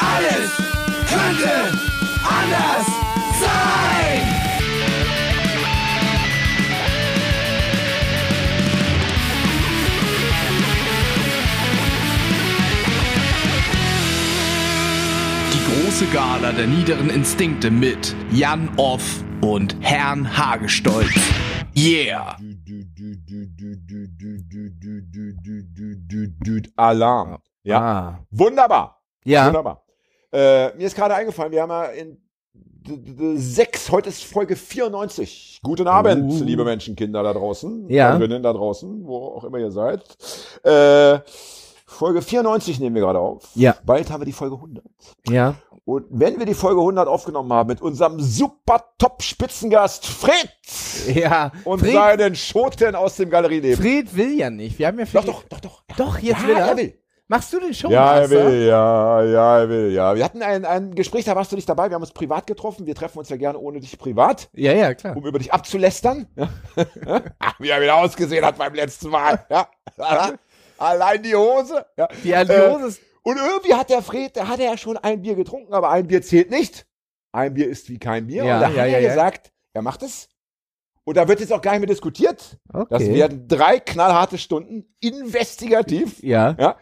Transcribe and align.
Alles 0.00 0.56
könnte 1.08 1.78
anders 2.24 2.86
sein. 3.38 4.22
Die 15.52 15.84
große 15.84 16.06
Gala 16.06 16.52
der 16.52 16.66
niederen 16.66 17.10
Instinkte 17.10 17.70
mit 17.70 18.14
Jan 18.32 18.70
Off 18.76 19.22
und 19.42 19.76
Herrn 19.80 20.36
Hagestolz. 20.36 21.14
Yeah! 21.76 22.36
Alarm. 26.76 27.38
Ja. 27.62 27.78
Ah. 27.78 28.24
Wunderbar. 28.30 29.02
Ja. 29.24 29.46
Wunderbar. 29.46 29.82
Äh, 30.32 30.74
mir 30.76 30.86
ist 30.86 30.94
gerade 30.96 31.14
eingefallen, 31.14 31.52
wir 31.52 31.62
haben 31.62 31.70
ja 31.70 31.84
in 31.86 32.18
sechs, 33.36 33.90
heute 33.90 34.08
ist 34.08 34.24
Folge 34.24 34.56
94. 34.56 35.60
Guten 35.62 35.86
Abend, 35.86 36.32
Uh. 36.32 36.44
liebe 36.44 36.64
Menschenkinder 36.64 37.22
da 37.22 37.32
draußen, 37.32 37.88
Ja. 37.90 38.12
Hörerinnen 38.12 38.42
da 38.42 38.52
draußen, 38.52 39.06
wo 39.06 39.16
auch 39.36 39.44
immer 39.44 39.58
ihr 39.58 39.70
seid. 39.70 40.02
Äh, 40.64 41.20
Folge 41.86 42.22
94 42.22 42.80
nehmen 42.80 42.94
wir 42.94 43.02
gerade 43.02 43.18
auf. 43.18 43.48
Ja. 43.54 43.76
Bald 43.84 44.10
haben 44.10 44.20
wir 44.22 44.26
die 44.26 44.32
Folge 44.32 44.56
100. 44.56 44.84
Ja. 45.28 45.54
Und 45.84 46.06
wenn 46.10 46.38
wir 46.38 46.46
die 46.46 46.54
Folge 46.54 46.80
100 46.80 47.08
aufgenommen 47.08 47.52
haben 47.52 47.66
mit 47.68 47.82
unserem 47.82 48.20
super 48.20 48.84
Top-Spitzengast 48.98 50.06
Fritz 50.06 51.06
Ja. 51.14 51.52
und 51.64 51.80
Fred, 51.80 51.92
seinen 51.94 52.34
Schoten 52.36 52.94
aus 52.94 53.16
dem 53.16 53.28
Galerieleben. 53.30 53.82
Fred 53.82 54.16
will 54.16 54.38
ja 54.38 54.50
nicht. 54.50 54.78
Wir 54.78 54.86
haben 54.86 54.98
ja 54.98 55.04
Doch, 55.04 55.10
viel- 55.22 55.32
doch, 55.32 55.42
doch, 55.48 55.60
doch. 55.60 55.82
Doch, 55.96 56.18
jetzt 56.20 56.40
ja, 56.42 56.46
will 56.48 56.54
er. 56.56 56.66
er 56.68 56.76
will. 56.76 56.94
Machst 57.30 57.52
du 57.52 57.60
den 57.60 57.72
Show? 57.72 57.88
Ja, 57.90 58.18
er 58.18 58.28
will, 58.28 58.66
ja, 58.66 59.22
ja, 59.22 59.58
er 59.60 59.68
will, 59.68 59.92
ja. 59.92 60.16
Wir 60.16 60.24
hatten 60.24 60.42
ein, 60.42 60.64
ein 60.64 60.96
Gespräch, 60.96 61.26
da 61.26 61.36
warst 61.36 61.52
du 61.52 61.54
nicht 61.56 61.68
dabei. 61.68 61.88
Wir 61.88 61.94
haben 61.94 62.02
uns 62.02 62.10
privat 62.10 62.44
getroffen. 62.48 62.86
Wir 62.86 62.94
treffen 62.96 63.20
uns 63.20 63.28
ja 63.28 63.36
gerne 63.36 63.56
ohne 63.56 63.78
dich 63.78 63.96
privat, 63.96 64.48
Ja, 64.52 64.72
ja, 64.72 64.94
klar. 64.94 65.16
um 65.16 65.24
über 65.24 65.38
dich 65.38 65.52
abzulästern. 65.52 66.26
Ja. 66.34 66.48
Ach, 67.38 67.54
wie 67.60 67.68
er 67.68 67.80
wieder 67.80 67.94
ausgesehen 67.94 68.44
hat 68.44 68.58
beim 68.58 68.74
letzten 68.74 69.10
Mal. 69.10 69.46
Ja. 69.48 69.68
Allein 70.78 71.22
die 71.22 71.36
Hose. 71.36 71.86
Ja. 71.96 72.08
Die 72.24 72.34
Aliose 72.34 72.86
ist. 72.88 73.00
Und 73.22 73.36
irgendwie 73.36 73.74
hat 73.74 73.90
der 73.90 74.02
Fred, 74.02 74.36
da 74.36 74.48
hat 74.48 74.58
er 74.58 74.72
ja 74.72 74.76
schon 74.76 74.96
ein 74.96 75.22
Bier 75.22 75.36
getrunken, 75.36 75.72
aber 75.72 75.90
ein 75.90 76.08
Bier 76.08 76.22
zählt 76.22 76.50
nicht. 76.50 76.84
Ein 77.30 77.54
Bier 77.54 77.68
ist 77.68 77.88
wie 77.90 77.98
kein 78.00 78.26
Bier. 78.26 78.42
Ja, 78.44 78.54
und 78.56 78.60
da 78.62 78.68
ja, 78.70 78.82
hat 78.82 78.88
ja, 78.90 78.98
er 78.98 79.08
gesagt, 79.08 79.52
er 79.72 79.82
macht 79.82 80.02
es. 80.02 80.28
Und 81.04 81.16
da 81.16 81.28
wird 81.28 81.38
jetzt 81.38 81.52
auch 81.52 81.62
gar 81.62 81.70
nicht 81.72 81.80
mehr 81.82 81.86
diskutiert. 81.88 82.58
Das 82.72 82.86
Okay. 82.90 83.14
werden 83.14 83.46
drei 83.46 83.78
knallharte 83.78 84.36
Stunden, 84.36 84.92
investigativ. 84.98 86.20
Ja, 86.24 86.56
Ja. 86.58 86.76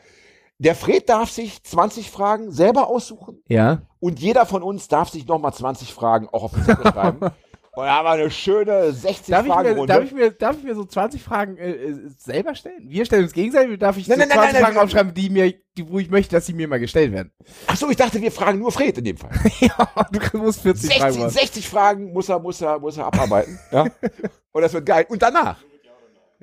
Der 0.58 0.74
Fred 0.74 1.08
darf 1.08 1.30
sich 1.30 1.62
20 1.62 2.10
Fragen 2.10 2.50
selber 2.50 2.88
aussuchen 2.88 3.40
ja. 3.46 3.82
und 4.00 4.18
jeder 4.18 4.44
von 4.44 4.62
uns 4.62 4.88
darf 4.88 5.08
sich 5.08 5.26
nochmal 5.26 5.54
20 5.54 5.94
Fragen 5.94 6.28
auch 6.28 6.42
auf 6.42 6.52
den 6.52 6.64
Zettel 6.64 6.84
schreiben. 6.92 7.30
Und 7.78 7.84
da 7.84 7.94
haben 7.94 8.06
wir 8.06 8.10
eine 8.10 8.30
schöne 8.32 8.92
60 8.92 9.26
Darf 9.28 9.46
ich, 9.46 9.52
Fragen 9.52 9.68
mir, 9.68 9.76
Runde. 9.76 9.92
darf, 9.92 10.02
ich 10.02 10.12
mir, 10.12 10.32
darf 10.32 10.56
ich 10.56 10.64
mir 10.64 10.74
so 10.74 10.84
20 10.84 11.22
Fragen 11.22 11.56
äh, 11.58 11.70
äh, 11.70 12.08
selber 12.16 12.56
stellen? 12.56 12.82
Wir 12.88 13.04
stellen 13.06 13.22
uns 13.22 13.32
gegenseitig, 13.32 13.78
darf 13.78 13.96
ich 13.96 14.08
Nein, 14.08 14.18
so 14.18 14.26
nein, 14.26 14.28
nein, 14.30 14.38
20 14.38 14.52
nein, 14.52 14.64
Fragen 14.64 14.78
aufschreiben, 14.78 15.14
die 15.14 15.30
mir, 15.30 15.54
die, 15.76 15.88
wo 15.88 16.00
ich 16.00 16.10
möchte, 16.10 16.34
dass 16.34 16.46
sie 16.46 16.54
mir 16.54 16.66
mal 16.66 16.80
gestellt 16.80 17.12
werden? 17.12 17.30
Ach 17.68 17.76
so, 17.76 17.88
ich 17.88 17.96
dachte, 17.96 18.20
wir 18.20 18.32
fragen 18.32 18.58
nur 18.58 18.72
Fred 18.72 18.98
in 18.98 19.04
dem 19.04 19.16
Fall. 19.16 19.30
ja, 19.60 19.88
du 20.10 20.38
musst 20.38 20.62
40 20.62 20.92
Fragen 20.92 21.12
60, 21.12 21.20
machen. 21.20 21.30
60 21.30 21.68
Fragen 21.68 22.12
muss 22.12 22.28
er, 22.28 22.40
muss 22.40 22.60
er, 22.60 22.80
muss 22.80 22.96
er 22.96 23.06
abarbeiten. 23.06 23.60
ja. 23.70 23.86
Und 24.50 24.62
das 24.62 24.72
wird 24.72 24.84
geil. 24.84 25.06
Und 25.08 25.22
danach. 25.22 25.58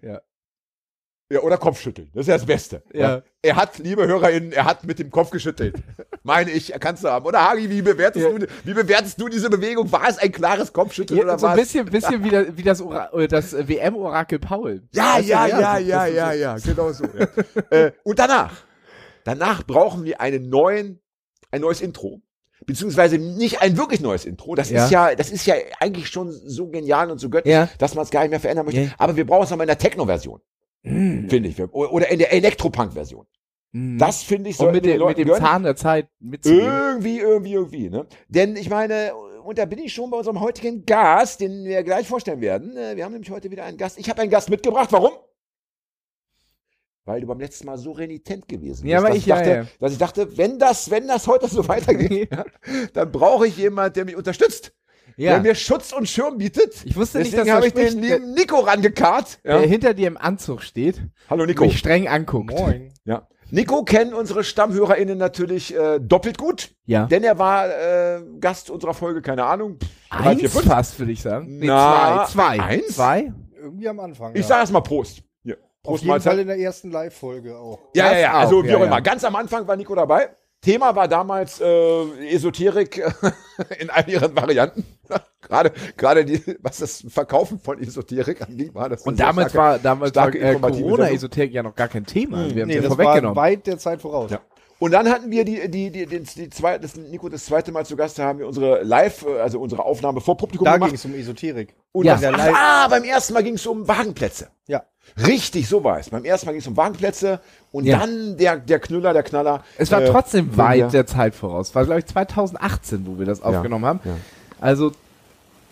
Ja. 0.02 0.22
Ja, 1.28 1.40
oder 1.40 1.58
Kopfschütteln. 1.58 2.12
Das 2.14 2.22
ist 2.22 2.28
ja 2.28 2.36
das 2.38 2.45
Beste. 2.45 2.84
Ja. 2.94 3.23
Er 3.42 3.56
hat, 3.56 3.80
liebe 3.80 4.06
HörerInnen, 4.08 4.52
er 4.52 4.66
hat 4.66 4.84
mit 4.84 5.00
dem 5.00 5.09
Kopf 5.09 5.31
geschüttelt. 5.31 5.76
Meine 6.23 6.52
ich, 6.52 6.72
kannst 6.80 7.04
du 7.04 7.08
haben. 7.09 7.26
Oder 7.26 7.44
Hagi, 7.50 7.68
wie 7.68 7.81
bewertest, 7.81 8.26
Ja. 8.26 8.31
du, 8.38 8.45
wie 8.64 8.73
bewertest 8.76 9.20
du 9.20 9.28
diese 9.28 9.50
Bewegung? 9.50 9.92
War 9.92 10.08
es 10.08 10.20
ein 10.20 10.31
klares 10.31 10.72
Kopfschütteln 10.72 11.18
Ja, 11.18 11.23
oder 11.26 11.40
so 11.40 11.48
ein 11.48 11.53
war 11.53 11.58
es? 11.58 11.64
bisschen, 11.64 11.86
bisschen 11.88 12.23
wie, 12.23 12.30
das, 12.30 12.46
wie 12.56 12.62
das, 12.62 12.80
äh, 12.81 13.28
das 13.28 13.53
äh, 13.53 13.68
WM-Orakel 13.68 14.38
Paul. 14.38 14.84
Ja, 14.91 15.18
ja, 15.18 15.47
ja, 15.47 15.56
so- 15.78 15.81
ja, 15.84 16.06
ja, 16.06 16.31
ja, 16.34 16.58
genau 16.58 16.91
so. 16.91 17.06
Äh, 17.72 17.92
und 18.03 18.19
danach, 18.19 18.53
danach 19.24 19.63
brauchen 19.63 20.03
wir 20.03 20.22
einen 20.22 20.47
neuen, 20.50 21.02
ein 21.50 21.62
neues 21.62 21.81
Intro. 21.81 22.22
Beziehungsweise 22.68 23.18
nicht 23.18 23.62
ein 23.63 23.78
wirklich 23.78 24.00
neues 24.00 24.25
Intro. 24.25 24.53
Das 24.56 24.69
Ja. 24.69 24.86
ist 24.86 24.92
ja, 24.92 25.16
das 25.16 25.31
ist 25.31 25.46
ja 25.47 25.56
eigentlich 25.80 26.07
schon 26.07 26.31
so 26.31 26.68
genial 26.68 27.09
und 27.12 27.18
so 27.19 27.30
göttlich, 27.30 27.52
Ja. 27.52 27.68
dass 27.80 27.96
man 27.96 28.03
es 28.03 28.12
gar 28.12 28.22
nicht 28.22 28.30
mehr 28.31 28.40
verändern 28.40 28.66
möchte. 28.66 28.81
Ja. 28.81 28.90
Aber 29.00 29.16
wir 29.16 29.25
brauchen 29.25 29.44
es 29.44 29.50
nochmal 29.50 29.66
in 29.66 29.69
der 29.69 29.78
Techno-Version, 29.78 30.40
Mm. 30.85 31.28
finde 31.29 31.50
ich. 31.50 31.62
Oder 31.62 32.09
in 32.09 32.19
der 32.19 32.31
Elektropunk-Version. 32.34 33.25
Mm. 33.72 33.97
Das 33.97 34.23
finde 34.23 34.50
ich 34.50 34.57
sollten 34.57 34.75
mit, 34.75 34.85
den 34.85 35.03
mit 35.06 35.18
dem 35.18 35.28
gönnen. 35.28 35.41
Zahn 35.41 35.63
der 35.63 35.75
Zeit 35.75 36.07
mitzugehen. 36.19 36.62
Irgendwie, 36.66 37.19
irgendwie, 37.19 37.53
irgendwie. 37.53 37.90
Ne? 37.90 38.06
Denn 38.28 38.56
ich 38.56 38.69
meine, 38.69 39.13
und 39.44 39.57
da 39.57 39.66
bin 39.66 39.79
ich 39.79 39.94
schon 39.94 40.09
bei 40.09 40.18
unserem 40.18 40.40
heutigen 40.40 40.85
Gast, 40.85 41.41
den 41.41 41.66
wir 41.66 41.84
gleich 41.84 42.07
vorstellen 42.07 42.41
werden. 42.41 42.75
Äh, 42.78 42.95
Wir 42.95 43.03
haben 43.06 43.12
nämlich 43.13 43.29
heute 43.31 43.51
wieder 43.51 43.63
einen 43.66 43.78
Gast. 43.78 43.97
Ich 44.00 44.09
habe 44.09 44.22
einen 44.22 44.31
Gast 44.31 44.50
mitgebracht. 44.50 44.91
Warum? 44.91 45.12
Weil 47.07 47.22
du 47.22 47.28
beim 47.28 47.40
letzten 47.40 47.68
Mal 47.68 47.78
so 47.78 47.91
renitent 47.91 48.47
gewesen 48.47 48.88
Ja, 48.88 48.97
bist, 48.97 49.06
aber 49.06 49.09
dass 49.09 49.18
ich- 49.19 49.25
ja, 49.28 49.35
dachte, 49.35 49.50
ja. 49.51 49.66
dass 49.79 49.91
ich 49.91 49.97
dachte, 50.00 50.38
wenn 50.38 50.57
das, 50.57 50.90
wenn 50.90 51.07
das 51.07 51.28
heute 51.28 51.47
so 51.47 51.68
weitergeht, 51.68 52.29
Ja. 52.31 52.45
dann 52.94 53.12
brauche 53.12 53.45
ich 53.47 53.57
jemanden, 53.57 53.94
der 53.94 54.06
mich 54.06 54.16
unterstützt, 54.16 54.74
ja. 55.18 55.31
der 55.34 55.42
mir 55.42 55.56
Schutz 55.56 55.92
und 55.94 56.08
Schirm 56.09 56.38
bietet. 56.38 56.84
Ich 56.86 56.96
wusste 56.96 57.20
nicht, 57.20 57.31
Deswegen 57.34 57.48
dass 57.48 57.56
habe 57.56 57.68
ich 57.68 57.74
den 57.74 58.00
lieben 58.02 58.34
Nico 58.34 58.59
rangekarrt. 58.59 59.40
der 59.44 59.62
Ja. 59.62 59.68
hinter 59.68 59.94
dir 59.94 60.08
im 60.08 60.18
Anzug 60.18 60.62
steht, 60.62 61.02
Hallo 61.30 61.46
Nico. 61.46 61.66
mich 61.66 61.78
streng 61.80 62.08
anguckt. 62.08 62.52
Moin. 62.52 62.92
Ja. 63.06 63.28
Nico 63.52 63.84
kennen 63.84 64.14
unsere 64.16 64.44
StammhörerInnen 64.44 65.18
natürlich 65.20 65.75
äh, 65.78 66.00
doppelt 66.00 66.38
gut, 66.40 66.72
Ja. 66.86 67.06
denn 67.06 67.24
er 67.24 67.38
war 67.38 67.68
äh, 67.70 68.22
Gast 68.40 68.72
unserer 68.72 68.96
Folge, 68.96 69.22
keine 69.22 69.46
Ahnung, 69.46 69.78
drei, 70.09 70.30
Eins 70.31 70.40
vier, 70.40 70.50
fünf. 70.50 70.66
fast, 70.66 70.98
würde 71.00 71.12
ich 71.12 71.22
sagen. 71.22 71.59
Nee, 71.59 71.68
Na, 71.68 72.25
zwei. 72.28 72.56
Zwei. 72.58 72.64
eins? 72.64 72.88
Zwei? 72.96 73.34
Irgendwie 73.56 73.88
am 73.88 74.00
Anfang. 74.00 74.31
Ich 74.34 74.42
ja. 74.42 74.48
sage 74.48 74.59
erstmal 74.62 74.81
Prost. 74.81 75.22
Hier. 75.44 75.58
Auf 75.58 75.84
Prost 75.84 76.04
jeden 76.04 76.22
Fall 76.22 76.34
Mahlzeit. 76.36 76.40
in 76.40 76.48
der 76.48 76.58
ersten 76.58 76.92
Live-Folge 76.92 77.56
auch. 77.58 77.80
Ja, 77.96 78.06
ja, 78.06 78.12
Das 78.14 78.22
ja, 78.22 78.31
auch, 78.31 78.40
also 78.40 78.64
wie 78.64 78.68
ja, 78.70 78.78
auch 78.78 78.81
immer. 78.81 78.96
ja. 78.96 79.00
Ganz 79.02 79.24
am 79.24 79.36
Anfang 79.36 79.68
war 79.68 79.75
Nico 79.75 79.94
dabei. 79.94 80.30
Thema 80.66 80.96
war 80.96 81.08
damals 81.08 81.62
äh, 81.62 82.28
Esoterik 82.34 82.98
in 83.80 83.90
all 83.92 84.09
ihren 84.09 84.36
Varianten. 84.36 84.84
gerade, 85.42 85.72
gerade 85.96 86.26
die, 86.26 86.42
was 86.62 86.78
das 86.80 87.06
Verkaufen 87.08 87.59
von 87.59 87.80
Esoterik 87.80 88.42
anging, 88.42 88.74
war 88.74 88.90
das. 88.90 89.04
Und 89.04 89.20
damals 89.20 89.52
starke- 89.52 89.58
war, 89.58 89.80
damals 89.80 90.16
war 90.16 90.34
äh, 90.34 90.56
Corona-Esoterik 90.56 91.54
ja 91.54 91.62
noch 91.62 91.75
gar 91.75 91.88
kein 91.88 92.06
Thema. 92.06 92.50
Wir 92.54 92.64
haben 92.64 92.68
nee, 92.68 92.78
es 92.78 92.84
ja 92.84 92.90
das 92.90 92.98
war 92.98 93.06
vorweggenommen. 93.06 93.36
weit 93.36 93.68
der 93.68 93.78
Zeit 93.78 94.02
voraus. 94.02 94.31
Ja. 94.31 94.42
Und 94.78 94.91
dann 94.91 95.08
hatten 95.09 95.31
wir 95.31 95.46
die, 95.46 95.69
die, 95.69 95.90
die, 95.90 96.06
die, 96.06 96.19
die 96.24 96.50
zwei, 96.50 96.78
das 96.78 96.96
Nico 96.97 97.30
das 97.30 97.46
zweite 97.46 97.72
Mal 97.72 97.86
zu 97.86 97.96
Gast, 97.96 98.19
da 98.19 98.25
haben 98.25 98.40
wir 98.40 98.47
unsere 98.47 98.84
Live, 98.84 99.25
äh, 99.25 99.40
also 99.40 99.59
unsere 99.59 99.84
Aufnahme 99.86 100.19
vor 100.19 100.36
Publikum 100.36 100.66
Da 100.66 100.74
gemacht. 100.74 100.90
ging 100.90 100.96
es 100.96 101.06
um 101.06 101.13
Esoterik. 101.16 101.74
Und 101.94 102.06
Ja. 102.06 102.16
das, 102.18 102.25
ach, 102.34 102.38
Live- 102.38 102.56
ah, 102.58 102.88
beim 102.90 103.03
ersten 103.06 103.34
Mal 103.34 103.44
ging 103.44 103.53
es 103.56 103.66
um 103.66 103.88
Wagenplätze. 103.88 104.50
Ja. 104.68 104.84
Richtig, 105.25 105.69
so 105.69 105.84
war 105.84 106.00
es. 106.00 106.09
Beim 106.09 106.25
ersten 106.25 106.47
Mal 106.47 106.52
ging 106.53 106.62
es 106.62 106.68
um 106.68 106.75
Wagenplätze 106.75 107.40
und 107.72 107.86
Ja. 107.86 108.00
dann 108.00 108.36
der, 108.38 108.58
der 108.58 108.80
Knüller, 108.80 109.13
der 109.13 109.24
Knaller. 109.24 109.63
Es 109.78 109.91
war 109.91 110.02
äh, 110.02 110.09
trotzdem 110.09 110.58
weit 110.58 110.92
der 110.92 111.06
Zeit 111.07 111.36
voraus. 111.36 111.74
War, 111.74 111.86
glaube 111.86 112.00
ich, 112.00 112.06
2018, 112.07 113.06
wo 113.07 113.18
wir 113.18 113.25
das 113.25 113.42
aufgenommen 113.42 113.86
haben. 113.86 114.00
ja. 114.03 114.12
Also 114.59 114.92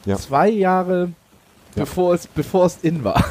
Ja. 0.05 0.15
zwei 0.17 0.47
Jahre 0.49 1.09
bevor, 1.75 2.13
es, 2.13 2.27
bevor 2.27 2.65
es 2.65 2.77
in 2.81 3.03
war. 3.03 3.23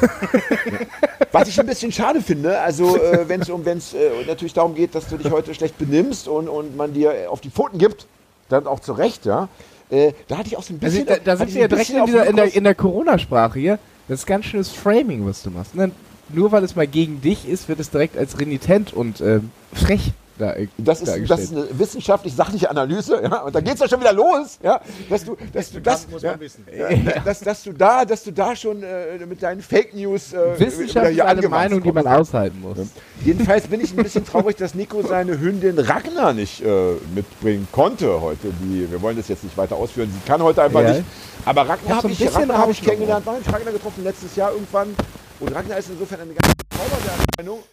Was 1.31 1.47
ich 1.47 1.59
ein 1.59 1.65
bisschen 1.65 1.91
schade 1.91 2.21
finde, 2.21 2.59
also 2.59 2.97
äh, 2.97 3.27
wenn 3.27 3.41
es 3.41 3.49
um, 3.49 3.65
wenn's, 3.65 3.93
äh, 3.93 4.25
natürlich 4.27 4.53
darum 4.53 4.75
geht, 4.75 4.93
dass 4.95 5.07
du 5.07 5.17
dich 5.17 5.31
heute 5.31 5.53
schlecht 5.53 5.77
benimmst 5.77 6.27
und, 6.27 6.47
und 6.47 6.75
man 6.77 6.93
dir 6.93 7.13
äh, 7.13 7.25
auf 7.27 7.41
die 7.41 7.49
Pfoten 7.49 7.77
gibt, 7.77 8.05
dann 8.49 8.67
auch 8.67 8.79
zu 8.79 8.93
Recht, 8.93 9.25
ja. 9.25 9.47
Äh, 9.89 10.13
da 10.27 10.37
hatte 10.37 10.47
ich 10.47 10.57
auch 10.57 10.63
so 10.63 10.73
ein 10.73 10.79
Also, 10.81 10.99
bisschen. 10.99 11.07
da, 11.07 11.17
da 11.23 11.31
hatte 11.39 11.45
sind 11.51 11.55
wir 11.55 11.61
ja 11.61 11.67
direkt 11.67 11.89
in, 11.89 12.05
dieser, 12.05 12.25
in 12.25 12.35
der, 12.35 12.55
in 12.55 12.63
der 12.63 12.75
Corona-Sprache 12.75 13.59
hier. 13.59 13.79
Das 14.07 14.19
ist 14.19 14.25
ganz 14.25 14.45
schönes 14.45 14.69
Framing, 14.69 15.25
was 15.25 15.43
du 15.43 15.49
machst. 15.49 15.75
Ne? 15.75 15.91
Nur 16.29 16.51
weil 16.51 16.63
es 16.63 16.75
mal 16.75 16.87
gegen 16.87 17.21
dich 17.21 17.47
ist, 17.47 17.69
wird 17.69 17.79
es 17.79 17.89
direkt 17.89 18.17
als 18.17 18.39
renitent 18.39 18.93
und 18.93 19.21
ähm, 19.21 19.51
frech 19.73 20.11
da, 20.37 20.55
Das 20.77 21.01
ist, 21.01 21.29
das 21.29 21.39
ist 21.41 21.51
eine 21.51 21.67
wissenschaftlich-sachliche 21.77 22.69
Analyse, 22.69 23.21
ja. 23.23 23.41
Und 23.43 23.53
da 23.53 23.61
geht's 23.61 23.79
doch 23.79 23.89
schon 23.89 23.99
wieder 23.99 24.13
los, 24.13 24.59
ja. 24.63 24.81
Dass 25.09 25.23
du, 25.25 25.37
dass 25.53 25.71
du 25.71 25.79
das, 25.81 26.07
muss 26.09 26.21
ja, 26.21 26.31
man 26.31 26.39
wissen. 26.39 26.65
ja, 26.75 27.19
dass, 27.23 27.39
dass 27.39 27.63
du 27.63 27.71
da, 27.73 28.03
dass 28.05 28.23
du 28.23 28.31
da 28.31 28.55
schon 28.55 28.81
äh, 28.83 29.23
mit 29.27 29.41
deinen 29.43 29.61
Fake 29.61 29.93
News 29.93 30.33
äh, 30.33 30.37
wieder 30.37 30.59
Wissenschaft 30.59 31.07
ist 31.07 31.13
hier 31.13 31.25
eine 31.27 31.47
Meinung, 31.47 31.81
die 31.83 31.91
kommst. 31.91 32.05
man 32.05 32.19
aushalten 32.19 32.59
muss. 32.61 32.77
Jedenfalls 33.23 33.67
bin 33.67 33.81
ich 33.81 33.91
ein 33.95 34.03
bisschen 34.03 34.25
traurig, 34.25 34.55
dass 34.57 34.73
Nico 34.75 35.01
seine 35.01 35.39
Hündin 35.39 35.77
Ragnar 35.79 36.33
nicht 36.33 36.61
äh, 36.61 36.93
mitbringen 37.13 37.67
konnte 37.71 38.21
heute. 38.21 38.47
Die, 38.61 38.89
wir 38.91 39.01
wollen 39.01 39.17
das 39.17 39.27
jetzt 39.27 39.43
nicht 39.43 39.57
weiter 39.57 39.75
ausführen. 39.75 40.11
Sie 40.11 40.27
kann 40.27 40.41
heute 40.41 40.63
einfach 40.63 40.81
Ja. 40.81 40.93
nicht. 40.93 41.03
Aber 41.45 41.61
Ragnar 41.61 41.77
hab 41.77 41.89
habe 41.89 42.01
so 42.01 42.07
ein 42.07 42.11
ich, 42.13 42.19
bisschen 42.19 42.35
Ragnar 42.41 42.57
hab 42.57 42.69
ich 42.69 42.81
kennengelernt. 42.81 43.25
Hab 43.25 43.39
ich 43.39 43.53
Ragnar 43.53 43.73
getroffen? 43.73 44.03
Letztes 44.03 44.35
Jahr 44.35 44.51
irgendwann. 44.51 44.95
Und 45.39 45.53
Ragnar 45.53 45.77
ist 45.77 45.89
insofern 45.89 46.21
eine 46.21 46.33
ganz. 46.33 46.53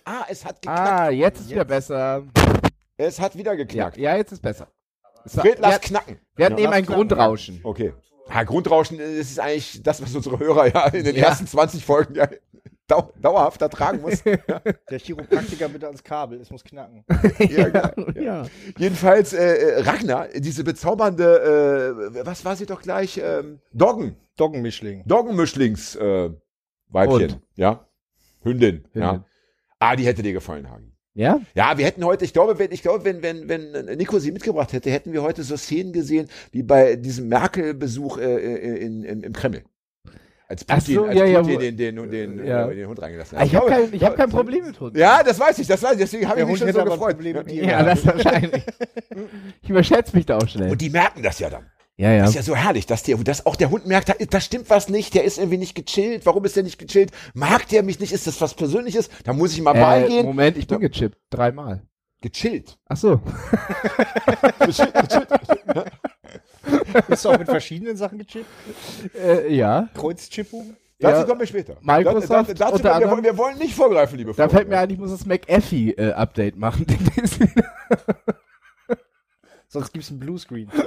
Ah, 0.04 0.24
es 0.28 0.44
hat 0.44 0.60
geknackt. 0.60 0.90
Ah, 0.90 1.10
jetzt 1.10 1.40
ist 1.40 1.50
wieder 1.50 1.64
besser. 1.64 2.22
Es 3.00 3.20
hat 3.20 3.36
wieder 3.36 3.52
Ja, 3.52 3.56
geknackt. 3.56 3.96
ja, 3.96 4.16
jetzt 4.16 4.32
ist 4.32 4.42
besser. 4.42 4.68
Fred, 5.26 5.58
lass 5.60 5.74
hat- 5.74 5.82
knacken. 5.82 6.18
wir 6.36 6.46
hatten 6.46 6.58
Ja, 6.58 6.64
eben 6.64 6.72
ein 6.72 6.84
knacken. 6.84 7.08
Grundrauschen. 7.08 7.60
Okay. 7.62 7.92
Ja, 8.28 8.42
Grundrauschen, 8.44 8.98
äh, 9.00 9.18
das 9.18 9.30
ist 9.30 9.40
eigentlich 9.40 9.82
das, 9.82 10.00
was 10.02 10.14
unsere 10.14 10.38
Hörer 10.38 10.66
ja 10.72 10.86
in 10.88 11.04
den 11.04 11.16
Ja. 11.16 11.26
ersten 11.28 11.46
20 11.46 11.84
Folgen 11.84 12.14
ja 12.14 12.28
dau 12.86 13.12
dauerhaft 13.20 13.60
ertragen 13.62 14.00
muss. 14.02 14.22
Der 14.90 14.98
Chiropraktiker 14.98 15.68
bitte 15.68 15.86
ans 15.86 16.02
Kabel, 16.02 16.40
es 16.40 16.50
muss 16.50 16.62
knacken. 16.64 17.04
ja, 17.38 17.68
genau. 17.68 18.10
ja. 18.20 18.46
Jedenfalls 18.78 19.32
äh, 19.32 19.44
äh, 19.44 19.80
Ragnar, 19.82 20.28
diese 20.34 20.64
bezaubernde, 20.64 22.14
äh, 22.16 22.26
was 22.26 22.44
war 22.44 22.56
sie 22.56 22.66
doch 22.66 22.82
gleich? 22.82 23.18
Ähm, 23.22 23.60
Doggen, 23.72 24.16
Doggenmischling. 24.36 25.02
Doggenmischlings 25.06 25.96
äh, 25.96 26.30
Weibchen, 26.88 27.32
Hund. 27.32 27.40
ja, 27.56 27.86
Hündin, 28.42 28.84
ja. 28.94 29.10
Hündin. 29.12 29.24
Ah, 29.78 29.96
die 29.96 30.04
hätte 30.06 30.22
dir 30.22 30.32
gefallen, 30.32 30.68
Hagi. 30.70 30.89
Ja? 31.14 31.40
Ja, 31.54 31.76
wir 31.76 31.84
hätten 31.86 32.04
heute, 32.04 32.24
ich 32.24 32.32
glaube, 32.32 32.58
wenn, 32.58 32.70
ich 32.72 32.82
glaube, 32.82 33.04
wenn, 33.04 33.22
wenn, 33.22 33.48
wenn 33.48 33.96
Nico 33.98 34.18
sie 34.20 34.30
mitgebracht 34.30 34.72
hätte, 34.72 34.90
hätten 34.90 35.12
wir 35.12 35.22
heute 35.22 35.42
so 35.42 35.56
Szenen 35.56 35.92
gesehen, 35.92 36.28
wie 36.52 36.62
bei 36.62 36.96
diesem 36.96 37.28
Merkel-Besuch 37.28 38.18
äh, 38.18 38.34
äh, 38.36 38.76
in, 38.84 39.02
in, 39.02 39.22
im 39.22 39.32
Kreml. 39.32 39.62
Als 40.46 40.64
Putin, 40.64 40.94
so, 40.96 41.04
als 41.04 41.16
ja, 41.16 41.24
ja, 41.26 41.40
Putin 41.42 41.54
wo- 41.56 41.60
den, 41.60 41.76
den, 41.76 42.10
den, 42.10 42.44
Ja. 42.46 42.68
äh, 42.68 42.74
den 42.74 42.88
Hund 42.88 43.00
reingelassen 43.00 43.38
Ah, 43.38 43.44
Ich 43.44 43.54
habe 43.54 43.68
kein, 43.68 43.92
ich 43.92 44.02
hab 44.02 44.16
kein 44.16 44.30
Problem 44.30 44.64
mit 44.66 44.80
Hunden. 44.80 44.98
Ja, 44.98 45.22
das 45.22 45.38
weiß 45.38 45.58
ich, 45.60 45.66
das 45.68 45.80
weiß 45.82 45.92
ich, 45.92 45.98
deswegen 45.98 46.28
habe 46.28 46.40
ich 46.40 46.46
mich 46.46 46.58
schon 46.58 46.72
so 46.72 46.84
gefreut. 46.84 47.16
Ja. 47.22 47.62
Ja, 47.62 47.82
das 47.84 48.04
wahrscheinlich. 48.06 48.64
ich 49.62 49.70
überschätze 49.70 50.16
mich 50.16 50.26
da 50.26 50.38
auch 50.38 50.48
schnell. 50.48 50.70
Und 50.70 50.80
die 50.80 50.90
merken 50.90 51.22
das 51.22 51.38
ja 51.38 51.50
dann. 51.50 51.66
Ja, 52.00 52.12
ja. 52.12 52.20
Das 52.20 52.30
ist 52.30 52.36
ja 52.36 52.42
so 52.42 52.56
herrlich, 52.56 52.86
dass, 52.86 53.02
der, 53.02 53.18
dass 53.18 53.44
auch 53.44 53.56
der 53.56 53.68
Hund 53.68 53.84
merkt, 53.86 54.08
da, 54.08 54.14
da 54.14 54.40
stimmt 54.40 54.70
was 54.70 54.88
nicht, 54.88 55.12
der 55.12 55.24
ist 55.24 55.36
irgendwie 55.36 55.58
nicht 55.58 55.74
gechillt. 55.74 56.24
Warum 56.24 56.42
ist 56.46 56.56
der 56.56 56.62
nicht 56.62 56.78
gechillt? 56.78 57.10
Mag 57.34 57.68
der 57.68 57.82
mich 57.82 58.00
nicht? 58.00 58.12
Ist 58.12 58.26
das 58.26 58.40
was 58.40 58.54
Persönliches? 58.54 59.10
Da 59.24 59.34
muss 59.34 59.52
ich 59.52 59.60
mal 59.60 59.76
äh, 59.76 59.80
beigehen. 59.80 60.24
Moment, 60.24 60.56
ich 60.56 60.66
bin 60.66 60.80
gechippt. 60.80 61.18
Dreimal. 61.28 61.82
Gechillt. 62.22 62.78
Ach 62.86 62.96
so. 62.96 63.20
Gechillt, 64.60 64.94
gechillt. 64.94 65.28
Bist 67.06 67.24
du 67.24 67.28
auch 67.28 67.38
mit 67.38 67.48
verschiedenen 67.48 67.96
Sachen 67.98 68.16
gechippt? 68.16 68.46
Äh, 69.14 69.54
ja. 69.54 69.90
Kreuzchippung? 69.94 70.76
Dazu 70.98 71.20
Ja. 71.20 71.24
kommen 71.24 71.40
wir 71.40 71.46
später. 71.46 71.76
Microsoft 71.82 72.30
Da, 72.30 72.42
da, 72.44 72.52
dazu, 72.54 72.74
unter 72.76 72.84
wir, 72.84 72.94
anderem. 72.94 73.10
wollen, 73.12 73.24
wir 73.24 73.36
wollen 73.36 73.58
nicht 73.58 73.74
vorgreifen, 73.74 74.16
liebe 74.16 74.30
Da 74.30 74.36
Freunde. 74.36 74.54
fällt 74.54 74.68
mir 74.70 74.78
ein, 74.78 74.88
ich 74.88 74.98
muss 74.98 75.10
das 75.10 75.26
McAfee-Update 75.26 76.56
machen. 76.56 76.86
Sonst 79.72 79.92
gibt's 79.92 80.10
einen 80.10 80.18
Bluescreen. 80.20 80.68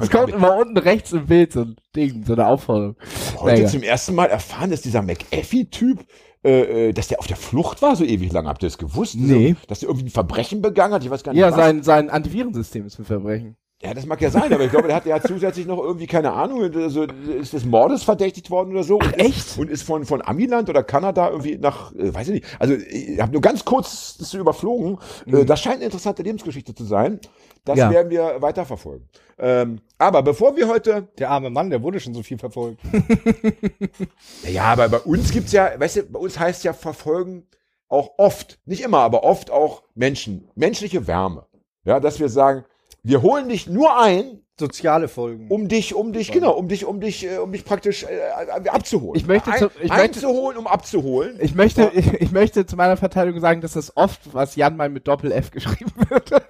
Es 0.00 0.10
kommt 0.10 0.30
immer 0.30 0.56
unten 0.56 0.76
rechts 0.76 1.12
im 1.12 1.26
Bild 1.26 1.52
so 1.52 1.60
ein 1.62 1.76
Ding, 1.96 2.24
so 2.24 2.34
eine 2.34 2.46
Aufforderung. 2.46 2.96
Heute 3.38 3.62
Naja. 3.62 3.68
zum 3.68 3.82
ersten 3.82 4.14
Mal 4.14 4.26
erfahren, 4.26 4.70
dass 4.70 4.82
dieser 4.82 5.00
McAfee-Typ, 5.00 6.04
äh, 6.44 6.88
äh, 6.88 6.92
dass 6.92 7.08
der 7.08 7.18
auf 7.18 7.26
der 7.26 7.36
Flucht 7.36 7.80
war 7.80 7.96
so 7.96 8.04
ewig 8.04 8.30
lang. 8.32 8.46
Habt 8.46 8.62
ihr 8.62 8.68
das 8.68 8.78
gewusst? 8.78 9.16
Nee. 9.16 9.56
Dass 9.68 9.80
der 9.80 9.88
irgendwie 9.88 10.08
ein 10.08 10.10
Verbrechen 10.10 10.60
begangen 10.60 10.92
hat? 10.94 11.02
Ich 11.04 11.10
weiß 11.10 11.22
gar 11.22 11.32
nicht 11.32 11.40
Ja, 11.40 11.48
was. 11.48 11.56
sein, 11.56 11.82
sein 11.82 12.10
Antivirensystem 12.10 12.84
ist 12.86 12.98
ein 12.98 13.04
Verbrechen. 13.04 13.56
Ja, 13.82 13.94
das 13.94 14.04
mag 14.04 14.20
ja 14.20 14.28
sein, 14.30 14.52
aber 14.52 14.62
ich 14.64 14.70
glaube, 14.70 14.88
der 14.88 14.96
hat 14.96 15.06
ja 15.06 15.22
zusätzlich 15.22 15.66
noch 15.66 15.78
irgendwie, 15.78 16.06
keine 16.06 16.34
Ahnung, 16.34 16.62
also 16.74 17.04
ist 17.04 17.54
des 17.54 17.64
Mordes 17.64 18.02
verdächtigt 18.02 18.50
worden 18.50 18.72
oder 18.72 18.82
so. 18.84 18.98
und 18.98 19.18
echt? 19.18 19.56
Und 19.56 19.70
ist 19.70 19.84
von, 19.84 20.04
von 20.04 20.20
Amiland 20.20 20.68
oder 20.68 20.82
Kanada 20.82 21.30
irgendwie 21.30 21.56
nach, 21.56 21.90
äh, 21.94 22.12
weiß 22.12 22.28
ich 22.28 22.34
nicht. 22.34 22.46
Also 22.58 22.74
ich 22.74 23.18
habe 23.18 23.32
nur 23.32 23.40
ganz 23.40 23.64
kurz 23.64 24.18
das 24.18 24.34
überflogen. 24.34 24.98
Äh, 25.26 25.46
das 25.46 25.60
scheint 25.62 25.76
eine 25.76 25.86
interessante 25.86 26.22
Lebensgeschichte 26.22 26.74
zu 26.74 26.84
sein. 26.84 27.20
Das 27.64 27.76
Mhm. 27.76 27.80
Ja. 27.80 27.90
werden 27.90 28.10
wir 28.10 28.42
weiterverfolgen. 28.42 29.08
Ähm, 29.38 29.80
aber 29.96 30.22
bevor 30.22 30.56
wir 30.56 30.68
heute 30.68 31.08
Der 31.18 31.30
arme 31.30 31.48
Mann, 31.48 31.70
der 31.70 31.82
wurde 31.82 32.00
schon 32.00 32.12
so 32.12 32.22
viel 32.22 32.36
verfolgt. 32.38 32.80
Ja, 34.46 34.64
aber 34.64 34.88
bei 34.88 34.98
uns 34.98 35.30
gibt's 35.32 35.52
ja, 35.52 35.70
weißt 35.78 35.96
du, 35.96 36.02
bei 36.04 36.18
uns 36.18 36.38
heißt 36.38 36.64
ja 36.64 36.72
verfolgen 36.72 37.46
auch 37.88 38.10
oft, 38.18 38.58
nicht 38.66 38.82
immer, 38.82 38.98
aber 38.98 39.24
oft 39.24 39.50
auch 39.50 39.82
Menschen, 39.94 40.48
menschliche 40.54 41.06
Wärme. 41.06 41.46
Ja, 41.84 41.98
dass 41.98 42.20
wir 42.20 42.28
sagen, 42.28 42.64
wir 43.02 43.22
holen 43.22 43.48
dich 43.48 43.66
nur 43.68 43.98
ein, 44.00 44.40
Soziale 44.58 45.08
Folgen. 45.08 45.46
um 45.48 45.68
dich, 45.68 45.94
um 45.94 46.12
dich, 46.12 46.32
genau, 46.32 46.52
um 46.52 46.68
dich, 46.68 46.84
um 46.84 47.00
dich, 47.00 47.24
äh, 47.26 47.38
um 47.38 47.50
dich 47.50 47.64
praktisch 47.64 48.02
äh, 48.04 48.68
abzuholen. 48.68 49.18
Ich 49.18 49.26
möchte 49.26 49.50
ein, 49.52 49.58
zu- 49.58 49.70
ich 49.80 49.88
möchte- 49.88 49.94
einzuholen, 49.94 50.58
um 50.58 50.66
abzuholen. 50.66 51.38
Ich 51.40 51.54
möchte, 51.54 51.90
ich, 51.94 52.12
ich 52.20 52.30
möchte 52.30 52.66
zu 52.66 52.76
meiner 52.76 52.98
Verteidigung 52.98 53.40
sagen, 53.40 53.62
dass 53.62 53.72
das 53.72 53.96
oft, 53.96 54.20
was 54.34 54.56
Jan 54.56 54.76
mal 54.76 54.90
mit 54.90 55.08
Doppel-F 55.08 55.50
geschrieben 55.50 55.92
wird. 56.10 56.30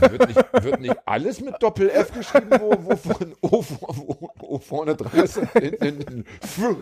Wird 0.00 0.28
nicht, 0.28 0.64
wird 0.64 0.80
nicht 0.80 0.96
alles 1.06 1.40
mit 1.40 1.54
Doppel-F 1.60 2.12
geschrieben, 2.12 2.50
wo, 2.60 2.76
wo, 2.78 2.96
von, 2.96 3.34
o, 3.40 3.64
wo, 3.80 4.30
wo 4.38 4.58
vorne 4.58 4.96
dran 4.96 5.24
ist 5.24 5.38
und 5.38 5.50
hinten 5.50 6.24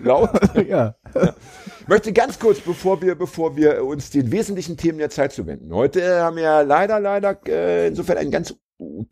laut. 0.02 0.30
ja. 0.68 0.94
Ich 1.80 1.88
möchte 1.88 2.12
ganz 2.12 2.38
kurz, 2.38 2.60
bevor 2.60 3.00
wir, 3.02 3.14
bevor 3.14 3.56
wir 3.56 3.84
uns 3.84 4.10
den 4.10 4.30
wesentlichen 4.30 4.76
Themen 4.76 4.98
der 4.98 5.10
Zeit 5.10 5.32
zuwenden. 5.32 5.74
Heute 5.74 6.20
haben 6.20 6.36
wir 6.36 6.64
leider, 6.64 7.00
leider 7.00 7.38
äh, 7.46 7.88
insofern 7.88 8.18
ein 8.18 8.30
ganz 8.30 8.54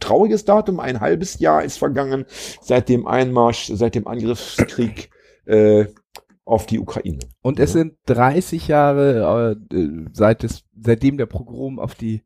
trauriges 0.00 0.44
Datum. 0.44 0.80
Ein 0.80 1.00
halbes 1.00 1.38
Jahr 1.38 1.62
ist 1.64 1.78
vergangen 1.78 2.26
seit 2.60 2.88
dem 2.88 3.06
Einmarsch, 3.06 3.70
seit 3.72 3.94
dem 3.94 4.06
Angriffskrieg 4.06 5.10
äh, 5.46 5.86
auf 6.44 6.66
die 6.66 6.78
Ukraine. 6.78 7.20
Und 7.42 7.58
es 7.58 7.72
sind 7.72 7.94
30 8.06 8.68
Jahre 8.68 9.56
äh, 9.72 9.88
seit 10.12 10.42
des, 10.42 10.64
seitdem 10.78 11.16
der 11.16 11.26
Pogrom 11.26 11.78
auf 11.78 11.94
die 11.94 12.22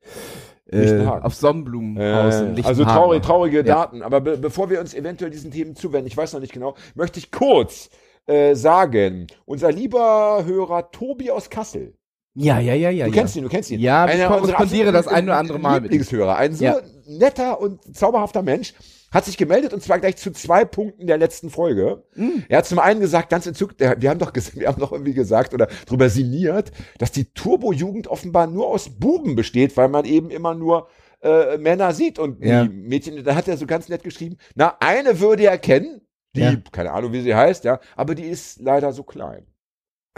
äh, 0.70 1.04
auf 1.06 1.34
Sonnenblumenhaus 1.34 2.40
in 2.40 2.56
Äh, 2.56 2.62
also 2.64 2.84
traurige 2.84 3.58
Ja. 3.58 3.62
Daten. 3.62 4.02
Aber 4.02 4.20
be 4.20 4.36
bevor 4.38 4.70
wir 4.70 4.80
uns 4.80 4.94
eventuell 4.94 5.30
diesen 5.30 5.50
Themen 5.50 5.74
zuwenden, 5.76 6.06
ich 6.06 6.16
weiß 6.16 6.32
noch 6.32 6.40
nicht 6.40 6.52
genau, 6.52 6.74
möchte 6.94 7.18
ich 7.18 7.30
kurz 7.30 7.90
äh, 8.26 8.54
sagen, 8.54 9.26
unser 9.46 9.72
lieber 9.72 10.42
Hörer 10.44 10.90
Tobi 10.90 11.30
aus 11.30 11.48
Kassel, 11.50 11.94
Ja, 12.34 12.58
ja, 12.60 12.74
ja, 12.74 12.90
ja. 12.90 13.06
Du 13.06 13.10
ja. 13.12 13.16
kennst 13.20 13.34
ihn, 13.36 13.42
du 13.42 13.48
kennst 13.48 13.70
ihn. 13.70 13.80
Ja, 13.80 14.06
ich 14.06 14.12
Einer 14.12 14.26
unserer 14.40 14.56
korrespondiere 14.56 14.92
das 14.92 15.08
ein 15.08 15.24
oder 15.24 15.38
andere 15.38 15.58
Mal 15.58 15.80
mit 15.80 15.90
ihm. 15.90 15.98
Lieblingshörer. 15.98 16.36
Ein 16.36 16.54
so 16.54 16.64
Ja. 16.64 16.76
netter 17.06 17.60
und 17.60 17.96
zauberhafter 17.96 18.42
Mensch 18.42 18.74
hat 19.10 19.24
sich 19.24 19.36
gemeldet 19.36 19.72
und 19.72 19.82
zwar 19.82 19.98
gleich 19.98 20.16
zu 20.16 20.30
zwei 20.32 20.64
Punkten 20.64 21.06
der 21.06 21.16
letzten 21.18 21.50
Folge. 21.50 22.04
Mm. 22.14 22.40
Er 22.48 22.58
hat 22.58 22.66
zum 22.66 22.78
einen 22.78 23.00
gesagt, 23.00 23.30
ganz 23.30 23.46
entzückt, 23.46 23.80
wir 23.80 24.10
haben 24.10 24.18
doch, 24.18 24.32
ges- 24.32 24.54
wir 24.58 24.68
haben 24.68 24.80
doch 24.80 24.92
irgendwie 24.92 25.14
gesagt 25.14 25.54
oder 25.54 25.66
drüber 25.86 26.10
sinniert, 26.10 26.72
dass 26.98 27.10
die 27.12 27.32
Turbo-Jugend 27.32 28.08
offenbar 28.08 28.46
nur 28.46 28.66
aus 28.68 28.90
Buben 28.98 29.34
besteht, 29.34 29.76
weil 29.76 29.88
man 29.88 30.04
eben 30.04 30.30
immer 30.30 30.54
nur 30.54 30.88
äh, 31.22 31.56
Männer 31.58 31.92
sieht 31.94 32.18
und 32.18 32.44
Ja. 32.44 32.64
die 32.64 32.68
Mädchen, 32.68 33.24
da 33.24 33.34
hat 33.34 33.48
er 33.48 33.56
so 33.56 33.66
ganz 33.66 33.88
nett 33.88 34.04
geschrieben, 34.04 34.36
na, 34.54 34.76
eine 34.80 35.18
würde 35.20 35.44
er 35.46 35.58
kennen, 35.58 36.02
die, 36.36 36.40
Ja. 36.42 36.54
keine 36.70 36.92
Ahnung, 36.92 37.12
wie 37.12 37.22
sie 37.22 37.34
heißt, 37.34 37.64
ja, 37.64 37.80
aber 37.96 38.14
die 38.14 38.24
ist 38.26 38.60
leider 38.60 38.92
so 38.92 39.02
klein. 39.02 39.46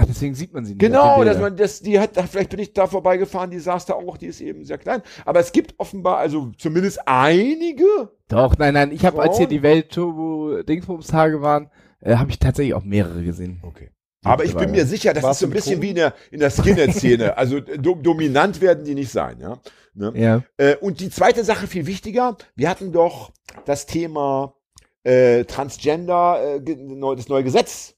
Ach, 0.01 0.07
deswegen 0.07 0.35
sieht 0.35 0.55
man 0.55 0.65
sie 0.65 0.73
nicht. 0.73 0.81
Genau, 0.81 1.23
dass 1.25 1.39
man 1.39 1.57
das, 1.57 1.81
die 1.81 2.01
hat, 2.01 2.13
vielleicht 2.31 2.51
bin 2.51 2.59
ich 2.59 2.73
da 2.73 2.87
vorbeigefahren, 2.87 3.51
die 3.51 3.59
saß 3.59 3.85
da 3.85 3.95
auch, 3.95 4.17
die 4.17 4.27
ist 4.27 4.41
eben 4.41 4.65
sehr 4.65 4.79
klein. 4.79 5.03
Aber 5.27 5.41
es 5.41 5.53
gibt 5.53 5.75
offenbar, 5.79 6.17
also 6.19 6.53
zumindest 6.57 7.01
einige. 7.07 7.85
Doch, 8.29 8.57
nein, 8.57 8.75
nein, 8.75 8.93
ich 8.93 9.05
habe, 9.05 9.21
als 9.21 9.37
hier 9.37 9.47
die 9.47 9.63
Welt-Turbo-Dingsbums-Tage 9.63 11.43
waren, 11.43 11.71
äh, 12.01 12.17
habe 12.17 12.31
ich 12.31 12.39
tatsächlich 12.39 12.75
auch 12.75 12.85
mehrere 12.85 13.23
gesehen. 13.23 13.61
Okay. 13.63 13.91
Aber 14.23 14.45
ich 14.45 14.55
bin 14.55 14.71
mir 14.71 14.87
sicher, 14.87 15.13
das 15.13 15.23
Warst 15.23 15.43
ist 15.43 15.47
so 15.47 15.47
ein 15.47 15.53
bisschen 15.53 15.83
wie 15.83 15.91
in 15.91 15.97
der, 15.97 16.15
in 16.31 16.41
der 16.41 16.51
Skinhead-Szene. 16.51 17.37
Also 17.37 17.59
äh, 17.59 17.79
do, 17.79 17.95
dominant 17.95 18.61
werden 18.63 18.85
die 18.85 18.95
nicht 18.95 19.11
sein, 19.11 19.39
ja. 19.39 19.59
Ne? 19.93 20.13
Ja. 20.15 20.43
Äh, 20.57 20.77
und 20.77 21.01
die 21.01 21.11
zweite 21.11 21.45
Sache, 21.45 21.67
viel 21.67 21.87
wichtiger, 21.87 22.39
wir 22.55 22.71
hatten 22.71 22.93
doch 22.93 23.33
das 23.67 23.87
Thema 23.87 24.55
äh, 25.03 25.45
Transgender, 25.45 26.57
äh, 26.57 27.17
das 27.17 27.29
neue 27.29 27.45
Gesetz 27.45 27.97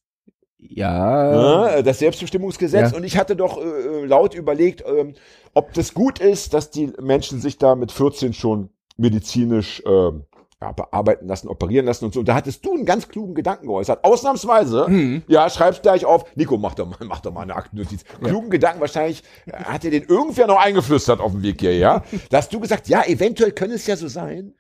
Ja. 0.69 1.73
Ne, 1.77 1.83
das 1.83 1.99
Selbstbestimmungsgesetz. 1.99 2.93
Ja. 2.93 2.97
Und 2.97 3.05
ich 3.05 3.17
hatte 3.17 3.37
doch 3.37 3.59
äh, 3.59 3.63
äh, 3.63 4.05
laut 4.07 4.35
überlegt, 4.35 4.85
ähm, 4.87 5.15
ob 5.55 5.73
das 5.75 5.93
gut 5.93 6.19
ist, 6.21 6.55
dass 6.55 6.71
die 6.71 6.93
Menschen 7.01 7.41
sich 7.41 7.59
da 7.59 7.75
mit 7.75 7.93
14 7.93 8.33
schon 8.33 8.71
medizinisch 8.97 9.83
ähm, 9.87 10.25
ja, 10.61 10.71
bearbeiten 10.71 11.27
lassen, 11.27 11.49
operieren 11.49 11.87
lassen 11.87 12.05
und 12.05 12.15
so. 12.15 12.21
Und 12.21 12.29
da 12.29 12.35
hattest 12.37 12.65
du 12.65 12.75
einen 12.75 12.87
ganz 12.87 13.09
klugen 13.09 13.35
Gedanken 13.35 13.67
geäußert. 13.67 14.05
Ausnahmsweise, 14.05 14.87
Hm. 14.87 15.23
ja, 15.27 15.51
schreib's 15.51 15.83
gleich 15.83 16.05
auf. 16.05 16.25
Nico, 16.37 16.57
mach 16.57 16.75
doch 16.77 16.87
mal, 16.87 16.99
mach 17.05 17.21
doch 17.21 17.33
mal 17.33 17.43
eine 17.43 17.57
Aktennotiz. 17.57 18.05
Klugen 18.23 18.49
Gedanken, 18.49 18.81
wahrscheinlich 18.81 19.25
äh, 19.47 19.53
hat 19.65 19.83
dir 19.83 19.91
den 19.91 20.05
irgendwer 20.05 20.47
noch 20.47 20.59
eingeflüstert 20.61 21.21
auf 21.21 21.33
dem 21.33 21.43
Weg 21.43 21.61
hier, 21.61 21.77
ja? 21.77 22.05
Da 22.31 22.39
hast 22.39 22.53
du 22.53 22.61
gesagt, 22.61 22.89
ja, 22.89 23.03
eventuell 23.05 23.51
könnte 23.51 23.75
es 23.75 23.87
ja 23.89 23.97
so 23.97 24.07
sein, 24.07 24.55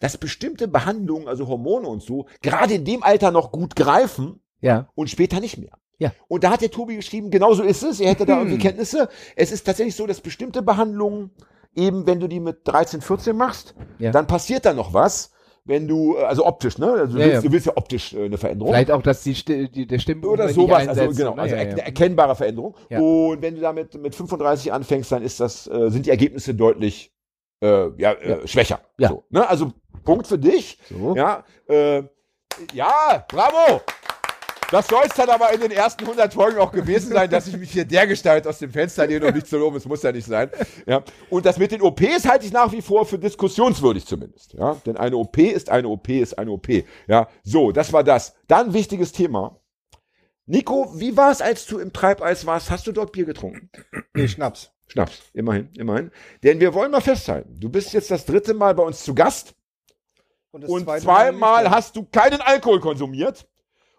dass 0.00 0.18
bestimmte 0.18 0.68
Behandlungen, 0.68 1.26
also 1.26 1.48
Hormone 1.48 1.88
und 1.88 2.02
so, 2.02 2.26
gerade 2.42 2.74
in 2.74 2.84
dem 2.84 3.02
Alter 3.02 3.30
noch 3.30 3.50
gut 3.50 3.74
greifen, 3.74 4.40
Ja. 4.60 4.88
und 4.94 5.10
später 5.10 5.40
nicht 5.40 5.58
mehr. 5.58 5.72
Ja. 5.98 6.12
Und 6.28 6.44
da 6.44 6.50
hat 6.50 6.60
der 6.60 6.70
Tobi 6.70 6.96
geschrieben, 6.96 7.30
genau 7.30 7.54
so 7.54 7.62
ist 7.62 7.82
es. 7.82 8.00
Er 8.00 8.10
hätte 8.10 8.26
da 8.26 8.34
Hm. 8.34 8.40
irgendwie 8.48 8.58
Kenntnisse. 8.62 9.08
Es 9.34 9.50
ist 9.52 9.64
tatsächlich 9.64 9.94
so, 9.96 10.06
dass 10.06 10.20
bestimmte 10.20 10.60
Behandlungen, 10.62 11.30
eben 11.74 12.06
wenn 12.06 12.20
du 12.20 12.26
die 12.28 12.40
mit 12.40 12.58
13, 12.64 13.00
14 13.00 13.36
machst, 13.36 13.74
Ja. 13.98 14.10
dann 14.10 14.26
passiert 14.26 14.64
da 14.66 14.74
noch 14.74 14.92
was. 14.92 15.32
Wenn 15.68 15.88
du, 15.88 16.16
äh, 16.16 16.22
also 16.22 16.46
optisch, 16.46 16.78
ne? 16.78 16.92
Also 16.92 17.14
du, 17.14 17.18
Ja, 17.20 17.26
willst, 17.26 17.34
ja. 17.34 17.40
du 17.48 17.52
willst 17.52 17.66
ja 17.66 17.72
optisch 17.76 18.14
äh, 18.14 18.26
eine 18.26 18.38
Veränderung. 18.38 18.72
Vielleicht 18.72 18.90
auch, 18.92 19.02
dass 19.02 19.22
die, 19.24 19.34
die 19.68 19.86
der 19.86 19.98
Stimmbruch 19.98 20.30
Oder 20.32 20.48
sowas, 20.50 20.86
also 20.86 21.08
genau, 21.10 21.34
also 21.34 21.54
ja, 21.56 21.60
eine 21.62 21.82
erkennbare 21.84 22.36
Veränderung. 22.36 22.76
Und 22.90 23.42
wenn 23.42 23.56
du 23.56 23.60
damit 23.62 23.94
mit 24.00 24.14
35 24.14 24.72
anfängst, 24.72 25.10
dann 25.10 25.22
ist 25.22 25.40
das, 25.40 25.66
äh, 25.66 25.90
sind 25.90 26.06
die 26.06 26.10
Ergebnisse 26.10 26.54
deutlich 26.54 27.12
äh, 27.62 27.88
ja, 28.00 28.12
äh, 28.12 28.46
schwächer. 28.46 28.80
Ja. 28.98 29.08
So, 29.08 29.24
ne? 29.30 29.48
Also 29.48 29.72
Punkt 30.04 30.26
für 30.28 30.38
dich. 30.38 30.78
So. 30.88 31.16
Ja, 31.16 31.42
äh, 31.68 32.02
ja, 32.72 33.24
bravo! 33.28 33.80
Das 34.70 34.88
soll 34.88 35.04
es 35.06 35.14
dann 35.14 35.28
aber 35.28 35.52
in 35.52 35.60
den 35.60 35.70
ersten 35.70 36.02
100 36.04 36.34
Folgen 36.34 36.58
auch 36.58 36.72
gewesen 36.72 37.12
sein, 37.12 37.30
dass 37.30 37.46
ich 37.46 37.56
mich 37.56 37.70
hier 37.70 37.84
dergestalt 37.84 38.46
aus 38.48 38.58
dem 38.58 38.72
Fenster 38.72 39.06
lehne 39.06 39.26
und 39.26 39.34
nicht 39.34 39.46
zu 39.46 39.58
loben, 39.58 39.76
es 39.76 39.84
muss 39.84 40.02
ja 40.02 40.10
nicht 40.10 40.26
sein. 40.26 40.50
Ja. 40.86 41.04
Und 41.30 41.46
das 41.46 41.58
mit 41.58 41.70
den 41.70 41.82
OPs 41.82 42.26
halte 42.26 42.46
ich 42.46 42.52
nach 42.52 42.72
wie 42.72 42.82
vor 42.82 43.06
für 43.06 43.18
diskussionswürdig 43.18 44.06
zumindest. 44.06 44.54
Ja. 44.54 44.76
Denn 44.84 44.96
eine 44.96 45.16
OP 45.16 45.38
ist 45.38 45.70
eine 45.70 45.88
OP 45.88 46.08
ist 46.08 46.36
eine 46.36 46.50
OP. 46.50 46.68
Ja. 47.06 47.28
So, 47.44 47.70
das 47.70 47.92
war 47.92 48.02
das. 48.02 48.34
Dann 48.48 48.72
wichtiges 48.72 49.12
Thema. 49.12 49.60
Nico, 50.46 50.92
wie 50.98 51.16
war 51.16 51.30
es, 51.30 51.40
als 51.40 51.66
du 51.66 51.78
im 51.78 51.92
Treibeis 51.92 52.46
warst? 52.46 52.70
Hast 52.70 52.86
du 52.86 52.92
dort 52.92 53.12
Bier 53.12 53.24
getrunken? 53.24 53.70
Nee, 54.14 54.28
Schnaps. 54.28 54.72
Schnaps, 54.88 55.20
immerhin, 55.32 55.68
immerhin. 55.76 56.12
Denn 56.44 56.60
wir 56.60 56.72
wollen 56.72 56.92
mal 56.92 57.00
festhalten, 57.00 57.58
du 57.58 57.68
bist 57.68 57.92
jetzt 57.92 58.10
das 58.10 58.24
dritte 58.24 58.54
Mal 58.54 58.74
bei 58.74 58.84
uns 58.84 59.02
zu 59.02 59.14
Gast 59.14 59.54
und 60.52 60.86
Mal 60.86 61.00
zweimal 61.00 61.70
hast 61.70 61.96
du 61.96 62.04
keinen 62.04 62.40
Alkohol 62.40 62.80
konsumiert 62.80 63.48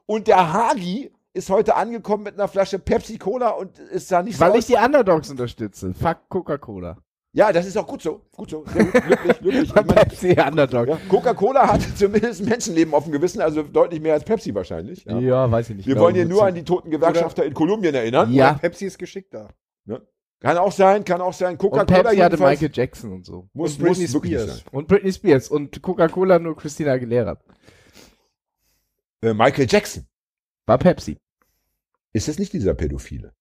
und 0.07 0.27
der 0.27 0.51
Hagi 0.53 1.11
ist 1.33 1.51
heute 1.51 1.75
angekommen 1.75 2.23
mit 2.23 2.33
einer 2.33 2.47
Flasche 2.47 2.79
Pepsi 2.79 3.19
Cola 3.19 3.49
und 3.49 3.77
ist 3.77 4.11
da 4.11 4.23
nicht 4.23 4.39
Weil 4.39 4.53
so 4.53 4.57
ich 4.57 4.65
die 4.65 4.73
Underdogs 4.75 5.29
unterstütze. 5.29 5.93
Fuck 5.93 6.17
Coca-Cola. 6.29 6.97
Ja, 7.33 7.51
das 7.53 7.67
ist 7.67 7.77
auch 7.77 7.85
gut 7.85 8.01
so. 8.01 8.21
Gut 8.35 8.49
so. 8.49 8.65
Sehr 8.73 8.85
gut. 8.85 8.93
Glücklich, 9.03 9.39
glücklich. 9.41 9.63
Ich 9.65 9.75
meine, 9.75 9.93
Pepsi 9.93 10.35
Underdog. 10.41 10.87
ja, 10.87 10.97
Coca-Cola 11.07 11.67
hat 11.71 11.81
zumindest 11.95 12.41
ein 12.41 12.49
Menschenleben 12.49 12.95
auf 12.95 13.03
dem 13.03 13.11
Gewissen, 13.11 13.41
also 13.41 13.61
deutlich 13.61 14.01
mehr 14.01 14.13
als 14.15 14.23
Pepsi 14.23 14.55
wahrscheinlich. 14.55 15.05
Ja. 15.05 15.19
Ja, 15.19 15.51
weiß 15.51 15.69
ich 15.69 15.75
nicht. 15.75 15.85
Wir 15.85 15.93
Glaube 15.93 16.05
wollen 16.05 16.15
hier 16.15 16.25
nur 16.25 16.43
an 16.43 16.55
die 16.55 16.63
toten 16.63 16.89
Gewerkschafter 16.89 17.45
in 17.45 17.53
Kolumbien 17.53 17.93
erinnern. 17.93 18.31
Ja. 18.33 18.53
Pepsi 18.53 18.85
ist 18.85 18.97
geschickter. 18.97 19.49
Kann 20.39 20.57
auch 20.57 20.71
sein, 20.71 21.03
kann 21.03 21.19
auch 21.19 21.33
sein. 21.33 21.53
Und 21.53 21.57
Coca-Cola 21.57 22.03
Pepsi 22.03 22.17
hatte 22.17 22.37
Michael 22.37 22.69
Jackson 22.71 23.11
und 23.11 23.25
so. 23.25 23.49
muss, 23.53 23.73
Und 23.73 23.79
Britney 23.83 24.07
muss 24.07 24.11
Spears. 24.23 24.45
sein. 24.45 24.65
Und 24.71 24.87
Britney 24.87 25.11
Spears. 25.11 25.49
Und 25.49 25.81
Coca-Cola 25.81 26.37
nur 26.37 26.55
Christina 26.55 26.91
Aguilera. 26.91 27.39
Äh, 29.21 29.33
Michael 29.33 29.67
Jackson. 29.69 30.05
War 30.65 30.77
Pepsi. 30.77 31.17
Ist 32.13 32.27
das 32.27 32.39
nicht 32.39 32.53
dieser 32.53 32.73
Pädophile? 32.73 33.33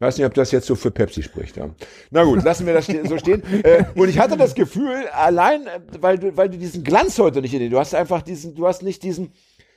Weiß 0.00 0.16
nicht, 0.16 0.26
ob 0.26 0.34
das 0.34 0.52
jetzt 0.52 0.66
so 0.66 0.76
für 0.76 0.92
Pepsi 0.92 1.22
spricht. 1.24 1.56
Ja. 1.56 1.70
Na 2.10 2.22
gut, 2.22 2.44
lassen 2.44 2.66
wir 2.66 2.74
das 2.74 2.86
so 2.86 3.18
stehen. 3.18 3.42
Äh, 3.64 3.84
und 3.96 4.08
ich 4.08 4.18
hatte 4.18 4.36
das 4.36 4.54
Gefühl, 4.54 5.08
allein, 5.08 5.66
äh, 5.66 5.80
weil 6.00 6.18
du, 6.18 6.36
weil 6.36 6.48
du 6.48 6.58
diesen 6.58 6.84
Glanz 6.84 7.18
heute 7.18 7.40
nicht 7.40 7.52
in 7.54 7.60
den, 7.60 7.70
du 7.70 7.78
hast 7.78 7.94
einfach 7.94 8.22
diesen, 8.22 8.54
du 8.54 8.66
hast 8.66 8.82
nicht 8.82 9.02
diesen, 9.02 9.32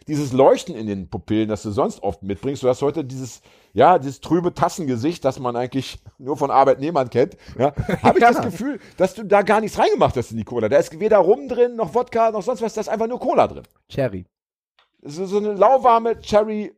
dieses 0.08 0.32
Leuchten 0.32 0.76
in 0.76 0.86
den 0.86 1.10
Pupillen, 1.10 1.50
das 1.50 1.64
du 1.64 1.72
sonst 1.72 2.04
oft 2.04 2.22
mitbringst. 2.22 2.62
Du 2.62 2.68
hast 2.70 2.82
heute 2.84 3.04
dieses, 3.04 3.42
ja, 3.74 3.98
dieses 3.98 4.20
trübe 4.22 4.54
Tassengesicht, 4.54 5.26
das 5.26 5.40
man 5.40 5.56
eigentlich 5.56 6.00
nur 6.20 6.38
von 6.38 6.52
Arbeitnehmern 6.52 7.10
kennt. 7.10 7.36
Ja, 7.58 7.74
habe 8.04 8.20
ich 8.20 8.24
Ja. 8.24 8.32
das 8.32 8.42
Gefühl, 8.44 8.80
dass 8.98 9.16
du 9.16 9.24
da 9.24 9.42
gar 9.42 9.62
nichts 9.62 9.80
reingemacht 9.80 10.16
hast 10.18 10.32
in 10.32 10.38
die 10.38 10.44
Cola. 10.44 10.70
Da 10.70 10.78
ist 10.78 11.00
weder 11.00 11.18
Rum 11.18 11.48
drin, 11.48 11.76
noch 11.76 11.96
Wodka, 11.96 12.30
noch 12.32 12.44
sonst 12.44 12.62
was, 12.62 12.74
da 12.76 12.82
ist 12.82 12.90
einfach 12.90 13.08
nur 13.08 13.20
Cola 13.20 13.48
drin. 13.48 13.64
Cherry. 13.90 14.26
So, 15.04 15.26
so 15.26 15.38
eine 15.38 15.54
lauwarme 15.54 16.20
Cherry 16.22 16.72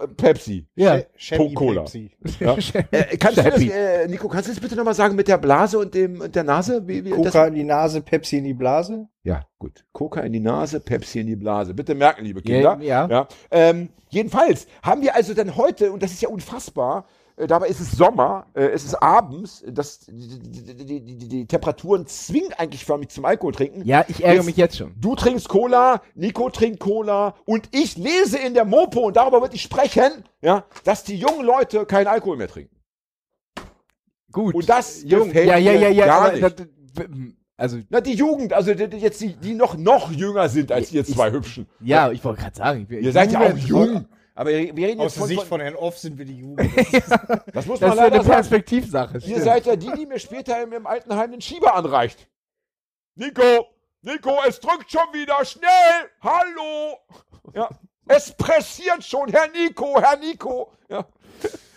äh, 0.00 0.08
Pepsi. 0.08 0.66
Ja. 0.74 1.00
Chevy 1.16 1.54
Cola. 1.54 1.82
Pepsi. 1.82 2.10
Ja. 2.40 2.56
Äh, 2.90 3.16
kannst 3.16 3.38
du 3.38 3.42
das, 3.42 3.54
Happy. 3.54 3.70
äh, 3.70 4.08
Nico, 4.08 4.28
kannst 4.28 4.48
du 4.48 4.52
das 4.52 4.60
bitte 4.60 4.76
nochmal 4.76 4.94
sagen 4.94 5.14
mit 5.14 5.28
der 5.28 5.38
Blase 5.38 5.78
und 5.78 5.94
dem 5.94 6.20
und 6.20 6.34
der 6.34 6.44
Nase? 6.44 6.86
Wie, 6.86 7.04
wie, 7.04 7.10
das, 7.10 7.32
Coca 7.32 7.46
in 7.46 7.54
die 7.54 7.64
Nase, 7.64 8.00
Pepsi 8.00 8.38
in 8.38 8.44
die 8.44 8.54
Blase. 8.54 9.08
ja, 9.22 9.46
gut. 9.58 9.84
Coca 9.92 10.20
in 10.20 10.32
die 10.32 10.40
Nase, 10.40 10.80
Pepsi 10.80 11.20
in 11.20 11.26
die 11.26 11.36
Blase. 11.36 11.74
Bitte 11.74 11.94
merken, 11.94 12.24
liebe 12.24 12.42
Kinder. 12.42 12.78
Ja, 12.80 13.06
ja. 13.06 13.08
ja. 13.08 13.28
Ähm, 13.50 13.90
jedenfalls 14.10 14.66
haben 14.82 15.02
wir 15.02 15.14
also 15.14 15.34
dann 15.34 15.56
heute, 15.56 15.92
und 15.92 16.02
das 16.02 16.12
ist 16.12 16.22
ja 16.22 16.28
unfassbar, 16.28 17.00
äh, 17.00 17.21
dabei 17.36 17.68
ist 17.68 17.80
es 17.80 17.92
Sommer, 17.92 18.46
äh, 18.54 18.64
es 18.66 18.84
ist 18.84 18.94
abends, 18.94 19.64
das, 19.66 20.00
die, 20.06 20.38
die, 20.38 21.00
die, 21.00 21.28
die, 21.28 21.46
Temperaturen 21.46 22.06
zwingen 22.06 22.52
eigentlich 22.54 22.84
förmlich 22.84 23.08
zum 23.10 23.24
Alkohol 23.24 23.52
trinken. 23.52 23.82
Ja, 23.84 24.04
ich 24.08 24.20
ärgere 24.22 24.36
Jetzt- 24.36 24.46
mich 24.46 24.56
jetzt 24.56 24.76
schon. 24.78 24.94
Du 25.00 25.14
trinkst 25.14 25.48
Cola, 25.48 26.02
Nico 26.14 26.50
trinkt 26.50 26.80
Cola 26.80 27.34
und 27.44 27.68
ich 27.72 27.96
lese 27.96 28.38
in 28.38 28.54
der 28.54 28.64
Mopo, 28.64 29.00
und 29.00 29.16
darüber 29.16 29.40
wird 29.42 29.54
ich 29.54 29.62
sprechen, 29.62 30.10
ja, 30.40 30.64
dass 30.84 31.04
die 31.04 31.16
jungen 31.16 31.44
Leute 31.44 31.86
keinen 31.86 32.06
Alkohol 32.06 32.36
mehr 32.36 32.48
trinken. 32.48 32.76
Gut. 34.30 34.54
Und 34.54 34.68
das 34.68 35.02
Jung. 35.02 35.28
gefällt 35.28 35.48
Ja, 35.48 35.56
ja, 35.58 35.72
ja, 35.72 35.88
ja. 35.88 36.06
gar 36.06 36.32
nicht. 36.32 36.42
das- 36.42 36.54
also, 37.56 37.78
Na, 37.90 38.00
die 38.00 38.14
Jugend, 38.14 38.52
also 38.54 38.74
die, 38.74 38.84
jetzt 38.96 39.20
die, 39.20 39.34
die 39.34 39.54
noch, 39.54 39.76
noch 39.76 40.10
jünger 40.10 40.48
sind 40.48 40.72
als 40.72 40.90
ihr 40.90 41.02
Ich- 41.02 41.14
zwei 41.14 41.30
Hübschen. 41.30 41.66
ja, 41.80 42.10
ich 42.10 42.24
wollte 42.24 42.40
gerade 42.42 42.56
sagen. 42.56 42.86
Ich, 42.90 43.04
Ihr 43.04 43.12
seid 43.12 43.30
ja 43.30 43.40
auch 43.40 43.56
jung. 43.56 44.06
Aber 44.34 44.50
wir 44.50 44.74
reden 44.88 45.00
Aus 45.00 45.14
der 45.14 45.20
von, 45.20 45.28
Sicht 45.28 45.40
von, 45.40 45.48
von 45.48 45.60
Herrn 45.60 45.76
Off 45.76 45.98
sind 45.98 46.16
wir 46.18 46.24
die 46.24 46.38
Jugend. 46.38 46.70
das 47.52 47.66
muss 47.66 47.80
Das 47.80 47.88
man 47.88 47.90
ist 47.90 47.96
ja 47.98 48.04
leider 48.04 48.04
eine 48.04 48.24
sagen. 48.24 48.26
Perspektivsache. 48.28 49.14
Ihr 49.16 49.20
stimmt. 49.20 49.42
seid 49.42 49.66
ja 49.66 49.76
die, 49.76 49.92
die 49.92 50.06
mir 50.06 50.18
später 50.18 50.62
im, 50.62 50.72
im 50.72 50.86
Altenheim 50.86 51.32
den 51.32 51.40
Schieber 51.40 51.74
anreicht. 51.74 52.28
Nico, 53.14 53.66
Nico, 54.00 54.38
es 54.48 54.58
drückt 54.58 54.90
schon 54.90 55.12
wieder, 55.12 55.44
schnell, 55.44 56.10
hallo. 56.22 56.98
Ja, 57.54 57.68
es 58.08 58.32
pressiert 58.32 59.04
schon, 59.04 59.28
Herr 59.28 59.48
Nico, 59.48 60.00
Herr 60.00 60.16
Nico. 60.18 60.72
Ja. 60.88 61.06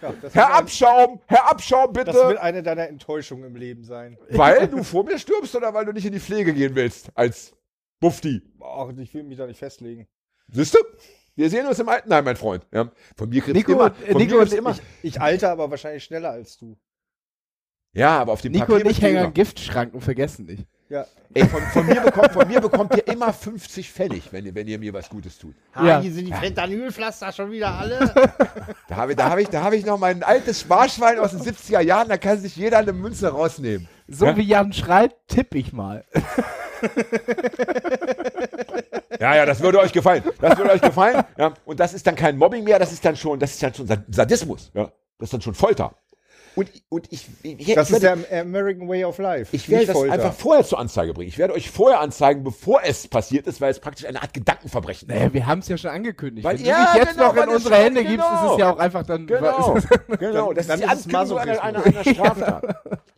Ja, 0.02 0.14
das, 0.22 0.36
Herr 0.36 0.54
Abschaum, 0.54 1.22
Herr 1.26 1.50
Abschaum, 1.50 1.94
das 1.94 2.06
bitte. 2.06 2.18
wird 2.28 2.38
eine 2.38 2.62
deiner 2.62 2.88
Enttäuschungen 2.88 3.46
im 3.46 3.56
Leben 3.56 3.84
sein. 3.84 4.18
Weil 4.30 4.68
du 4.68 4.84
vor 4.84 5.04
mir 5.04 5.18
stirbst 5.18 5.56
oder 5.56 5.74
weil 5.74 5.86
du 5.86 5.92
nicht 5.92 6.06
in 6.06 6.14
die 6.14 6.20
Pflege 6.20 6.54
gehen 6.54 6.76
willst 6.76 7.10
als 7.16 7.54
Bufti. 8.00 8.42
Ach, 8.62 8.90
ich 8.98 9.14
will 9.14 9.24
mich 9.24 9.38
da 9.38 9.48
nicht 9.48 9.58
festlegen. 9.58 10.08
Siehst 10.50 10.76
du? 10.76 10.80
Wir 11.36 11.50
sehen 11.50 11.68
uns 11.68 11.80
im 11.80 11.90
Altenheim, 11.90 12.24
mein 12.26 12.36
Freund. 12.38 12.66
Ja. 12.72 12.90
Von 13.18 13.30
mir 13.30 13.42
kriegst 13.42 13.56
Nico, 13.56 13.74
immer. 13.74 13.88
äh, 14.06 14.12
Von 14.12 14.22
Nico 14.22 14.38
mir 14.38 14.54
immer. 14.54 14.72
Ich, 14.72 15.16
ich 15.16 15.22
alte 15.22 15.50
aber 15.50 15.70
wahrscheinlich 15.70 16.04
schneller 16.04 16.32
als 16.32 16.58
du. 16.58 16.78
Ja, 17.94 18.20
aber 18.20 18.34
auf 18.34 18.42
dem 18.42 18.52
Nico 18.52 18.66
Papier 18.66 18.86
und 18.86 18.92
ich 18.92 19.00
du 19.00 19.06
hängen 19.06 19.26
am 19.26 19.34
Giftschrank 19.34 19.94
und 19.94 20.02
vergessen 20.02 20.48
dich. 20.48 20.66
Ja. 20.88 21.06
Ey, 21.34 21.48
von, 21.48 21.62
von, 21.64 21.86
mir 21.88 22.00
bekommt, 22.00 22.32
von 22.32 22.48
mir 22.48 22.62
bekommt 22.62 22.96
ihr 22.96 23.08
immer 23.08 23.34
50 23.34 23.90
Pfennig, 23.92 24.32
wenn 24.32 24.46
ihr, 24.46 24.54
wenn 24.54 24.68
ihr 24.68 24.78
mir 24.78 24.94
was 24.94 25.10
Gutes 25.10 25.38
tut. 25.40 25.56
Ja. 25.76 26.00
hier 26.00 26.12
sind 26.12 26.28
die 26.28 26.34
Fentanylpflaster 26.34 27.32
schon 27.32 27.52
wieder 27.52 27.74
alle. 27.74 28.14
Da 28.88 28.98
habe 28.98 29.12
ich, 29.14 29.18
da 29.18 29.30
habe 29.30 29.42
ich, 29.42 29.50
da 29.50 29.64
habe 29.64 29.76
ich 29.76 29.86
noch 29.86 29.98
mein 29.98 30.22
altes 30.22 30.62
Sparschwein 30.62 31.18
aus 31.18 31.32
den 31.32 31.42
70er 31.42 31.80
Jahren, 31.80 32.08
da 32.08 32.18
kann 32.18 32.40
sich 32.40 32.56
jeder 32.56 32.78
eine 32.78 32.94
Münze 32.94 33.30
rausnehmen. 33.30 33.88
So 34.08 34.28
Ja. 34.28 34.38
wie 34.38 34.44
Jan 34.44 34.74
schreibt, 34.74 35.28
tippe 35.28 35.58
ich 35.58 35.74
mal. 35.74 36.06
Ja, 39.20 39.36
ja, 39.36 39.46
das 39.46 39.62
würde 39.62 39.80
euch 39.80 39.94
gefallen. 39.94 40.24
Das 40.42 40.58
würde 40.58 40.72
euch 40.72 40.82
gefallen. 40.82 41.24
Ja, 41.38 41.54
und 41.66 41.80
das 41.80 41.94
ist 41.94 42.06
dann 42.06 42.16
kein 42.16 42.38
Mobbing 42.38 42.64
mehr, 42.66 42.80
das 42.80 42.92
ist 42.92 43.04
dann 43.06 43.16
schon, 43.16 43.40
das 43.40 43.52
ist 43.52 43.64
dann 43.64 43.74
schon 43.74 43.88
Sad- 43.88 44.04
Sadismus. 44.10 44.72
Ja, 44.74 44.92
das 45.18 45.28
ist 45.28 45.34
dann 45.34 45.42
schon 45.42 45.54
Folter. 45.54 45.96
Und, 46.56 46.70
und 46.90 47.12
ich, 47.12 47.28
ich, 47.44 47.74
Das 47.76 47.90
ich 47.90 47.96
ist 47.96 48.02
werde, 48.04 48.22
der 48.30 48.42
American 48.42 48.88
Way 48.88 49.06
of 49.06 49.18
Life. 49.18 49.56
ich 49.56 49.70
werde 49.70 49.88
das 49.88 49.96
Folter. 49.98 50.14
einfach 50.14 50.34
vorher 50.34 50.64
zur 50.66 50.80
Anzeige 50.80 51.14
bringen. 51.14 51.30
Ich 51.30 51.38
werde 51.38 51.54
euch 51.54 51.70
vorher 51.70 52.00
anzeigen, 52.02 52.44
bevor 52.44 52.82
es 52.84 53.08
passiert 53.08 53.48
ist, 53.48 53.60
weil 53.62 53.72
es 53.72 53.80
praktisch 53.80 54.06
eine 54.06 54.22
Art 54.22 54.34
Gedankenverbrechen 54.34 55.10
ist. 55.10 55.16
Naja, 55.16 55.34
wir 55.34 55.46
haben 55.46 55.60
es 55.60 55.68
ja 55.70 55.78
schon 55.78 55.92
angekündigt. 55.92 56.46
Weil- 56.46 56.60
Wenn 56.60 56.66
ja, 56.66 56.86
du 56.86 56.92
dich 57.00 57.04
jetzt 57.08 57.18
genau, 57.18 57.34
noch 57.34 57.44
in 57.44 57.50
unsere 57.50 57.76
Hände 57.76 58.04
gibst, 58.04 58.26
genau. 58.28 58.46
ist 58.48 58.52
es 58.54 58.58
ja 58.60 58.74
auch 58.74 58.78
einfach 58.80 59.04
dann. 59.04 59.28
Genau, 59.28 59.78
genau. 60.20 60.54
Das 60.54 60.68
dann 60.68 60.82
ist 60.82 60.90
die 60.90 60.94
ist 60.94 61.06
es 61.08 61.16
Ankündigung 61.16 61.40
einer, 61.40 61.64
einer, 61.64 61.86
einer 61.86 62.04
Straftat. 62.04 62.76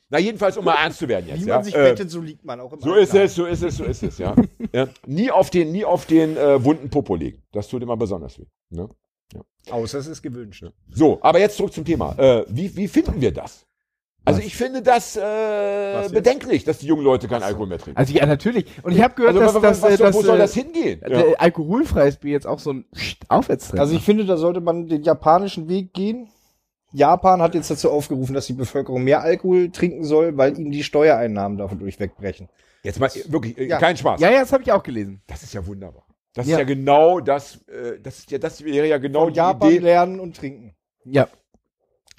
Na, 0.09 0.19
jedenfalls, 0.19 0.57
um 0.57 0.65
mal 0.65 0.75
ernst 0.83 0.99
zu 0.99 1.07
werden 1.07 1.27
jetzt. 1.27 1.43
Wie 1.43 1.49
ja. 1.49 1.55
man 1.55 1.63
sich 1.63 1.75
Äh, 1.75 1.89
bettet, 1.89 2.09
so 2.09 2.21
liegt 2.21 2.45
man 2.45 2.59
auch 2.61 2.71
im 2.73 2.79
So 2.79 2.91
Alter. 2.91 3.01
ist 3.01 3.13
es, 3.13 3.35
so 3.35 3.45
ist 3.45 3.63
es, 3.63 3.77
so 3.77 3.83
ist 3.83 4.03
es, 4.03 4.17
ja. 4.17 4.35
ja. 4.73 4.87
Nie 5.05 5.31
auf 5.31 5.49
den, 5.49 5.71
nie 5.71 5.85
auf 5.85 6.05
den 6.05 6.37
äh, 6.37 6.63
wunden 6.63 6.89
Popo 6.89 7.15
legen. 7.15 7.43
Das 7.51 7.67
tut 7.67 7.81
immer 7.83 7.97
besonders 7.97 8.39
weh. 8.39 8.45
Ne? 8.69 8.89
Außer 9.69 9.99
es 9.99 10.07
ist 10.07 10.21
gewünscht. 10.21 10.63
So, 10.89 11.19
aber 11.21 11.39
jetzt 11.39 11.57
zurück 11.57 11.73
zum 11.73 11.83
Thema. 11.83 12.15
Äh, 12.17 12.45
wie, 12.47 12.73
wie 12.77 12.87
finden 12.87 13.19
wir 13.19 13.33
das? 13.33 13.65
Also 14.23 14.41
ich 14.41 14.57
finde 14.57 14.81
das 14.81 15.15
äh, 15.15 16.09
bedenklich, 16.11 16.65
dass 16.65 16.79
die 16.79 16.85
jungen 16.87 17.03
Leute 17.03 17.29
keinen 17.29 17.43
Alkohol 17.43 17.67
mehr 17.67 17.77
trinken. 17.77 17.97
Also 17.97 18.13
ja, 18.13 18.25
natürlich. 18.25 18.65
Und 18.83 18.91
ich 18.91 19.01
habe 19.01 19.13
gehört, 19.15 19.37
Also, 19.37 19.59
dass, 19.59 19.81
was, 19.81 19.81
dass, 19.81 19.81
was, 19.81 19.89
äh, 19.89 19.91
was, 19.91 19.99
dass 19.99 20.15
wo 20.15 20.21
soll 20.21 20.35
äh, 20.35 20.39
das 20.39 20.53
hingehen? 20.53 21.01
Ja. 21.07 21.21
äh, 21.21 21.35
alkoholfreies 21.37 22.17
Bier 22.17 22.31
jetzt 22.33 22.45
auch 22.47 22.59
so 22.59 22.73
ein 22.73 22.85
Aufwärtstrend. 23.29 23.79
Also 23.79 23.95
ich 23.95 24.03
finde, 24.03 24.25
da 24.25 24.35
sollte 24.35 24.59
man 24.59 24.87
den 24.87 25.03
japanischen 25.03 25.69
Weg 25.69 25.93
gehen. 25.93 26.27
Japan 26.93 27.41
hat 27.41 27.53
jetzt 27.55 27.69
dazu 27.69 27.91
aufgerufen, 27.91 28.33
dass 28.33 28.47
die 28.47 28.53
Bevölkerung 28.53 29.03
mehr 29.03 29.21
Alkohol 29.21 29.69
trinken 29.71 30.03
soll, 30.03 30.37
weil 30.37 30.57
ihnen 30.57 30.71
die 30.71 30.83
Steuereinnahmen 30.83 31.57
dadurch 31.57 31.99
wegbrechen. 31.99 32.47
Jetzt 32.83 32.99
mal 32.99 33.09
wirklich, 33.27 33.57
äh, 33.57 33.65
Ja. 33.67 33.77
kein 33.79 33.97
Spaß. 33.97 34.21
ja, 34.21 34.31
ja, 34.31 34.39
das 34.41 34.53
habe 34.53 34.63
ich 34.63 34.71
auch 34.71 34.83
gelesen. 34.83 35.21
Das 35.27 35.43
ist 35.43 35.53
ja 35.53 35.65
wunderbar. 35.65 36.05
Das 36.33 36.47
Ja. 36.47 36.53
ist 36.55 36.59
ja 36.59 36.65
genau 36.65 37.19
das, 37.19 37.57
äh, 37.67 37.99
das 38.01 38.19
ist 38.19 38.31
ja, 38.31 38.37
das 38.37 38.63
wäre 38.63 38.87
ja 38.87 38.97
genau 38.99 39.25
Von 39.25 39.33
die 39.33 39.37
Japan 39.37 39.69
Idee. 39.71 39.79
lernen 39.79 40.19
und 40.19 40.37
trinken. 40.37 40.73
Ja. 41.03 41.27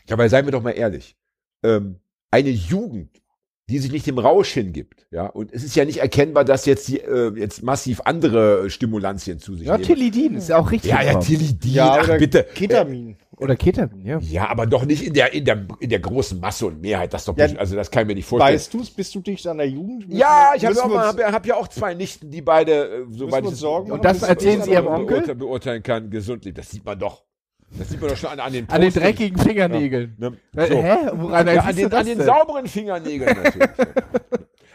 Dabei 0.06 0.28
seien 0.28 0.44
wir 0.44 0.52
doch 0.52 0.62
mal 0.62 0.72
ehrlich. 0.72 1.16
Ähm, 1.62 2.00
eine 2.30 2.50
Jugend, 2.50 3.22
die 3.68 3.78
sich 3.78 3.92
nicht 3.92 4.06
dem 4.06 4.18
Rausch 4.18 4.50
hingibt, 4.50 5.06
ja, 5.10 5.26
und 5.26 5.52
es 5.52 5.62
ist 5.62 5.76
ja 5.76 5.84
nicht 5.84 5.98
erkennbar, 5.98 6.44
dass 6.44 6.64
jetzt 6.64 6.88
die, 6.88 7.00
äh, 7.00 7.32
jetzt 7.38 7.62
massiv 7.62 8.00
andere 8.04 8.70
Stimulantien 8.70 9.38
zu 9.38 9.56
sich 9.56 9.66
Ja, 9.66 9.75
nehmen. 9.76 9.84
Tilidin 9.84 10.34
ist 10.37 10.48
ja 10.48 10.58
auch 10.58 10.70
richtig. 10.70 10.90
Ja, 10.90 11.02
ja. 11.02 11.18
Tilidin, 11.18 11.72
Ja, 11.75 11.98
ach 12.00 12.18
bitte. 12.18 12.44
Ketamin. 12.54 13.16
Oder 13.37 13.54
Ketamin, 13.56 14.04
ja. 14.04 14.18
Ja, 14.18 14.48
aber 14.48 14.66
doch 14.66 14.84
nicht 14.84 15.02
in 15.06 15.12
der, 15.14 15.32
in 15.32 15.44
der, 15.44 15.66
in 15.78 15.90
der 15.90 16.00
großen 16.00 16.40
Masse 16.40 16.66
und 16.66 16.80
Mehrheit. 16.80 17.14
Das 17.14 17.25
doch, 17.25 17.37
Ja, 17.37 17.46
also 17.56 17.76
das 17.76 17.90
kann 17.90 18.02
ich 18.02 18.08
mir 18.08 18.14
nicht 18.14 18.26
vorstellen. 18.26 18.54
Weißt 18.56 18.75
du's? 18.75 18.90
Bist 18.90 19.14
du 19.14 19.20
dicht 19.20 19.46
an 19.46 19.58
der 19.58 19.68
Jugend? 19.68 20.08
Müssen 20.08 20.18
ja, 20.18 20.52
ich 20.56 20.66
habe 20.66 20.75
hab, 20.76 21.20
hab 21.20 21.46
ja 21.46 21.54
auch 21.56 21.68
zwei 21.68 21.94
Nichten, 21.94 22.30
die 22.30 22.42
beide, 22.42 22.72
äh, 22.72 23.04
soweit 23.10 23.44
ich 23.44 23.54
Sorgen 23.54 23.92
Und 23.92 24.04
das 24.04 24.22
erzählen 24.22 24.62
sie 24.62 24.72
ihrem 24.72 24.88
Onkel? 24.88 25.06
beurteilen, 25.18 25.38
beurteilen 25.38 25.82
kann, 25.82 26.10
gesund 26.10 26.44
lebt. 26.46 26.58
Das 26.58 26.70
sieht 26.70 26.84
man 26.84 26.98
doch. 26.98 27.22
Das 27.70 27.88
sieht 27.90 28.00
man 28.00 28.10
doch 28.10 28.16
schon 28.16 28.30
an, 28.30 28.40
an 28.40 28.52
den 28.52 28.68
An 28.68 28.80
den 28.80 28.92
dreckigen 28.92 29.38
Fingernägeln. 29.38 30.14
Ne? 30.18 30.38
Äh, 30.56 30.66
So. 30.68 30.82
Hä? 30.82 30.96
Woran 31.12 31.46
Ja, 31.46 31.62
an 31.62 31.76
den, 31.76 31.90
das 31.90 32.00
an 32.00 32.06
den 32.06 32.20
sauberen 32.22 32.66
Fingernägeln 32.66 33.37
natürlich. 33.42 33.68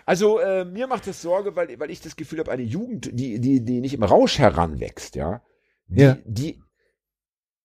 Also 0.06 0.40
äh, 0.40 0.66
mir 0.66 0.88
macht 0.88 1.08
das 1.08 1.22
Sorge, 1.22 1.56
weil, 1.56 1.80
weil 1.80 1.90
ich 1.90 2.02
das 2.02 2.18
Gefühl 2.18 2.40
habe, 2.40 2.52
eine 2.52 2.62
Jugend, 2.64 3.10
die, 3.14 3.40
die, 3.40 3.64
die 3.64 3.80
nicht 3.80 3.94
im 3.94 4.04
Rausch 4.04 4.38
heranwächst, 4.38 5.16
ja, 5.16 5.42
die, 5.88 6.02
Ja. 6.02 6.18
die, 6.26 6.62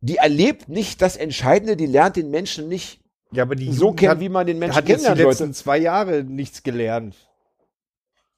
die 0.01 0.19
erlebt 0.19 0.69
nicht 0.69 1.03
das 1.03 1.17
Entscheidende, 1.17 1.77
die 1.77 1.87
lernt 1.87 2.15
den 2.15 2.31
Menschen 2.31 2.69
nicht 2.69 3.01
Ja, 3.33 3.43
aber 3.43 3.57
die 3.57 3.73
so 3.73 3.87
Jugend 3.87 3.99
kennen, 3.99 4.11
hat, 4.13 4.21
wie 4.21 4.29
man 4.29 4.47
den 4.47 4.61
Menschen 4.61 4.77
hat 4.77 4.89
jetzt 4.89 5.05
die 5.05 5.15
letzten 5.15 5.37
sollte. 5.47 5.53
zwei 5.55 5.79
Jahre 5.79 6.23
nichts 6.23 6.63
gelernt. 6.63 7.17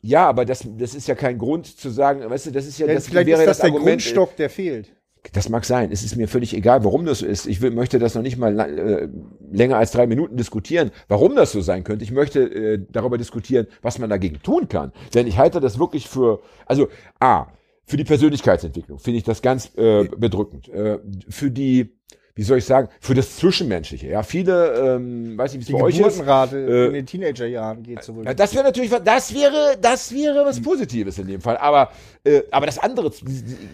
Ja, 0.00 0.26
aber 0.26 0.46
das, 0.46 0.66
das 0.78 0.94
ist 0.94 1.06
ja 1.06 1.14
kein 1.14 1.36
Grund 1.36 1.66
zu 1.66 1.90
sagen, 1.90 2.22
weißt 2.28 2.46
du, 2.46 2.52
das 2.52 2.64
ist 2.64 2.78
ja, 2.78 2.86
Ja, 2.86 2.94
das 2.94 3.06
vielleicht 3.06 3.26
wäre 3.26 3.42
ist 3.42 3.46
das, 3.48 3.58
das 3.58 3.64
der 3.66 3.74
Argument. 3.74 4.00
Grundstock, 4.00 4.34
der 4.36 4.48
fehlt. 4.48 4.96
Das 5.32 5.48
mag 5.48 5.64
sein. 5.64 5.90
Es 5.92 6.02
ist 6.02 6.16
mir 6.16 6.28
völlig 6.28 6.54
egal, 6.54 6.84
warum 6.84 7.04
das 7.04 7.18
so 7.20 7.26
ist. 7.26 7.46
Ich 7.46 7.60
will, 7.60 7.70
möchte 7.70 7.98
das 7.98 8.14
noch 8.14 8.22
nicht 8.22 8.38
mal 8.38 8.58
äh, 8.58 9.08
länger 9.52 9.76
als 9.76 9.92
drei 9.92 10.06
Minuten 10.06 10.36
diskutieren, 10.36 10.90
warum 11.08 11.36
das 11.36 11.52
so 11.52 11.60
sein 11.60 11.84
könnte. 11.84 12.04
Ich 12.04 12.10
möchte 12.10 12.40
äh, 12.40 12.84
darüber 12.90 13.18
diskutieren, 13.18 13.66
was 13.82 13.98
man 13.98 14.10
dagegen 14.10 14.42
tun 14.42 14.68
kann. 14.68 14.92
Denn 15.14 15.26
ich 15.26 15.38
halte 15.38 15.60
das 15.60 15.78
wirklich 15.78 16.08
für, 16.08 16.40
also 16.66 16.88
A, 17.20 17.46
für 17.84 17.96
die 17.96 18.04
Persönlichkeitsentwicklung 18.04 18.98
finde 18.98 19.18
ich 19.18 19.24
das 19.24 19.42
ganz 19.42 19.72
äh, 19.76 20.04
bedrückend. 20.04 20.68
Äh, 20.68 20.98
für 21.28 21.50
die, 21.50 21.99
wie 22.34 22.42
soll 22.42 22.58
ich 22.58 22.64
sagen, 22.64 22.88
für 23.00 23.14
das 23.14 23.36
Zwischenmenschliche. 23.36 24.08
Ja, 24.08 24.22
viele, 24.22 24.96
ähm, 24.96 25.36
weiß 25.36 25.52
nicht, 25.52 25.60
wie 25.60 25.62
es 25.62 25.66
Die 25.66 25.72
bei 25.72 25.82
euch 25.82 25.94
ist. 25.98 26.04
Geburtenrate 26.04 26.58
Äh, 26.58 26.86
in 26.86 26.92
den 26.94 27.06
Teenagerjahren 27.06 27.82
geht 27.82 28.02
so 28.02 28.14
wohl. 28.14 28.24
Ja, 28.24 28.34
das 28.34 28.54
wäre 28.54 28.64
natürlich, 28.64 28.90
das 28.90 29.34
wäre, 29.34 29.76
das 29.80 30.12
wäre 30.12 30.44
was 30.44 30.62
Positives 30.62 31.18
in 31.18 31.26
dem 31.26 31.40
Fall. 31.40 31.56
Aber, 31.58 31.90
äh, 32.24 32.42
aber 32.50 32.66
das 32.66 32.78
andere, 32.78 33.10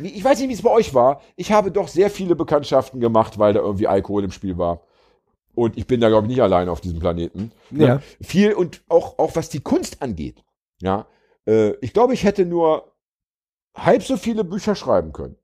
ich 0.02 0.25
weiß 0.25 0.40
nicht, 0.40 0.48
wie 0.48 0.54
es 0.54 0.62
bei 0.62 0.70
euch 0.70 0.94
war. 0.94 1.20
Ich 1.36 1.52
habe 1.52 1.70
doch 1.70 1.88
sehr 1.88 2.10
viele 2.10 2.34
Bekanntschaften 2.34 3.00
gemacht, 3.00 3.38
weil 3.38 3.52
da 3.52 3.60
irgendwie 3.60 3.86
Alkohol 3.86 4.25
im 4.25 4.32
Spiel 4.32 4.58
war. 4.58 4.80
Und 5.54 5.78
ich 5.78 5.86
bin 5.86 6.00
da, 6.00 6.08
glaube 6.08 6.26
ich, 6.26 6.30
nicht 6.30 6.42
allein 6.42 6.68
auf 6.68 6.80
diesem 6.80 6.98
Planeten. 6.98 7.50
Ja. 7.70 8.00
Viel 8.20 8.52
und 8.52 8.82
auch, 8.88 9.18
auch 9.18 9.36
was 9.36 9.48
die 9.48 9.60
Kunst 9.60 10.02
angeht. 10.02 10.44
Ja. 10.82 11.06
Äh, 11.46 11.72
ich 11.80 11.92
glaube, 11.92 12.14
ich 12.14 12.25
hätte 12.25 12.44
nur 12.44 12.92
halb 13.75 14.02
so 14.02 14.16
viele 14.16 14.44
Bücher 14.44 14.75
schreiben 14.75 15.12
können, 15.12 15.36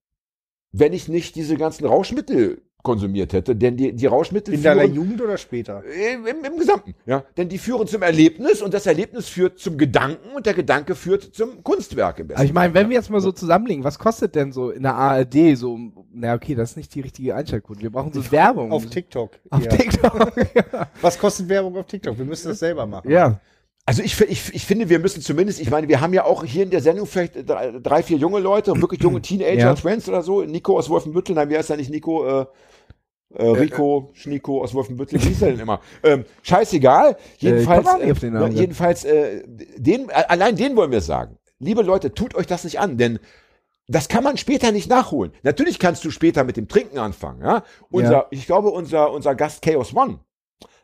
wenn 0.70 0.92
ich 0.92 1.08
nicht 1.08 1.34
diese 1.34 1.56
ganzen 1.56 1.86
Rauschmittel 1.86 2.62
konsumiert 2.82 3.32
hätte. 3.32 3.54
Denn 3.54 3.76
die, 3.76 3.92
die 3.92 4.06
Rauschmittel 4.06 4.54
in 4.54 4.62
deiner 4.62 4.84
Jugend 4.84 5.20
oder 5.22 5.38
später? 5.38 5.82
im, 5.84 6.26
im, 6.26 6.44
im 6.44 6.58
Gesamten, 6.58 6.94
ja. 7.06 7.24
Denn 7.36 7.48
die 7.48 7.58
führen 7.58 7.86
zum 7.86 8.02
Erlebnis 8.02 8.60
und 8.60 8.74
das 8.74 8.86
Erlebnis 8.86 9.28
führt 9.28 9.58
zum 9.58 9.78
Gedanken 9.78 10.34
und 10.34 10.46
der 10.46 10.54
Gedanke 10.54 10.94
führt 10.94 11.34
zum 11.34 11.62
Kunstwerk 11.62 12.18
im 12.18 12.28
besten 12.28 12.40
Aber 12.40 12.46
ich 12.46 12.52
meine, 12.52 12.74
wenn 12.74 12.88
wir 12.88 12.96
jetzt 12.96 13.10
mal 13.10 13.20
so 13.20 13.32
zusammenlegen, 13.32 13.84
was 13.84 13.98
kostet 13.98 14.34
denn 14.34 14.52
so 14.52 14.70
in 14.70 14.82
der 14.82 14.94
ARD 14.94 15.56
so, 15.56 15.78
na 16.12 16.34
okay, 16.34 16.54
das 16.54 16.70
ist 16.72 16.76
nicht 16.76 16.94
die 16.94 17.00
richtige 17.00 17.34
Einschaltquote. 17.34 17.80
Wir 17.82 17.90
brauchen 17.90 18.12
so 18.12 18.30
Werbung. 18.32 18.72
Auf 18.72 18.86
TikTok. 18.86 19.38
Auf 19.50 19.64
Ja. 19.64 19.70
TikTok. 19.70 20.32
ja. 20.54 20.88
Was 21.00 21.18
kostet 21.18 21.48
Werbung 21.48 21.76
auf 21.76 21.86
TikTok? 21.86 22.18
Wir 22.18 22.24
müssen 22.24 22.48
das 22.48 22.58
selber 22.58 22.86
machen. 22.86 23.10
ja. 23.10 23.40
Also 23.84 24.00
ich, 24.04 24.20
ich, 24.20 24.54
ich 24.54 24.64
finde, 24.64 24.88
wir 24.88 25.00
müssen 25.00 25.20
zumindest, 25.22 25.60
ich 25.60 25.68
meine, 25.68 25.88
wir 25.88 26.00
haben 26.00 26.14
ja 26.14 26.24
auch 26.24 26.44
hier 26.44 26.62
in 26.62 26.70
der 26.70 26.80
Sendung 26.80 27.04
vielleicht 27.04 27.48
drei, 27.50 27.72
drei 27.82 28.04
vier 28.04 28.16
junge 28.16 28.38
Leute, 28.38 28.80
wirklich 28.80 29.02
junge 29.02 29.20
Teenager, 29.22 29.58
Ja. 29.58 29.74
Twins 29.74 30.08
oder 30.08 30.22
so. 30.22 30.42
Nico 30.44 30.78
aus 30.78 30.88
Wolfenbüttel, 30.88 31.34
nein, 31.34 31.50
wie 31.50 31.56
heißt 31.58 31.68
er 31.70 31.76
nicht 31.78 31.90
Nico? 31.90 32.42
Äh, 32.42 32.46
äh, 33.34 33.44
Rico, 33.44 34.10
Schnico 34.14 34.62
aus 34.62 34.74
Wolfenbüttel, 34.74 35.18
wie 35.22 35.28
hieß 35.28 35.42
er 35.42 35.50
denn 35.52 35.60
immer? 35.60 35.80
Ähm, 36.02 36.24
scheißegal. 36.42 37.16
Jedenfalls, 37.38 37.86
auch 37.86 37.98
nicht 37.98 38.12
auf 38.12 38.18
den 38.20 38.32
Namen. 38.34 38.52
jedenfalls, 38.56 39.04
äh, 39.04 39.42
den, 39.76 40.08
äh, 40.08 40.12
allein 40.28 40.56
den 40.56 40.76
wollen 40.76 40.90
wir 40.90 41.00
sagen. 41.00 41.38
Liebe 41.58 41.82
Leute, 41.82 42.12
tut 42.12 42.34
euch 42.34 42.46
das 42.46 42.64
nicht 42.64 42.80
an, 42.80 42.98
denn 42.98 43.18
das 43.88 44.08
kann 44.08 44.24
man 44.24 44.36
später 44.36 44.72
nicht 44.72 44.88
nachholen. 44.88 45.32
Natürlich 45.42 45.78
kannst 45.78 46.04
du 46.04 46.10
später 46.10 46.44
mit 46.44 46.56
dem 46.56 46.68
Trinken 46.68 46.98
anfangen. 46.98 47.42
Ja? 47.42 47.64
Unser, 47.90 48.12
Ja. 48.12 48.26
Ich 48.30 48.46
glaube, 48.46 48.70
unser, 48.70 49.12
unser 49.12 49.34
Gast 49.34 49.62
Chaos 49.62 49.94
One, 49.94 50.20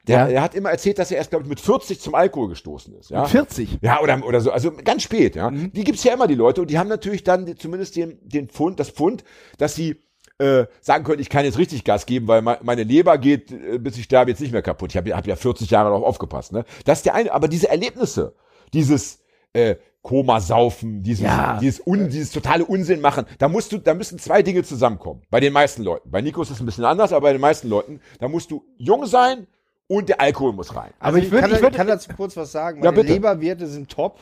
der, 0.06 0.18
Ja. 0.20 0.26
der 0.26 0.42
hat 0.42 0.54
immer 0.54 0.70
erzählt, 0.70 0.98
dass 0.98 1.10
er 1.10 1.18
erst, 1.18 1.30
glaube 1.30 1.44
ich, 1.44 1.48
mit 1.48 1.60
40 1.60 2.00
zum 2.00 2.14
Alkohol 2.14 2.48
gestoßen 2.48 2.94
ist. 2.94 3.10
Ja? 3.10 3.24
40. 3.24 3.78
Ja, 3.82 4.00
oder, 4.00 4.24
oder 4.26 4.40
so, 4.40 4.50
also 4.50 4.72
ganz 4.72 5.02
spät, 5.02 5.36
ja. 5.36 5.50
Mhm. 5.50 5.72
Die 5.72 5.84
gibt's 5.84 6.02
ja 6.04 6.12
immer, 6.14 6.26
die 6.26 6.34
Leute, 6.34 6.60
und 6.60 6.70
die 6.70 6.78
haben 6.78 6.88
natürlich 6.88 7.24
dann 7.24 7.56
zumindest 7.56 7.96
den, 7.96 8.18
den 8.22 8.48
Pfund, 8.48 8.80
das 8.80 8.90
Pfund, 8.90 9.22
dass 9.58 9.74
sie 9.74 10.02
äh, 10.38 10.66
sagen 10.80 11.04
können, 11.04 11.20
ich 11.20 11.28
kann 11.30 11.44
jetzt 11.44 11.58
richtig 11.58 11.84
Gas 11.84 12.06
geben, 12.06 12.28
weil 12.28 12.42
me- 12.42 12.58
meine 12.62 12.84
Leber 12.84 13.18
geht, 13.18 13.50
äh, 13.52 13.78
bis 13.78 13.96
ich 13.98 14.04
sterbe, 14.04 14.30
jetzt 14.30 14.40
nicht 14.40 14.52
mehr 14.52 14.62
kaputt. 14.62 14.90
Ich 14.92 14.96
habe 14.96 15.14
hab 15.16 15.26
ja 15.26 15.36
40 15.36 15.68
Jahre 15.70 15.90
darauf 15.90 16.04
aufgepasst, 16.04 16.52
ne? 16.52 16.64
Das 16.84 16.98
ist 17.00 17.06
der 17.06 17.14
eine, 17.14 17.32
aber 17.32 17.48
diese 17.48 17.68
Erlebnisse, 17.68 18.34
dieses 18.72 19.20
äh, 19.52 19.76
Koma-Saufen, 20.02 21.02
dieses, 21.02 21.24
Ja. 21.24 21.58
dieses, 21.60 21.84
Un, 21.86 22.08
dieses 22.08 22.30
totale 22.30 22.64
Unsinn 22.64 23.00
machen, 23.00 23.24
da 23.38 23.48
musst 23.48 23.72
du, 23.72 23.78
da 23.78 23.94
müssen 23.94 24.18
zwei 24.18 24.42
Dinge 24.42 24.62
zusammenkommen. 24.62 25.22
Bei 25.30 25.40
den 25.40 25.52
meisten 25.52 25.82
Leuten. 25.82 26.10
Bei 26.10 26.20
Nico 26.20 26.40
ist 26.42 26.50
das 26.50 26.60
ein 26.60 26.66
bisschen 26.66 26.84
anders, 26.84 27.12
aber 27.12 27.22
bei 27.22 27.32
den 27.32 27.40
meisten 27.40 27.68
Leuten, 27.68 28.00
da 28.20 28.28
musst 28.28 28.50
du 28.50 28.64
jung 28.76 29.06
sein 29.06 29.46
und 29.86 30.08
der 30.08 30.20
Alkohol 30.20 30.52
muss 30.52 30.74
rein. 30.76 30.92
Aber 30.98 31.16
Also 31.16 31.18
ich 31.18 31.30
würde, 31.30 31.40
kann, 31.42 31.50
ich 31.50 31.56
ich 31.56 31.62
würde, 31.62 31.76
kann 31.76 31.86
dazu 31.86 32.10
kurz 32.16 32.36
was 32.36 32.52
sagen. 32.52 32.78
Ja, 32.82 32.90
Meine 32.90 33.02
bitte. 33.02 33.12
Leberwerte 33.14 33.66
sind 33.66 33.90
top, 33.90 34.18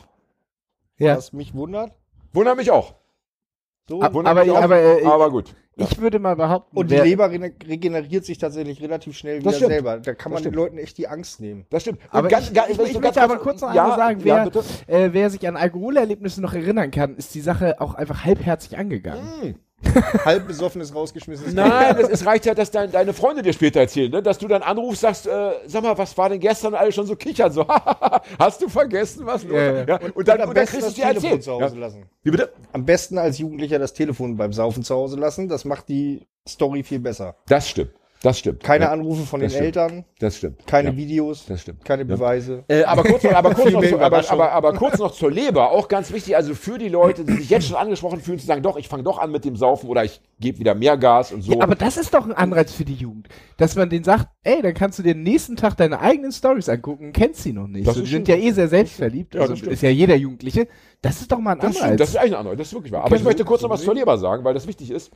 ja. 0.97 1.15
was 1.17 1.31
mich 1.33 1.53
wundert. 1.53 1.91
Wundert 2.33 2.57
mich 2.57 2.71
auch. 2.71 2.95
So. 3.89 4.01
Aber- 4.01 4.19
auch, 4.19 4.61
aber, 4.61 4.77
äh, 4.81 5.05
aber 5.05 5.31
gut. 5.31 5.55
ich 5.77 5.99
würde 6.01 6.19
mal 6.19 6.35
behaupten, 6.35 6.75
Und 6.77 6.91
die 6.91 6.95
Leber 6.97 7.31
re 7.31 7.51
regeneriert 7.67 8.25
sich 8.25 8.37
tatsächlich 8.37 8.81
relativ 8.81 9.17
schnell 9.17 9.39
wieder 9.39 9.53
stimmt. 9.53 9.71
selber. 9.71 9.97
Da 9.99 10.13
kann 10.13 10.31
man 10.33 10.43
den. 10.43 10.53
Leuten 10.53 10.77
echt 10.77 10.97
die 10.97 11.07
Angst 11.07 11.39
nehmen. 11.39 11.65
Das 11.69 11.83
stimmt. 11.83 11.99
Und 12.03 12.09
Aber 12.19 12.27
ganz- 12.27 12.47
ich, 12.49 12.53
ganz- 12.53 12.69
ich, 12.69 12.79
ich 12.79 12.93
so 12.93 12.99
möchte 12.99 13.21
aber 13.21 13.37
kurz- 13.37 13.61
noch 13.61 13.73
ja, 13.73 13.83
einmal 13.83 13.97
sagen, 13.97 14.19
ja, 14.25 14.35
wer, 14.37 14.43
bitte. 14.45 14.63
äh, 14.87 15.09
wer 15.13 15.29
sich 15.29 15.47
an 15.47 15.55
Alkoholerlebnisse 15.55 16.41
noch 16.41 16.53
erinnern 16.53 16.91
kann, 16.91 17.15
ist 17.15 17.33
die 17.35 17.41
Sache 17.41 17.79
auch 17.79 17.93
einfach 17.93 18.25
halbherzig 18.25 18.77
angegangen. 18.77 19.23
Hm. 19.41 19.55
Halb 20.25 20.47
besoffenes 20.47 20.93
rausgeschmissenes 20.93 21.53
Nein, 21.53 21.95
das, 21.99 22.09
es 22.09 22.25
reicht 22.25 22.45
ja, 22.45 22.55
dass 22.55 22.71
dein, 22.71 22.91
deine 22.91 23.13
Freunde 23.13 23.43
dir 23.43 23.53
später 23.53 23.79
erzählen, 23.79 24.11
ne? 24.11 24.23
dass 24.23 24.39
du 24.39 24.47
dann 24.47 24.63
anrufst, 24.63 25.01
sagst, 25.01 25.27
äh, 25.27 25.51
sag 25.67 25.83
mal, 25.83 25.97
was 25.97 26.17
war 26.17 26.29
denn 26.29 26.39
gestern? 26.39 26.73
Und 26.73 26.79
alle 26.79 26.91
schon 26.91 27.05
so 27.05 27.15
kichern, 27.15 27.51
so, 27.51 27.65
hast 28.39 28.61
du 28.61 28.69
vergessen, 28.69 29.25
was 29.25 29.43
los? 29.43 29.53
Ja, 29.53 29.83
ja. 29.83 29.99
Und, 30.15 30.27
dann, 30.27 30.41
am 30.41 30.49
und 30.49 30.57
dann 30.57 30.65
besten 30.65 30.79
kriegst 30.79 30.97
du 30.97 31.01
dir 31.01 31.07
Telefon 31.07 31.41
zu 31.41 31.51
Ja. 31.51 31.65
Hause 31.65 31.77
lassen. 31.77 32.05
Wie 32.23 32.31
bitte? 32.31 32.51
Am 32.73 32.85
besten 32.85 33.17
als 33.19 33.37
Jugendlicher 33.37 33.77
das 33.77 33.93
Telefon 33.93 34.35
beim 34.35 34.51
Saufen 34.51 34.83
zu 34.83 34.95
Hause 34.95 35.17
lassen. 35.17 35.47
Das 35.47 35.63
macht 35.63 35.89
die 35.89 36.25
Story 36.47 36.83
viel 36.83 36.99
besser. 36.99 37.35
Das 37.47 37.69
stimmt. 37.69 37.91
Das 38.23 38.39
stimmt. 38.39 38.63
Keine 38.63 38.85
ja, 38.85 38.91
Anrufe 38.91 39.23
von 39.27 39.39
den 39.39 39.45
das 39.47 39.53
stimmt. 39.53 39.65
Eltern, 39.67 40.05
Das 40.19 40.37
stimmt. 40.37 40.65
keine 40.65 40.89
ja. 40.89 40.97
Videos, 40.97 41.45
Das 41.45 41.61
stimmt. 41.61 41.85
keine. 41.85 42.03
Beweise. 42.03 42.63
Äh, 42.67 42.83
aber, 42.83 43.03
kurz 43.03 43.23
noch, 43.23 43.31
aber, 43.33 43.49
kurz 43.53 43.63
Viel 43.67 43.73
noch 43.73 43.81
mehr 43.81 43.89
zu, 43.91 43.95
aber, 43.97 44.07
Überraschung. 44.07 44.31
aber, 44.41 44.51
aber 44.53 44.73
kurz 44.73 44.97
noch 44.97 45.11
zur 45.11 45.31
Leber, 45.31 45.71
auch 45.71 45.87
ganz 45.87 46.11
wichtig, 46.11 46.35
also 46.35 46.55
für 46.55 46.79
die 46.79 46.89
Leute, 46.89 47.25
die 47.25 47.33
sich 47.33 47.49
jetzt 47.49 47.67
schon 47.67 47.75
angesprochen 47.77 48.19
fühlen, 48.19 48.39
zu 48.39 48.47
sagen, 48.47 48.63
doch, 48.63 48.75
ich 48.77 48.87
fange 48.87 49.03
doch 49.03 49.19
an 49.19 49.31
mit 49.31 49.45
dem 49.45 49.55
Saufen 49.55 49.87
oder 49.87 50.03
ich 50.03 50.19
gebe 50.39 50.57
wieder 50.57 50.73
mehr 50.73 50.97
Gas 50.97 51.31
und 51.31 51.43
so. 51.43 51.51
Ja, 51.53 51.61
aber 51.61 51.75
das 51.75 51.97
ist 51.97 52.13
doch 52.13 52.25
ein 52.25 52.33
Anreiz 52.33 52.71
für 52.73 52.85
die 52.85 52.95
Jugend, 52.95 53.27
dass 53.57 53.75
man 53.75 53.89
denen 53.89 54.03
sagt, 54.03 54.27
ey, 54.43 54.63
dann 54.63 54.73
kannst 54.73 54.97
du 54.97 55.03
dir 55.03 55.13
nächsten 55.13 55.55
Tag 55.55 55.77
deine 55.77 55.99
eigenen 55.99 56.31
Stories 56.31 56.69
angucken, 56.69 57.13
kennst 57.13 57.43
sie 57.43 57.53
noch 57.53 57.67
nicht. 57.67 57.85
Das 57.87 57.95
So, 57.95 58.01
die 58.01 58.07
sind 58.09 58.27
ja 58.27 58.35
eh 58.35 58.51
sehr 58.51 58.67
selbstverliebt, 58.67 59.35
Ja, 59.35 59.41
also 59.41 59.53
das 59.53 59.61
ist 59.63 59.83
ja 59.83 59.89
jeder 59.89 60.15
Jugendliche. 60.15 60.67
Das 61.03 61.21
ist 61.21 61.31
doch 61.31 61.37
mal 61.39 61.51
ein 61.51 61.59
das, 61.59 61.75
Anreiz. 61.75 61.83
stimmt, 61.83 61.99
das 61.99 62.09
ist 62.09 62.15
eigentlich 62.15 62.25
eine 62.31 62.37
andere, 62.39 62.55
das 62.57 62.67
ist 62.67 62.73
wirklich 62.73 62.91
wahr. 62.93 63.03
Aber 63.03 63.15
ich 63.15 63.23
möchte 63.23 63.45
kurz 63.45 63.61
noch 63.61 63.69
was 63.69 63.83
zur 63.83 63.93
Leber 63.93 64.17
sagen, 64.17 64.43
weil 64.43 64.55
das 64.55 64.65
wichtig 64.65 64.89
ist. 64.89 65.11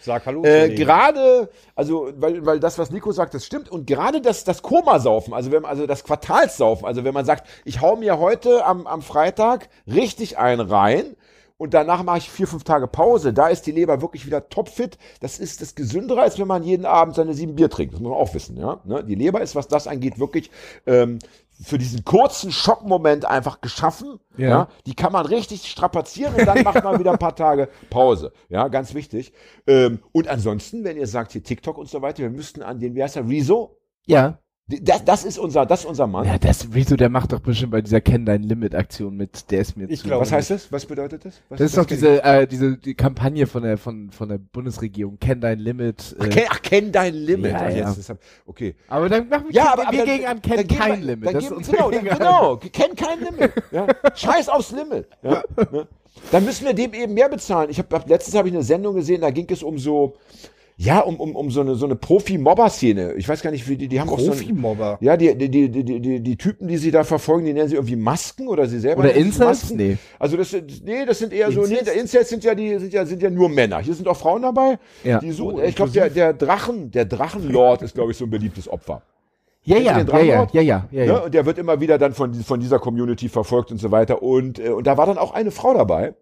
Sag 0.00 0.26
Hallo. 0.26 0.44
Äh, 0.44 0.74
gerade, 0.74 1.50
also, 1.74 2.12
weil, 2.16 2.46
weil 2.46 2.60
das, 2.60 2.78
was 2.78 2.90
Nico 2.90 3.10
sagt, 3.10 3.34
das 3.34 3.44
stimmt. 3.44 3.68
Und 3.68 3.86
gerade 3.86 4.20
das, 4.20 4.44
das 4.44 4.62
Komasaufen, 4.62 5.34
also 5.34 5.50
wenn, 5.50 5.64
also 5.64 5.86
das 5.86 6.04
Quartalssaufen, 6.04 6.86
also 6.86 7.04
wenn 7.04 7.14
man 7.14 7.24
sagt, 7.24 7.48
ich 7.64 7.80
hau 7.80 7.96
mir 7.96 8.18
heute 8.18 8.64
am, 8.64 8.86
am 8.86 9.02
Freitag 9.02 9.68
richtig 9.86 10.38
einen 10.38 10.60
rein 10.60 11.16
und 11.56 11.74
danach 11.74 12.04
mache 12.04 12.18
ich 12.18 12.30
vier, 12.30 12.46
fünf 12.46 12.62
Tage 12.62 12.86
Pause, 12.86 13.32
da 13.32 13.48
ist 13.48 13.66
die 13.66 13.72
Leber 13.72 14.00
wirklich 14.00 14.24
wieder 14.24 14.48
topfit. 14.48 14.96
Das 15.20 15.40
ist 15.40 15.60
das 15.60 15.74
gesündere, 15.74 16.22
als 16.22 16.38
wenn 16.38 16.46
man 16.46 16.62
jeden 16.62 16.86
Abend 16.86 17.16
seine 17.16 17.34
sieben 17.34 17.56
Bier 17.56 17.68
trinkt. 17.68 17.94
Das 17.94 18.00
muss 18.00 18.10
man 18.10 18.18
auch 18.18 18.32
wissen, 18.34 18.56
ja. 18.56 18.80
Ne? 18.84 19.02
Die 19.02 19.16
Leber 19.16 19.40
ist, 19.40 19.56
was 19.56 19.66
das 19.66 19.88
angeht, 19.88 20.20
wirklich 20.20 20.52
ähm, 20.86 21.18
für 21.60 21.78
diesen 21.78 22.04
kurzen 22.04 22.52
Schockmoment 22.52 23.24
einfach 23.24 23.60
geschaffen. 23.60 24.20
Ja. 24.36 24.48
Ja. 24.48 24.68
Die 24.86 24.94
kann 24.94 25.12
man 25.12 25.26
richtig 25.26 25.66
strapazieren 25.66 26.34
und 26.34 26.46
dann 26.46 26.62
macht 26.62 26.84
man 26.84 26.98
wieder 27.00 27.12
ein 27.12 27.18
paar 27.18 27.34
Tage 27.36 27.68
Pause. 27.90 28.32
Ja, 28.48 28.68
ganz 28.68 28.94
wichtig. 28.94 29.32
Ähm, 29.66 30.00
und 30.12 30.28
ansonsten, 30.28 30.84
wenn 30.84 30.96
ihr 30.96 31.06
sagt 31.06 31.32
hier 31.32 31.42
TikTok 31.42 31.78
und 31.78 31.88
so 31.88 32.00
weiter, 32.02 32.22
wir 32.22 32.30
müssten 32.30 32.62
an 32.62 32.78
den, 32.78 32.94
wie 32.94 33.02
heißt 33.02 33.16
der, 33.16 33.28
Rezo? 33.28 33.76
ja. 34.06 34.38
Das, 34.70 35.02
das 35.02 35.24
ist 35.24 35.38
unser, 35.38 35.64
das 35.64 35.80
ist 35.80 35.86
unser 35.86 36.06
Mann. 36.06 36.26
Ja, 36.26 36.36
das, 36.36 36.68
Rezo, 36.74 36.94
der 36.96 37.08
macht 37.08 37.32
doch 37.32 37.40
bestimmt 37.40 37.72
bei 37.72 37.80
dieser 37.80 38.02
Kenn 38.02 38.26
dein 38.26 38.42
Limit 38.42 38.74
Aktion 38.74 39.16
mit, 39.16 39.50
der 39.50 39.62
ist 39.62 39.78
mir 39.78 39.88
Ich 39.88 40.00
zu. 40.00 40.08
glaube 40.08 40.20
Was 40.22 40.32
heißt 40.32 40.50
das? 40.50 40.70
Was 40.70 40.84
bedeutet 40.84 41.24
das? 41.24 41.40
Was, 41.48 41.58
das 41.58 41.70
ist 41.70 41.78
doch 41.78 41.86
diese, 41.86 42.22
äh, 42.22 42.46
diese 42.46 42.76
die 42.76 42.94
Kampagne 42.94 43.46
von 43.46 43.62
der, 43.62 43.78
von, 43.78 44.10
von 44.10 44.28
der 44.28 44.36
Bundesregierung. 44.36 45.16
Kenn 45.18 45.40
dein 45.40 45.58
Limit. 45.58 46.14
Äh, 46.18 46.22
Ach, 46.24 46.28
kenn, 46.28 46.44
ach, 46.50 46.60
kenn 46.62 46.92
dein 46.92 47.14
Limit. 47.14 47.52
Ja, 47.52 47.70
ja. 47.70 47.90
jetzt, 47.90 48.10
hab, 48.10 48.18
okay. 48.44 48.74
aber 48.88 49.08
dann 49.08 49.26
machen 49.30 49.46
wir, 49.48 49.54
Ja, 49.54 49.64
wir 49.64 49.72
aber, 49.72 49.88
aber 49.88 50.04
gegen 50.04 50.26
an 50.26 50.42
Kenn 50.42 50.68
kein 50.68 51.00
wir- 51.00 51.06
Limit. 51.06 51.34
Das 51.34 51.44
ist 51.44 51.48
geben, 51.48 51.56
unser 51.56 51.72
genau, 51.72 51.90
dann, 51.90 52.04
genau, 52.18 52.56
kenn 52.58 52.94
kein 52.94 53.20
Limit. 53.20 53.52
Ja. 53.70 53.86
Scheiß 54.14 54.50
aufs 54.50 54.72
Limit. 54.72 55.08
Ja. 55.22 55.42
Dann 56.30 56.44
müssen 56.44 56.66
wir 56.66 56.74
dem 56.74 56.92
eben 56.92 57.14
mehr 57.14 57.30
bezahlen. 57.30 57.70
Ich 57.70 57.78
habe 57.78 57.96
hab, 57.96 58.06
letztens 58.06 58.36
habe 58.36 58.48
ich 58.48 58.54
eine 58.54 58.62
Sendung 58.62 58.94
gesehen, 58.96 59.22
da 59.22 59.30
ging 59.30 59.46
es 59.50 59.62
um 59.62 59.78
so, 59.78 60.16
ja, 60.80 61.00
um, 61.00 61.16
um, 61.16 61.34
um 61.34 61.50
so 61.50 61.60
eine, 61.60 61.74
so 61.74 61.86
eine 61.86 61.96
Profi-Mobber-Szene. 61.96 63.14
Ich 63.14 63.28
weiß 63.28 63.42
gar 63.42 63.50
nicht, 63.50 63.68
wie 63.68 63.76
die, 63.76 63.88
die 63.88 64.00
haben 64.00 64.08
auch 64.08 64.20
so 64.20 64.30
ein, 64.30 64.38
Profi-Mobber. 64.38 64.98
Ja, 65.00 65.16
die, 65.16 65.36
die, 65.36 65.50
die, 65.50 65.68
die, 65.68 66.00
die, 66.00 66.20
die 66.20 66.36
Typen, 66.36 66.68
die 66.68 66.76
sie 66.76 66.92
da 66.92 67.02
verfolgen, 67.02 67.46
die 67.46 67.52
nennen 67.52 67.68
sie 67.68 67.74
irgendwie 67.74 67.96
Masken 67.96 68.46
oder 68.46 68.68
sie 68.68 68.78
selber. 68.78 69.02
Oder? 69.02 69.12
Masken. 69.44 69.76
Nee. 69.76 69.96
Also 70.20 70.36
das 70.36 70.50
sind, 70.50 70.84
nee, 70.84 71.04
das 71.04 71.18
sind 71.18 71.32
eher 71.32 71.50
so, 71.50 71.62
nee, 71.62 71.82
der 71.84 71.94
Incels 71.94 72.28
sind 72.28 72.44
ja 72.44 72.54
die, 72.54 72.78
sind 72.78 72.92
ja, 72.92 73.04
sind 73.04 73.20
ja 73.20 73.28
nur 73.28 73.48
Männer. 73.48 73.80
Hier 73.80 73.92
sind 73.92 74.06
auch 74.06 74.16
Frauen 74.16 74.42
dabei. 74.42 74.78
Ja. 75.02 75.18
Die 75.18 75.32
so, 75.32 75.54
Oh, 75.54 75.60
ich 75.60 75.74
glaube, 75.74 75.90
der, 75.90 76.10
der 76.10 76.32
Drachen, 76.32 76.92
der 76.92 77.06
Drachenlord 77.06 77.82
ist, 77.82 77.94
glaube 77.94 78.12
ich, 78.12 78.16
so 78.16 78.26
ein 78.26 78.30
beliebtes 78.30 78.68
Opfer. 78.68 79.02
Ja, 79.64 79.78
ja, 79.78 79.98
ja, 79.98 80.18
ja, 80.20 80.46
ja, 80.52 80.62
ja, 80.62 80.88
ja, 80.92 81.04
ja. 81.04 81.16
Und 81.18 81.34
der 81.34 81.44
wird 81.44 81.58
immer 81.58 81.80
wieder 81.80 81.98
dann 81.98 82.14
von, 82.14 82.32
von 82.34 82.60
dieser 82.60 82.78
Community 82.78 83.28
verfolgt 83.28 83.72
und 83.72 83.78
so 83.78 83.90
weiter. 83.90 84.22
Und, 84.22 84.60
äh, 84.60 84.68
und 84.70 84.86
da 84.86 84.96
war 84.96 85.06
dann 85.06 85.18
auch 85.18 85.34
eine 85.34 85.50
Frau 85.50 85.74
dabei, 85.74 86.14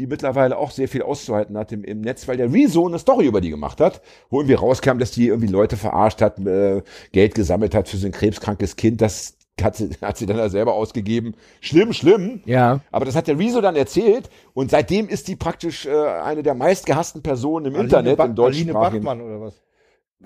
die 0.00 0.06
mittlerweile 0.06 0.56
auch 0.56 0.70
sehr 0.70 0.88
viel 0.88 1.02
auszuhalten 1.02 1.58
hat 1.58 1.72
im, 1.72 1.84
im 1.84 2.00
Netz, 2.00 2.26
weil 2.26 2.38
der 2.38 2.50
Rezo 2.50 2.88
eine 2.88 2.98
Story 2.98 3.26
über 3.26 3.42
die 3.42 3.50
gemacht 3.50 3.82
hat, 3.82 4.00
wo 4.30 4.40
irgendwie 4.40 4.54
rauskam, 4.54 4.98
dass 4.98 5.10
die 5.10 5.28
irgendwie 5.28 5.52
Leute 5.52 5.76
verarscht 5.76 6.22
hat, 6.22 6.38
äh, 6.38 6.82
Geld 7.12 7.34
gesammelt 7.34 7.74
hat 7.74 7.86
für 7.86 7.98
so 7.98 8.06
ein 8.06 8.12
krebskrankes 8.12 8.76
Kind. 8.76 9.02
Das 9.02 9.36
hat 9.60 9.76
sie, 9.76 9.90
hat 10.00 10.16
sie 10.16 10.24
dann 10.24 10.38
da 10.38 10.48
selber 10.48 10.72
ausgegeben. 10.72 11.34
Schlimm, 11.60 11.92
schlimm. 11.92 12.40
Ja. 12.46 12.80
Aber 12.90 13.04
das 13.04 13.14
hat 13.14 13.26
der 13.26 13.38
Rezo 13.38 13.60
dann 13.60 13.76
erzählt 13.76 14.30
und 14.54 14.70
seitdem 14.70 15.06
ist 15.06 15.28
die 15.28 15.36
praktisch 15.36 15.84
äh, 15.84 15.90
eine 15.90 16.42
der 16.42 16.54
meistgehassten 16.54 17.22
Personen 17.22 17.66
im 17.66 17.74
Internet 17.74 18.16
ba 18.16 18.24
im 18.24 18.30
Aline 18.30 18.34
deutschsprachigen. 18.36 19.04
Bachmann 19.04 19.20
oder 19.20 19.40
was? 19.42 19.60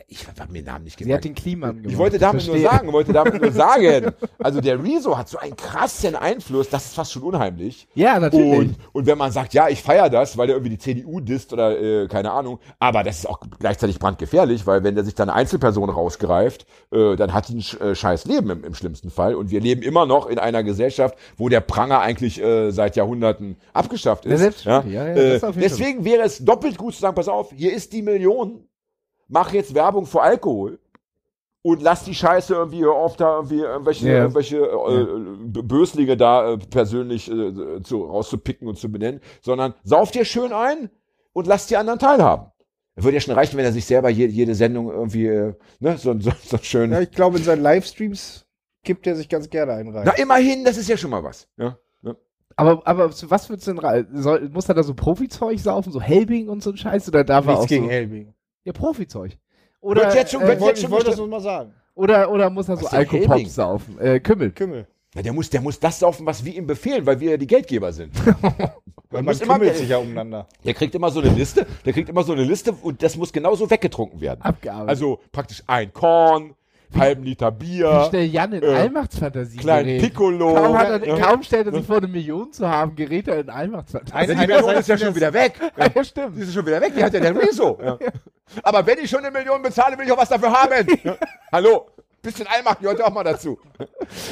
Ich 0.09 0.27
habe 0.27 0.51
mir 0.53 0.59
den 0.59 0.67
Namen 0.67 0.85
nicht 0.85 0.99
Sie 0.99 1.05
gemerkt. 1.05 1.25
hat 1.25 1.29
den 1.29 1.35
Kliman 1.37 1.77
gemacht. 1.77 1.93
Ich 1.93 1.99
wollte 1.99 2.19
damit 2.19 2.45
nur 2.49 2.59
sagen, 2.59 2.93
wollte 2.93 3.13
damit 3.13 3.41
nur 3.41 3.53
sagen. 3.53 4.13
Also 4.41 4.61
der 4.61 4.83
Rezo 4.83 5.17
hat 5.17 5.29
so 5.29 5.39
einen 5.39 5.55
krassen 5.55 6.17
Einfluss, 6.17 6.69
das 6.69 6.87
ist 6.87 6.95
fast 6.95 7.13
schon 7.13 7.23
unheimlich. 7.23 7.87
Ja, 7.95 8.19
natürlich. 8.19 8.59
Und, 8.59 8.77
und 8.93 9.07
wenn 9.07 9.17
man 9.17 9.31
sagt, 9.31 9.55
ja, 9.55 9.69
ich 9.69 9.83
feiere 9.83 10.11
das, 10.11 10.37
weil 10.37 10.49
der 10.49 10.57
irgendwie 10.57 10.71
die 10.71 10.79
CDU 10.79 11.21
disst 11.21 11.53
oder 11.53 11.81
äh, 11.81 12.09
keine 12.09 12.33
Ahnung, 12.33 12.59
aber 12.81 13.05
das 13.05 13.19
ist 13.19 13.27
auch 13.29 13.39
gleichzeitig 13.61 14.01
brandgefährlich, 14.01 14.67
weil 14.67 14.83
wenn 14.83 14.97
der 14.97 15.05
sich 15.05 15.15
dann 15.15 15.29
eine 15.31 15.39
Einzelperson 15.39 15.89
rausgreift, 15.89 16.67
äh, 16.93 17.15
dann 17.15 17.33
hat 17.33 17.49
die 17.49 17.55
ein 17.57 17.63
sch 17.63 17.81
äh, 17.81 17.95
scheiß 17.95 18.25
Leben 18.25 18.51
im, 18.51 18.65
im 18.65 18.75
schlimmsten 18.75 19.11
Fall. 19.11 19.37
Und 19.37 19.51
wir 19.53 19.61
leben 19.61 19.83
immer 19.83 20.07
noch 20.07 20.27
in 20.27 20.41
einer 20.41 20.65
Gesellschaft, 20.65 21.17
wo 21.37 21.49
der 21.49 21.61
Pranger 21.61 22.01
eigentlich 22.01 22.43
äh, 22.43 22.73
seit 22.73 22.97
Jahrhunderten 22.97 23.57
abgeschafft 23.73 24.25
Ja, 24.27 24.33
ist. 24.35 24.65
Ja, 24.65 24.83
ja, 24.83 25.15
das 25.15 25.43
äh, 25.43 25.53
deswegen 25.61 26.05
wäre 26.05 26.23
es 26.23 26.45
doppelt 26.45 26.79
gut 26.79 26.95
zu 26.95 27.01
sagen, 27.01 27.15
pass 27.15 27.29
auf, 27.29 27.53
hier 27.55 27.73
ist 27.73 27.93
die 27.93 28.03
Million, 28.03 28.67
mach 29.29 29.53
jetzt 29.53 29.75
Werbung 29.75 30.07
für 30.07 30.23
Alkohol. 30.23 30.79
Und 31.67 31.81
lass 31.81 32.05
die 32.05 32.15
Scheiße 32.15 32.53
irgendwie 32.53 32.85
auf 32.85 33.17
da 33.17 33.37
irgendwie 33.37 33.61
irgendwelche, 33.61 34.07
Ja. 34.07 34.15
irgendwelche 34.19 34.59
äh, 34.59 35.47
B- 35.47 35.63
Böslinge 35.63 36.15
da 36.15 36.53
äh, 36.53 36.59
persönlich 36.59 37.31
äh, 37.31 37.81
zu, 37.83 38.05
rauszupicken 38.05 38.69
und 38.69 38.77
zu 38.79 38.93
benennen, 38.93 39.21
sondern 39.41 39.73
sauf 39.83 40.11
dir 40.11 40.27
schön 40.27 40.53
ein 40.53 40.91
und 41.33 41.47
lass 41.47 41.67
die 41.67 41.79
anderen 41.79 41.99
teilhaben. 41.99 42.51
Würde 42.97 43.15
ja 43.17 43.21
schon 43.23 43.33
reichen, 43.35 43.57
wenn 43.57 43.65
er 43.65 43.73
sich 43.73 43.87
selber 43.87 44.11
je, 44.11 44.27
jede 44.27 44.55
Sendung 44.55 44.91
irgendwie, 44.91 45.27
äh, 45.27 45.55
ne, 45.81 45.97
so, 45.97 46.15
so, 46.21 46.33
so 46.45 46.59
schön. 46.59 46.93
Ja, 46.93 47.01
ich 47.01 47.11
glaube, 47.13 47.39
in 47.39 47.45
seinen 47.45 47.63
Livestreams 47.63 48.45
kippt 48.85 49.07
er 49.07 49.17
sich 49.17 49.31
ganz 49.31 49.49
gerne 49.49 49.73
einen 49.73 49.89
rein. 49.97 50.05
Na, 50.05 50.13
immerhin, 50.13 50.67
das 50.67 50.77
ist 50.77 50.91
ja 50.91 50.99
schon 50.99 51.11
mal 51.13 51.25
was. 51.25 51.49
Ja. 51.57 51.79
Aber, 52.57 52.87
aber 52.87 53.11
zu 53.11 53.31
was 53.31 53.49
wird's 53.49 53.65
denn 53.65 53.79
rein? 53.79 54.07
Soll, 54.13 54.51
muss 54.51 54.69
er 54.69 54.75
da 54.75 54.83
so 54.83 54.93
Profizeug 54.95 55.59
saufen, 55.59 55.93
so 55.93 56.01
Helbing 56.01 56.51
und 56.51 56.63
so 56.63 56.71
ein 56.71 56.77
Scheiß? 56.77 57.09
Oder 57.09 57.25
darf 57.25 57.47
er 57.47 57.53
Nichts 57.53 57.65
auch 57.65 57.69
gegen 57.69 57.85
so, 57.87 57.91
Helbing. 57.91 58.34
Ja, 58.65 58.73
Profizeug. 58.73 59.37
Oder, 59.81 60.03
Wird 60.05 60.15
jetzt 60.15 60.33
schon- 60.33 60.43
äh, 60.43 60.49
wird 60.49 60.61
wollte, 60.61 60.81
schon 60.81 60.89
ich 60.89 60.93
wollte 60.93 61.07
das 61.11 61.17
nur 61.19 61.29
mal 61.29 61.41
sagen. 61.41 61.73
oder, 61.95 62.31
oder 62.31 62.49
muss 62.51 62.69
er 62.69 62.77
so 62.77 62.85
Was 62.85 62.93
ist 62.93 62.99
denn 62.99 63.09
Helbing? 63.11 63.31
Alkopop 63.31 63.49
saufen? 63.51 63.99
Äh, 64.01 64.21
Kümmel. 64.21 64.51
Kümmel. 64.53 64.87
Na, 65.15 65.23
der 65.23 65.33
muss, 65.33 65.49
der 65.51 65.61
muss 65.61 65.79
das 65.79 65.99
saufen, 66.01 66.27
was 66.27 66.45
wir 66.45 66.55
ihm 66.55 66.67
befehlen, 66.67 67.05
weil 67.07 67.21
wir 67.21 67.33
ja 67.33 67.37
die 67.37 67.47
Geldgeber 67.47 67.93
sind. 67.93 68.13
Weil 69.11 69.23
man 69.23 69.27
muss 69.37 69.41
immer 69.43 69.73
sich 69.75 69.89
ja 69.89 69.99
umeinander. 69.99 70.49
Der 70.65 70.75
kriegt 70.75 70.93
immer 70.97 71.09
so 71.09 71.21
eine 71.21 71.29
Liste, 71.31 71.65
der 71.85 71.93
kriegt 71.93 72.09
immer 72.09 72.25
so 72.25 72.33
eine 72.33 72.43
Liste 72.43 72.73
und 72.73 73.01
das 73.01 73.17
muss 73.17 73.33
genauso 73.33 73.71
weggetrunken 73.71 74.21
werden. 74.21 74.43
Abgearbeitet. 74.43 74.89
Also 74.89 75.21
praktisch 75.31 75.63
ein 75.69 75.93
Korn, 75.93 76.55
halben 76.97 77.23
Liter 77.23 77.53
Wie 77.61 77.79
Bier, 77.79 78.07
schnell 78.09 78.27
Jan 78.27 78.53
in 78.53 78.63
äh, 78.63 78.67
Allmachtsfantasie 78.67 79.59
kleinen 79.59 79.87
gerät. 79.87 80.03
Piccolo. 80.03 80.55
Kaum, 80.55 80.79
hat 80.79 80.89
er, 80.89 81.07
ja. 81.07 81.19
kaum 81.19 81.43
stellt 81.43 81.67
er 81.67 81.73
sich 81.73 81.87
vor, 81.87 81.99
eine 81.99 82.09
Million 82.09 82.53
zu 82.53 82.69
haben, 82.69 82.95
gerät 82.97 83.29
er 83.29 83.41
in 83.41 83.51
Allmachtsfantasie. 83.51 84.15
Also 84.15 84.35
die 84.35 84.47
Million 84.47 84.75
ist 84.75 84.89
ja 84.89 84.99
schon 84.99 85.15
wieder 85.15 85.33
weg. 85.33 85.55
Ja, 85.77 85.87
ja, 85.95 86.05
stimmt. 86.05 86.37
Die 86.37 86.43
ist 86.43 86.55
schon 86.55 86.67
wieder 86.67 86.81
weg, 86.81 86.93
die 86.97 87.05
hat 87.05 87.13
ja 87.15 87.21
der 87.21 87.37
Rezo. 87.37 87.79
Ja. 87.85 87.99
Aber 88.63 88.87
wenn 88.87 88.99
ich 88.99 89.11
schon 89.11 89.21
eine 89.21 89.31
Million 89.31 89.61
bezahle, 89.61 89.99
will 89.99 90.07
ich 90.07 90.13
auch 90.13 90.19
was 90.19 90.29
dafür 90.29 90.53
haben. 90.53 90.87
Ja. 91.05 91.17
Hallo, 91.53 91.87
bisschen 92.23 92.47
Allmacht 92.47 92.81
gehört 92.81 93.03
auch 93.03 93.13
mal 93.13 93.25
dazu. 93.25 93.59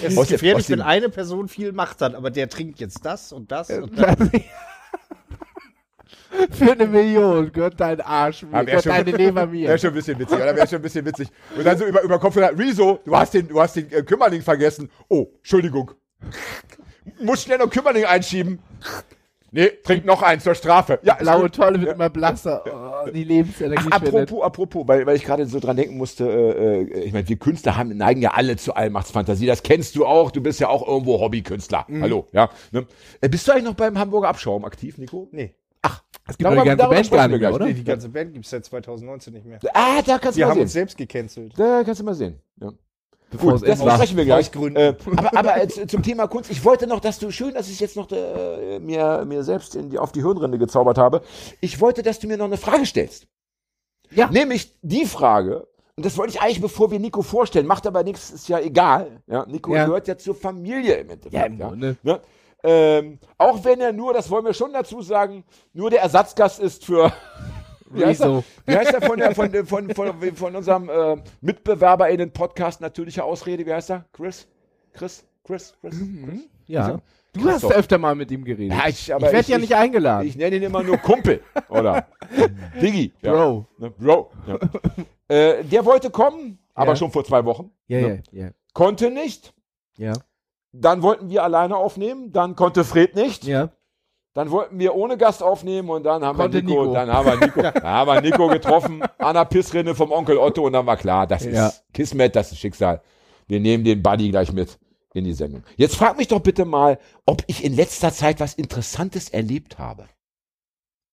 Es 0.03 0.15
ist 0.15 0.29
gefährlich, 0.29 0.69
wenn 0.71 0.81
eine 0.81 1.09
Person 1.09 1.49
viel 1.49 1.73
Macht 1.73 2.01
hat, 2.01 2.15
aber 2.15 2.31
der 2.31 2.49
trinkt 2.49 2.81
jetzt 2.81 3.05
das 3.05 3.33
und 3.33 3.51
das 3.53 3.71
und 3.71 3.99
das. 3.99 4.17
Für 6.51 6.73
eine 6.73 6.87
Million 6.87 7.53
gehört 7.53 7.79
dein 7.81 8.01
Arsch 8.01 8.43
mir, 8.43 8.53
Ja, 8.59 8.63
gehört 8.65 8.85
schon- 8.85 8.93
deine 8.93 9.11
Leber 9.13 9.47
mir. 9.47 9.69
Wäre 9.69 9.79
schon 9.79 9.91
ein 9.91 9.95
bisschen 9.95 10.19
witzig, 10.19 10.37
oder? 10.37 10.57
Wäre 10.57 10.67
schon 10.67 10.77
ein 10.77 10.83
bisschen 10.83 11.05
witzig. 11.05 11.29
Und 11.57 11.65
dann 11.65 11.77
so 11.79 11.85
über, 11.85 12.03
über 12.03 12.19
Kopf 12.19 12.37
Rezo, 12.37 13.01
du 13.05 13.17
hast 13.17 13.35
den, 13.35 13.49
du 13.49 13.61
hast 13.61 13.77
den 13.77 13.91
äh, 13.93 14.03
Kümmerling 14.03 14.43
vergessen. 14.43 14.91
Oh, 15.09 15.27
Entschuldigung. 15.39 15.91
Muss 17.21 17.43
schnell 17.43 17.59
noch 17.59 17.71
Kümmerling 17.71 18.05
einschieben. 18.05 18.61
Nee, 19.55 19.69
trink 19.85 20.07
noch 20.07 20.23
einen 20.23 20.41
zur 20.41 20.55
Strafe. 20.55 20.99
Ja, 21.03 21.15
Blaue. 21.17 21.51
Tolle 21.51 21.79
wird 21.79 21.93
immer 21.93 22.09
blasser. 22.09 22.65
Oh, 23.07 23.11
die 23.11 23.23
Lebensenergie 23.25 23.87
Ach, 23.91 23.97
apropos, 24.01 24.43
apropos, 24.43 24.89
weil, 24.89 25.05
weil 25.05 25.17
ich 25.17 25.25
gerade 25.25 25.45
so 25.45 25.61
dran 25.61 25.77
denken 25.77 25.99
musste, 25.99 26.25
äh, 26.25 26.81
äh, 26.81 27.05
ich 27.05 27.13
meine, 27.13 27.29
wir 27.29 27.37
Künstler 27.37 27.77
haben, 27.77 27.95
neigen 27.95 28.23
ja 28.23 28.31
alle 28.31 28.57
zu 28.57 28.75
Allmachtsfantasie. 28.75 29.45
Das 29.45 29.63
kennst 29.63 29.95
du 29.95 30.07
auch. 30.07 30.31
Du 30.31 30.41
bist 30.41 30.59
ja 30.59 30.69
auch 30.69 30.89
irgendwo 30.89 31.21
Hobbykünstler. 31.21 31.85
Mhm. 31.87 32.03
Hallo, 32.03 32.27
ja. 32.33 32.49
Ne? 32.71 32.87
Äh, 33.21 33.29
bist 33.29 33.47
du 33.47 33.53
eigentlich 33.53 33.65
noch 33.65 33.75
beim 33.75 33.99
Hamburger 33.99 34.29
Abschaum 34.29 34.65
aktiv, 34.65 34.97
Nico? 34.97 35.29
Nee, 35.33 35.55
Das 36.27 36.39
gibt 36.39 36.49
doch 36.51 36.63
die 36.63 36.69
ganze 36.69 36.89
Band 36.89 37.11
gar 37.11 37.29
nicht 37.29 37.41
mehr, 37.41 37.55
oder? 37.55 37.67
nee, 37.67 37.73
die 37.75 37.85
ganze 37.85 38.09
Band 38.09 38.33
gibt 38.33 38.45
es 38.45 38.51
seit 38.51 38.65
2019 38.65 39.33
nicht 39.33 39.45
mehr. 39.47 39.59
Ah, 39.75 40.01
da 40.03 40.19
kannst 40.19 40.37
du 40.37 40.41
Wir 40.41 40.47
mal 40.47 40.51
haben 40.51 40.57
sehen. 40.59 40.63
uns 40.63 40.73
selbst 40.73 40.97
gecancelt. 40.97 41.53
Da 41.59 41.83
kannst 41.85 42.01
du 42.01 42.05
mal 42.05 42.15
sehen. 42.15 42.39
Ja. 42.61 42.73
Bevor 43.31 43.53
Gut, 43.55 43.63
es 43.63 43.79
das 43.79 43.85
besprechen 43.85 44.17
wir 44.19 44.25
gleich. 44.27 44.51
Äh, 44.55 44.95
aber 45.17 45.37
aber 45.39 45.63
äh, 45.63 45.67
zu- 45.69 45.87
zum 45.87 46.03
Thema 46.03 46.29
Kunst, 46.29 46.51
ich 46.51 46.65
wollte 46.65 46.87
noch, 46.87 47.01
dass 47.01 47.19
du, 47.19 47.31
schön, 47.31 47.55
dass 47.55 47.69
ich 47.71 47.81
jetzt 47.81 47.97
noch 47.97 48.11
äh, 48.13 48.79
mir, 48.79 49.25
mir 49.27 49.43
selbst 49.43 49.75
in 49.75 49.89
die, 49.91 49.99
auf 49.99 50.13
die 50.13 50.21
Hirnrinde 50.23 50.59
gezaubert 50.59 50.99
habe. 50.99 51.23
Ich 51.63 51.81
wollte, 51.81 52.03
dass 52.03 52.19
du 52.19 52.27
mir 52.29 52.37
noch 52.37 52.45
eine 52.45 52.59
Frage 52.59 52.85
stellst. 52.85 53.27
Ja. 54.11 54.29
Nämlich 54.31 54.77
die 54.83 55.07
Frage, 55.07 55.67
und 55.97 56.05
das 56.05 56.19
wollte 56.19 56.35
ich 56.35 56.43
eigentlich, 56.43 56.61
bevor 56.61 56.91
wir 56.91 56.99
Nico 57.01 57.23
vorstellen, 57.23 57.67
macht 57.67 57.87
aber 57.87 58.03
nichts, 58.05 58.31
ist 58.31 58.49
ja 58.49 58.61
egal. 58.61 59.23
Ja, 59.27 59.47
Nico 59.47 59.75
Ja. 59.75 59.87
gehört 59.87 60.09
ja 60.09 60.19
zur 60.19 60.35
Familie 60.35 60.95
im 60.97 61.09
Endeffekt. 61.11 61.33
Ja, 61.35 61.45
im 61.45 61.59
Grunde. 61.59 61.97
Ne? 62.03 62.21
Ähm, 62.65 63.19
auch 63.39 63.65
wenn 63.65 63.81
er 63.81 63.93
nur, 63.93 64.15
das 64.15 64.31
wollen 64.31 64.45
wir 64.45 64.55
schon 64.55 64.73
dazu 64.73 65.03
sagen, 65.03 65.45
nur 65.73 65.91
der 65.91 66.03
Ersatzgast 66.03 66.61
ist 66.61 66.85
für 66.85 67.13
wie 67.91 68.05
heißt, 68.05 68.21
er, 68.21 68.45
wie 68.67 68.77
heißt 68.77 68.95
er 68.95 69.03
von, 69.03 69.19
der, 69.19 69.35
von, 69.35 69.53
von, 69.67 69.95
von, 69.95 70.37
von 70.37 70.57
unserem 70.57 70.89
äh, 70.89 71.17
Mitbewerber 71.41 72.09
in 72.09 72.19
den 72.19 72.33
Podcast 72.33 72.81
Natürliche 72.81 73.25
Ausrede? 73.25 73.67
Wie 73.67 73.73
heißt 73.73 73.91
er? 73.91 74.05
Chris? 74.13 74.47
Chris? 74.93 75.25
Chris? 75.45 75.75
Chris? 75.81 75.97
Chris? 76.25 76.41
Ja. 76.67 77.01
Du 77.33 77.41
Krass 77.41 77.65
hast 77.65 77.73
öfter 77.73 77.97
mal 77.97 78.15
mit 78.15 78.31
ihm 78.31 78.45
geredet. 78.45 78.77
Ja, 78.77 78.89
ich, 78.89 79.09
ich 79.09 79.21
werde 79.21 79.41
ich, 79.41 79.49
ja 79.49 79.57
ich, 79.57 79.63
nicht 79.63 79.75
eingeladen. 79.75 80.29
Ich 80.29 80.37
nenne 80.37 80.57
ihn 80.57 80.63
immer 80.63 80.83
nur 80.83 80.99
Kumpel, 80.99 81.41
oder? 81.71 82.07
Diggi. 82.81 83.13
Ja. 83.23 83.33
Bro. 83.33 83.67
Ne, 83.79 83.91
Bro. 83.91 84.31
Ja. 84.47 84.59
äh, 85.35 85.65
der 85.65 85.85
wollte 85.87 86.11
kommen, 86.11 86.59
aber 86.75 86.95
schon 86.95 87.11
vor 87.11 87.25
zwei 87.25 87.45
Wochen. 87.47 87.71
Ja, 87.87 88.01
Ne? 88.01 88.23
ja, 88.33 88.45
ja. 88.45 88.51
Konnte 88.75 89.11
nicht. 89.11 89.55
Ja. 89.97 90.13
Dann 90.73 91.03
wollten 91.03 91.29
wir 91.31 91.43
alleine 91.45 91.77
aufnehmen. 91.77 92.33
Dann 92.33 92.57
konnte 92.57 92.85
Fred 92.85 93.15
nicht. 93.15 93.45
Ja. 93.45 93.71
Dann 94.35 94.51
wollten 94.51 94.79
wir 94.79 94.95
ohne 94.95 95.19
Gast 95.19 95.43
aufnehmen 95.43 95.91
und 95.91 96.05
dann 96.05 96.25
haben 96.25 96.39
Konnte 96.39 96.59
wir 96.59 96.63
Nico, 96.63 96.83
Nico. 96.85 96.95
dann 96.95 97.13
haben 97.13 97.27
wir 97.27 97.37
Nico, 97.37 97.61
dann 97.63 97.83
haben 97.83 98.09
wir 98.09 98.21
Nico 98.23 98.49
getroffen 98.49 99.03
an 99.19 99.35
der 99.35 99.45
Pissrinne 99.45 99.95
vom 99.95 100.11
Onkel 100.11 100.39
Otto 100.39 100.65
und 100.67 100.73
dann 100.73 100.87
war 100.87 100.97
klar, 100.97 101.27
das 101.27 101.45
Ja. 101.45 101.69
ist 101.69 101.85
Kismet, 101.93 102.35
das 102.35 102.51
ist 102.51 102.59
Schicksal. 102.59 103.03
Wir 103.47 103.61
nehmen 103.61 103.85
den 103.85 104.03
Buddy 104.03 104.31
gleich 104.31 104.51
mit 104.51 104.79
in 105.13 105.25
die 105.25 105.35
Sendung. 105.35 105.63
Jetzt 105.77 105.97
frag 105.97 106.17
mich 106.17 106.29
doch 106.29 106.41
bitte 106.41 106.65
mal, 106.65 106.99
ob 107.27 107.43
ich 107.47 107.63
in 107.63 107.77
letzter 107.77 108.11
Zeit 108.11 108.41
was 108.41 108.55
Interessantes 108.55 109.29
erlebt 109.29 109.79
habe. 109.79 110.07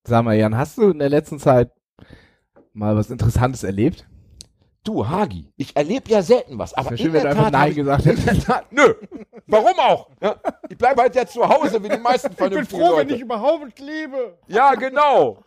Sag 0.08 0.24
mal, 0.24 0.36
Jan, 0.38 0.56
hast 0.56 0.78
du 0.78 0.90
in 0.92 1.00
der 1.00 1.10
letzten 1.10 1.40
Zeit 1.40 1.72
mal 2.72 2.96
was 2.96 3.10
Interessantes 3.10 3.64
erlebt? 3.64 4.08
Du, 4.90 5.08
Hagi, 5.08 5.46
ich 5.56 5.76
erlebe 5.76 6.10
ja 6.10 6.24
selten 6.24 6.58
was, 6.58 6.74
aber 6.74 6.98
schön, 6.98 7.06
in 7.08 7.14
wenn 7.14 7.22
der 7.26 7.36
Tat 7.36 7.54
Nein 7.54 7.70
ich- 7.70 7.76
gesagt 7.76 8.08
in 8.08 8.26
der 8.26 8.40
Tat, 8.40 8.72
Nö, 8.72 8.96
warum 9.46 9.78
auch? 9.78 10.08
Ja, 10.20 10.36
ich 10.68 10.76
bleibe 10.80 11.04
halt 11.04 11.14
ja 11.16 11.28
zu 11.28 11.48
Hause, 11.48 11.84
wie 11.84 11.90
die 11.90 11.98
meisten 12.10 12.34
vernünftigen 12.34 12.82
Leute. 12.82 13.14
überhaupt 13.14 13.78
lebe. 13.78 14.40
Ja, 14.48 14.74
genau. 14.74 15.44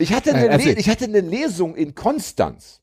Ich 0.00 0.12
hatte, 0.12 0.30
Äh, 0.30 0.48
eine. 0.48 0.56
Le 0.64 0.72
ich 0.72 0.88
hatte 0.88 1.04
eine 1.04 1.20
Lesung 1.20 1.76
in 1.76 1.94
Konstanz. 1.94 2.80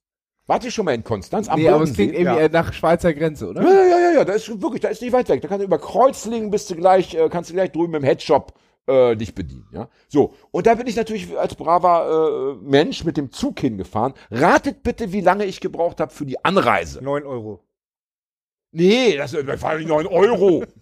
Wart 0.47 0.63
ihr 0.63 0.71
schon 0.71 0.85
mal 0.85 0.95
in 0.95 1.03
Konstanz? 1.03 1.49
Am 1.49 1.59
nee, 1.59 1.67
aber 1.67 1.83
es 1.83 1.93
klingt 1.93 2.13
irgendwie 2.13 2.39
ja. 2.43 2.47
nach 2.47 2.71
Schweizer 2.71 3.13
Grenze, 3.13 3.49
oder? 3.49 3.61
Ja, 3.63 3.69
ja, 3.69 3.83
ja, 3.83 3.99
ja, 3.99 4.11
ja, 4.19 4.23
da 4.23 4.31
ist 4.31 4.47
wirklich, 4.61 4.79
da 4.79 4.87
ist 4.87 5.01
nicht 5.01 5.11
weit 5.11 5.27
weg. 5.27 5.41
Da 5.41 5.49
kannst 5.49 5.59
du 5.61 5.65
über 5.65 5.77
Kreuzlingen 5.79 6.51
bist 6.51 6.69
du 6.69 6.75
gleich, 6.77 7.13
äh, 7.15 7.27
kannst 7.29 7.49
du 7.49 7.53
gleich 7.53 7.73
drüben 7.73 7.95
im 7.95 8.03
Headshop 8.03 8.53
äh, 8.87 9.15
dich 9.15 9.35
bedienen, 9.35 9.67
ja. 9.71 9.89
So. 10.07 10.33
Und 10.51 10.67
da 10.67 10.75
bin 10.75 10.87
ich 10.87 10.95
natürlich 10.95 11.37
als 11.37 11.55
braver 11.55 12.57
äh, 12.59 12.63
Mensch 12.63 13.03
mit 13.03 13.17
dem 13.17 13.31
Zug 13.31 13.59
hingefahren. 13.59 14.13
Ratet 14.29 14.83
bitte, 14.83 15.11
wie 15.13 15.21
lange 15.21 15.45
ich 15.45 15.61
gebraucht 15.61 15.99
habe 15.99 16.11
für 16.11 16.25
die 16.25 16.43
Anreise. 16.43 17.03
9 17.03 17.23
Euro. 17.25 17.63
Nee, 18.71 19.17
das, 19.17 19.31
das 19.31 19.61
waren 19.61 19.85
9 19.85 20.07
Euro. 20.07 20.63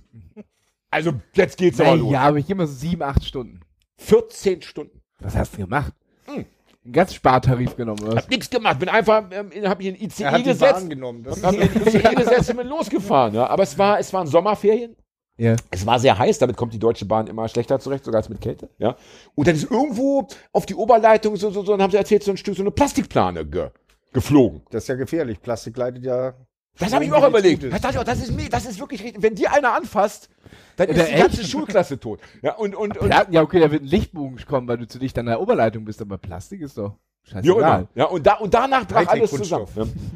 Also, 0.91 1.13
jetzt 1.35 1.59
geht's 1.59 1.79
aber 1.79 1.91
Nee, 1.95 2.01
los. 2.01 2.11
ja, 2.13 2.21
aber 2.21 2.37
ich 2.37 2.49
mal 2.55 2.65
so 2.65 2.73
sieben, 2.73 3.03
acht 3.03 3.23
Stunden. 3.23 3.59
14 3.97 4.63
Stunden. 4.63 4.99
Was 5.19 5.35
hast 5.35 5.53
du 5.53 5.57
gemacht? 5.59 5.93
Hm. 6.25 6.45
Einen 6.83 6.93
ganz 6.93 7.13
Spartarif 7.13 7.75
genommen, 7.75 8.01
oder? 8.01 8.15
was? 8.15 8.23
Hab 8.23 8.29
nichts 8.31 8.49
gemacht. 8.49 8.79
Bin 8.79 8.89
einfach, 8.89 9.25
ähm, 9.29 9.51
hab 9.69 9.79
ich 9.81 9.85
in 9.85 9.95
ICE 9.95 10.23
Er 10.23 10.31
hat 10.31 10.39
die 10.39 10.43
gesetzt. 10.45 10.73
Bahn 10.73 10.89
genommen. 10.89 11.21
Das 11.23 11.43
Hab 11.43 11.51
mich 11.55 11.75
in 11.75 11.85
ICE 11.85 12.15
gesetzt 12.15 12.49
und 12.49 12.57
bin 12.57 12.67
losgefahren. 12.67 13.35
Ja. 13.35 13.45
Aber 13.45 13.61
es 13.61 13.77
war, 13.77 13.99
es 13.99 14.11
waren 14.13 14.25
Sommerferien. 14.25 14.95
Ja. 15.39 15.55
Es 15.71 15.85
war 15.85 15.99
sehr 15.99 16.17
heiß, 16.19 16.37
damit 16.37 16.57
kommt 16.57 16.73
die 16.73 16.79
Deutsche 16.79 17.05
Bahn 17.05 17.27
immer 17.27 17.47
schlechter 17.47 17.79
zurecht, 17.79 18.03
sogar 18.03 18.19
als 18.19 18.27
mit 18.27 18.41
Kälte. 18.41 18.69
Ja. 18.77 18.97
Und 19.35 19.47
dann 19.47 19.55
ist 19.55 19.71
irgendwo 19.71 20.27
auf 20.51 20.65
die 20.65 20.75
Oberleitung 20.75 21.37
so, 21.37 21.49
so, 21.49 21.63
so, 21.63 21.71
dann 21.71 21.81
haben 21.81 21.91
sie 21.91 21.97
erzählt, 21.97 22.23
so 22.23 22.31
ein 22.31 22.37
Stück, 22.37 22.55
so 22.55 22.61
eine 22.61 22.71
Plastikplane 22.71 23.45
ge, 23.45 23.69
geflogen. 24.11 24.61
das 24.69 24.83
ist 24.83 24.89
ja 24.89 24.95
gefährlich. 24.95 25.41
Plastik 25.41 25.77
leitet 25.77 26.03
ja. 26.03 26.33
Das 26.77 26.93
habe 26.93 27.05
ich 27.05 27.09
mir 27.09 27.17
auch 27.17 27.27
überlegt. 27.27 27.63
Das, 27.63 27.81
dachte 27.81 27.95
ich 27.95 27.99
auch, 27.99 28.03
das, 28.03 28.19
ist, 28.21 28.53
das 28.53 28.65
ist 28.65 28.79
wirklich 28.79 29.01
richtig. 29.01 29.23
Wenn 29.23 29.35
dir 29.35 29.53
einer 29.53 29.73
anfasst, 29.73 30.29
dann 30.75 30.89
ist 30.89 31.09
die 31.09 31.15
ganze 31.15 31.45
Schulklasse 31.45 31.99
tot. 31.99 32.19
Ja, 32.41 32.55
und, 32.55 32.75
und, 32.75 32.97
und 32.97 33.09
ja, 33.09 33.41
okay, 33.41 33.61
da 33.61 33.71
wird 33.71 33.83
ein 33.83 33.87
Lichtbogen 33.87 34.37
kommen, 34.45 34.67
weil 34.67 34.77
du 34.77 34.87
zu 34.87 34.99
dicht 34.99 35.17
an 35.17 35.25
der 35.25 35.41
Oberleitung 35.41 35.85
bist, 35.85 36.01
aber 36.01 36.17
Plastik 36.17 36.61
ist 36.61 36.77
doch 36.77 36.95
scheißegal. 37.23 37.87
Ja, 37.95 38.05
und, 38.05 38.25
da, 38.25 38.35
und 38.35 38.53
danach 38.53 38.85
brach 38.85 39.07
alles 39.07 39.31
zusammen. 39.31 39.67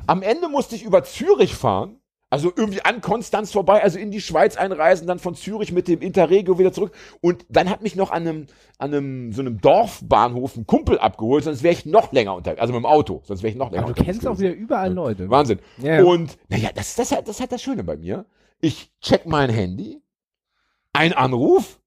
Am 0.06 0.22
Ende 0.22 0.50
musste 0.50 0.76
ich 0.76 0.84
über 0.84 1.04
Zürich 1.04 1.56
fahren, 1.56 1.98
Also 2.34 2.52
irgendwie 2.56 2.82
an 2.84 3.00
Konstanz 3.00 3.52
vorbei, 3.52 3.84
also 3.84 4.00
in 4.00 4.10
die 4.10 4.20
Schweiz 4.20 4.58
einreisen, 4.58 5.06
dann 5.06 5.20
von 5.20 5.36
Zürich 5.36 5.72
mit 5.72 5.88
dem 5.88 6.02
Interregio 6.02 6.58
wieder 6.58 6.74
zurück. 6.74 6.92
Und 7.22 7.46
dann 7.48 7.70
hat 7.70 7.84
mich 7.84 7.96
noch 7.96 8.10
an 8.10 8.28
einem, 8.28 8.48
an 8.80 8.92
einem, 8.92 9.32
so 9.34 9.42
einem 9.42 9.62
Dorfbahnhof 9.62 10.56
ein 10.58 10.66
Kumpel 10.66 10.98
abgeholt, 10.98 11.44
sonst 11.44 11.62
wäre 11.62 11.74
ich 11.76 11.86
noch 11.86 12.12
länger 12.12 12.34
unter, 12.34 12.60
also 12.60 12.74
mit 12.74 12.82
dem 12.82 12.88
Auto, 12.88 13.22
sonst 13.26 13.44
wäre 13.44 13.52
ich 13.52 13.56
noch 13.56 13.70
länger 13.70 13.84
Aber 13.84 13.94
du 13.94 14.00
unterwegs 14.00 14.20
kennst 14.22 14.28
auch 14.28 14.40
wieder 14.40 14.52
überall 14.52 14.92
Leute. 14.92 15.30
Wahnsinn. 15.30 15.60
Ja, 15.78 15.98
ja. 16.00 16.04
Und 16.04 16.40
naja, 16.50 16.70
das, 16.74 16.96
das, 16.96 17.12
hat- 17.12 17.28
das 17.28 17.40
hat 17.40 17.52
das 17.52 17.62
Schöne 17.62 17.84
bei 17.84 17.98
mir. 17.98 18.26
Ich 18.60 18.92
check 19.00 19.28
mein 19.28 19.52
Handy, 19.52 20.02
ein 20.92 21.14
Anruf 21.14 21.80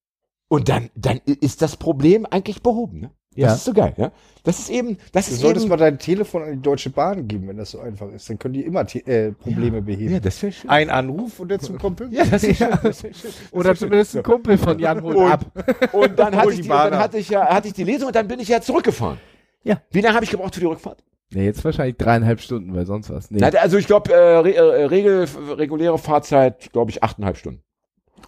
und 0.46 0.68
dann, 0.68 0.90
dann 0.94 1.20
ist 1.24 1.60
das 1.60 1.76
Problem 1.76 2.24
eigentlich 2.24 2.62
behoben. 2.62 3.00
Ne? 3.00 3.10
Das 3.36 3.44
Ja. 3.50 3.54
ist 3.54 3.64
so 3.64 3.72
geil. 3.72 3.92
Ja? 3.96 4.12
Das 4.44 4.58
ist 4.58 4.70
eben, 4.70 4.96
das 5.12 5.26
Du 5.26 5.32
ist 5.34 5.40
solltest 5.40 5.64
eben, 5.66 5.70
mal 5.70 5.76
dein 5.76 5.98
Telefon 5.98 6.42
an 6.42 6.52
die 6.52 6.62
Deutsche 6.62 6.90
Bahn 6.90 7.26
geben, 7.28 7.48
wenn 7.48 7.56
das 7.58 7.72
so 7.72 7.80
einfach 7.80 8.10
ist. 8.12 8.28
Dann 8.30 8.38
können 8.38 8.54
die 8.54 8.62
immer 8.62 8.86
äh, 8.94 9.32
Probleme 9.32 9.82
beheben. 9.82 10.14
ja, 10.14 10.20
das 10.20 10.42
wäre 10.42 10.52
schön. 10.52 10.70
Ein 10.70 10.88
Anruf 10.90 11.40
und 11.40 11.48
der 11.48 11.58
kommt 11.58 11.96
pünktlich. 11.96 12.18
ja, 12.20 12.26
das 12.30 12.44
ist 12.44 12.56
schön. 12.58 12.68
Das 12.82 13.02
ist 13.04 13.20
schön. 13.20 13.30
Oder 13.50 13.74
zumindest 13.74 14.16
ein 14.16 14.22
Kumpel 14.22 14.56
von 14.58 14.78
Jan 14.78 15.02
holt 15.02 15.16
Und- 15.16 15.30
ab. 15.32 15.44
Und 15.92 16.18
dann, 16.18 16.34
hatte 16.36 16.52
ich 16.52 16.60
die 16.62 16.68
dann 16.68 16.96
hatte 16.98 17.18
ich 17.18 17.28
ja, 17.28 17.46
hatte 17.46 17.68
ich 17.68 17.74
die 17.74 17.84
Lesung 17.84 18.08
und 18.08 18.16
dann 18.16 18.28
bin 18.28 18.40
ich 18.40 18.48
ja 18.48 18.60
zurückgefahren. 18.60 19.18
Ja. 19.64 19.82
Wie 19.90 20.00
lange 20.00 20.14
habe 20.14 20.24
ich 20.24 20.30
gebraucht 20.30 20.54
für 20.54 20.60
die 20.60 20.66
Rückfahrt? 20.66 21.02
Ja, 21.32 21.42
jetzt 21.42 21.64
wahrscheinlich 21.64 21.96
dreieinhalb 21.96 22.40
Stunden, 22.40 22.72
weil 22.74 22.86
sonst 22.86 23.10
was. 23.10 23.32
Nee. 23.32 23.38
Na, 23.40 23.48
Also 23.48 23.78
ich 23.78 23.86
glaube, 23.88 24.12
äh, 24.12 24.16
re 24.16 24.54
äh, 24.54 24.84
Regel, 24.84 25.26
reguläre 25.56 25.98
Fahrzeit, 25.98 26.70
glaube 26.72 26.92
ich, 26.92 27.02
achteinhalb 27.02 27.36
Stunden. 27.36 27.62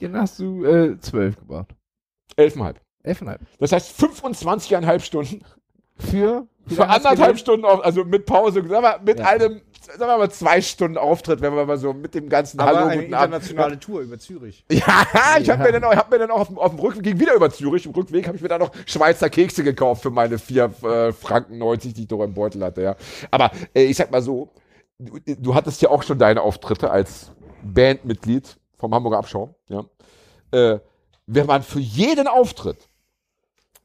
Dann 0.00 0.16
hast 0.16 0.40
du 0.40 0.64
äh, 0.64 0.98
zwölf 0.98 1.36
gebraucht. 1.38 1.74
Elfeinhalb. 2.36 2.80
Elfeinhalb. 3.02 3.40
Das 3.58 3.72
heißt 3.72 4.00
25,5 4.00 5.00
Stunden 5.00 5.42
Für? 5.98 6.46
für 6.66 6.86
anderthalb? 6.86 7.38
Stunden, 7.38 7.64
auf, 7.64 7.82
also 7.84 8.04
mit 8.04 8.26
Pause, 8.26 8.62
sagen 8.68 8.82
wir, 8.82 9.00
mit 9.04 9.18
Ja. 9.20 9.26
einem, 9.26 9.62
sagen 9.80 10.00
wir 10.00 10.18
mal 10.18 10.30
zwei 10.30 10.60
Stunden 10.60 10.98
Auftritt, 10.98 11.40
wenn 11.40 11.54
wir 11.56 11.64
mal 11.64 11.78
so 11.78 11.94
mit 11.94 12.14
dem 12.14 12.28
ganzen 12.28 12.60
Aber 12.60 12.76
Hallo, 12.80 12.88
eine 12.88 13.02
guten 13.02 13.14
Abend. 13.14 13.34
internationale 13.36 13.78
Tour 13.80 14.00
über 14.02 14.18
Zürich. 14.18 14.64
Ja, 14.70 15.06
ich 15.40 15.48
habe 15.48 15.62
mir 15.62 15.72
dann 15.72 15.84
auch, 15.84 15.96
hab 15.96 16.10
mir 16.10 16.18
dann 16.18 16.30
auch 16.30 16.40
auf, 16.40 16.48
dem- 16.48 16.58
auf 16.58 16.70
dem 16.72 16.78
Rückweg 16.80 17.02
ging 17.04 17.18
wieder 17.20 17.34
über 17.34 17.48
Zürich. 17.50 17.86
Im 17.86 17.92
Rückweg 17.92 18.26
habe 18.26 18.36
ich 18.36 18.42
mir 18.42 18.48
dann 18.48 18.60
noch 18.60 18.70
Schweizer 18.84 19.30
Kekse 19.30 19.64
gekauft 19.64 20.02
für 20.02 20.10
meine 20.10 20.38
vier 20.38 20.70
äh, 20.82 21.12
Franken 21.12 21.56
90, 21.58 21.94
die 21.94 22.02
ich 22.02 22.08
doch 22.08 22.22
im 22.22 22.34
Beutel 22.34 22.62
hatte. 22.62 22.82
Ja. 22.82 22.96
Aber 23.30 23.50
äh, 23.74 23.84
ich 23.84 23.96
sag 23.96 24.10
mal 24.10 24.20
so, 24.20 24.50
du, 24.98 25.18
du 25.24 25.54
hattest 25.54 25.80
ja 25.80 25.88
auch 25.88 26.02
schon 26.02 26.18
deine 26.18 26.42
Auftritte 26.42 26.90
als 26.90 27.32
Bandmitglied 27.62 28.58
vom 28.76 28.94
Hamburger 28.94 29.18
Abschau. 29.18 29.54
Ja. 29.68 29.84
Äh, 30.50 30.80
wenn 31.28 31.46
man 31.46 31.62
für 31.62 31.78
jeden 31.80 32.26
Auftritt 32.26 32.88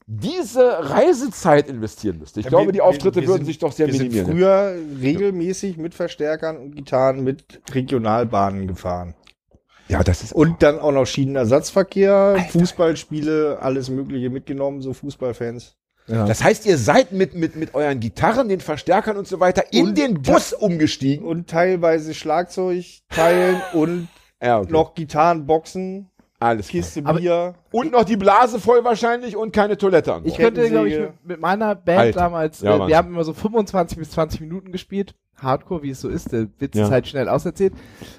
diese 0.06 0.90
Reisezeit 0.90 1.68
investieren 1.68 2.18
müsste, 2.18 2.40
ich 2.40 2.44
Ja, 2.44 2.50
glaube, 2.50 2.66
wir- 2.66 2.72
die 2.72 2.80
Auftritte 2.82 3.16
wir- 3.16 3.22
wir 3.22 3.28
würden 3.28 3.38
sind- 3.38 3.46
sich 3.46 3.58
doch 3.58 3.72
sehr 3.72 3.86
Wir 3.86 3.94
sind 3.94 4.12
minimieren. 4.12 4.32
früher 4.36 4.76
regelmäßig 5.00 5.76
mit 5.78 5.94
Verstärkern 5.94 6.58
und 6.58 6.74
Gitarren 6.76 7.22
mit 7.24 7.62
Regionalbahnen 7.72 8.66
gefahren. 8.66 9.14
ja, 9.88 10.02
das 10.02 10.22
ist 10.22 10.32
Und 10.32 10.62
dann 10.62 10.78
auch 10.78 10.92
noch 10.92 11.06
Schienenersatzverkehr, 11.06 12.44
Fußballspiele, 12.50 13.58
alles 13.60 13.88
Mögliche 13.90 14.30
mitgenommen, 14.30 14.80
so 14.82 14.92
Fußballfans. 14.94 15.76
Ja. 16.06 16.26
Das 16.26 16.42
heißt, 16.44 16.66
ihr 16.66 16.76
seid 16.76 17.12
mit, 17.12 17.34
mit, 17.34 17.56
mit 17.56 17.74
euren 17.74 17.98
Gitarren, 18.00 18.48
den 18.50 18.60
Verstärkern 18.60 19.16
und 19.16 19.26
so 19.26 19.40
weiter 19.40 19.72
in 19.72 19.88
Und 19.88 19.98
den 19.98 20.20
Bus 20.22 20.52
umgestiegen. 20.52 21.24
Und 21.26 21.48
teilweise 21.48 22.12
Schlagzeug 22.14 22.84
teilen 23.08 23.60
und 23.72 24.08
Ja, 24.42 24.58
okay. 24.60 24.70
noch 24.72 24.94
Gitarrenboxen, 24.94 26.10
Alles 26.44 26.68
klar. 26.68 26.82
Kiste 26.82 27.00
Aber- 27.04 27.18
Bier. 27.20 27.54
Und 27.74 27.90
noch 27.92 28.04
die 28.04 28.16
Blase 28.16 28.60
voll 28.60 28.84
wahrscheinlich 28.84 29.36
und 29.36 29.52
keine 29.52 29.76
Toilette 29.76 30.14
an. 30.14 30.22
Ich 30.24 30.36
könnte, 30.36 30.68
glaube 30.70 30.88
ich, 30.88 30.98
mit, 30.98 31.10
mit 31.24 31.40
meiner 31.40 31.74
Band 31.74 31.98
Alter. 31.98 32.20
damals, 32.20 32.60
Ja, 32.60 32.76
äh, 32.84 32.86
wir 32.88 32.96
haben 32.96 33.08
immer 33.08 33.24
so 33.24 33.32
25 33.32 33.98
bis 33.98 34.10
20 34.12 34.40
Minuten 34.40 34.70
gespielt. 34.70 35.14
Hardcore, 35.36 35.82
wie 35.82 35.90
es 35.90 36.00
so 36.00 36.08
ist, 36.08 36.30
der 36.30 36.46
Witz 36.60 36.76
Ja. 36.76 36.84
ist 36.84 36.90
halt 36.92 37.08
schnell 37.08 37.28
auserzählt. 37.28 37.72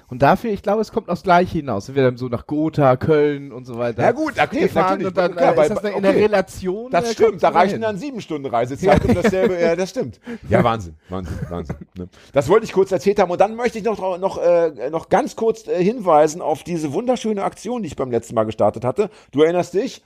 Und 0.08 0.20
dafür, 0.20 0.50
ich 0.50 0.62
glaube, 0.62 0.82
es 0.82 0.92
kommt 0.92 1.08
aufs 1.08 1.22
Gleiche 1.22 1.56
hinaus. 1.58 1.92
Wir 1.94 2.02
dann 2.02 2.18
so 2.18 2.28
nach 2.28 2.46
Gotha, 2.46 2.96
Köln 2.96 3.52
und 3.52 3.64
so 3.64 3.78
weiter. 3.78 4.02
ja 4.02 4.12
gut, 4.12 4.34
okay, 4.38 4.60
gefahren 4.60 5.00
natürlich. 5.02 5.06
und 5.08 5.16
dann 5.16 5.32
klar, 5.34 5.52
äh, 5.52 5.56
bei- 5.56 5.62
ist 5.62 5.70
das 5.70 5.80
dann 5.82 5.92
in 5.94 6.02
der 6.02 6.10
okay. 6.12 6.22
Relation. 6.24 6.90
Das 6.90 7.12
stimmt, 7.12 7.42
da 7.42 7.48
reichen 7.48 7.80
dann 7.80 7.96
sieben 7.96 8.20
Stunden 8.20 8.46
Reisezeit 8.46 9.02
um 9.06 9.14
dasselbe. 9.14 9.58
Ja, 9.58 9.74
das 9.74 9.88
stimmt. 9.90 10.20
Ja, 10.50 10.62
Wahnsinn, 10.62 10.94
Wahnsinn, 11.08 11.38
Wahnsinn. 11.48 11.76
Ne? 11.96 12.08
Das 12.34 12.50
wollte 12.50 12.66
ich 12.66 12.72
kurz 12.74 12.92
erzählt 12.92 13.18
haben. 13.18 13.30
Und 13.30 13.40
dann 13.40 13.56
möchte 13.56 13.78
ich 13.78 13.84
noch, 13.84 14.18
noch, 14.18 14.36
äh, 14.36 14.90
noch 14.90 15.08
ganz 15.08 15.36
kurz 15.36 15.66
äh, 15.66 15.82
hinweisen 15.82 16.42
auf 16.42 16.64
diese 16.64 16.92
wunderschöne 16.92 17.42
Aktion, 17.42 17.80
die 17.82 17.88
ich 17.88 17.96
beim 17.96 18.10
letzten 18.10 18.34
Mal 18.34 18.44
gestartet 18.44 18.84
hatte. 18.84 19.08
Du 19.32 19.42
erinnerst 19.46 19.74
dich? 19.74 20.02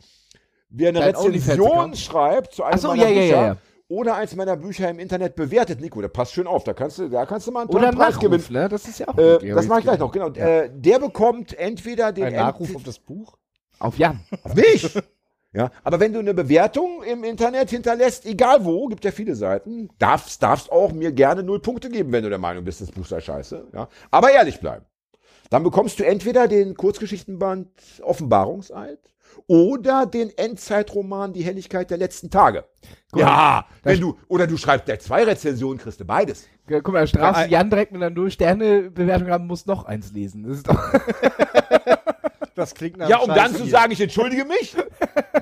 Wer 0.70 0.90
eine 0.90 1.00
Dein 1.00 1.16
Rezension 1.16 1.94
schreibt 1.96 2.55
zu 2.55 2.62
einem 2.62 2.79
so, 2.79 2.88
meiner 2.88 3.09
ja, 3.09 3.09
Bücher 3.09 3.26
ja, 3.26 3.46
ja. 3.46 3.57
oder 3.88 4.14
eins 4.14 4.37
meiner 4.37 4.57
Bücher 4.57 4.88
im 4.88 5.00
Internet 5.00 5.35
bewertet, 5.35 5.81
Nico, 5.81 6.00
da 6.00 6.07
passt 6.09 6.33
schön 6.33 6.46
auf. 6.46 6.62
Da 6.62 6.74
kannst 6.74 6.98
du, 6.98 7.09
da 7.09 7.26
kannst 7.26 7.48
du 7.48 7.50
mal 7.53 7.62
einen 7.62 7.70
Oder 7.70 7.87
tollen 7.87 7.96
Preis 7.96 8.18
gewinnen. 8.18 8.44
Ne? 8.50 8.68
Das 8.68 8.87
ist 8.87 9.00
ja 9.00 9.09
auch 9.09 9.18
Äh, 9.18 9.38
gut. 9.40 9.57
das 9.57 9.66
mache 9.66 9.81
ich 9.81 9.85
gleich 9.85 9.98
noch, 9.98 10.12
genau. 10.12 10.29
Äh, 10.29 10.70
der 10.72 11.00
bekommt 11.00 11.59
entweder 11.59 12.12
den 12.12 12.24
Ein 12.26 12.35
Nachruf 12.35 12.76
auf 12.76 12.85
das 12.85 13.00
Buch. 13.00 13.37
Auf 13.81 13.98
Jan. 13.98 14.20
auf 14.44 14.55
mich. 14.55 14.96
Ja, 15.53 15.72
aber 15.83 15.98
wenn 15.98 16.12
du 16.12 16.20
eine 16.20 16.33
Bewertung 16.33 17.03
im 17.03 17.24
Internet 17.24 17.70
hinterlässt, 17.70 18.24
egal 18.24 18.64
wo, 18.64 18.87
gibt 18.87 19.05
ja 19.05 19.11
viele 19.11 19.35
Seiten, 19.35 19.88
darfst, 19.98 20.40
darfst 20.40 20.70
auch 20.70 20.92
mir 20.92 21.11
gerne 21.11 21.42
null 21.42 21.61
Punkte 21.61 21.88
geben, 21.88 22.12
wenn 22.12 22.22
du 22.22 22.29
der 22.29 22.38
Meinung 22.38 22.62
bist, 22.62 22.81
das 22.81 22.92
Buch 22.92 23.05
sei 23.05 23.20
scheiße. 23.20 23.66
Ja, 23.74 23.88
aber 24.12 24.31
ehrlich 24.31 24.61
bleiben. 24.61 24.87
Dann 25.50 25.64
bekommst 25.64 25.98
du 25.98 26.05
entweder 26.07 26.46
den 26.46 26.76
Kurzgeschichtenband 26.76 27.68
Offenbarungseid 28.03 29.00
oder 29.47 30.07
den 30.07 30.31
Endzeitroman 30.37 31.33
Die 31.33 31.43
Helligkeit 31.43 31.90
der 31.90 31.99
letzten 31.99 32.31
Tage. 32.31 32.64
Ja, 33.14 33.66
wenn 33.83 34.01
du, 34.01 34.16
oder 34.29 34.47
du 34.47 34.57
schreibst 34.57 34.87
gleich 34.87 35.01
zwei 35.01 35.25
Rezensionen, 35.25 35.79
kriegst 35.79 36.01
du 36.01 36.05
beides. 36.05 36.47
Ja, 36.69 36.81
Guck 36.81 36.95
mal, 36.95 37.07
strafst 37.07 37.43
Ja, 37.43 37.59
Jan 37.59 37.69
direkt 37.71 37.93
mit 37.93 38.01
einer 38.03 38.14
Null-Sterne-Bewertung 38.14 39.29
haben, 39.31 39.47
muss 39.47 39.66
noch 39.66 39.85
eins 39.85 40.12
lesen. 40.12 40.45
Das 40.45 40.59
ist 40.59 40.69
doch 40.69 40.79
Das 42.55 42.75
klingt 42.75 42.99
nach 42.99 43.09
Ja, 43.09 43.19
um 43.19 43.29
dann 43.29 43.55
zu 43.55 43.62
hier. 43.62 43.71
sagen, 43.71 43.93
ich 43.93 44.01
entschuldige 44.01 44.45
mich. 44.45 44.77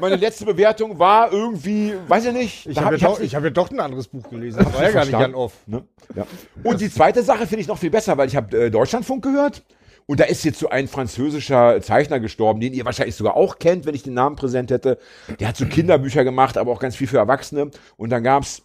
Meine 0.00 0.16
letzte 0.16 0.44
Bewertung 0.44 0.98
war 0.98 1.32
irgendwie, 1.32 1.94
weiß 2.06 2.26
ich 2.26 2.32
nicht. 2.32 2.66
Ich 2.66 2.76
habe 2.78 2.94
hab- 2.94 3.00
ja, 3.00 3.08
doch- 3.08 3.20
ich 3.20 3.34
hab 3.34 3.42
ja 3.42 3.50
doch 3.50 3.70
ein 3.70 3.80
anderes 3.80 4.06
Buch 4.08 4.28
gelesen. 4.30 4.58
Das 4.62 4.72
war 4.72 4.82
ja 4.84 4.90
gar 4.92 5.04
nicht. 5.04 5.12
Jan 5.12 5.34
Off. 5.34 5.54
Ne? 5.66 5.84
Ja. 6.14 6.26
Und 6.62 6.80
die 6.80 6.90
zweite 6.90 7.22
Sache 7.22 7.46
finde 7.46 7.62
ich 7.62 7.66
noch 7.68 7.78
viel 7.78 7.90
besser, 7.90 8.16
weil 8.16 8.28
ich 8.28 8.36
habe 8.36 8.56
äh, 8.66 8.70
Deutschlandfunk 8.70 9.24
gehört 9.24 9.64
und 10.08 10.20
da 10.20 10.24
ist 10.24 10.42
jetzt 10.42 10.58
so 10.58 10.70
ein 10.70 10.88
französischer 10.88 11.82
Zeichner 11.82 12.18
gestorben, 12.18 12.60
den 12.60 12.72
ihr 12.72 12.86
wahrscheinlich 12.86 13.14
sogar 13.14 13.36
auch 13.36 13.58
kennt, 13.58 13.84
wenn 13.84 13.94
ich 13.94 14.02
den 14.02 14.14
Namen 14.14 14.36
präsent 14.36 14.70
hätte. 14.70 14.98
Der 15.38 15.48
hat 15.48 15.56
so 15.58 15.66
Kinderbücher 15.68 16.24
gemacht, 16.24 16.56
aber 16.56 16.72
auch 16.72 16.80
ganz 16.80 16.96
viel 16.96 17.06
für 17.06 17.18
Erwachsene. 17.18 17.70
Und 17.98 18.08
dann 18.08 18.24
gab's 18.24 18.62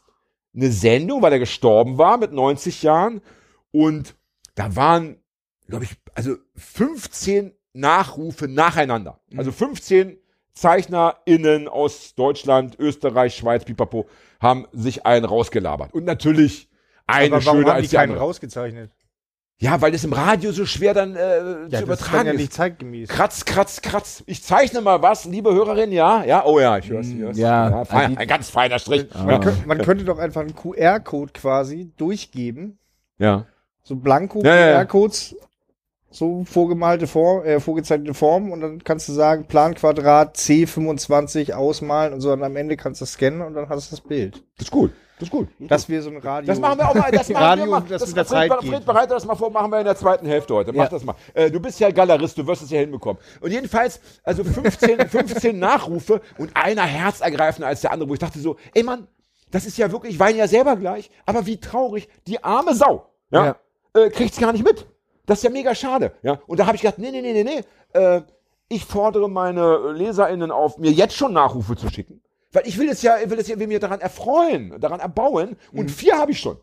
eine 0.56 0.72
Sendung, 0.72 1.22
weil 1.22 1.34
er 1.34 1.40
gestorben 1.40 1.98
war 1.98 2.18
mit 2.18 2.32
90 2.32 2.82
Jahren 2.84 3.22
und 3.72 4.16
da 4.56 4.74
waren, 4.78 5.18
glaube 5.68 5.84
ich, 5.84 5.92
also 6.16 6.38
15 6.56 7.52
Nachrufe 7.74 8.48
nacheinander. 8.48 9.20
Also 9.36 9.52
15 9.52 10.18
ZeichnerInnen 10.54 11.68
aus 11.68 12.16
Deutschland, 12.16 12.80
Österreich, 12.80 13.36
Schweiz, 13.36 13.66
Pipapo, 13.66 14.08
haben 14.40 14.66
sich 14.72 15.06
einen 15.06 15.26
rausgelabert. 15.26 15.94
Und 15.94 16.06
natürlich 16.06 16.70
eine 17.06 17.36
Aber 17.36 17.46
warum 17.46 17.60
schöner 17.60 17.70
haben 17.72 17.76
als 17.78 17.84
die 17.88 17.90
die 17.90 17.96
keinen 17.98 18.12
andere. 18.12 18.26
rausgezeichnet? 18.26 18.92
Ja, 19.60 19.80
weil 19.82 19.94
es 19.94 20.04
im 20.04 20.12
Radio 20.14 20.52
so 20.52 20.66
schwer 20.66 20.94
dann 20.94 21.16
äh, 21.16 21.18
zu 21.18 21.68
das 21.70 21.80
ist 21.80 21.86
übertragen 21.86 22.18
dann 22.18 22.26
ja 22.28 22.32
ist. 22.34 22.40
nicht 22.40 22.54
zeitgemäß. 22.54 23.08
Kratz, 23.08 23.46
kratz, 23.46 23.82
kratz. 23.82 24.24
Ich 24.26 24.44
zeichne 24.44 24.82
mal 24.82 25.02
was, 25.02 25.24
liebe 25.26 25.54
Hörerin, 25.54 25.92
ja? 25.94 26.24
Ja, 26.26 26.44
oh 26.46 26.60
ja, 26.60 26.78
ich 26.80 26.90
hör's. 26.90 27.08
ich 27.08 27.18
hör's. 27.18 27.38
ja. 27.38 27.86
fein, 27.86 28.08
Also 28.08 28.18
ein 28.18 28.28
ganz 28.28 28.50
feiner 28.50 28.80
Strich. 28.80 29.08
Man, 29.14 29.30
Ja. 29.30 29.40
könnt, 29.40 29.66
man 29.66 29.78
könnte 29.82 30.04
doch 30.04 30.18
einfach 30.18 30.42
einen 30.42 30.56
QR-Code 30.56 31.32
quasi 31.34 31.92
durchgeben. 31.98 32.78
ja. 33.18 33.46
So 33.86 33.98
blanko 33.98 34.42
Ja, 34.44 34.56
ja, 34.56 34.68
ja. 34.70 34.86
QR-Codes. 34.86 35.36
So 36.10 36.46
vorgemalte 36.46 37.06
Form, 37.08 37.44
äh, 37.44 37.60
vorgezeichnete 37.60 38.14
Form 38.14 38.52
und 38.52 38.62
dann 38.62 38.84
kannst 38.84 39.10
du 39.10 39.14
sagen, 39.14 39.46
Planquadrat 39.48 40.38
C25 40.38 41.54
ausmalen 41.54 42.14
und 42.14 42.22
so 42.22 42.32
und 42.32 42.44
am 42.44 42.56
Ende 42.56 42.78
kannst 42.78 43.02
du 43.02 43.06
scannen 43.06 43.42
und 43.42 43.56
dann 43.56 43.68
hast 43.68 43.92
du 43.92 43.96
das 43.96 44.02
Bild. 44.02 44.44
Das 44.58 44.68
ist 44.68 44.72
gut. 44.72 44.92
Das 45.20 45.28
ist 45.28 45.32
gut. 45.32 45.48
Das 45.60 45.88
wäre 45.90 46.02
so 46.02 46.10
ein 46.10 46.18
Radio. 46.18 46.48
Das 46.48 46.60
machen 46.60 46.80
wir 46.80 46.90
auch 46.90 46.96
mal. 46.96 47.12
Das 47.12 47.30
machen 47.30 47.44
Radio, 47.44 47.66
wir 47.66 47.72
mal. 47.72 47.82
das 47.88 48.02
Das 48.02 48.14
der 48.14 48.26
Fred, 48.26 48.50
Zeit 48.50 48.64
Fred, 48.66 48.86
bereite 48.86 49.14
das 49.14 49.26
mal 49.26 49.36
vor, 49.36 49.52
machen 49.52 49.72
wir 49.72 49.80
in 49.80 49.86
der 49.86 49.96
zweiten 49.96 50.26
Hälfte 50.26 50.54
heute. 50.56 50.74
Mach 50.74 50.86
Ja. 50.86 50.90
das 50.90 51.04
mal. 51.04 51.16
Äh, 51.34 51.52
du 51.52 51.60
bist 51.60 51.80
ja 51.80 51.92
Galerist, 51.92 52.38
du 52.38 52.46
wirst 52.48 52.64
es 52.64 52.72
ja 52.72 52.80
hinbekommen. 52.80 53.22
Und 53.40 53.52
jedenfalls, 53.52 54.02
also 54.24 54.44
15, 54.44 55.08
15 55.08 55.58
Nachrufe 55.60 56.20
und 56.38 56.56
einer 56.56 56.84
herzergreifender 56.84 57.68
als 57.68 57.82
der 57.82 57.92
andere, 57.92 58.10
wo 58.10 58.14
ich 58.14 58.20
dachte 58.20 58.40
so, 58.40 58.58
ey 58.74 58.82
Mann, 58.84 59.08
das 59.52 59.66
ist 59.66 59.78
ja 59.78 59.92
wirklich, 59.92 60.16
ich 60.16 60.20
weine 60.20 60.40
ja 60.40 60.48
selber 60.48 60.76
gleich, 60.76 61.12
aber 61.28 61.46
wie 61.46 61.60
traurig, 61.60 62.10
die 62.26 62.44
arme 62.44 62.74
Sau, 62.74 63.06
ja, 63.30 63.56
Äh, 63.96 64.10
kriegt's 64.10 64.40
gar 64.40 64.52
nicht 64.52 64.66
mit. 64.66 64.88
Das 65.28 65.38
ist 65.38 65.44
ja 65.44 65.52
mega 65.52 65.76
schade, 65.76 66.12
ja. 66.24 66.40
Und 66.48 66.60
da 66.60 66.66
habe 66.66 66.76
ich 66.76 66.82
gedacht, 66.82 66.98
nee, 66.98 67.12
nee, 67.12 67.22
nee, 67.22 67.34
nee, 67.34 67.44
nee, 67.44 67.64
äh, 68.00 68.22
ich 68.68 68.84
fordere 68.84 69.30
meine 69.30 69.92
LeserInnen 69.92 70.50
auf, 70.50 70.80
mir 70.80 70.92
jetzt 70.92 71.16
schon 71.16 71.34
Nachrufe 71.34 71.76
zu 71.76 71.88
schicken. 71.90 72.23
Weil 72.54 72.68
ich 72.68 72.78
will 72.78 72.88
es 72.88 73.02
ja, 73.02 73.18
ich 73.18 73.30
will 73.30 73.40
es 73.40 73.48
ja, 73.48 73.60
will 73.60 73.68
mir 73.68 73.80
daran 73.80 74.00
erfreuen, 74.00 74.80
daran 74.80 75.00
erbauen. 75.00 75.58
Und 75.72 75.92
vier 75.92 76.18
habe 76.18 76.32
ich 76.32 76.40
schon. 76.40 76.58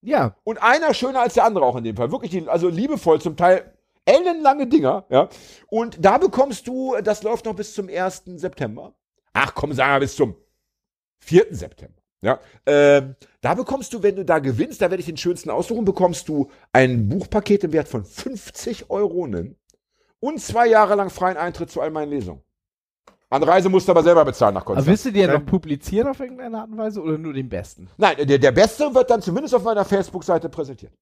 Ja, 0.00 0.36
Und 0.44 0.62
einer 0.62 0.92
schöner 0.94 1.20
als 1.20 1.34
der 1.34 1.44
andere 1.44 1.64
auch 1.64 1.76
in 1.76 1.84
dem 1.84 1.96
Fall. 1.96 2.12
Wirklich, 2.12 2.30
die, 2.30 2.48
also 2.48 2.68
liebevoll, 2.68 3.20
zum 3.20 3.36
Teil 3.36 3.74
ellenlange 4.04 4.66
Dinger, 4.66 5.06
ja. 5.08 5.28
Und 5.68 6.04
da 6.04 6.18
bekommst 6.18 6.68
du, 6.68 6.94
das 7.02 7.22
läuft 7.22 7.46
noch 7.46 7.56
bis 7.56 7.74
zum 7.74 7.88
1. 7.88 8.24
September. 8.36 8.94
Ach 9.32 9.54
komm, 9.54 9.72
sagen 9.72 9.94
wir 9.94 10.00
bis 10.00 10.14
zum 10.14 10.36
4. 11.20 11.46
September. 11.50 12.00
Ja, 12.20 12.38
ähm, 12.64 13.16
da 13.42 13.54
bekommst 13.54 13.92
du, 13.92 14.02
wenn 14.02 14.16
du 14.16 14.24
da 14.24 14.38
gewinnst, 14.38 14.80
da 14.80 14.90
werde 14.90 15.00
ich 15.00 15.06
den 15.06 15.16
schönsten 15.16 15.50
aussuchen, 15.50 15.84
bekommst 15.84 16.28
du 16.28 16.50
ein 16.72 17.08
Buchpaket 17.08 17.64
im 17.64 17.72
Wert 17.72 17.88
von 17.88 18.04
50 18.04 18.88
Euronen 18.88 19.56
und 20.20 20.40
zwei 20.40 20.66
Jahre 20.66 20.94
lang 20.94 21.10
freien 21.10 21.36
Eintritt 21.36 21.70
zu 21.70 21.82
all 21.82 21.90
meinen 21.90 22.10
Lesungen. 22.10 22.42
Anreise 23.34 23.68
musst 23.68 23.86
du 23.88 23.92
aber 23.92 24.02
selber 24.02 24.24
bezahlen 24.24 24.54
nach 24.54 24.62
Aber 24.62 24.74
Konstanz. 24.74 24.86
willst 24.86 25.04
du 25.06 25.10
die 25.12 25.20
ja 25.20 25.26
Ja. 25.26 25.38
noch 25.38 25.46
publizieren 25.46 26.08
auf 26.08 26.20
irgendeine 26.20 26.58
Art 26.58 26.70
und 26.70 26.78
Weise 26.78 27.00
oder 27.02 27.18
nur 27.18 27.32
den 27.32 27.48
besten? 27.48 27.88
Nein, 27.96 28.16
der, 28.26 28.38
der 28.38 28.52
Beste 28.52 28.94
wird 28.94 29.10
dann 29.10 29.20
zumindest 29.22 29.54
auf 29.54 29.62
meiner 29.64 29.84
Facebook-Seite 29.84 30.48
präsentiert. 30.48 30.92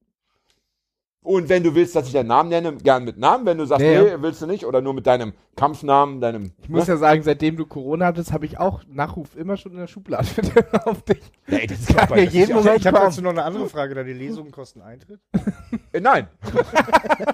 Und 1.24 1.48
wenn 1.48 1.62
du 1.62 1.72
willst, 1.74 1.94
dass 1.94 2.08
ich 2.08 2.12
deinen 2.12 2.26
Namen 2.26 2.48
nenne, 2.48 2.76
gern 2.78 3.04
mit 3.04 3.16
Namen. 3.16 3.46
Wenn 3.46 3.58
du 3.58 3.64
sagst, 3.64 3.85
nee, 3.85 3.94
ja. 3.94 4.20
willst 4.20 4.42
du 4.42 4.46
nicht, 4.46 4.66
oder 4.66 4.80
nur 4.80 4.92
mit 4.92 5.06
deinem 5.06 5.32
Kampfnamen, 5.54 6.20
deinem. 6.20 6.52
Ich 6.61 6.68
muss 6.68 6.88
ja 6.88 6.96
sagen, 6.96 7.22
seittem 7.22 7.56
du 7.56 7.64
Corona 7.64 8.06
hattest, 8.06 8.32
habe 8.32 8.44
ich 8.44 8.58
auch 8.58 8.80
Nachruf 8.88 9.37
immer 9.37 9.56
schon 9.56 9.72
in 9.72 9.78
der 9.78 9.87
Schublade 9.87 10.26
auf 10.85 11.02
dich. 11.02 11.20
Nee, 11.46 11.66
das 11.68 11.78
ist 11.78 11.96
Kann 11.96 12.18
ist 12.18 12.32
jeden 12.32 12.54
Moment 12.54 12.78
Ich 12.78 12.87
habe 12.87 12.98
dazu 12.98 13.22
noch 13.22 13.30
eine 13.30 13.44
andere 13.44 13.68
Frage, 13.68 13.94
da 13.94 14.02
die 14.02 14.14
Lesungen 14.14 14.50
kosten 14.50 14.82
Eintritt. 14.82 15.20
Äh, 15.92 16.00
nein. 16.00 16.26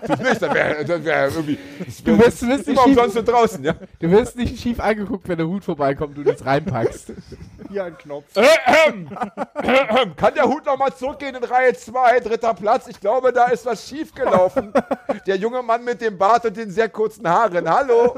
das 0.07 0.19
nicht, 0.19 0.43
das 0.43 0.55
wäre 0.55 0.85
das 0.85 1.05
wär 1.05 1.29
irgendwie. 1.29 1.59
Das 1.87 2.05
wär, 2.05 2.15
Du 2.15 2.25
wirst- 2.25 2.47
wirst 2.47 2.69
immer 2.69 2.87
nicht 2.87 2.99
umsonst 2.99 3.29
draußen, 3.29 3.65
ja. 3.65 3.75
Du 4.01 4.11
wirst 4.11 4.37
nicht 4.37 4.61
schief 4.61 4.81
angeguckt, 4.81 5.29
wenn 5.29 5.39
der 5.39 5.47
Hut 5.47 5.65
vorbeikommt 5.65 6.19
und 6.19 6.27
du 6.27 6.33
das 6.33 6.45
reinpackst. 6.45 7.13
Hier 7.71 7.85
ein 7.85 7.97
Knopf. 7.97 8.35
Kann 8.35 10.35
der 10.35 10.45
Hut 10.45 10.67
nochmal 10.67 10.93
zurückgehen 10.95 11.37
in 11.37 11.45
Reihe 11.45 11.73
2, 11.73 12.21
dritter 12.21 12.53
Platz? 12.55 12.89
Ich 12.89 13.01
glaube, 13.01 13.33
da 13.33 13.47
ist 13.47 13.65
was 13.65 13.78
schiefgelaufen. 13.87 14.73
Der 15.27 15.37
junge 15.37 15.63
Mann 15.63 15.85
mit 15.85 16.01
dem 16.01 16.17
Bart 16.17 16.45
und 16.45 16.57
den 16.57 16.71
sehr 16.71 16.89
kurzen 16.89 17.29
Haaren. 17.29 17.69
Hallo. 17.69 18.17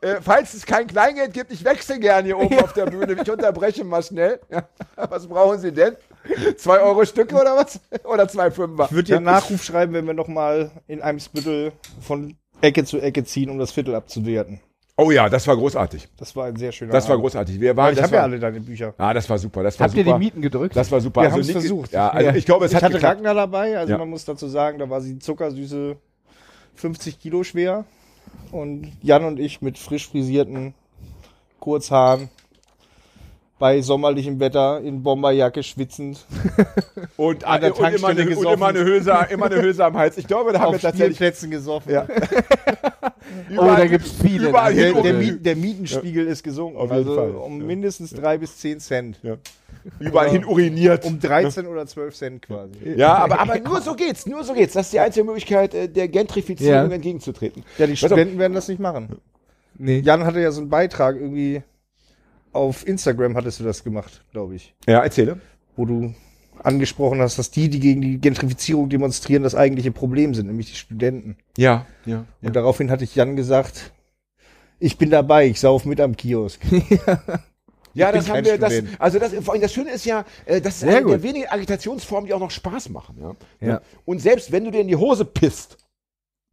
Äh, 0.00 0.16
falls 0.20 0.52
es 0.52 0.66
kein 0.66 0.86
Kleingeld 0.86 1.32
gibt, 1.32 1.50
ich 1.50 1.64
wechsle 1.64 1.98
gern 1.98 2.24
hier 2.24 2.38
oben 2.38 2.58
auf 2.58 2.74
der 2.74 2.86
Bühne. 2.86 3.16
Ich 3.20 3.30
unterbreche 3.30 3.84
mal 3.84 4.02
schnell. 4.02 4.40
Ja. 4.50 4.68
Was 4.96 5.26
brauchen 5.26 5.58
Sie 5.58 5.72
denn? 5.72 5.96
Zwei 6.58 6.80
Euro 6.80 7.04
Stücke 7.04 7.34
oder 7.34 7.56
was? 7.56 7.80
Oder 8.04 8.28
zwei 8.28 8.50
Fünfer? 8.50 8.84
Ich 8.84 8.92
würde 8.92 9.04
dir 9.04 9.16
einen 9.16 9.26
Nachruf 9.26 9.62
schreiben, 9.62 9.94
wenn 9.94 10.06
wir 10.06 10.14
nochmal 10.14 10.70
in 10.86 11.00
einem 11.02 11.18
Spittel 11.18 11.72
von 12.00 12.36
Ecke 12.60 12.84
zu 12.84 12.98
Ecke 12.98 13.24
ziehen, 13.24 13.50
um 13.50 13.58
das 13.58 13.72
Viertel 13.72 13.94
abzuwerten. 13.94 14.60
Oh 14.96 15.10
ja, 15.10 15.28
das 15.28 15.46
war 15.48 15.56
großartig. 15.56 16.08
Das 16.16 16.36
war 16.36 16.46
ein 16.46 16.56
sehr 16.56 16.70
schöner 16.70 16.92
Das 16.92 17.08
war 17.08 17.18
großartig. 17.18 17.60
Wir 17.60 17.76
waren, 17.76 17.92
ich 17.94 18.00
habe 18.02 18.14
ja 18.14 18.22
alle 18.22 18.38
deine 18.38 18.60
Bücher. 18.60 18.94
Ah, 18.96 19.12
das 19.12 19.28
war 19.28 19.38
super. 19.38 19.64
Das 19.64 19.78
war 19.80 19.88
Habt 19.88 19.96
ihr 19.96 20.04
super. 20.04 20.18
die 20.18 20.24
Mieten 20.24 20.40
gedrückt? 20.40 20.76
Das 20.76 20.90
war 20.92 21.00
super. 21.00 21.22
Wir 21.22 21.32
haben's 21.32 21.48
Nick- 21.48 21.56
versucht. 21.58 21.92
Ja, 21.92 22.10
also 22.10 22.30
Ja. 22.30 22.36
ich 22.36 22.44
glaube, 22.46 22.64
es 22.66 22.70
Ich 22.70 22.76
hat 22.76 22.84
hatte 22.84 22.94
geklappt. 22.94 23.16
Ragnar 23.16 23.34
dabei, 23.34 23.76
also 23.76 23.92
Ja. 23.92 23.98
man 23.98 24.08
muss 24.08 24.24
dazu 24.24 24.46
sagen, 24.46 24.78
da 24.78 24.88
war 24.88 25.00
sie 25.00 25.18
zuckersüße 25.18 25.96
50 26.76 27.18
Kilo 27.18 27.42
schwer. 27.42 27.84
Und 28.52 28.92
Jan 29.02 29.24
und 29.24 29.40
ich 29.40 29.62
mit 29.62 29.78
frisch 29.78 30.08
frisierten 30.08 30.74
Kurzhaaren 31.58 32.28
bei 33.64 33.80
sommerlichem 33.80 34.40
Wetter 34.40 34.82
in 34.82 35.02
Bomberjacke 35.02 35.62
schwitzend 35.62 36.26
Und, 37.16 37.44
An 37.44 37.62
der 37.62 37.70
und, 37.70 37.78
immer 37.78 37.88
Tankstelle 37.88 38.10
eine, 38.12 38.20
und 38.22 38.28
gesoffen. 38.28 38.52
immer, 38.52 38.66
eine 38.66 38.84
Hülse, 38.84 39.26
immer 39.30 39.46
eine 39.46 39.62
Hülse 39.62 39.84
am 39.86 39.96
Hals. 39.96 40.18
Ich 40.18 40.26
glaube, 40.26 40.52
da 40.52 40.60
haben 40.60 40.72
wir 40.72 40.76
auf 40.76 40.82
tatsächlich 40.82 41.16
Spielplätzen 41.16 41.50
gesoffen. 41.50 41.90
Ja. 41.92 42.06
Oh, 43.56 43.64
da 43.64 43.86
gibt's 43.86 44.12
viele. 44.22 44.48
Überall 44.50 44.74
Der, 44.74 44.92
der, 44.92 45.12
und- 45.14 45.18
Miet, 45.18 45.46
der 45.46 45.56
Mietenspiegel 45.56 46.26
ist 46.26 46.42
gesunken. 46.42 46.76
Auf 46.76 46.90
jeden 46.90 47.08
also 47.08 47.14
Fall. 47.14 47.30
um 47.30 47.58
Ja. 47.60 47.66
mindestens 47.66 48.10
drei 48.10 48.36
bis 48.36 48.58
zehn 48.58 48.80
Cent. 48.80 49.18
überall 49.98 50.28
hin 50.28 50.44
uriniert. 50.44 51.04
Um 51.06 51.18
13 51.18 51.66
oder 51.66 51.86
12 51.86 52.14
Cent 52.14 52.42
quasi. 52.42 52.72
Ja, 52.96 53.14
aber, 53.14 53.40
aber 53.40 53.58
nur 53.64 53.80
so 53.80 53.94
geht's, 53.94 54.26
nur 54.26 54.44
so 54.44 54.52
geht's. 54.52 54.74
Das 54.74 54.86
ist 54.86 54.92
die 54.92 55.00
einzige 55.00 55.24
Möglichkeit, 55.24 55.72
äh, 55.72 55.88
der 55.88 56.08
Gentrifizierung 56.08 56.90
Ja. 56.90 56.94
entgegenzutreten. 56.94 57.64
Ja, 57.78 57.86
die. 57.86 57.96
Studenten 57.96 58.38
werden 58.38 58.52
das 58.52 58.68
nicht 58.68 58.78
machen. 58.80 59.16
Nee. 59.78 60.00
Jan 60.00 60.24
hatte 60.24 60.40
ja 60.40 60.50
so 60.52 60.60
einen 60.60 60.68
Beitrag 60.70 61.16
irgendwie 61.16 61.62
auf 62.54 62.86
Instagram 62.86 63.36
hattest 63.36 63.60
du 63.60 63.64
das 63.64 63.84
gemacht, 63.84 64.24
glaube 64.32 64.54
ich, 64.56 64.74
Ja, 64.86 65.00
erzähle. 65.02 65.40
wo 65.76 65.84
du 65.84 66.14
angesprochen 66.62 67.20
hast, 67.20 67.38
dass 67.38 67.50
die, 67.50 67.68
die 67.68 67.80
gegen 67.80 68.00
die 68.00 68.18
Gentrifizierung 68.18 68.88
demonstrieren, 68.88 69.42
das 69.42 69.54
eigentliche 69.54 69.90
Problem 69.92 70.34
sind, 70.34 70.46
nämlich 70.46 70.70
die 70.70 70.76
Studenten. 70.76 71.36
Ja, 71.58 71.86
ja. 72.06 72.24
Und 72.42 72.56
daraufhin 72.56 72.90
hatte 72.90 73.04
ich 73.04 73.14
Jan 73.14 73.36
gesagt, 73.36 73.92
ich 74.78 74.96
bin 74.98 75.10
dabei, 75.10 75.46
ich 75.46 75.60
sauf 75.60 75.84
mit 75.84 76.00
am 76.00 76.16
Kiosk. 76.16 76.60
Ja, 77.96 78.10
das 78.10 78.28
haben 78.28 78.44
wir, 78.44 78.58
das, 78.58 78.82
also 78.98 79.20
das, 79.20 79.32
vor 79.34 79.54
allem 79.54 79.62
das 79.62 79.72
Schöne 79.72 79.92
ist 79.92 80.04
ja, 80.04 80.24
äh, 80.46 80.60
das 80.60 80.74
ist 80.74 80.80
Sehr 80.80 80.96
eine 80.96 81.06
der 81.06 81.14
gut. 81.18 81.22
wenigen 81.22 81.46
Agitationsformen, 81.48 82.26
die 82.26 82.34
auch 82.34 82.40
noch 82.40 82.50
Spaß 82.50 82.88
machen. 82.88 83.16
Ja? 83.60 83.68
Ja. 83.68 83.80
Und 84.04 84.20
selbst 84.20 84.50
wenn 84.50 84.64
du 84.64 84.72
dir 84.72 84.80
in 84.80 84.88
die 84.88 84.96
Hose 84.96 85.24
pisst, 85.24 85.78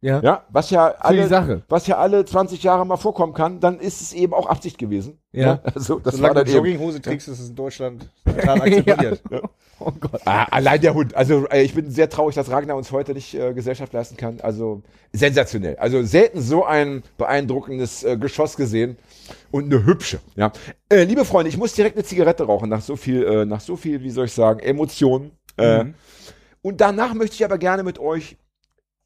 Ja. 0.02 0.20
ja, 0.20 0.42
was 0.50 0.70
ja 0.70 0.88
alle, 0.98 1.28
Sache. 1.28 1.62
was 1.68 1.86
ja 1.86 1.96
alle 1.96 2.24
20 2.24 2.60
Jahre 2.64 2.84
mal 2.84 2.96
vorkommen 2.96 3.34
kann, 3.34 3.60
dann 3.60 3.78
ist 3.78 4.00
es 4.02 4.12
eben 4.12 4.34
auch 4.34 4.46
Absicht 4.46 4.76
gewesen. 4.76 5.18
Ja. 5.30 5.60
Also 5.74 6.00
das 6.00 6.16
Solange 6.16 6.34
war 6.34 6.44
du 6.44 6.50
dann 6.50 6.56
eben. 6.56 6.66
Jogginghose 6.66 7.00
trägst, 7.00 7.28
ist 7.28 7.38
es 7.38 7.48
in 7.50 7.54
Deutschland 7.54 8.10
total 8.24 8.60
akzeptiert. 8.62 9.22
Oh 9.84 9.90
Gott. 9.98 10.20
Ah, 10.26 10.44
allein 10.52 10.80
der 10.80 10.94
Hund. 10.94 11.16
Also 11.16 11.48
äh, 11.48 11.62
ich 11.62 11.74
bin 11.74 11.90
sehr 11.90 12.08
traurig, 12.08 12.36
dass 12.36 12.48
Ragnar 12.52 12.76
uns 12.76 12.92
heute 12.92 13.14
nicht 13.14 13.34
äh, 13.34 13.52
Gesellschaft 13.52 13.92
leisten 13.92 14.16
kann. 14.16 14.38
Also 14.40 14.82
sensationell. 15.12 15.74
Also 15.76 16.04
selten 16.04 16.40
so 16.40 16.64
ein 16.64 17.02
beeindruckendes 17.18 18.04
äh, 18.04 18.16
Geschoss 18.16 18.54
gesehen 18.56 18.96
und 19.50 19.64
eine 19.64 19.84
hübsche. 19.84 20.20
Ja, 20.36 20.52
äh, 20.88 21.02
liebe 21.02 21.24
Freunde, 21.24 21.48
ich 21.48 21.56
muss 21.56 21.72
direkt 21.74 21.96
eine 21.96 22.04
Zigarette 22.04 22.44
rauchen 22.44 22.68
nach 22.68 22.80
so 22.82 22.94
viel, 22.94 23.24
äh, 23.24 23.44
nach 23.44 23.60
so 23.60 23.74
viel, 23.74 24.04
wie 24.04 24.10
soll 24.10 24.26
ich 24.26 24.32
sagen, 24.32 24.60
Emotionen. 24.60 25.32
Äh, 25.56 25.82
Mhm. 25.84 25.94
Und 26.64 26.80
danach 26.80 27.12
möchte 27.14 27.34
ich 27.34 27.44
aber 27.44 27.58
gerne 27.58 27.82
mit 27.82 27.98
euch 27.98 28.36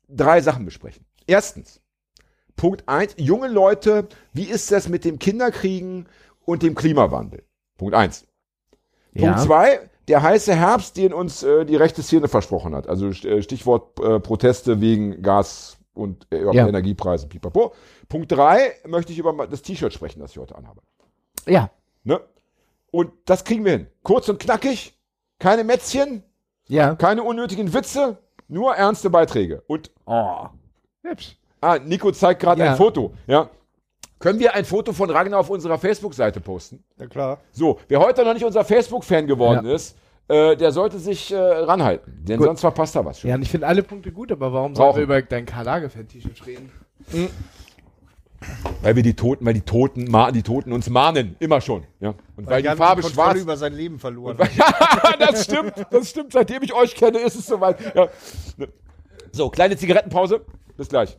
drei 0.09 0.41
Sachen 0.41 0.65
besprechen. 0.65 1.05
Erstens, 1.27 1.81
Punkt 2.57 2.89
eins: 2.89 3.15
junge 3.19 3.49
Leute, 3.49 4.09
wie 4.33 4.45
ist 4.45 4.71
das 4.73 4.89
mit 4.89 5.05
dem 5.05 5.19
Kinderkriegen 5.19 6.09
und 6.45 6.63
dem 6.63 6.75
Klimawandel? 6.75 7.45
Punkt 7.77 7.95
eins. 7.95 8.27
Punkt 9.15 9.37
Ja. 9.37 9.43
zwei, 9.45 9.91
der 10.09 10.23
heiße 10.23 10.55
Herbst, 10.55 10.97
den 10.97 11.13
uns 11.13 11.43
äh, 11.43 11.65
die 11.65 11.77
rechte 11.77 12.03
Szene 12.03 12.29
versprochen 12.29 12.75
hat. 12.75 12.89
Also 12.89 13.09
äh, 13.09 13.43
Stichwort 13.43 13.99
äh, 14.01 14.21
Proteste 14.21 14.81
wegen 14.81 15.23
Gas 15.23 15.79
und 15.95 16.27
äh, 16.31 16.45
Ja. 16.55 16.67
Energiepreisen, 16.69 17.29
pipapo. 17.29 17.75
Punkt 18.09 18.31
drei 18.31 18.73
möchte 18.87 19.13
ich 19.13 19.19
über 19.19 19.47
das 19.47 19.63
T-Shirt 19.63 19.93
sprechen, 19.93 20.21
das 20.21 20.31
ich 20.33 20.39
heute 20.39 20.55
anhabe. 20.57 20.83
Ja. 21.47 21.71
Ne? 22.05 22.21
Und 22.93 23.13
das 23.25 23.45
kriegen 23.45 23.65
wir 23.65 23.73
hin. 23.73 23.87
Kurz 24.03 24.29
und 24.29 24.39
knackig, 24.39 24.99
keine 25.39 25.65
Mätzchen, 25.65 26.23
Ja. 26.69 26.95
keine 26.95 27.23
unnötigen 27.25 27.75
Witze, 27.75 28.19
nur 28.49 28.75
ernste 28.75 29.11
Beiträge. 29.11 29.63
Und 29.67 29.91
Oh. 30.07 30.47
Hübsch. 31.03 31.37
ah, 31.61 31.79
Nico 31.79 32.11
zeigt 32.13 32.41
gerade 32.41 32.65
Ja. 32.65 32.71
ein 32.73 32.77
Foto. 32.77 33.13
Ja. 33.27 33.51
Können 34.19 34.39
wir 34.41 34.55
ein 34.55 34.65
Foto 34.65 34.93
von 34.93 35.11
Ragnar 35.11 35.41
auf 35.41 35.51
unserer 35.51 35.79
Facebook-Seite 35.79 36.41
posten? 36.41 36.83
Ja 36.99 37.07
klar. 37.07 37.39
So, 37.53 37.79
wer 37.89 38.01
heute 38.01 38.25
noch 38.25 38.33
nicht 38.35 38.45
unser 38.47 38.65
Facebook-Fan 38.65 39.27
geworden 39.27 39.67
Ja. 39.67 39.75
ist, 39.75 39.97
äh, 40.29 40.57
der 40.57 40.73
sollte 40.73 40.99
sich 40.99 41.31
äh, 41.33 41.37
ranhalten. 41.37 42.25
Denn 42.27 42.39
Gut. 42.39 42.47
sonst 42.47 42.61
verpasst 42.63 42.97
er 42.97 43.05
was 43.05 43.21
schon. 43.21 43.29
Ja, 43.31 43.37
und 43.37 43.43
ich 43.43 43.51
finde 43.51 43.67
alle 43.67 43.83
Punkte 43.83 44.11
gut, 44.13 44.33
aber 44.33 44.53
warum 44.53 44.73
Brauchen. 44.73 44.85
sollen 44.95 44.97
wir 44.97 45.03
über 45.05 45.23
dein 45.23 45.45
Karl 45.45 45.65
Lagerfeld-T-Shirt 45.67 46.47
reden? 46.47 46.71
Weil 48.83 48.97
wir 48.97 49.03
die 49.03 49.15
Toten, 49.15 49.45
weil 49.45 49.55
die 49.55 49.63
Toten, 49.63 50.13
die 50.33 50.43
Toten 50.43 50.73
uns 50.73 50.89
mahnen. 50.89 51.37
Immer 51.41 51.61
schon. 51.61 51.85
Ja. 52.01 52.15
Und 52.37 52.47
weil, 52.47 52.63
die 52.63 52.67
Jan 52.67 52.77
Farbe 52.77 53.03
schwarz. 53.03 53.41
über 53.41 53.57
sein 53.57 53.73
Leben 53.73 53.99
verloren 53.99 54.39
hat. 54.39 54.51
ja, 54.57 55.17
das 55.19 55.45
stimmt. 55.45 55.73
Das 55.91 56.11
stimmt. 56.11 56.33
Seitdem 56.33 56.63
ich 56.63 56.73
euch 56.73 56.95
kenne, 56.95 57.19
ist 57.19 57.35
es 57.37 57.47
soweit. 57.47 57.79
Ja. 57.95 58.09
So, 59.33 59.51
kleine 59.51 59.77
Zigarettenpause. 59.77 60.43
Bis 60.77 60.89
gleich. 60.89 61.17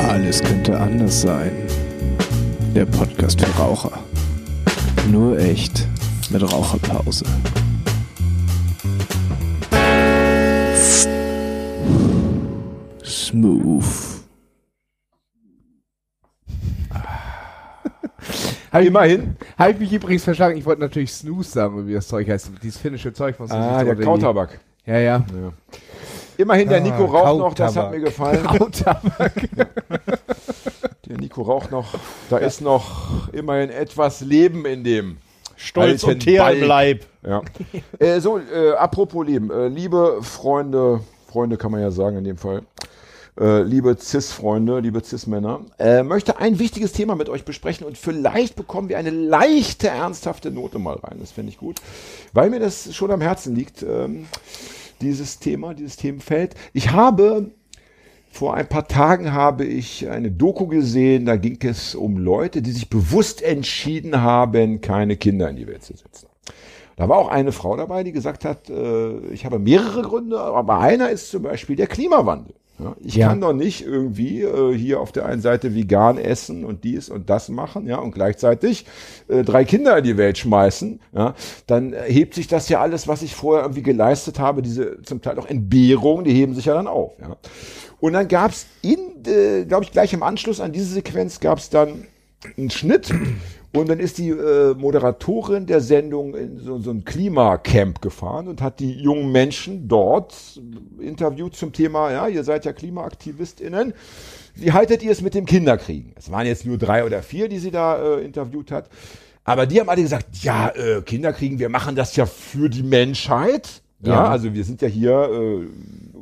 Alles 0.00 0.42
könnte 0.42 0.78
anders 0.78 1.22
sein. 1.22 1.52
Der 2.74 2.86
Podcast 2.86 3.40
für 3.40 3.50
Raucher. 3.58 3.98
Nur 5.10 5.38
echt 5.38 5.86
mit 6.30 6.42
Raucherpause. 6.42 7.24
Smooth. 13.04 14.21
Hab 18.72 18.82
Immerhin. 18.82 19.36
Habe 19.58 19.72
ich 19.72 19.78
mich 19.78 19.92
übrigens 19.92 20.24
verschlagen. 20.24 20.56
Ich 20.56 20.64
wollte 20.64 20.80
natürlich 20.80 21.12
Snooze 21.12 21.50
sagen, 21.50 21.86
wie 21.86 21.92
das 21.94 22.08
Zeug 22.08 22.28
heißt. 22.28 22.50
Dieses 22.62 22.78
finnische 22.80 23.12
Zeug 23.12 23.36
von 23.36 23.50
Ah, 23.50 23.84
der 23.84 23.96
Kautabak. 23.96 24.58
Ja, 24.86 24.98
ja. 24.98 25.24
Immerhin, 26.38 26.68
der 26.68 26.78
Ah, 26.78 26.80
Nico 26.80 27.04
raucht 27.04 27.38
noch. 27.38 27.54
Das 27.54 27.76
hat 27.76 27.92
Kautabak. 27.92 27.98
mir 27.98 28.04
gefallen. 28.04 28.42
Kautabak. 28.44 29.32
Der 31.08 31.18
Nico 31.18 31.42
raucht 31.42 31.70
noch. 31.70 31.86
Da 32.30 32.38
ist 32.38 32.62
noch 32.62 33.28
immerhin 33.32 33.68
etwas 33.70 34.20
Leben 34.22 34.64
in 34.64 34.82
dem. 34.84 35.18
Stolz 35.56 36.02
und 36.04 36.20
Teer 36.20 36.50
im 36.50 36.66
Leib. 36.66 37.04
Ja. 37.26 37.42
äh, 37.98 38.18
so, 38.20 38.38
äh, 38.38 38.70
apropos 38.78 39.26
Leben. 39.26 39.50
Äh, 39.50 39.68
liebe 39.68 40.18
Freunde, 40.22 41.00
Freunde 41.30 41.56
kann 41.58 41.70
man 41.70 41.80
ja 41.82 41.90
sagen 41.90 42.16
in 42.18 42.24
dem 42.24 42.36
Fall. 42.38 42.62
Äh, 43.40 43.62
liebe 43.62 43.96
Cis-Freunde, 43.98 44.80
liebe 44.80 45.02
Cis-Männer, 45.02 45.64
äh, 45.78 46.02
möchte 46.02 46.38
ein 46.38 46.58
wichtiges 46.58 46.92
Thema 46.92 47.14
mit 47.14 47.30
euch 47.30 47.46
besprechen 47.46 47.86
und 47.86 47.96
vielleicht 47.96 48.56
bekommen 48.56 48.90
wir 48.90 48.98
eine 48.98 49.08
leichte, 49.10 49.88
ernsthafte 49.88 50.50
Note 50.50 50.78
mal 50.78 50.96
rein. 50.96 51.16
Das 51.18 51.32
finde 51.32 51.50
ich 51.50 51.56
gut, 51.56 51.80
weil 52.34 52.50
mir 52.50 52.60
das 52.60 52.94
schon 52.94 53.10
am 53.10 53.22
Herzen 53.22 53.54
liegt, 53.54 53.82
ähm, 53.82 54.26
dieses 55.00 55.38
Thema, 55.38 55.72
dieses 55.74 55.96
Themenfeld. 55.96 56.54
Ich 56.74 56.92
habe 56.92 57.50
Vor 58.30 58.54
ein 58.54 58.66
paar 58.68 58.88
Tagen 58.88 59.32
habe 59.32 59.64
ich 59.66 60.08
eine 60.08 60.30
Doku 60.30 60.66
gesehen, 60.66 61.26
da 61.26 61.36
ging 61.36 61.58
es 61.62 61.94
um 61.94 62.16
Leute, 62.16 62.62
die 62.62 62.72
sich 62.72 62.88
bewusst 62.88 63.42
entschieden 63.42 64.22
haben, 64.22 64.80
keine 64.80 65.16
Kinder 65.18 65.50
in 65.50 65.56
die 65.56 65.66
Welt 65.66 65.84
zu 65.84 65.94
setzen. 65.94 66.28
Da 66.96 67.08
war 67.08 67.18
auch 67.18 67.28
eine 67.28 67.52
Frau 67.52 67.76
dabei, 67.76 68.04
die 68.04 68.12
gesagt 68.12 68.44
hat, 68.46 68.70
äh, 68.70 69.18
ich 69.28 69.44
habe 69.44 69.58
mehrere 69.58 70.02
Gründe, 70.02 70.40
aber 70.40 70.78
einer 70.80 71.10
ist 71.10 71.30
zum 71.30 71.42
Beispiel 71.42 71.76
der 71.76 71.88
Klimawandel. 71.88 72.54
Ich 73.04 73.14
Ja. 73.14 73.28
kann 73.28 73.40
doch 73.40 73.52
nicht 73.52 73.84
irgendwie 73.86 74.42
äh, 74.42 74.76
hier 74.76 75.00
auf 75.00 75.12
der 75.12 75.26
einen 75.26 75.40
Seite 75.40 75.74
vegan 75.74 76.18
essen 76.18 76.64
und 76.64 76.82
dies 76.84 77.08
und 77.10 77.30
das 77.30 77.48
machen, 77.48 77.86
ja, 77.86 77.98
und 77.98 78.12
gleichzeitig 78.12 78.86
äh, 79.28 79.42
drei 79.42 79.64
Kinder 79.64 79.98
in 79.98 80.04
die 80.04 80.16
Welt 80.16 80.38
schmeißen, 80.38 81.00
ja, 81.12 81.34
dann 81.66 81.92
hebt 81.92 82.34
sich 82.34 82.48
das 82.48 82.68
ja 82.68 82.80
alles, 82.80 83.06
was 83.06 83.22
ich 83.22 83.34
vorher 83.36 83.62
irgendwie 83.64 83.82
geleistet 83.82 84.38
habe, 84.38 84.62
diese 84.62 85.00
zum 85.02 85.20
Teil 85.22 85.38
auch 85.38 85.46
Entbehrungen, 85.46 86.24
die 86.24 86.32
heben 86.32 86.54
sich 86.54 86.64
ja 86.64 86.74
dann 86.74 86.88
auf, 86.88 87.12
ja. 87.20 87.36
Und 88.00 88.14
dann 88.14 88.26
gab's 88.26 88.66
in, 88.82 88.98
äh, 89.26 89.64
glaube 89.64 89.84
ich, 89.84 89.92
gleich 89.92 90.12
im 90.12 90.24
Anschluss 90.24 90.60
an 90.60 90.72
diese 90.72 90.92
Sequenz 90.94 91.38
gab's 91.38 91.70
dann 91.70 92.06
einen 92.58 92.70
Schnitt 92.70 93.12
und 93.74 93.88
dann 93.88 94.00
ist 94.00 94.18
die 94.18 94.28
äh, 94.28 94.74
Moderatorin 94.74 95.66
der 95.66 95.80
Sendung 95.80 96.34
in 96.34 96.58
so, 96.58 96.78
so 96.78 96.90
ein 96.90 97.04
Klimacamp 97.04 98.02
gefahren 98.02 98.48
und 98.48 98.60
hat 98.60 98.80
die 98.80 98.92
jungen 98.92 99.32
Menschen 99.32 99.88
dort 99.88 100.34
interviewt 101.00 101.56
zum 101.56 101.72
Thema, 101.72 102.12
ja, 102.12 102.28
ihr 102.28 102.44
seid 102.44 102.64
ja 102.66 102.72
KlimaaktivistInnen. 102.72 103.94
Wie 104.54 104.72
haltet 104.72 105.02
ihr 105.02 105.10
es 105.10 105.22
mit 105.22 105.34
dem 105.34 105.46
Kinderkriegen? 105.46 106.12
Es 106.16 106.30
waren 106.30 106.46
jetzt 106.46 106.66
nur 106.66 106.76
drei 106.76 107.04
oder 107.06 107.22
vier, 107.22 107.48
die 107.48 107.58
sie 107.58 107.70
da 107.70 108.16
äh, 108.16 108.24
interviewt 108.24 108.70
hat. 108.70 108.90
Aber 109.44 109.66
die 109.66 109.80
haben 109.80 109.88
alle 109.88 110.02
gesagt, 110.02 110.36
ja, 110.42 110.68
äh, 110.68 111.00
Kinderkriegen, 111.02 111.58
wir 111.58 111.70
machen 111.70 111.96
das 111.96 112.14
ja 112.14 112.26
für 112.26 112.68
die 112.68 112.82
Menschheit. 112.82 113.80
Ja, 114.04 114.12
Ja. 114.14 114.28
also 114.28 114.52
wir 114.52 114.64
sind 114.64 114.82
ja 114.82 114.88
hier, 114.88 115.12
äh, 115.32 115.66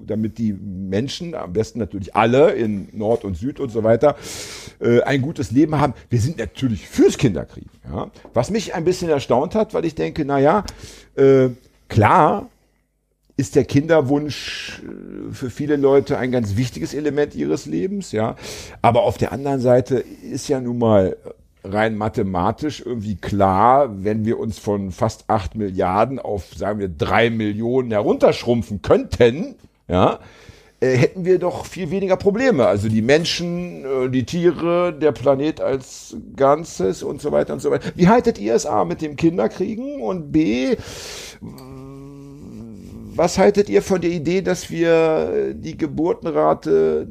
damit 0.06 0.38
die 0.38 0.52
Menschen, 0.52 1.34
am 1.34 1.52
besten 1.52 1.80
natürlich 1.80 2.14
alle 2.14 2.52
in 2.52 2.88
Nord 2.92 3.24
und 3.24 3.36
Süd 3.36 3.58
und 3.58 3.70
so 3.70 3.82
weiter, 3.82 4.16
äh, 4.80 5.02
ein 5.02 5.22
gutes 5.22 5.50
Leben 5.50 5.78
haben. 5.78 5.94
Wir 6.08 6.20
sind 6.20 6.38
natürlich 6.38 6.88
fürs 6.88 7.18
Kinderkriegen. 7.18 7.70
Ja? 7.84 8.10
Was 8.34 8.50
mich 8.50 8.74
ein 8.74 8.84
bisschen 8.84 9.10
erstaunt 9.10 9.54
hat, 9.54 9.74
weil 9.74 9.84
ich 9.84 9.94
denke, 9.94 10.24
na 10.24 10.38
ja, 10.38 10.64
äh, 11.16 11.50
klar 11.88 12.48
ist 13.36 13.56
der 13.56 13.64
Kinderwunsch 13.64 14.82
äh, 14.82 15.32
für 15.32 15.50
viele 15.50 15.76
Leute 15.76 16.18
ein 16.18 16.30
ganz 16.30 16.56
wichtiges 16.56 16.94
Element 16.94 17.34
ihres 17.34 17.66
Lebens, 17.66 18.12
ja. 18.12 18.36
Aber 18.82 19.02
auf 19.02 19.16
der 19.16 19.32
anderen 19.32 19.60
Seite 19.60 19.96
ist 19.96 20.48
ja 20.48 20.60
nun 20.60 20.78
mal 20.78 21.16
rein 21.64 21.96
mathematisch 21.96 22.82
irgendwie 22.84 23.16
klar, 23.16 24.04
wenn 24.04 24.24
wir 24.24 24.38
uns 24.38 24.58
von 24.58 24.92
fast 24.92 25.24
acht 25.28 25.56
Milliarden 25.56 26.18
auf, 26.18 26.54
sagen 26.54 26.78
wir, 26.78 26.88
drei 26.88 27.30
Millionen 27.30 27.90
herunterschrumpfen 27.90 28.82
könnten, 28.82 29.56
ja, 29.88 30.20
äh, 30.80 30.96
hätten 30.96 31.24
wir 31.26 31.38
doch 31.38 31.66
viel 31.66 31.90
weniger 31.90 32.16
Probleme. 32.16 32.66
Also 32.66 32.88
die 32.88 33.02
Menschen, 33.02 33.84
äh, 33.84 34.08
die 34.08 34.24
Tiere, 34.24 34.92
der 34.92 35.12
Planet 35.12 35.60
als 35.60 36.16
Ganzes 36.36 37.02
und 37.02 37.20
so 37.20 37.32
weiter 37.32 37.52
und 37.52 37.60
so 37.60 37.70
weiter. 37.70 37.92
Wie 37.94 38.08
haltet 38.08 38.38
ihr 38.38 38.54
es 38.54 38.64
A 38.64 38.84
mit 38.84 39.02
dem 39.02 39.16
Kinderkriegen 39.16 40.00
und 40.00 40.32
B, 40.32 40.76
was 43.14 43.36
haltet 43.36 43.68
ihr 43.68 43.82
von 43.82 44.00
der 44.00 44.10
Idee, 44.10 44.40
dass 44.40 44.70
wir 44.70 45.52
die 45.54 45.76
Geburtenrate, 45.76 47.08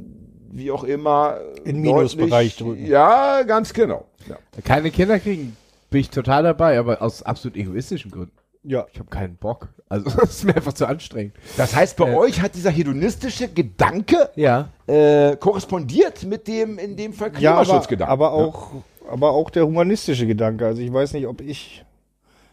wie 0.51 0.71
auch 0.71 0.83
immer, 0.83 1.37
In 1.63 1.81
Minusbereich 1.81 2.57
drücken. 2.57 2.87
Ja, 2.87 3.43
ganz 3.43 3.73
genau. 3.73 4.05
Ja. 4.27 4.37
Keine 4.63 4.89
Kinder 4.89 5.19
kriegen, 5.19 5.55
bin 5.91 6.01
ich 6.01 6.09
total 6.09 6.41
dabei, 6.41 6.79
aber 6.79 7.03
aus 7.03 7.21
absolut 7.21 7.55
egoistischen 7.55 8.09
Gründen. 8.09 8.38
Ja. 8.63 8.85
Ich 8.91 8.99
habe 8.99 9.09
keinen 9.09 9.37
Bock. 9.37 9.69
Also 9.87 10.09
das 10.19 10.31
ist 10.31 10.43
mir 10.43 10.55
einfach 10.55 10.73
zu 10.73 10.85
anstrengend. 10.87 11.33
Das 11.57 11.75
heißt, 11.75 11.97
bei 11.97 12.11
Äh. 12.11 12.15
euch 12.15 12.41
hat 12.41 12.55
dieser 12.55 12.69
hedonistische 12.71 13.47
Gedanke 13.47 14.29
Ja. 14.35 14.69
äh, 14.87 15.35
korrespondiert 15.37 16.23
mit 16.25 16.47
dem, 16.47 16.77
in 16.77 16.95
dem 16.97 17.13
Fall 17.13 17.31
Ja, 17.39 17.53
aber, 17.53 17.63
Klimaschutzgedanken. 17.63 18.11
aber 18.11 18.33
auch, 18.33 18.71
aber 19.09 19.31
auch 19.31 19.49
der 19.49 19.65
humanistische 19.65 20.27
Gedanke. 20.27 20.65
Also 20.65 20.81
ich 20.81 20.91
weiß 20.91 21.13
nicht, 21.13 21.25
ob 21.27 21.41
ich 21.41 21.85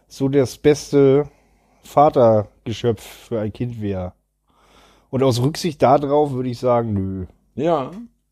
so 0.08 0.28
das 0.28 0.56
beste 0.56 1.28
Vatergeschöpf 1.82 3.02
für 3.28 3.40
ein 3.40 3.52
Kind 3.52 3.80
wäre. 3.80 4.12
Und 5.10 5.22
aus 5.22 5.40
Rücksicht 5.40 5.82
darauf 5.82 6.32
würde 6.32 6.48
ich 6.50 6.58
sagen, 6.58 6.92
nö. 6.92 7.26
Ja. 7.54 7.90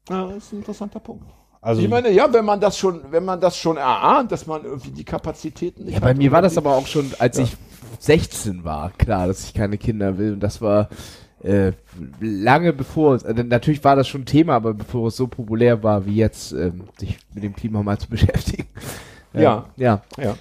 ja, 0.08 0.26
das 0.28 0.36
ist 0.38 0.52
ein 0.52 0.58
interessanter 0.58 1.00
Punkt. 1.00 1.24
Also 1.64 1.80
Ich 1.80 1.88
meine, 1.88 2.10
ja, 2.10 2.30
wenn 2.32 2.44
man 2.44 2.60
das 2.60 2.76
schon, 2.76 3.00
wenn 3.10 3.24
man 3.24 3.40
das 3.40 3.56
schon 3.56 3.78
erahnt, 3.78 4.30
dass 4.32 4.46
man 4.46 4.64
irgendwie 4.64 4.90
die 4.90 5.04
Kapazitäten 5.04 5.84
nicht 5.84 5.94
Ja, 5.94 6.00
bei 6.00 6.12
mir 6.14 6.30
war 6.30 6.42
das 6.42 6.58
aber 6.58 6.76
auch 6.76 6.86
schon, 6.86 7.10
als 7.18 7.38
ich 7.38 7.56
16 8.00 8.64
war, 8.64 8.90
klar, 8.98 9.26
dass 9.28 9.44
ich 9.44 9.54
keine 9.54 9.78
Kinder 9.78 10.18
will. 10.18 10.34
Und 10.34 10.40
das 10.40 10.60
war 10.60 10.88
äh, 11.42 11.72
lange 12.20 12.72
bevor, 12.74 13.14
es- 13.14 13.22
äh, 13.22 13.32
natürlich 13.44 13.82
war 13.84 13.96
das 13.96 14.08
schon 14.08 14.24
Thema, 14.26 14.54
aber 14.56 14.74
bevor 14.74 15.08
es 15.08 15.16
so 15.16 15.26
populär 15.26 15.82
war 15.82 16.04
wie 16.06 16.16
jetzt, 16.16 16.52
ähm, 16.52 16.84
sich 16.98 17.18
mit 17.34 17.42
dem 17.44 17.54
Klima 17.56 17.82
mal 17.82 17.98
zu 17.98 18.08
beschäftigen. 18.10 18.66
Ja. 19.32 19.64
Ja. 19.76 20.02
Ja. 20.18 20.36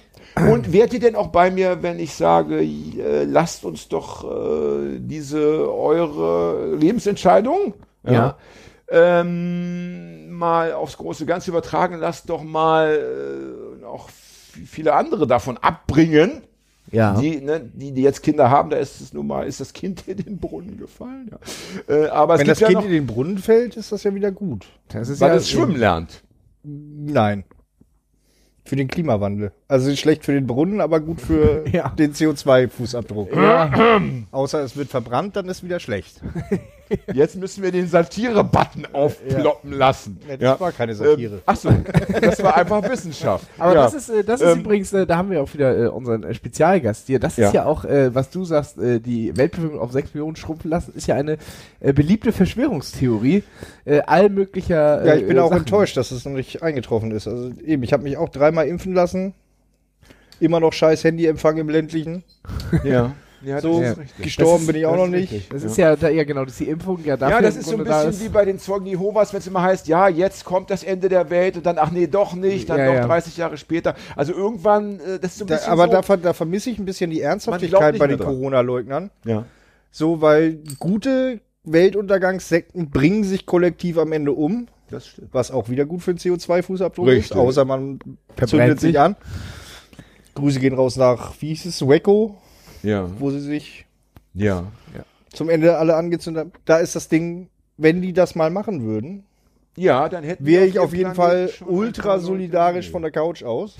Und 0.50 0.72
wärt 0.72 0.92
ihr 0.92 1.00
denn 1.00 1.14
auch 1.16 1.28
bei 1.28 1.50
mir, 1.50 1.82
wenn 1.82 1.98
ich 1.98 2.12
sage, 2.14 2.60
äh, 2.62 3.24
lasst 3.24 3.64
uns 3.64 3.88
doch 3.88 4.24
äh, 4.24 4.98
diese 4.98 5.72
eure 5.72 6.74
Lebensentscheidung 6.76 7.72
Ja. 8.02 8.36
Ähm, 8.88 10.30
mal 10.30 10.72
aufs 10.72 10.96
große 10.98 11.26
Ganze 11.26 11.50
übertragen, 11.50 11.98
lasst 11.98 12.28
doch 12.30 12.42
mal 12.42 12.98
äh, 13.82 13.84
auch 13.84 14.08
viele 14.10 14.94
andere 14.94 15.26
davon 15.26 15.56
abbringen, 15.58 16.42
Ja. 16.92 17.18
die, 17.20 17.40
ne, 17.40 17.60
die, 17.72 17.92
die 17.92 18.02
jetzt 18.02 18.22
Kinder 18.22 18.50
haben, 18.50 18.70
da 18.70 18.76
ist 18.76 19.00
es 19.00 19.12
nun 19.12 19.26
mal, 19.26 19.46
ist 19.46 19.60
das 19.60 19.72
Kind 19.72 20.06
in 20.06 20.18
den 20.18 20.38
Brunnen 20.38 20.76
gefallen. 20.78 21.30
Ja. 21.88 21.94
Äh, 21.94 22.08
aber 22.08 22.34
es 22.34 22.40
wenn 22.40 22.46
gibt 22.46 22.52
das 22.52 22.60
ja 22.60 22.66
Kind 22.68 22.78
noch, 22.80 22.84
in 22.86 22.92
den 22.92 23.06
Brunnen 23.06 23.38
fällt, 23.38 23.76
ist 23.76 23.90
das 23.90 24.02
ja 24.04 24.14
wieder 24.14 24.30
gut. 24.30 24.66
das 24.88 25.08
ist 25.08 25.20
weil 25.20 25.30
ja 25.30 25.36
es 25.36 25.50
schwimmen 25.50 25.76
lernt. 25.76 26.22
Nein. 26.62 27.44
Für 28.66 28.76
den 28.76 28.88
Klimawandel. 28.88 29.52
Also 29.68 29.94
schlecht 29.94 30.24
für 30.24 30.32
den 30.32 30.46
Brunnen, 30.46 30.80
aber 30.80 31.00
gut 31.00 31.20
für 31.20 31.64
Ja. 31.72 31.90
den 31.90 32.14
CO2-Fußabdruck. 32.14 33.34
Ja. 33.36 34.00
Außer 34.30 34.62
es 34.62 34.74
wird 34.76 34.88
verbrannt, 34.88 35.36
dann 35.36 35.48
ist 35.48 35.62
wieder 35.64 35.80
schlecht. 35.80 36.22
Jetzt 37.14 37.36
müssen 37.36 37.62
wir 37.62 37.72
den 37.72 37.86
Satire-Button 37.88 38.86
aufploppen 38.92 39.72
lassen. 39.72 40.18
Ja, 40.28 40.36
das 40.36 40.60
war 40.60 40.72
keine 40.72 40.94
Satire. 40.94 41.34
Ähm, 41.36 41.40
ach 41.46 41.56
so, 41.56 41.70
das 42.20 42.42
war 42.42 42.56
einfach 42.56 42.88
Wissenschaft. 42.88 43.46
Aber 43.58 43.74
ja. 43.74 43.82
das 43.84 43.94
ist, 43.94 44.08
äh, 44.10 44.22
das 44.24 44.40
ist 44.40 44.52
Ähm, 44.52 44.60
übrigens, 44.60 44.92
äh, 44.92 45.06
da 45.06 45.16
haben 45.16 45.30
wir 45.30 45.42
auch 45.42 45.52
wieder 45.54 45.76
äh, 45.76 45.86
unseren 45.88 46.22
äh, 46.24 46.34
Spezialgast 46.34 47.06
hier. 47.06 47.18
Das 47.18 47.36
Ja. 47.36 47.46
ist 47.48 47.54
ja 47.54 47.64
auch, 47.64 47.84
äh, 47.84 48.14
was 48.14 48.30
du 48.30 48.44
sagst, 48.44 48.78
äh, 48.78 49.00
die 49.00 49.36
Weltbevölkerung 49.36 49.80
auf 49.82 49.92
6 49.92 50.14
Millionen 50.14 50.36
schrumpfen 50.36 50.70
lassen, 50.70 50.92
ist 50.96 51.06
ja 51.06 51.14
eine 51.14 51.38
äh, 51.80 51.92
beliebte 51.92 52.32
Verschwörungstheorie 52.32 53.42
äh, 53.84 54.00
all 54.06 54.28
möglicher. 54.28 55.02
Äh, 55.02 55.06
Ja, 55.08 55.14
ich 55.16 55.26
bin 55.26 55.36
äh, 55.36 55.40
auch 55.40 55.48
Sachen. 55.50 55.60
enttäuscht, 55.60 55.96
dass 55.96 56.10
es 56.10 56.24
noch 56.24 56.32
nicht 56.32 56.62
eingetroffen 56.62 57.10
ist. 57.10 57.26
Also 57.28 57.50
eben, 57.64 57.82
ich 57.82 57.92
habe 57.92 58.02
mich 58.02 58.16
auch 58.16 58.28
dreimal 58.28 58.66
impfen 58.66 58.94
lassen. 58.94 59.34
Immer 60.40 60.60
noch 60.60 60.72
scheiß 60.72 61.04
Handyempfang 61.04 61.56
im 61.58 61.68
ländlichen. 61.68 62.24
ja. 62.84 63.12
ja, 63.44 63.60
So 63.60 63.78
richtig. 63.78 64.06
gestorben 64.22 64.60
ist- 64.62 64.66
bin 64.66 64.76
ich 64.76 64.86
auch 64.86 64.96
noch 64.96 65.06
nicht. 65.06 65.32
richtig. 65.32 65.48
Das 65.50 65.62
ist 65.64 65.76
ja, 65.76 65.94
da, 65.96 66.08
ja 66.08 66.24
genau, 66.24 66.44
das 66.44 66.54
ist 66.54 66.60
die 66.60 66.68
Impfung 66.68 66.98
ja 67.04 67.16
dafür 67.16 67.36
Ja, 67.36 67.42
das 67.42 67.54
im 67.54 67.60
ist 67.60 67.68
so 67.68 67.76
ein 67.76 67.84
bisschen 67.84 68.20
wie 68.20 68.28
bei 68.28 68.44
den 68.44 68.58
Zeugen 68.58 68.86
Jehovas, 68.86 69.32
wenn 69.32 69.40
es 69.40 69.46
immer 69.46 69.62
heißt, 69.62 69.86
ja, 69.88 70.08
jetzt 70.08 70.44
kommt 70.44 70.70
das 70.70 70.82
Ende 70.84 71.08
der 71.08 71.30
Welt 71.30 71.56
und 71.56 71.66
dann, 71.66 71.78
ach 71.78 71.90
nee, 71.90 72.06
doch 72.06 72.34
nicht, 72.34 72.68
dann 72.70 72.78
Ja, 72.78 72.86
doch 72.86 72.94
ja. 72.94 73.06
30 73.06 73.36
Jahre 73.36 73.56
später. 73.56 73.94
Also 74.16 74.32
irgendwann, 74.32 75.00
äh, 75.00 75.18
das 75.20 75.32
ist 75.32 75.38
so 75.38 75.44
ein 75.44 75.48
Da, 75.48 75.54
bisschen 75.56 75.72
aber 75.72 75.84
so, 75.86 75.90
da, 75.92 76.02
ver- 76.02 76.16
da 76.16 76.32
vermisse 76.32 76.70
ich 76.70 76.78
ein 76.78 76.84
bisschen 76.84 77.10
die 77.10 77.20
Ernsthaftigkeit 77.20 77.98
bei 77.98 78.06
den. 78.06 78.18
Corona-Leugnern. 78.18 79.10
ja. 79.24 79.44
So, 79.90 80.20
weil 80.20 80.58
gute 80.80 81.40
Weltuntergangssekten 81.62 82.90
bringen 82.90 83.22
sich 83.24 83.46
kollektiv 83.46 83.96
am 83.98 84.10
Ende 84.12 84.32
um, 84.32 84.66
das 84.90 85.06
stimmt. 85.06 85.28
was 85.32 85.50
auch 85.50 85.68
wieder 85.68 85.84
gut 85.84 86.02
für 86.02 86.12
den 86.12 86.18
CO2-Fußabdruck 86.18 87.06
Richtig. 87.06 87.30
ist, 87.30 87.36
außer 87.36 87.64
man 87.64 88.00
Verbrennt 88.36 88.50
zündet 88.50 88.80
sich 88.80 88.90
sich. 88.90 89.00
an. 89.00 89.16
Grüße 90.34 90.58
gehen 90.58 90.74
raus 90.74 90.96
nach, 90.96 91.32
wie 91.40 91.48
hieß 91.54 91.66
es, 91.66 91.86
Wecko, 91.86 92.36
Ja, 92.84 93.08
wo 93.18 93.30
sie 93.30 93.40
sich 93.40 93.86
ja. 94.34 94.64
zum 95.32 95.48
Ende 95.48 95.76
alle 95.78 95.96
angezündet 95.96 96.40
haben. 96.44 96.52
Da 96.64 96.76
ist 96.78 96.94
das 96.94 97.08
Ding, 97.08 97.48
wenn 97.76 98.02
die 98.02 98.12
das 98.12 98.34
mal 98.34 98.50
machen 98.50 98.84
würden, 98.84 99.24
Ja, 99.76 100.08
dann 100.08 100.22
hätten 100.22 100.44
wäre 100.46 100.66
ich 100.66 100.78
auf 100.78 100.94
jeden 100.94 101.14
Fall 101.14 101.50
ultra 101.66 102.18
solidarisch 102.18 102.90
von 102.90 103.02
der 103.02 103.10
Couch 103.10 103.42
aus 103.42 103.76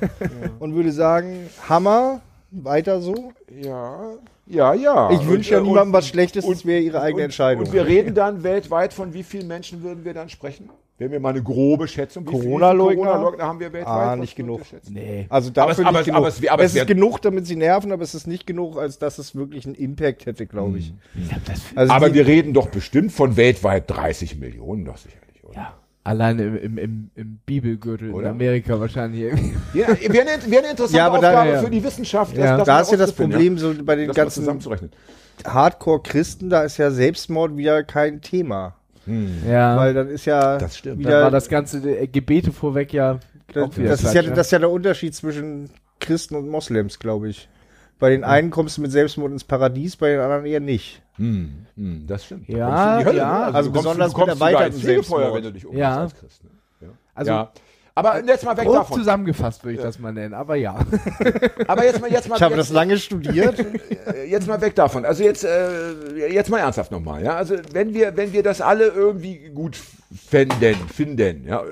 und 0.60 0.74
würde 0.74 0.92
sagen, 0.92 1.48
Hammer, 1.68 2.20
weiter 2.50 3.00
so. 3.00 3.32
Ja, 3.50 4.12
ja, 4.46 4.74
ja. 4.74 5.10
Ich 5.12 5.26
wünsche 5.26 5.52
ja 5.52 5.58
äh, 5.58 5.62
niemandem 5.62 5.92
was 5.92 6.06
Schlechtes, 6.06 6.44
und- 6.44 6.54
das 6.54 6.66
wäre 6.66 6.80
ihre 6.80 7.00
eigene 7.00 7.22
und, 7.22 7.24
Entscheidung. 7.26 7.64
Und 7.64 7.72
wir 7.72 7.86
reden 7.86 8.14
dann 8.14 8.42
weltweit 8.42 8.92
von 8.92 9.14
wie 9.14 9.22
vielen 9.22 9.48
Menschen 9.48 9.82
würden 9.82 10.04
wir 10.04 10.14
dann 10.14 10.28
sprechen? 10.28 10.68
Wenn 11.02 11.10
wir 11.10 11.18
mal 11.20 11.30
eine 11.30 11.42
grobe 11.42 11.88
Schätzung. 11.88 12.24
Corona-Leugner? 12.24 13.04
Corona-Leugner 13.04 13.44
haben 13.44 13.58
wir 13.58 13.72
weltweit? 13.72 13.92
Ah, 13.92 14.14
nicht 14.16 14.36
genug. 14.36 14.60
Nee. 14.88 15.26
Also 15.28 15.48
Aber 15.48 15.54
dafür 15.54 15.72
es- 15.72 15.88
aber 15.88 15.90
nicht 15.90 16.00
es- 16.00 16.04
genug. 16.06 16.16
aber 16.18 16.28
es- 16.28 16.48
aber 16.48 16.62
es 16.62 16.74
es 16.74 16.80
ist 16.80 16.86
genug, 16.86 17.20
damit 17.22 17.46
sie 17.46 17.56
nerven, 17.56 17.90
aber 17.90 18.02
es 18.04 18.14
ist 18.14 18.26
nicht 18.28 18.46
genug, 18.46 18.78
als 18.78 18.98
dass 19.00 19.18
es 19.18 19.34
wirklich 19.34 19.66
einen 19.66 19.74
Impact 19.74 20.26
hätte, 20.26 20.46
glaube 20.46 20.78
ich. 20.78 20.92
Mhm. 21.14 21.28
Also 21.74 21.92
Aber 21.92 22.08
die, 22.08 22.14
wir 22.14 22.26
reden 22.28 22.54
doch 22.54 22.68
bestimmt 22.68 23.10
von 23.12 23.36
weltweit 23.36 23.90
30 23.90 24.38
Millionen, 24.38 24.84
doch 24.84 24.96
sicherlich, 24.96 25.42
oder? 25.44 25.54
Ja. 25.56 25.74
Alleine 26.04 26.42
im, 26.44 26.56
im, 26.56 26.78
im, 26.78 27.10
im 27.14 27.38
Bibelgürtel 27.46 28.12
Oder? 28.12 28.26
in 28.28 28.32
Amerika 28.34 28.78
wahrscheinlich. 28.80 29.32
Ja, 29.72 29.86
wäre 29.88 29.92
eine, 30.28 30.50
wäre 30.50 30.62
eine 30.62 30.70
interessante 30.70 30.96
Ja, 30.96 31.06
aber 31.06 31.18
Aufgabe 31.18 31.48
ja, 31.48 31.54
ja. 31.54 31.60
für 31.62 31.70
die 31.70 31.84
Wissenschaft. 31.84 32.36
Ja. 32.36 32.56
das 32.56 32.66
da 32.66 32.80
ist 32.80 32.90
ja 32.90 32.96
das 32.96 33.12
Problem 33.12 33.56
so 33.56 33.72
bei 33.84 33.94
den 33.96 34.08
Das 34.08 34.16
ganzen 34.16 34.40
zusammenzurechnen. 34.40 34.90
Hardcore-Christen, 35.46 36.50
da 36.50 36.62
ist 36.62 36.76
ja 36.78 36.90
Selbstmord 36.90 37.56
wieder 37.56 37.82
kein 37.84 38.20
Thema. 38.20 38.74
Ja. 39.48 39.76
Weil 39.76 39.94
dann 39.94 40.08
ist 40.08 40.24
ja 40.26 40.58
Das 40.58 40.78
stimmt. 40.78 40.96
dann 41.04 41.10
wieder 41.10 41.22
war 41.24 41.30
das 41.30 41.48
ganze 41.48 41.78
äh, 41.98 42.06
Gebete 42.06 42.52
vorweg 42.52 42.92
ja 42.92 43.18
Das, 43.52 43.64
auch 43.64 43.76
wieder 43.76 43.88
das, 43.90 44.02
ist 44.04 44.14
ja, 44.14 44.22
ne? 44.22 44.30
das 44.32 44.46
ist 44.46 44.50
ja 44.52 44.58
der 44.60 44.70
Unterschied 44.70 45.14
zwischen 45.14 45.70
Christen 46.00 46.34
und 46.36 46.48
Moslems, 46.48 46.98
glaube 46.98 47.28
ich. 47.28 47.48
Bei 47.98 48.10
den 48.10 48.24
einen 48.24 48.50
kommst 48.50 48.78
du 48.78 48.82
mit 48.82 48.90
Selbstmord 48.90 49.30
ins 49.32 49.44
Paradies, 49.44 49.96
bei 49.96 50.10
den 50.10 50.20
anderen 50.20 50.44
eher 50.46 50.58
nicht. 50.60 51.02
Hm, 51.16 51.66
hm, 51.76 52.04
das 52.06 52.24
stimmt. 52.24 52.48
Ja, 52.48 53.00
ja. 53.00 53.12
ne? 53.12 53.24
Also 53.54 53.70
du 53.70 53.74
kommst- 53.74 53.74
besonders 53.74 54.12
du 54.12 54.18
kommst 54.18 54.40
mit 54.40 54.48
Fegefeuer, 54.48 54.70
Selbstmord. 54.72 55.34
wenn 55.34 55.42
du 55.44 55.52
dich 55.52 55.66
Ja. 55.72 56.00
als 56.00 56.14
Christ. 56.16 56.42
Ne? 56.44 56.50
Ja. 56.80 56.88
Also 57.14 57.30
ja. 57.30 57.52
Aber 57.94 58.24
jetzt 58.24 58.44
mal 58.44 58.56
weg 58.56 58.64
grob 58.64 58.76
davon. 58.76 58.98
zusammengefasst 58.98 59.64
würde 59.64 59.76
ich 59.76 59.82
das 59.82 59.98
mal 59.98 60.12
nennen, 60.12 60.32
aber 60.32 60.56
ja. 60.56 60.76
Aber 61.66 61.84
jetzt 61.84 62.00
mal, 62.00 62.10
jetzt 62.10 62.26
mal, 62.28 62.36
Ich 62.36 62.42
habe 62.42 62.56
das 62.56 62.70
lange 62.70 62.96
studiert. 62.96 63.64
jetzt 64.28 64.46
mal 64.48 64.60
weg 64.62 64.74
davon. 64.74 65.04
Also 65.04 65.22
jetzt, 65.22 65.44
äh, 65.44 65.92
jetzt 66.28 66.48
mal 66.48 66.58
ernsthaft 66.58 66.90
nochmal. 66.90 67.22
Ja, 67.22 67.36
also 67.36 67.56
wenn 67.72 67.92
wir, 67.92 68.16
wenn 68.16 68.32
wir 68.32 68.42
das 68.42 68.62
alle 68.62 68.86
irgendwie 68.86 69.50
gut 69.50 69.76
fänden, 69.76 70.76
finden. 70.88 71.46
Ja, 71.46 71.62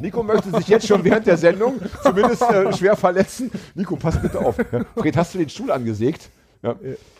Nico 0.00 0.22
möchte 0.22 0.50
sich 0.52 0.68
jetzt 0.68 0.86
schon 0.86 1.02
während 1.02 1.26
der 1.26 1.36
Sendung 1.36 1.80
zumindest 2.02 2.42
äh, 2.42 2.72
schwer 2.72 2.96
verletzen. 2.96 3.50
Nico, 3.74 3.96
pass 3.96 4.20
bitte 4.22 4.38
auf. 4.38 4.56
Ja. 4.58 4.84
Fred, 4.96 5.16
hast 5.16 5.34
du 5.34 5.38
den 5.38 5.48
Stuhl 5.48 5.72
angesägt? 5.72 6.30
Ja. 6.62 6.76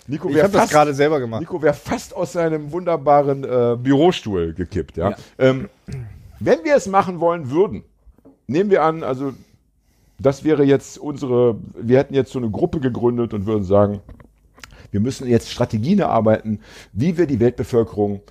Nico 0.06 0.28
Ich 0.28 0.34
wäre 0.36 0.44
habe 0.44 0.52
das 0.52 0.62
fast, 0.62 0.72
gerade 0.72 0.94
selber 0.94 1.18
gemacht. 1.18 1.40
Nico 1.40 1.60
wäre 1.62 1.74
fast 1.74 2.14
aus 2.14 2.32
seinem 2.32 2.70
wunderbaren 2.70 3.42
äh, 3.42 3.76
Bürostuhl 3.76 4.54
gekippt. 4.54 4.96
Ja. 4.96 5.10
Ja. 5.10 5.16
Ähm, 5.38 5.68
wenn 6.38 6.64
wir 6.64 6.76
es 6.76 6.86
machen 6.86 7.18
wollen 7.18 7.50
würden, 7.50 7.84
nehmen 8.46 8.70
wir 8.70 8.82
an, 8.82 9.02
also 9.02 9.32
das 10.18 10.44
wäre 10.44 10.64
jetzt 10.64 10.98
unsere, 10.98 11.58
wir 11.74 11.98
hätten 11.98 12.14
jetzt 12.14 12.32
so 12.32 12.38
eine 12.38 12.50
Gruppe 12.50 12.80
gegründet 12.80 13.34
und 13.34 13.46
würden 13.46 13.64
sagen, 13.64 14.00
wir 14.90 15.00
müssen 15.00 15.28
jetzt 15.28 15.50
Strategien 15.50 15.98
erarbeiten, 15.98 16.60
wie 16.92 17.18
wir 17.18 17.26
die 17.26 17.40
Weltbevölkerung 17.40 18.22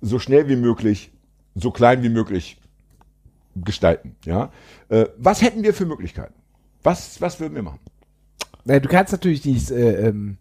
so 0.00 0.18
schnell 0.18 0.48
wie 0.48 0.56
möglich, 0.56 1.10
so 1.54 1.70
klein 1.70 2.02
wie 2.02 2.08
möglich 2.08 2.58
gestalten. 3.56 4.16
Ja? 4.24 4.50
Äh, 4.88 5.06
was 5.18 5.42
hätten 5.42 5.62
wir 5.62 5.74
für 5.74 5.86
Möglichkeiten? 5.86 6.34
Was, 6.82 7.20
was 7.20 7.40
würden 7.40 7.54
wir 7.54 7.62
machen? 7.62 7.80
Na, 8.64 8.78
du 8.78 8.88
kannst 8.88 9.12
natürlich 9.12 9.40
dies, 9.40 9.70
äh, 9.70 10.08
ähm, 10.08 10.38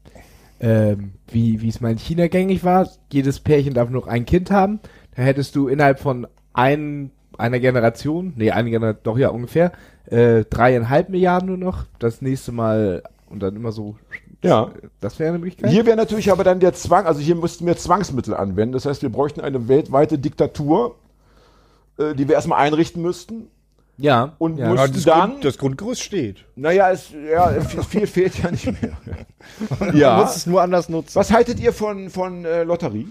ähm, 0.60 1.14
wie 1.32 1.68
es 1.68 1.82
mal 1.82 1.92
in 1.92 1.98
China 1.98 2.28
gängig 2.28 2.64
war, 2.64 2.88
jedes 3.12 3.40
Pärchen 3.40 3.74
darf 3.74 3.90
nur 3.90 4.08
ein 4.08 4.26
Kind 4.26 4.52
haben. 4.52 4.80
Da 5.16 5.24
hättest 5.24 5.56
du 5.56 5.68
innerhalb 5.68 6.00
von 6.00 6.28
ein, 6.54 7.12
einer 7.42 7.60
Generation, 7.60 8.34
nee, 8.38 8.52
eine 8.52 8.70
Generation, 8.70 9.02
doch 9.04 9.18
ja 9.18 9.30
ungefähr, 9.30 9.72
äh, 10.06 10.46
dreieinhalb 10.50 11.10
Milliarden 11.10 11.50
nur 11.50 11.58
noch. 11.58 11.86
Das 12.00 12.22
nächste 12.22 12.52
Mal 12.52 13.04
und 13.30 13.42
dann 13.42 13.56
immer 13.56 13.72
so. 13.72 13.96
Ja. 14.44 14.72
Das 15.02 15.20
wäre 15.20 15.30
eine 15.30 15.40
Möglichkeit. 15.40 15.70
Hier 15.72 15.86
wäre 15.86 15.98
natürlich 15.98 16.32
aber 16.32 16.44
dann 16.44 16.60
der 16.60 16.74
Zwang, 16.74 17.06
also 17.06 17.20
hier 17.20 17.36
müssten 17.36 17.66
wir 17.66 17.78
Zwangsmittel 17.78 18.34
anwenden. 18.34 18.74
Das 18.74 18.86
heißt, 18.86 19.02
wir 19.02 19.10
bräuchten 19.10 19.42
eine 19.42 19.68
weltweite 19.68 20.18
Diktatur, 20.18 20.96
äh, 21.98 22.14
die 22.16 22.28
wir 22.28 22.36
erstmal 22.36 22.60
einrichten 22.60 23.02
müssten. 23.02 23.48
ja. 23.98 24.34
Und 24.40 24.58
ja. 24.58 24.70
muss- 24.70 24.80
Ja, 24.80 24.88
das, 24.88 25.04
dann- 25.04 25.30
Grund, 25.32 25.46
das 25.46 25.58
Grundgerüst 25.58 26.02
steht. 26.02 26.44
Naja, 26.56 26.90
es, 26.92 27.12
ja, 27.12 27.52
viel, 27.62 27.84
viel 27.84 28.08
fehlt 28.08 28.42
ja 28.44 28.50
nicht 28.52 28.66
mehr. 28.82 28.98
Man 29.80 29.96
ja. 29.96 30.18
muss 30.22 30.36
es 30.38 30.46
nur 30.48 30.62
anders 30.62 30.90
nutzen. 30.90 31.16
Was 31.16 31.32
haltet 31.32 31.60
ihr 31.60 31.72
von, 31.74 32.10
von 32.10 32.44
äh, 32.46 32.64
Lotterie? 32.64 33.08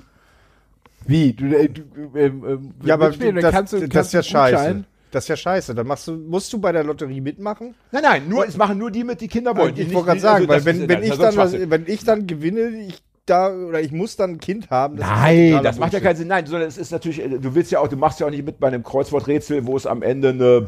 Wie? 1.06 1.32
Du, 1.32 1.46
äh, 1.46 1.68
du 1.68 1.82
ähm, 2.16 2.44
ähm, 2.46 2.74
Ja, 2.84 2.94
aber 2.94 3.10
dann 3.10 3.36
das, 3.36 3.52
kannst 3.52 3.72
du, 3.72 3.80
das 3.80 3.88
kannst 3.88 4.08
ist 4.08 4.12
ja 4.14 4.20
du 4.20 4.28
scheiße. 4.28 4.84
Das 5.10 5.24
ist 5.24 5.28
ja 5.28 5.36
scheiße. 5.36 5.74
Dann 5.74 5.86
machst 5.86 6.06
du, 6.06 6.12
musst 6.12 6.52
du 6.52 6.58
bei 6.60 6.70
der 6.70 6.84
Lotterie 6.84 7.20
mitmachen. 7.20 7.74
Nein, 7.90 8.02
nein, 8.02 8.28
nur, 8.28 8.46
es 8.46 8.56
machen 8.56 8.78
nur 8.78 8.90
die 8.90 9.02
mit, 9.02 9.20
die 9.20 9.28
Kinder 9.28 9.56
wollen. 9.56 9.74
Ich 9.76 9.92
wollte 9.92 10.06
gerade 10.06 10.16
die- 10.18 10.20
sagen, 10.22 10.50
also 10.50 10.64
weil 10.64 10.64
wenn, 10.64 10.88
wenn, 10.88 11.02
ich 11.02 11.16
dann, 11.18 11.36
was, 11.36 11.52
wenn 11.52 11.84
ich 11.86 12.04
dann 12.04 12.26
gewinne, 12.26 12.68
ich 12.86 13.02
da 13.26 13.52
oder 13.52 13.80
ich 13.80 13.92
muss 13.92 14.16
dann 14.16 14.32
ein 14.32 14.38
Kind 14.38 14.70
haben. 14.70 14.96
das 14.96 15.06
Nein, 15.08 15.60
das 15.62 15.78
macht 15.78 15.92
ja 15.92 16.00
keinen 16.00 16.16
Sinn. 16.16 16.28
Nein, 16.28 16.46
sondern 16.46 16.68
es 16.68 16.78
ist 16.78 16.90
natürlich, 16.90 17.20
äh, 17.22 17.28
du 17.28 17.54
willst 17.54 17.70
ja 17.70 17.80
auch, 17.80 17.88
du 17.88 17.96
machst 17.96 18.20
ja 18.20 18.26
auch 18.26 18.30
nicht 18.30 18.44
mit 18.44 18.58
bei 18.60 18.68
einem 18.68 18.82
Kreuzworträtsel, 18.82 19.66
wo 19.66 19.76
es 19.76 19.86
am 19.86 20.02
Ende 20.02 20.30
eine, 20.30 20.66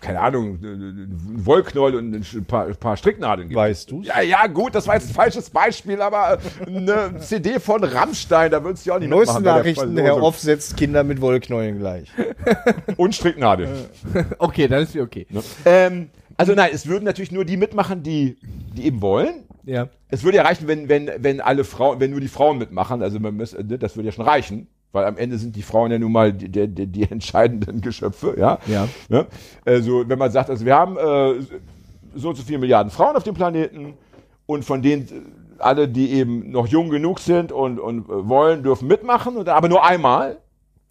keine 0.00 0.20
Ahnung, 0.20 0.58
ein 0.62 1.46
Wollknäuel 1.46 1.96
und 1.96 2.14
ein 2.14 2.44
paar, 2.44 2.66
ein 2.66 2.76
paar 2.76 2.96
Stricknadeln 2.96 3.48
gibt. 3.48 3.58
Weißt 3.58 3.90
du's? 3.90 4.06
Ja, 4.06 4.20
ja, 4.20 4.46
gut, 4.46 4.74
das 4.74 4.86
war 4.86 4.94
jetzt 4.94 5.10
ein 5.10 5.14
falsches 5.14 5.50
Beispiel, 5.50 6.00
aber 6.00 6.38
äh, 6.60 6.66
eine 6.66 7.18
CD 7.18 7.60
von 7.60 7.84
Rammstein, 7.84 8.50
da 8.50 8.62
würdest 8.64 8.86
du 8.86 8.90
ja 8.90 8.96
auch 8.96 9.00
nicht 9.00 9.10
Neueste 9.10 9.34
mitmachen 9.34 9.44
bei 9.44 9.50
der 9.50 9.74
Nachrichten. 9.74 9.98
Herr 9.98 10.22
Off 10.22 10.38
setzt 10.38 10.76
Kinder 10.76 11.04
mit 11.04 11.20
Wollknäueln 11.20 11.78
gleich. 11.78 12.10
Und 12.96 13.14
Stricknadeln. 13.14 13.70
Okay, 14.38 14.66
dann 14.68 14.82
ist 14.82 14.94
mir 14.94 15.02
okay. 15.02 15.26
Ne? 15.30 15.42
Ähm, 15.64 16.10
also 16.36 16.54
nein, 16.54 16.70
es 16.72 16.86
würden 16.86 17.04
natürlich 17.04 17.32
nur 17.32 17.44
die 17.44 17.56
mitmachen, 17.56 18.02
die, 18.02 18.36
die 18.76 18.86
eben 18.86 19.00
wollen. 19.00 19.44
Ja. 19.64 19.88
Es 20.08 20.24
würde 20.24 20.38
ja 20.38 20.42
reichen, 20.42 20.66
wenn, 20.68 20.88
wenn, 20.88 21.10
wenn 21.18 21.40
alle 21.40 21.64
Frauen, 21.64 22.00
wenn 22.00 22.10
nur 22.10 22.20
die 22.20 22.28
Frauen 22.28 22.58
mitmachen, 22.58 23.02
also 23.02 23.20
man 23.20 23.36
muss, 23.36 23.52
ne, 23.52 23.78
das 23.78 23.96
würde 23.96 24.06
ja 24.08 24.12
schon 24.12 24.24
reichen, 24.24 24.68
weil 24.92 25.06
am 25.06 25.16
Ende 25.16 25.38
sind 25.38 25.56
die 25.56 25.62
Frauen 25.62 25.90
ja 25.90 25.98
nun 25.98 26.12
mal 26.12 26.32
die, 26.32 26.48
die, 26.48 26.68
die, 26.68 26.86
die 26.86 27.02
entscheidenden 27.10 27.80
Geschöpfe, 27.80 28.34
ja. 28.38 28.58
Ja. 28.66 28.88
Ne? 29.08 29.26
Also 29.64 30.08
wenn 30.08 30.18
man 30.18 30.30
sagt, 30.30 30.50
also 30.50 30.64
wir 30.64 30.74
haben 30.74 30.96
äh, 30.96 31.42
so 32.14 32.28
und 32.28 32.36
so 32.36 32.42
viele 32.42 32.58
Milliarden 32.58 32.90
Frauen 32.90 33.16
auf 33.16 33.24
dem 33.24 33.34
Planeten 33.34 33.94
und 34.46 34.64
von 34.64 34.82
denen 34.82 35.08
äh, 35.08 35.62
alle, 35.62 35.88
die 35.88 36.12
eben 36.12 36.50
noch 36.50 36.66
jung 36.66 36.90
genug 36.90 37.20
sind 37.20 37.52
und, 37.52 37.78
und 37.78 38.08
äh, 38.08 38.28
wollen, 38.28 38.62
dürfen 38.62 38.88
mitmachen, 38.88 39.36
und, 39.36 39.48
aber 39.48 39.68
nur 39.68 39.84
einmal. 39.84 40.38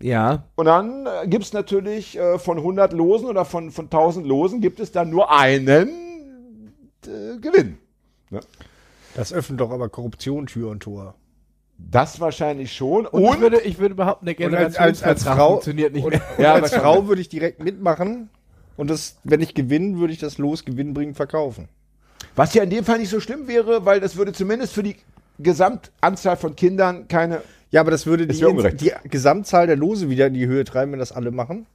Ja. 0.01 0.43
Und 0.55 0.65
dann 0.65 1.05
äh, 1.05 1.27
gibt 1.27 1.43
es 1.43 1.53
natürlich 1.53 2.17
äh, 2.17 2.39
von 2.39 2.57
100 2.57 2.93
Losen 2.93 3.27
oder 3.27 3.45
von, 3.45 3.71
von 3.71 3.85
1000 3.85 4.25
Losen 4.25 4.61
gibt 4.61 4.79
es 4.79 4.91
dann 4.91 5.09
nur 5.09 5.31
einen 5.31 6.71
äh, 7.05 7.37
Gewinn. 7.39 7.77
Das 9.15 9.33
öffnet 9.33 9.59
doch 9.59 9.71
aber 9.71 9.89
Korruption 9.89 10.47
Tür 10.47 10.69
und 10.69 10.81
Tor. 10.81 11.15
Das 11.89 12.19
wahrscheinlich 12.19 12.73
schon. 12.73 13.05
Und, 13.05 13.23
ich, 13.36 13.39
würde, 13.41 13.61
ich 13.61 13.79
würde 13.79 13.95
behaupten, 13.95 14.25
der 14.25 14.38
Und 14.39 14.53
als- 14.55 14.77
als- 14.77 14.77
als 14.77 14.99
Generationsvertrag 14.99 15.38
Frau- 15.38 15.49
funktioniert 15.53 15.93
nicht 15.93 16.03
Und, 16.05 16.11
mehr. 16.11 16.21
und 16.38 16.43
Ja, 16.43 16.53
als 16.53 16.73
aber- 16.73 16.82
Frau 16.82 17.07
würde 17.07 17.21
ich 17.21 17.29
direkt 17.29 17.63
mitmachen. 17.63 18.29
Und 18.77 18.89
das, 18.89 19.17
wenn 19.23 19.41
ich 19.41 19.53
gewinne, 19.53 19.97
würde 19.99 20.13
ich 20.13 20.19
das 20.19 20.38
Los 20.38 20.63
gewinnbringend 20.65 21.15
verkaufen. 21.17 21.67
was 22.36 22.53
ja 22.53 22.63
in 22.63 22.69
dem 22.69 22.86
Fall 22.86 22.99
nicht 22.99 23.09
so 23.09 23.19
schlimm 23.19 23.47
wäre, 23.47 23.86
weil 23.86 23.99
das 23.99 24.15
würde 24.15 24.32
zumindest 24.32 24.73
für 24.73 24.84
die 24.84 24.95
Gesamtanzahl 25.39 26.38
von 26.38 26.55
Kindern 26.55 27.07
keine. 27.07 27.41
Ja, 27.71 27.82
aber 27.82 27.91
das 27.91 28.05
würde 28.05 28.27
die, 28.27 28.43
die 28.77 28.91
Gesamtzahl 29.09 29.65
der 29.67 29.75
Lose 29.77 30.09
wieder 30.09 30.27
in 30.27 30.34
die 30.34 30.45
Höhe 30.45 30.63
treiben, 30.65 30.91
wenn 30.91 30.99
das 30.99 31.11
alle 31.11 31.32
machen. 31.32 31.65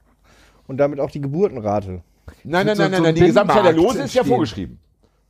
Und 0.67 0.77
damit 0.77 0.99
auch 0.99 1.09
die 1.11 1.21
Geburtenrate. 1.21 2.01
Nein, 2.43 2.65
nein, 2.65 2.65
nein, 2.65 2.77
nein, 2.77 2.91
nein. 2.91 3.05
ein 3.05 3.15
Die 3.15 3.21
Gesamtzahl 3.21 3.63
der 3.63 3.73
Lose 3.73 4.01
ist 4.03 4.13
ja 4.13 4.23
vorgeschrieben. 4.23 4.79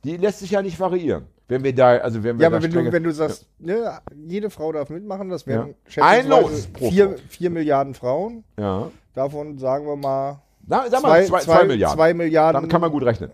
Die 0.04 0.16
lässt 0.16 0.38
sich 0.40 0.50
ja 0.52 0.62
nicht 0.62 0.78
variieren. 0.78 1.24
Wenn 1.48 1.64
wir 1.64 1.74
da, 1.74 1.96
also 1.96 2.22
wenn 2.22 2.38
wir 2.38 2.42
Ja, 2.44 2.50
da 2.50 2.56
aber 2.56 2.62
wenn 2.62 2.70
du, 2.72 2.92
wenn 2.92 3.02
du 3.02 3.10
sagst, 3.12 3.46
ne, 3.58 3.98
jede 4.26 4.50
Frau 4.50 4.70
darf 4.70 4.90
mitmachen, 4.90 5.28
das 5.30 5.46
wären 5.46 5.74
Ja. 5.94 6.04
Ein 6.04 6.28
Los 6.28 6.66
pro 6.66 6.90
vier, 6.90 7.16
vier 7.28 7.50
Milliarden 7.50 7.94
Frauen. 7.94 8.44
ja. 8.58 8.90
Davon 9.14 9.58
sagen 9.58 9.84
wir 9.86 9.96
mal 9.96 10.40
Na, 10.66 10.84
sag 10.88 11.02
mal, 11.02 11.24
zwei, 11.26 11.40
zwei, 11.40 11.64
Milliarden. 11.64 11.96
zwei 11.96 12.14
Milliarden 12.14 12.60
Dann 12.62 12.70
kann 12.70 12.80
man 12.80 12.90
gut 12.92 13.02
rechnen. 13.02 13.30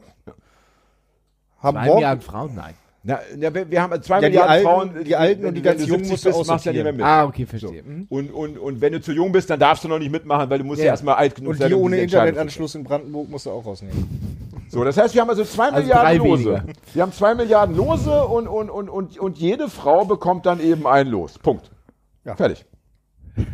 haben 1.59 1.77
Zwei. 1.77 1.95
Milliarden 1.95 2.23
Frauen? 2.23 2.55
Nein. 2.55 2.75
Na, 3.07 3.19
na, 3.37 3.53
wir 3.53 3.71
wir 3.71 3.83
haben 3.83 4.03
zwei 4.03 4.15
Ja, 4.15 4.21
die 4.21 4.27
Milliarden 4.29 4.51
Alten- 4.51 4.65
Frauen. 4.65 5.05
die 5.05 5.17
Alten 5.17 5.45
und 5.45 5.55
die 5.55 5.61
ganz 5.63 5.81
wenn 5.81 5.87
du 5.89 5.93
Jungen 5.93 6.05
70 6.07 6.11
musst 6.13 6.25
du 6.25 6.39
bist, 6.39 6.49
machst 6.51 6.65
du 6.65 6.71
ja 6.71 6.73
nicht 6.73 6.83
mehr 6.85 6.93
mit. 6.95 7.03
Ah, 7.05 7.25
okay, 7.27 7.45
verstehe. 7.45 7.83
Mhm. 7.83 8.07
Und, 8.09 8.31
und, 8.31 8.57
und 8.59 8.81
wenn 8.81 8.93
du 8.95 9.01
zu 9.03 9.13
jung 9.13 9.31
bist, 9.33 9.51
dann 9.51 9.61
darfst 9.61 9.85
du 9.85 9.89
noch 9.89 9.99
nicht 9.99 10.11
mitmachen, 10.11 10.49
weil 10.49 10.59
du 10.59 10.65
musst 10.65 10.79
ja, 10.81 10.87
Ja. 10.87 10.93
erstmal 10.93 11.17
alt 11.17 11.35
genug 11.35 11.51
Und 11.53 11.59
sein. 11.59 11.69
die 11.69 11.75
um 11.75 11.83
ohne 11.83 11.99
Internetanschluss 11.99 12.75
in 12.77 12.85
Brandenburg 12.85 13.29
musst 13.29 13.45
du 13.45 13.51
auch 13.51 13.67
rausnehmen. 13.67 14.44
So, 14.69 14.83
das 14.85 14.97
heißt, 14.97 15.15
wir 15.15 15.21
haben 15.23 15.31
also 15.31 15.45
zwei 15.45 15.67
Also 15.71 15.81
Milliarden 15.81 16.19
Lose. 16.19 16.45
weniger. 16.45 16.65
Wir 16.93 17.03
haben 17.03 17.13
zwei 17.13 17.35
Milliarden 17.35 17.77
Lose 17.77 18.25
und, 18.25 18.49
und, 18.49 18.71
und, 18.71 18.89
und, 18.89 19.19
und 19.19 19.39
jede 19.39 19.69
Frau 19.69 20.05
bekommt 20.05 20.47
dann 20.47 20.61
eben 20.61 20.87
ein 20.87 21.07
Los. 21.09 21.39
Punkt. 21.39 21.71
Ja. 22.25 22.35
Fertig. 22.35 22.65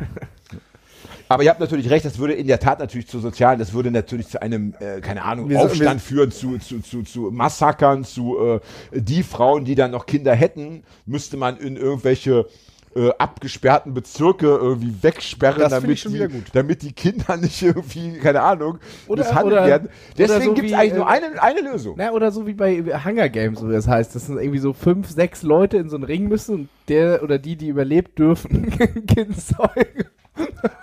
Aber 1.28 1.44
ihr 1.44 1.50
habt 1.50 1.60
natürlich 1.60 1.88
recht, 1.90 2.04
das 2.04 2.18
würde 2.18 2.32
in 2.34 2.48
der 2.48 2.58
Tat 2.58 2.80
natürlich 2.80 3.06
zu 3.06 3.20
sozialen, 3.20 3.60
das 3.60 3.72
würde 3.72 3.92
natürlich 3.92 4.26
zu 4.28 4.42
einem, 4.42 4.74
äh, 4.80 5.00
keine 5.00 5.22
Ahnung, 5.24 5.48
Wir- 5.48 5.60
Aufstand 5.60 6.00
führen, 6.00 6.32
zu, 6.32 6.58
zu, 6.58 6.80
zu, 6.80 7.02
zu 7.04 7.30
Massakern, 7.30 8.02
zu 8.02 8.36
äh, 8.40 8.60
die 8.92 9.22
Frauen, 9.22 9.64
die 9.64 9.76
dann 9.76 9.92
noch 9.92 10.06
Kinder 10.06 10.34
hätten, 10.34 10.82
müsste 11.06 11.36
man 11.36 11.56
in 11.56 11.76
irgendwelche 11.76 12.46
äh, 12.96 13.10
abgesperrten 13.18 13.94
Bezirke 13.94 14.46
irgendwie 14.46 14.94
wegsperren, 15.02 15.70
damit, 15.70 16.04
die, 16.04 16.28
damit 16.52 16.82
die 16.82 16.92
Kinder 16.92 17.36
nicht 17.40 17.62
irgendwie, 17.62 18.18
keine 18.18 18.42
Ahnung, 18.42 18.78
Oder- 19.06 19.22
misshandelt 19.24 19.52
oder- 19.58 19.66
werden. 19.66 19.88
Deswegen 20.18 20.44
so 20.44 20.54
gibt 20.54 20.68
es 20.68 20.74
eigentlich 20.74 20.92
äh, 20.94 20.96
nur 20.96 21.08
eine, 21.08 21.42
eine 21.42 21.60
Lösung. 21.60 21.94
Na, 21.96 22.10
oder 22.10 22.32
so 22.32 22.46
wie 22.46 22.54
bei 22.54 22.82
Hunger 23.04 23.28
Games, 23.28 23.60
so 23.60 23.68
wie 23.68 23.72
das 23.72 23.86
heißt. 23.86 24.14
Das 24.14 24.26
sind 24.26 24.38
irgendwie 24.38 24.58
so 24.58 24.72
fünf, 24.72 25.08
sechs 25.08 25.42
Leute 25.42 25.76
in 25.76 25.88
so 25.88 25.96
einen 25.96 26.04
Ring 26.04 26.28
müssen 26.28 26.54
und 26.54 26.68
der 26.88 27.22
oder 27.22 27.38
die, 27.38 27.56
die 27.56 27.68
überlebt, 27.68 28.18
dürfen 28.18 28.70
Kind 29.06 29.40
zeugen. 29.40 30.06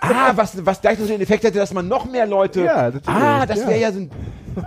Ah, 0.00 0.32
was, 0.34 0.64
was 0.64 0.80
gleich 0.80 0.98
noch 0.98 1.06
den 1.06 1.20
Effekt 1.20 1.44
hätte, 1.44 1.58
dass 1.58 1.72
man 1.72 1.86
noch 1.88 2.04
mehr 2.04 2.26
Leute. 2.26 2.64
Ja, 2.64 2.82
natürlich, 2.90 3.08
ah, 3.08 3.46
das 3.46 3.58
wäre 3.60 3.72
ja. 3.72 3.88
ja 3.88 3.92
so 3.92 4.00
ein. 4.00 4.10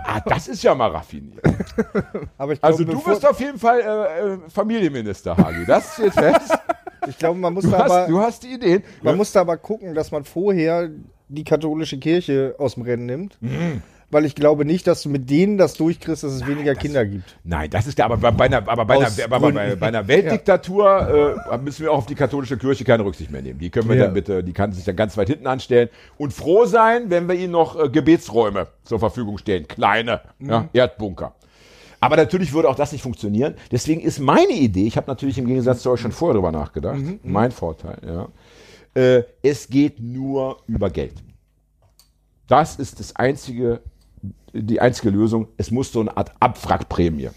Ah, 0.04 0.20
das 0.24 0.48
ist 0.48 0.62
ja 0.62 0.74
mal 0.74 0.90
raffiniert. 0.90 1.42
Aber 2.38 2.52
ich 2.54 2.64
Also 2.64 2.84
glaube, 2.84 3.00
du 3.00 3.06
wirst 3.06 3.26
auf 3.26 3.38
jeden 3.40 3.58
Fall 3.58 3.80
äh, 3.80 4.34
äh, 4.34 4.38
Familienminister, 4.48 5.36
Hagi. 5.36 5.66
Das 5.66 5.94
steht 5.94 6.14
fest. 6.14 6.52
ich 7.08 7.18
glaube, 7.18 7.38
man 7.38 7.52
muss 7.52 7.64
Du 7.64 7.70
da 7.70 7.78
hast, 7.84 7.90
aber, 7.90 8.06
du 8.06 8.18
hast 8.20 8.42
die 8.42 8.54
Ideen. 8.54 8.82
man 9.02 9.16
muss 9.16 9.32
da 9.32 9.42
aber 9.42 9.56
gucken, 9.58 9.94
dass 9.94 10.10
man 10.10 10.24
vorher 10.24 10.88
die 11.28 11.44
katholische 11.44 11.98
Kirche 11.98 12.54
aus 12.58 12.74
dem 12.74 12.84
Rennen 12.84 13.06
nimmt. 13.06 13.36
Mhm. 13.40 13.82
Weil 14.12 14.26
ich 14.26 14.34
glaube 14.34 14.64
nicht, 14.66 14.86
dass 14.86 15.02
du 15.02 15.08
mit 15.08 15.30
denen 15.30 15.56
das 15.56 15.74
durchkriegst, 15.74 16.22
dass 16.22 16.32
es 16.32 16.46
weniger 16.46 16.74
Kinder 16.74 17.04
gibt. 17.06 17.36
Nein, 17.44 17.70
das 17.70 17.86
ist 17.86 17.98
ja, 17.98 18.04
aber 18.04 18.18
bei, 18.18 18.30
bei 18.30 18.44
einer, 18.44 18.68
aber 18.68 18.84
bei, 18.84 18.96
einer, 18.96 19.08
aber 19.24 19.52
bei, 19.52 19.74
bei 19.74 19.86
einer 19.86 20.06
Weltdiktatur 20.06 21.40
äh, 21.50 21.58
müssen 21.58 21.82
wir 21.82 21.92
auch 21.92 21.98
auf 21.98 22.06
die 22.06 22.14
katholische 22.14 22.58
Kirche 22.58 22.84
keine 22.84 23.04
Rücksicht 23.04 23.30
mehr 23.30 23.40
nehmen. 23.42 23.58
Die 23.58 23.70
können 23.70 23.88
wir 23.88 23.96
Ja. 23.96 24.04
dann 24.04 24.14
bitte, 24.14 24.44
die 24.44 24.52
kann 24.52 24.72
sich 24.72 24.84
dann 24.84 24.96
ganz 24.96 25.16
weit 25.16 25.28
hinten 25.28 25.46
anstellen 25.46 25.88
und 26.18 26.32
froh 26.32 26.66
sein, 26.66 27.08
wenn 27.08 27.26
wir 27.26 27.34
ihnen 27.34 27.52
noch 27.52 27.78
äh, 27.82 27.88
Gebetsräume 27.88 28.68
zur 28.84 28.98
Verfügung 28.98 29.38
stellen. 29.38 29.66
Kleine 29.66 30.20
ja, 30.38 30.68
Erdbunker. 30.72 31.34
Aber 31.98 32.16
natürlich 32.16 32.52
würde 32.52 32.68
auch 32.68 32.76
das 32.76 32.92
nicht 32.92 33.02
funktionieren. 33.02 33.54
Deswegen 33.70 34.00
ist 34.02 34.18
meine 34.18 34.52
Idee, 34.52 34.86
ich 34.86 34.96
habe 34.96 35.06
natürlich 35.06 35.38
im 35.38 35.46
Gegensatz 35.46 35.82
zu 35.82 35.90
euch 35.90 36.00
schon 36.00 36.12
vorher 36.12 36.34
drüber 36.34 36.52
nachgedacht, 36.52 37.00
mein 37.22 37.50
Vorteil, 37.50 37.96
ja. 38.06 38.28
Äh, 38.94 39.22
es 39.42 39.68
geht 39.68 40.00
nur 40.00 40.58
über 40.66 40.90
Geld. 40.90 41.14
Das 42.46 42.76
ist 42.76 43.00
das 43.00 43.16
einzige, 43.16 43.80
die 44.52 44.80
einzige 44.80 45.10
Lösung. 45.10 45.48
Es 45.56 45.70
muss 45.70 45.92
so 45.92 46.00
eine 46.00 46.16
Art 46.16 46.32
Abwrackprämie. 46.40 47.30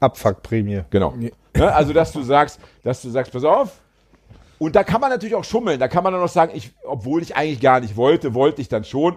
Abfuckprämie. 0.00 0.82
Genau. 0.90 1.14
Ne, 1.16 1.32
also, 1.56 1.92
dass 1.92 2.12
du 2.12 2.22
sagst, 2.22 2.60
dass 2.84 3.02
du 3.02 3.10
sagst, 3.10 3.32
pass 3.32 3.44
auf. 3.44 3.80
Und 4.58 4.74
da 4.76 4.84
kann 4.84 5.00
man 5.00 5.10
natürlich 5.10 5.34
auch 5.34 5.44
schummeln. 5.44 5.78
Da 5.78 5.88
kann 5.88 6.02
man 6.04 6.12
dann 6.12 6.22
noch 6.22 6.28
sagen, 6.28 6.52
ich, 6.54 6.72
obwohl 6.84 7.22
ich 7.22 7.36
eigentlich 7.36 7.60
gar 7.60 7.80
nicht 7.80 7.96
wollte, 7.96 8.34
wollte 8.34 8.60
ich 8.60 8.68
dann 8.68 8.84
schon. 8.84 9.16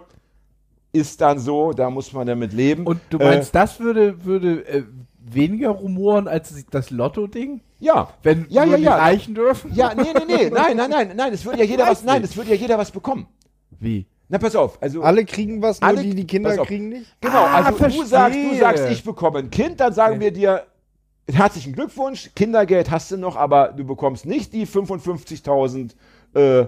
Ist 0.93 1.21
dann 1.21 1.39
so, 1.39 1.71
da 1.71 1.89
muss 1.89 2.13
man 2.13 2.27
damit 2.27 2.51
leben. 2.53 2.85
Und 2.85 2.99
du 3.09 3.17
meinst, 3.17 3.55
das 3.55 3.79
würde, 3.79 4.25
würde 4.25 4.65
äh, 4.67 4.83
weniger 5.19 5.69
rumoren 5.69 6.27
als 6.27 6.53
das 6.69 6.89
Lotto-Ding? 6.89 7.57
äh, 7.79 7.85
ja. 7.85 8.09
Wenn 8.23 8.45
Ja, 8.49 8.65
ja, 8.65 8.77
die 8.77 8.83
ja. 8.83 8.97
Reichen 8.97 9.33
dürfen? 9.33 9.73
Ja, 9.73 9.93
nee, 9.95 10.03
nee, 10.13 10.25
nee, 10.27 10.49
nein, 10.49 10.75
nein, 10.77 10.89
nein, 10.89 11.11
nein, 11.15 11.33
es 11.33 11.45
würde 11.45 11.59
ja 11.59 11.63
jeder 11.69 11.87
was, 11.87 12.03
nein, 12.03 12.21
nicht. 12.21 12.31
es 12.31 12.37
würde 12.37 12.49
ja 12.51 12.55
jeder 12.55 12.77
was 12.77 12.91
bekommen. 12.91 13.27
Wie? 13.79 14.05
Na, 14.31 14.37
pass 14.37 14.55
auf, 14.55 14.81
also. 14.81 15.01
Alle 15.03 15.25
kriegen 15.25 15.61
was, 15.61 15.81
nur 15.81 15.89
Alle- 15.89 16.01
die, 16.03 16.15
die 16.15 16.25
Kinder 16.25 16.55
kriegen 16.65 16.87
nicht? 16.87 17.15
Genau, 17.19 17.35
Ah, 17.39 17.63
also 17.65 17.71
du 17.77 18.03
sagst, 18.05 18.37
du 18.37 18.41
verstehe. 18.43 18.59
sagst, 18.59 18.85
ich 18.89 19.03
bekomme 19.03 19.39
ein 19.39 19.49
Kind, 19.49 19.81
dann 19.81 19.91
sagen 19.93 20.21
wir 20.21 20.31
dir, 20.31 20.63
herzlichen 21.29 21.73
Glückwunsch, 21.73 22.31
Kindergeld 22.33 22.89
hast 22.89 23.11
du 23.11 23.17
noch, 23.17 23.35
aber 23.35 23.73
du 23.73 23.83
bekommst 23.83 24.25
nicht 24.25 24.53
die 24.53 24.65
55.000, 24.65 25.95
äh, 26.33 26.65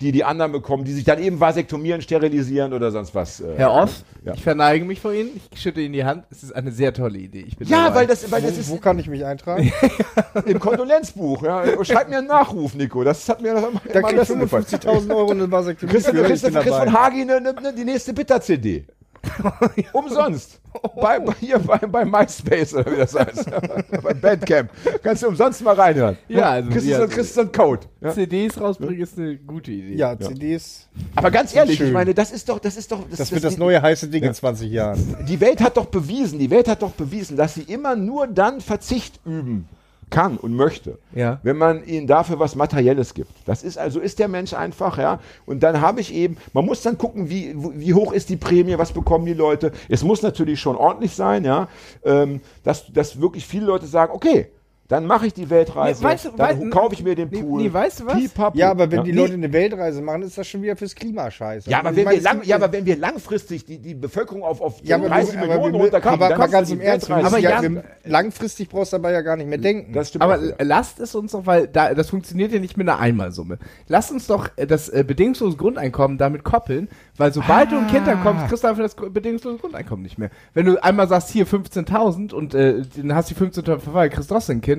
die 0.00 0.12
die 0.12 0.22
anderen 0.24 0.52
bekommen, 0.52 0.84
die 0.84 0.92
sich 0.92 1.04
dann 1.04 1.18
eben 1.20 1.40
vasektomieren, 1.40 2.00
sterilisieren 2.02 2.72
oder 2.72 2.90
sonst 2.92 3.14
was. 3.14 3.40
Äh, 3.40 3.54
Herr 3.56 3.72
Oss, 3.72 4.04
Ja. 4.24 4.34
ich 4.34 4.42
verneige 4.42 4.84
mich 4.84 5.00
vor 5.00 5.12
Ihnen, 5.12 5.40
ich 5.52 5.60
schütte 5.60 5.80
Ihnen 5.80 5.92
die 5.92 6.04
Hand. 6.04 6.24
Es 6.30 6.42
ist 6.44 6.52
eine 6.54 6.70
sehr 6.70 6.92
tolle 6.92 7.18
Idee. 7.18 7.44
Ich 7.48 7.56
bin 7.56 7.66
Ja, 7.68 7.84
dabei. 7.84 8.00
weil 8.00 8.06
das, 8.06 8.30
weil 8.30 8.42
das 8.42 8.56
Wo, 8.56 8.60
ist 8.60 8.70
wo 8.70 8.76
kann 8.76 8.98
ich 8.98 9.08
mich 9.08 9.24
eintragen? 9.24 9.72
im 10.46 10.60
Kondolenzbuch. 10.60 11.42
Ja. 11.42 11.84
Schreib 11.84 12.08
mir 12.08 12.18
einen 12.18 12.28
Nachruf, 12.28 12.74
Nico. 12.74 13.02
Das 13.02 13.28
hat 13.28 13.42
mir 13.42 13.54
das 13.54 13.64
Da 13.92 14.00
kriegst 14.02 14.16
besten 14.16 14.34
du 14.34 14.40
gefallen. 14.40 14.64
55.000 14.64 15.14
Euro 15.16 15.30
eine 15.32 15.50
Vasektomie 15.50 15.92
du, 15.92 16.12
bin 16.12 16.22
kriegst 16.22 16.44
von. 16.44 16.92
Hagi 16.92 17.24
ne, 17.24 17.40
ne, 17.40 17.52
ne, 17.60 17.74
die 17.76 17.84
nächste 17.84 18.12
Bitter-CD. 18.12 18.86
umsonst. 19.92 20.60
Bei, 21.00 21.18
bei, 21.18 21.32
hier 21.40 21.58
bei, 21.58 21.78
bei 21.78 22.04
MySpace 22.04 22.74
oder 22.74 22.92
wie 22.92 22.96
das 22.96 23.14
heißt. 23.14 23.50
bei 24.02 24.14
Bandcamp. 24.14 24.70
Kannst 25.02 25.22
du 25.22 25.28
umsonst 25.28 25.62
mal 25.62 25.74
reinhören. 25.74 26.16
Ja, 26.28 26.50
also, 26.50 26.70
kriegst, 26.70 26.86
du 26.86 26.90
ja, 26.90 26.98
so, 26.98 27.06
kriegst 27.06 27.30
du 27.30 27.34
so 27.34 27.40
einen 27.40 27.52
Code. 27.52 27.86
Ja? 28.00 28.12
CDs 28.12 28.60
rausbringen 28.60 29.00
ist 29.00 29.18
eine 29.18 29.36
gute 29.36 29.70
Idee. 29.70 29.94
Ja, 29.94 30.18
CDs. 30.18 30.88
Aber 31.14 31.30
ganz 31.30 31.54
ehrlich, 31.54 31.78
Schön. 31.78 31.88
ich 31.88 31.92
meine, 31.92 32.14
das 32.14 32.30
ist 32.30 32.48
doch, 32.48 32.58
das 32.58 32.76
ist 32.76 32.92
doch, 32.92 33.00
Das 33.10 33.32
wird 33.32 33.44
das 33.44 33.56
neue 33.56 33.80
heiße 33.80 34.08
Ding 34.08 34.22
in 34.22 34.34
20 34.34 34.70
Jahren. 34.70 35.16
Die 35.26 35.40
Welt 35.40 35.60
hat 35.60 35.76
doch 35.76 35.86
bewiesen, 35.86 36.38
die 36.38 36.50
Welt 36.50 36.68
hat 36.68 36.82
doch 36.82 36.92
bewiesen, 36.92 37.36
dass 37.36 37.54
sie 37.54 37.62
immer 37.62 37.96
nur 37.96 38.26
dann 38.26 38.60
Verzicht 38.60 39.20
üben 39.24 39.68
kann 40.10 40.36
und 40.36 40.54
möchte, 40.54 40.98
Ja. 41.14 41.40
wenn 41.42 41.56
man 41.56 41.84
ihnen 41.84 42.06
dafür 42.06 42.38
was 42.38 42.54
Materielles 42.54 43.14
gibt. 43.14 43.30
Das 43.46 43.62
ist 43.62 43.78
also 43.78 44.00
ist 44.00 44.18
der 44.18 44.28
Mensch 44.28 44.52
einfach, 44.54 44.98
ja. 44.98 45.20
Und 45.46 45.62
dann 45.62 45.80
habe 45.80 46.00
ich 46.00 46.12
eben, 46.14 46.36
man 46.52 46.64
muss 46.64 46.82
dann 46.82 46.98
gucken, 46.98 47.30
wie, 47.30 47.54
wie 47.56 47.94
hoch 47.94 48.12
ist 48.12 48.28
die 48.28 48.36
Prämie, 48.36 48.78
was 48.78 48.92
bekommen 48.92 49.26
die 49.26 49.34
Leute. 49.34 49.72
Es 49.88 50.02
muss 50.02 50.22
natürlich 50.22 50.60
schon 50.60 50.76
ordentlich 50.76 51.14
sein, 51.14 51.44
ja, 51.44 51.68
ähm, 52.04 52.40
dass, 52.64 52.92
dass 52.92 53.20
wirklich 53.20 53.46
viele 53.46 53.66
Leute 53.66 53.86
sagen, 53.86 54.12
okay, 54.14 54.48
dann 54.88 55.04
mache 55.04 55.26
ich 55.26 55.34
die 55.34 55.50
Weltreise, 55.50 56.02
Nee, 56.02 56.08
weißt 56.08 56.24
du- 56.24 56.30
dann 56.36 56.60
weißt- 56.60 56.70
kaufe 56.70 56.94
ich 56.94 57.02
mir 57.04 57.14
den 57.14 57.28
nee, 57.30 57.42
Pool. 57.42 57.62
nee, 57.62 57.70
weißt 57.72 58.00
du 58.00 58.06
was? 58.06 58.14
Pipapo. 58.14 58.56
Ja, 58.56 58.70
aber 58.70 58.90
wenn 58.90 59.04
die 59.04 59.12
Nee, 59.12 59.18
Leute 59.20 59.34
eine 59.34 59.52
Weltreise 59.52 60.00
machen, 60.00 60.22
ist 60.22 60.38
das 60.38 60.48
schon 60.48 60.62
wieder 60.62 60.76
fürs 60.76 60.94
Klima 60.94 61.30
scheiße. 61.30 61.68
ja, 61.68 61.80
aber, 61.80 61.88
Also 61.88 61.96
wenn 61.98 62.04
meine, 62.06 62.16
wir 62.16 62.22
lang, 62.22 62.40
ja, 62.44 62.56
aber 62.56 62.72
wenn 62.72 62.86
wir 62.86 62.96
langfristig 62.96 63.66
die, 63.66 63.78
die 63.78 63.94
Bevölkerung 63.94 64.42
auf, 64.42 64.62
auf 64.62 64.80
Ja, 64.82 64.96
aber, 64.96 65.08
30 65.08 65.36
aber, 65.36 65.46
Millionen 65.46 65.74
wir- 65.74 65.80
runterkriegen, 65.80 66.14
aber, 66.14 66.28
dann 66.30 66.40
aber 66.40 66.50
ganz 66.50 66.70
im 66.70 66.78
die 66.80 66.84
Ernst, 66.86 67.10
Aber 67.10 67.38
ja, 67.38 67.60
wir, 67.62 67.84
langfristig 68.04 68.70
brauchst 68.70 68.92
du 68.94 68.96
dabei 68.96 69.12
ja 69.12 69.20
gar 69.20 69.36
nicht 69.36 69.48
mehr 69.48 69.58
denken. 69.58 69.92
Das 69.92 70.08
stimmt. 70.08 70.22
Aber 70.22 70.42
ja. 70.42 70.54
lasst 70.62 71.00
es 71.00 71.14
uns 71.14 71.32
doch, 71.32 71.44
weil 71.44 71.66
da, 71.68 71.92
das 71.94 72.08
funktioniert 72.08 72.52
ja 72.52 72.58
nicht 72.58 72.76
mit 72.78 72.88
einer 72.88 72.98
Einmalsumme. 72.98 73.58
Lasst 73.88 74.10
uns 74.10 74.26
doch 74.26 74.48
äh, 74.56 74.66
das 74.66 74.88
äh, 74.88 75.04
bedingungslose 75.06 75.58
Grundeinkommen 75.58 76.16
damit 76.16 76.44
koppeln, 76.44 76.88
weil 77.18 77.30
sobald 77.32 77.70
du 77.72 77.76
ein 77.76 77.88
Kind 77.88 78.06
dann 78.06 78.22
kommst, 78.22 78.48
kriegst 78.48 78.64
du 78.64 78.68
einfach 78.68 78.82
das 78.82 78.94
bedingungslose 78.94 79.58
Grundeinkommen 79.58 80.02
nicht 80.02 80.18
mehr. 80.18 80.30
Wenn 80.54 80.64
du 80.64 80.82
einmal 80.82 81.08
sagst, 81.08 81.28
hier 81.30 81.46
15.000 81.46 82.32
und 82.32 82.54
äh, 82.54 82.82
dann 82.96 83.14
hast 83.14 83.30
du 83.30 83.34
die 83.34 83.40
15.000 83.40 83.80
verfallen, 83.80 84.10
kriegst 84.10 84.30
du 84.30 84.34
trotzdem 84.34 84.58
ein 84.58 84.60
Kind. 84.62 84.77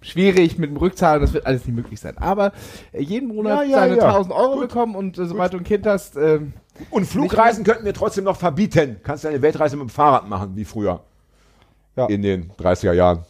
Schwierig 0.00 0.58
mit 0.58 0.70
dem 0.70 0.76
Rückzahlen, 0.76 1.20
das 1.20 1.32
wird 1.32 1.44
alles 1.46 1.66
nicht 1.66 1.74
möglich 1.74 1.98
sein. 1.98 2.16
Aber 2.18 2.52
äh, 2.92 3.02
jeden 3.02 3.28
Monat 3.28 3.64
Ja, 3.64 3.64
ja, 3.64 3.78
seine 3.80 3.96
ja. 3.96 4.08
1000 4.08 4.34
Euro 4.34 4.60
bekommen 4.60 4.94
und 4.94 5.18
äh, 5.18 5.26
sobald 5.26 5.52
du 5.52 5.58
ein 5.58 5.64
Kind 5.64 5.86
hast, 5.86 6.16
ähm, 6.16 6.52
Und 6.90 7.04
Flugreisen 7.06 7.64
könnten 7.64 7.84
wir 7.84 7.94
trotzdem 7.94 8.24
noch 8.24 8.36
verbieten. 8.36 9.00
Kannst 9.02 9.24
du 9.24 9.28
eine 9.28 9.42
Weltreise 9.42 9.76
mit 9.76 9.88
dem 9.88 9.90
Fahrrad 9.90 10.28
machen, 10.28 10.54
wie 10.54 10.64
früher. 10.64 11.00
Ja. 11.96 12.06
In 12.06 12.22
den 12.22 12.52
30er 12.52 12.92
Jahren. 12.92 13.24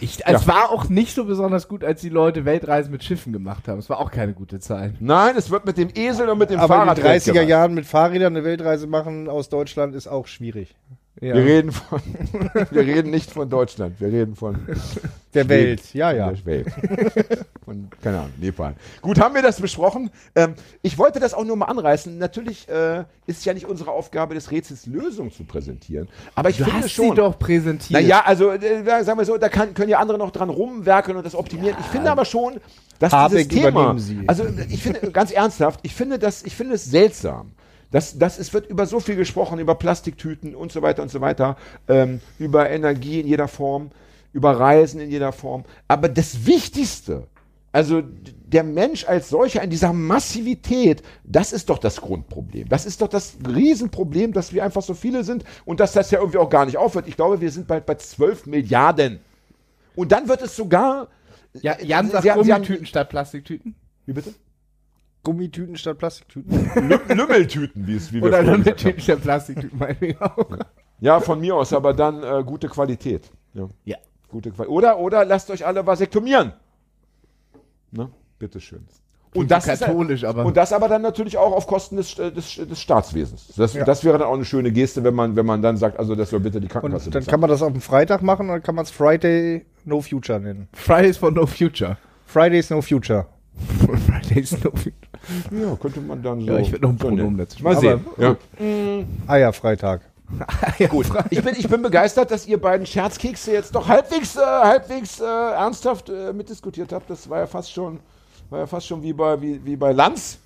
ich, 0.00 0.18
es 0.26 0.46
war 0.46 0.70
auch 0.70 0.90
nicht 0.90 1.14
so 1.14 1.24
besonders 1.24 1.66
gut, 1.66 1.82
als 1.82 2.02
die 2.02 2.10
Leute 2.10 2.44
Weltreisen 2.44 2.92
mit 2.92 3.02
Schiffen 3.02 3.32
gemacht 3.32 3.68
haben. 3.68 3.78
Es 3.78 3.88
war 3.88 4.00
auch 4.00 4.10
keine 4.10 4.34
gute 4.34 4.60
Zeit. 4.60 4.96
Nein, 5.00 5.34
es 5.38 5.50
wird 5.50 5.64
mit 5.64 5.78
dem 5.78 5.88
Esel 5.94 6.28
und 6.28 6.36
mit 6.36 6.50
dem 6.50 6.60
aber 6.60 6.74
Fahrrad 6.74 6.98
in 6.98 7.04
den 7.04 7.12
30er 7.12 7.32
gereist. 7.32 7.48
Jahren 7.48 7.72
mit 7.72 7.86
Fahrrädern 7.86 8.36
eine 8.36 8.44
Weltreise 8.44 8.86
machen 8.86 9.30
aus 9.30 9.48
Deutschland 9.48 9.94
ist 9.94 10.08
auch 10.08 10.26
schwierig. 10.26 10.74
Ja. 11.20 11.34
Wir 11.34 11.44
reden 11.44 11.72
von, 11.72 12.00
wir 12.70 12.82
reden 12.82 13.10
nicht 13.10 13.30
von 13.30 13.48
Deutschland, 13.48 14.00
wir 14.00 14.08
reden 14.08 14.34
von 14.34 14.56
Der 15.34 15.48
Welt, 15.48 15.94
ja, 15.94 16.10
ja. 16.12 16.30
der 16.30 16.44
Welt. 16.46 16.66
Von, 17.64 17.88
keine 18.02 18.18
Ahnung, 18.18 18.32
Nepal. 18.38 18.74
Gut, 19.00 19.20
haben 19.20 19.34
wir 19.36 19.40
das 19.40 19.60
besprochen. 19.60 20.10
Ähm, 20.34 20.54
ich 20.82 20.98
wollte 20.98 21.20
das 21.20 21.32
auch 21.32 21.44
nur 21.44 21.56
mal 21.56 21.66
anreißen. 21.66 22.18
Natürlich 22.18 22.68
äh, 22.68 23.04
ist 23.26 23.38
es 23.38 23.44
ja 23.44 23.54
nicht 23.54 23.66
unsere 23.66 23.92
Aufgabe, 23.92 24.34
des 24.34 24.50
Rätsels 24.50 24.84
Lösung 24.86 25.32
zu 25.32 25.44
präsentieren. 25.44 26.08
Aber 26.34 26.50
ich 26.50 26.58
Du 26.58 26.64
finde 26.64 26.80
hast 26.82 26.90
schon. 26.90 27.10
sie 27.10 27.14
doch 27.14 27.38
präsentiert. 27.38 28.02
Naja, 28.02 28.24
also 28.26 28.50
äh, 28.50 28.82
sagen 29.04 29.16
wir 29.18 29.24
so, 29.24 29.38
da 29.38 29.48
kann, 29.48 29.74
können 29.74 29.90
ja 29.90 30.00
andere 30.00 30.18
noch 30.18 30.32
dran 30.32 30.50
rumwerkeln 30.50 31.16
und 31.16 31.24
das 31.24 31.34
optimieren. 31.36 31.76
Ich 31.80 31.86
finde 31.86 32.10
aber 32.10 32.24
schon, 32.24 32.60
dass 32.98 33.12
Habeck 33.12 33.48
dieses 33.48 33.62
Thema, 33.64 33.96
Sie. 33.98 34.24
also 34.26 34.44
ich 34.68 34.82
finde 34.82 35.12
ganz 35.12 35.30
ernsthaft, 35.30 35.80
ich 35.82 35.94
finde 35.94 36.18
das, 36.18 36.42
ich 36.42 36.56
finde 36.56 36.74
es 36.74 36.84
seltsam. 36.84 37.52
Das, 37.92 38.18
das, 38.18 38.38
es 38.38 38.52
wird 38.52 38.66
über 38.68 38.86
so 38.86 38.98
viel 38.98 39.14
gesprochen, 39.16 39.58
über 39.60 39.76
Plastiktüten 39.76 40.54
und 40.56 40.72
so 40.72 40.82
weiter 40.82 41.02
und 41.02 41.10
so 41.10 41.20
weiter, 41.20 41.56
ähm, 41.88 42.20
über 42.38 42.68
Energie 42.70 43.20
in 43.20 43.28
jeder 43.28 43.46
Form, 43.48 43.90
über 44.32 44.58
Reisen 44.58 45.00
in 45.00 45.10
jeder 45.10 45.30
Form. 45.32 45.64
Aber 45.88 46.08
das 46.08 46.46
Wichtigste, 46.46 47.28
also 47.70 48.02
der 48.02 48.64
Mensch 48.64 49.04
als 49.06 49.28
solcher 49.28 49.62
in 49.62 49.70
dieser 49.70 49.92
Massivität, 49.92 51.02
das 51.24 51.52
ist 51.52 51.68
doch 51.70 51.78
das 51.78 52.00
Grundproblem. 52.00 52.68
Das 52.68 52.86
ist 52.86 53.00
doch 53.02 53.08
das 53.08 53.36
Riesenproblem, 53.46 54.32
dass 54.32 54.52
wir 54.52 54.64
einfach 54.64 54.82
so 54.82 54.94
viele 54.94 55.22
sind 55.22 55.44
und 55.64 55.78
dass 55.80 55.92
das 55.92 56.10
ja 56.10 56.18
irgendwie 56.18 56.38
auch 56.38 56.50
gar 56.50 56.64
nicht 56.66 56.78
aufhört. 56.78 57.06
Ich 57.08 57.16
glaube, 57.16 57.40
wir 57.40 57.50
sind 57.50 57.66
bald 57.66 57.86
bei 57.86 57.94
12 57.94 58.46
Milliarden. 58.46 59.20
Und 59.94 60.12
dann 60.12 60.28
wird 60.28 60.42
es 60.42 60.56
sogar. 60.56 61.08
Ja, 61.60 61.76
Jan 61.82 62.08
sagt 62.10 62.22
Sie 62.22 62.30
haben- 62.30 62.86
statt 62.86 63.10
Plastiktüten. 63.10 63.74
Wie 64.06 64.14
bitte? 64.14 64.32
Gummitüten 65.22 65.76
statt 65.76 65.98
Plastiktüten. 65.98 66.50
Lü- 66.74 67.14
Lümmeltüten, 67.14 67.86
wie 67.86 67.96
es 67.96 68.12
wie 68.12 68.20
wir 68.20 68.28
Oder 68.28 68.38
früher 68.44 68.58
mit 68.58 68.64
gesagt 68.64 68.80
haben. 68.84 68.90
Tüten 68.90 69.00
statt 69.02 69.22
Plastiktüten, 69.22 69.78
meinetwegen 69.78 70.18
auch. 70.20 70.46
Ja, 71.00 71.20
von 71.20 71.40
mir 71.40 71.54
aus, 71.56 71.72
aber 71.72 71.92
dann 71.94 72.22
äh, 72.22 72.42
gute 72.44 72.68
Qualität. 72.68 73.30
Ja. 73.54 73.68
Ja. 73.84 73.96
Gute 74.28 74.50
Qualität. 74.50 74.74
Oder, 74.74 74.98
oder 74.98 75.24
lasst 75.24 75.50
euch 75.50 75.64
alle 75.66 75.86
vasektomieren. 75.86 76.52
Ne? 77.90 78.08
Bitteschön. 78.38 78.84
Und 79.34 79.50
das, 79.50 79.66
ist, 79.66 79.80
katholisch, 79.80 80.24
aber. 80.24 80.44
und 80.44 80.56
das 80.58 80.74
aber 80.74 80.88
dann 80.88 81.00
natürlich 81.00 81.38
auch 81.38 81.52
auf 81.52 81.66
Kosten 81.66 81.96
des, 81.96 82.18
äh, 82.18 82.30
des, 82.30 82.54
des 82.56 82.80
Staatswesens. 82.80 83.48
Das, 83.56 83.72
Ja. 83.72 83.84
das 83.84 84.04
wäre 84.04 84.18
dann 84.18 84.28
auch 84.28 84.34
eine 84.34 84.44
schöne 84.44 84.70
Geste, 84.72 85.02
wenn 85.04 85.14
man, 85.14 85.36
wenn 85.36 85.46
man 85.46 85.62
dann 85.62 85.78
sagt, 85.78 85.98
also 85.98 86.14
das 86.14 86.28
soll 86.30 86.40
bitte 86.40 86.60
die 86.60 86.68
Krankenkasse 86.68 87.06
Und 87.06 87.14
dann 87.14 87.24
kann 87.24 87.40
man 87.40 87.48
das 87.48 87.62
auf 87.62 87.72
dem 87.72 87.80
Freitag 87.80 88.20
machen 88.22 88.50
oder 88.50 88.60
kann 88.60 88.74
man 88.74 88.84
es 88.84 88.90
Friday 88.90 89.64
No 89.86 90.02
Future 90.02 90.38
nennen? 90.38 90.68
Fridays 90.74 91.16
for 91.16 91.30
No 91.30 91.46
Future. 91.46 91.96
Fridays 92.26 92.68
No 92.68 92.82
Future. 92.82 93.26
Fridays 94.06 94.52
No 94.62 94.70
Future. 94.70 94.92
Ja, 95.50 95.76
könnte 95.76 96.00
man 96.00 96.22
dann 96.22 96.40
so. 96.40 96.46
Ja, 96.46 96.58
ich 96.58 96.70
würde 96.72 96.82
noch 96.84 96.90
ein 96.90 96.98
Pronomen 96.98 97.38
dazu 97.38 97.62
Mal 97.62 97.76
sehen. 97.78 98.04
Aber- 98.16 98.22
Ja. 98.22 98.36
Eierfreitag. 99.26 100.00
Gut. 100.88 101.06
Ich 101.30 101.42
bin, 101.42 101.54
ich 101.58 101.68
bin 101.68 101.82
begeistert, 101.82 102.30
dass 102.30 102.46
ihr 102.46 102.58
beiden 102.60 102.86
Scherzkekse 102.86 103.52
jetzt 103.52 103.74
doch 103.74 103.86
halbwegs, 103.86 104.34
äh, 104.36 104.40
halbwegs 104.40 105.20
äh, 105.20 105.24
ernsthaft 105.24 106.08
äh, 106.08 106.32
mitdiskutiert 106.32 106.90
habt. 106.92 107.10
Das 107.10 107.28
war 107.28 107.40
ja 107.40 107.46
fast 107.46 107.70
schon, 107.70 108.00
war 108.48 108.60
ja 108.60 108.66
fast 108.66 108.86
schon 108.86 109.02
wie 109.02 109.12
bei, 109.12 109.40
wie, 109.40 109.62
wie 109.64 109.76
bei 109.76 109.92
Lanz. 109.92 110.38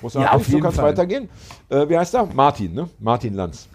Muss 0.00 0.14
man 0.14 0.22
Ja, 0.22 0.30
auch 0.30 0.34
auf 0.34 0.38
nicht, 0.38 0.46
so 0.46 0.52
jeden 0.52 0.62
kann 0.62 0.70
es 0.70 0.76
Fall. 0.76 0.90
weitergehen. 0.92 1.28
Äh, 1.68 1.88
wie 1.88 1.98
heißt 1.98 2.14
er? 2.14 2.26
Martin, 2.32 2.72
ne? 2.72 2.88
Martin 2.98 3.34
Lanz. 3.34 3.68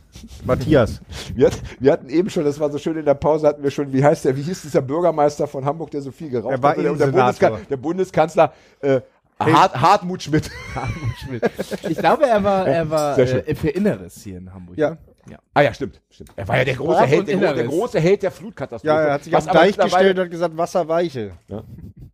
Matthias. 0.45 1.01
Wir, 1.35 1.47
hat, 1.47 1.59
wir 1.77 1.91
hatten 1.91 2.07
eben 2.09 2.29
schon, 2.29 2.45
das 2.45 2.57
war 2.57 2.71
so 2.71 2.77
schön 2.77 2.95
in 2.97 3.03
der 3.03 3.15
Pause, 3.15 3.47
hatten 3.47 3.61
wir 3.61 3.69
schon, 3.69 3.91
wie 3.91 4.01
heißt 4.01 4.23
der, 4.23 4.37
wie 4.37 4.41
hieß 4.43 4.61
dieser 4.61 4.81
Bürgermeister 4.81 5.45
von 5.45 5.65
Hamburg, 5.65 5.91
der 5.91 6.01
so 6.01 6.09
viel 6.11 6.29
geraucht 6.29 6.53
Er 6.53 6.63
war 6.63 6.69
hat? 6.71 6.77
Der, 6.77 6.85
Innensenator. 6.85 7.21
Bundeskan 7.49 7.67
der 7.69 7.77
Bundeskanzler, 7.77 8.53
äh, 8.79 9.01
Hart, 9.39 9.75
Hartmut 9.81 10.23
Schmidt. 10.23 10.49
Hartmut 10.75 11.15
Schmidt. 11.17 11.43
Ich 11.89 11.97
glaube, 11.97 12.25
er 12.25 12.43
war, 12.43 12.67
er 12.67 12.89
war 12.89 13.15
Sehr 13.15 13.27
schön. 13.27 13.45
äh, 13.47 13.55
für 13.55 13.69
Inneres 13.69 14.21
hier 14.23 14.37
in 14.37 14.53
Hamburg. 14.53 14.77
Ja. 14.77 14.91
ne? 14.91 14.97
ja. 15.29 15.37
Ah 15.53 15.61
ja, 15.61 15.73
stimmt, 15.73 16.01
stimmt. 16.09 16.31
Er 16.35 16.47
war 16.47 16.57
ja 16.57 16.63
der 16.65 16.75
große 16.75 17.05
Held, 17.05 17.27
der, 17.27 17.53
der 17.53 17.63
große 17.65 17.99
Held 17.99 18.23
der 18.23 18.31
Flutkatastrophe. 18.31 18.87
Ja, 18.93 19.01
er 19.01 19.13
hat 19.13 19.23
sich 19.25 19.33
was 19.33 19.47
auf 19.47 19.51
den 19.53 19.59
Deich 19.61 19.77
gestellt 19.77 20.17
und 20.17 20.23
hat 20.25 20.31
gesagt, 20.31 20.57
Wasser 20.57 20.87
weiche. 20.87 21.31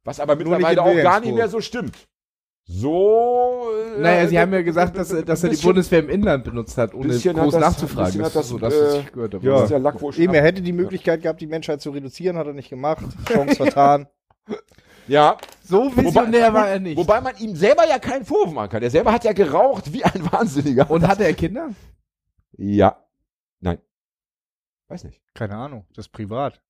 Was 0.04 0.20
aber 0.20 0.36
Nur 0.36 0.46
mittlerweile 0.58 0.82
auch 0.82 0.96
gar 1.04 1.20
nicht 1.20 1.36
mehr 1.36 1.48
so 1.48 1.62
stimmt. 1.62 1.96
So. 2.64 3.70
äh, 3.98 4.00
Naja, 4.02 4.28
sie 4.28 4.36
äh, 4.36 4.40
haben 4.40 4.54
ja 4.54 4.62
gesagt, 4.62 4.96
dass, 4.98 5.12
er- 5.12 5.24
dass 5.24 5.44
er 5.44 5.50
die 5.50 5.58
Bundeswehr 5.58 6.00
im 6.00 6.10
Inland 6.10 6.44
benutzt 6.46 6.78
hat, 6.78 6.94
ohne 6.94 7.08
bisschen 7.10 7.36
hat 7.36 7.44
groß 7.44 7.54
das- 7.54 7.62
nachzufragen. 7.62 8.06
bisschen 8.06 8.26
hat 8.26 8.36
das, 8.36 8.48
so 8.48 8.58
das, 8.58 8.74
äh, 8.74 9.00
ich 9.00 9.12
gehört 9.12 9.34
habe. 9.34 9.46
ja. 9.46 9.68
Das 9.68 10.18
Eben, 10.18 10.34
er 10.34 10.44
hätte 10.44 10.62
die 10.62 10.72
Möglichkeit 10.72 11.22
gehabt, 11.22 11.42
die 11.42 11.48
Menschheit 11.48 11.82
zu 11.82 11.90
reduzieren, 11.92 12.38
hat 12.38 12.48
er 12.48 12.54
nicht 12.54 12.70
gemacht. 12.70 13.04
Chance 13.28 13.56
vertan. 13.56 14.08
Ja. 15.08 15.38
So 15.64 15.96
visionär 15.96 16.54
war 16.54 16.70
er 16.70 16.80
nicht. 16.80 16.98
Wobei 16.98 17.22
man 17.22 17.36
ihm 17.38 17.56
selber 17.56 17.88
ja 17.88 18.00
keinen 18.00 18.26
Vorwurf 18.26 18.54
machen 18.54 18.70
kann. 18.70 18.84
Er 18.84 18.90
selber 18.90 19.12
hat 19.12 19.24
ja 19.24 19.34
geraucht 19.34 19.92
wie 19.94 20.04
ein 20.04 20.24
Wahnsinniger. 20.32 20.90
Und 20.90 21.08
hatte 21.08 21.24
er 21.24 21.34
Kinder? 21.34 21.70
Ja. 22.58 23.04
Nein. 23.60 23.80
Weiß 24.88 25.04
nicht. 25.04 25.22
Keine 25.34 25.56
Ahnung, 25.56 25.86
das 25.96 26.08
ist 26.08 26.12
privat. 26.12 26.62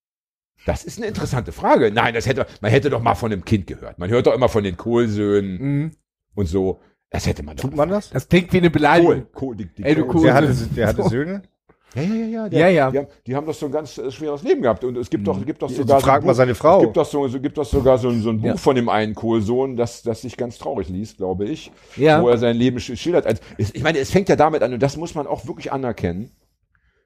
Das 0.65 0.83
ist 0.83 0.97
eine 0.99 1.07
interessante 1.07 1.51
Frage. 1.51 1.91
Nein, 1.91 2.13
das 2.13 2.27
hätte, 2.27 2.45
man 2.61 2.69
hätte 2.69 2.89
doch 2.91 3.01
mal 3.01 3.15
von 3.15 3.31
einem 3.31 3.43
Kind 3.45 3.65
gehört. 3.65 3.97
Man 3.97 4.09
hört 4.11 4.27
doch 4.27 4.33
immer 4.35 4.49
von 4.49 4.63
den 4.63 4.77
Kohlsöhnen 4.77 5.57
Mhm. 5.57 5.91
und 6.35 6.45
so. 6.45 6.79
Das 7.09 7.25
hätte 7.25 7.41
man 7.43 7.55
doch. 7.57 7.63
Tut 7.63 7.75
man 7.75 7.89
das? 7.89 8.11
Das 8.11 8.29
klingt 8.29 8.53
wie 8.53 8.57
eine 8.57 8.69
Beleidigung. 8.69 9.13
Kohl, 9.13 9.31
Kohl, 9.33 9.55
die, 9.55 9.65
die 9.65 9.83
Ey, 9.83 9.95
du 9.95 10.05
Kohl- 10.05 10.23
Der 10.23 10.33
hatte, 10.35 10.53
der 10.53 10.87
hatte 10.87 11.03
Söhne. 11.09 11.41
Ja, 11.95 12.01
ja, 12.03 12.13
ja, 12.13 12.47
ja. 12.47 12.59
Ja, 12.59 12.67
ja. 12.69 12.91
Die 12.91 12.97
haben, 12.99 13.07
die 13.27 13.35
haben 13.35 13.45
doch 13.45 13.53
so 13.53 13.65
ein 13.65 13.71
ganz 13.71 13.97
äh, 13.97 14.09
schweres 14.11 14.43
Leben 14.43 14.61
gehabt. 14.61 14.83
Und 14.83 14.97
es 14.97 15.09
gibt 15.09 15.27
doch, 15.27 15.45
gibt 15.45 15.61
doch 15.61 15.69
sogar. 15.69 15.99
frag 15.99 16.03
so 16.03 16.11
ein 16.21 16.25
mal 16.25 16.31
Buch- 16.31 16.37
seine 16.37 16.55
Frau. 16.55 16.77
Es 16.77 16.83
gibt 16.83 16.97
doch, 16.97 17.05
so, 17.05 17.27
so, 17.27 17.39
gibt 17.41 17.57
doch 17.57 17.65
sogar 17.65 17.97
so 17.97 18.07
ein, 18.09 18.21
so 18.21 18.29
ein 18.29 18.39
Buch 18.39 18.47
Ja. 18.47 18.55
von 18.57 18.75
dem 18.75 18.87
einen 18.87 19.13
Kohlsohn, 19.13 19.75
das, 19.75 20.01
das 20.01 20.21
sich 20.21 20.37
ganz 20.37 20.57
traurig 20.57 20.87
liest, 20.89 21.17
glaube 21.17 21.45
ich. 21.45 21.71
Ja. 21.97 22.21
Wo 22.23 22.29
er 22.29 22.37
sein 22.37 22.55
Leben 22.55 22.77
sch- 22.77 22.95
schildert. 22.95 23.25
Also, 23.25 23.41
Ich 23.57 23.83
meine, 23.83 23.99
es 23.99 24.09
fängt 24.11 24.29
ja 24.29 24.35
damit 24.37 24.63
an, 24.63 24.73
und 24.73 24.81
das 24.81 24.95
muss 24.95 25.15
man 25.15 25.27
auch 25.27 25.45
wirklich 25.47 25.71
anerkennen. 25.71 26.31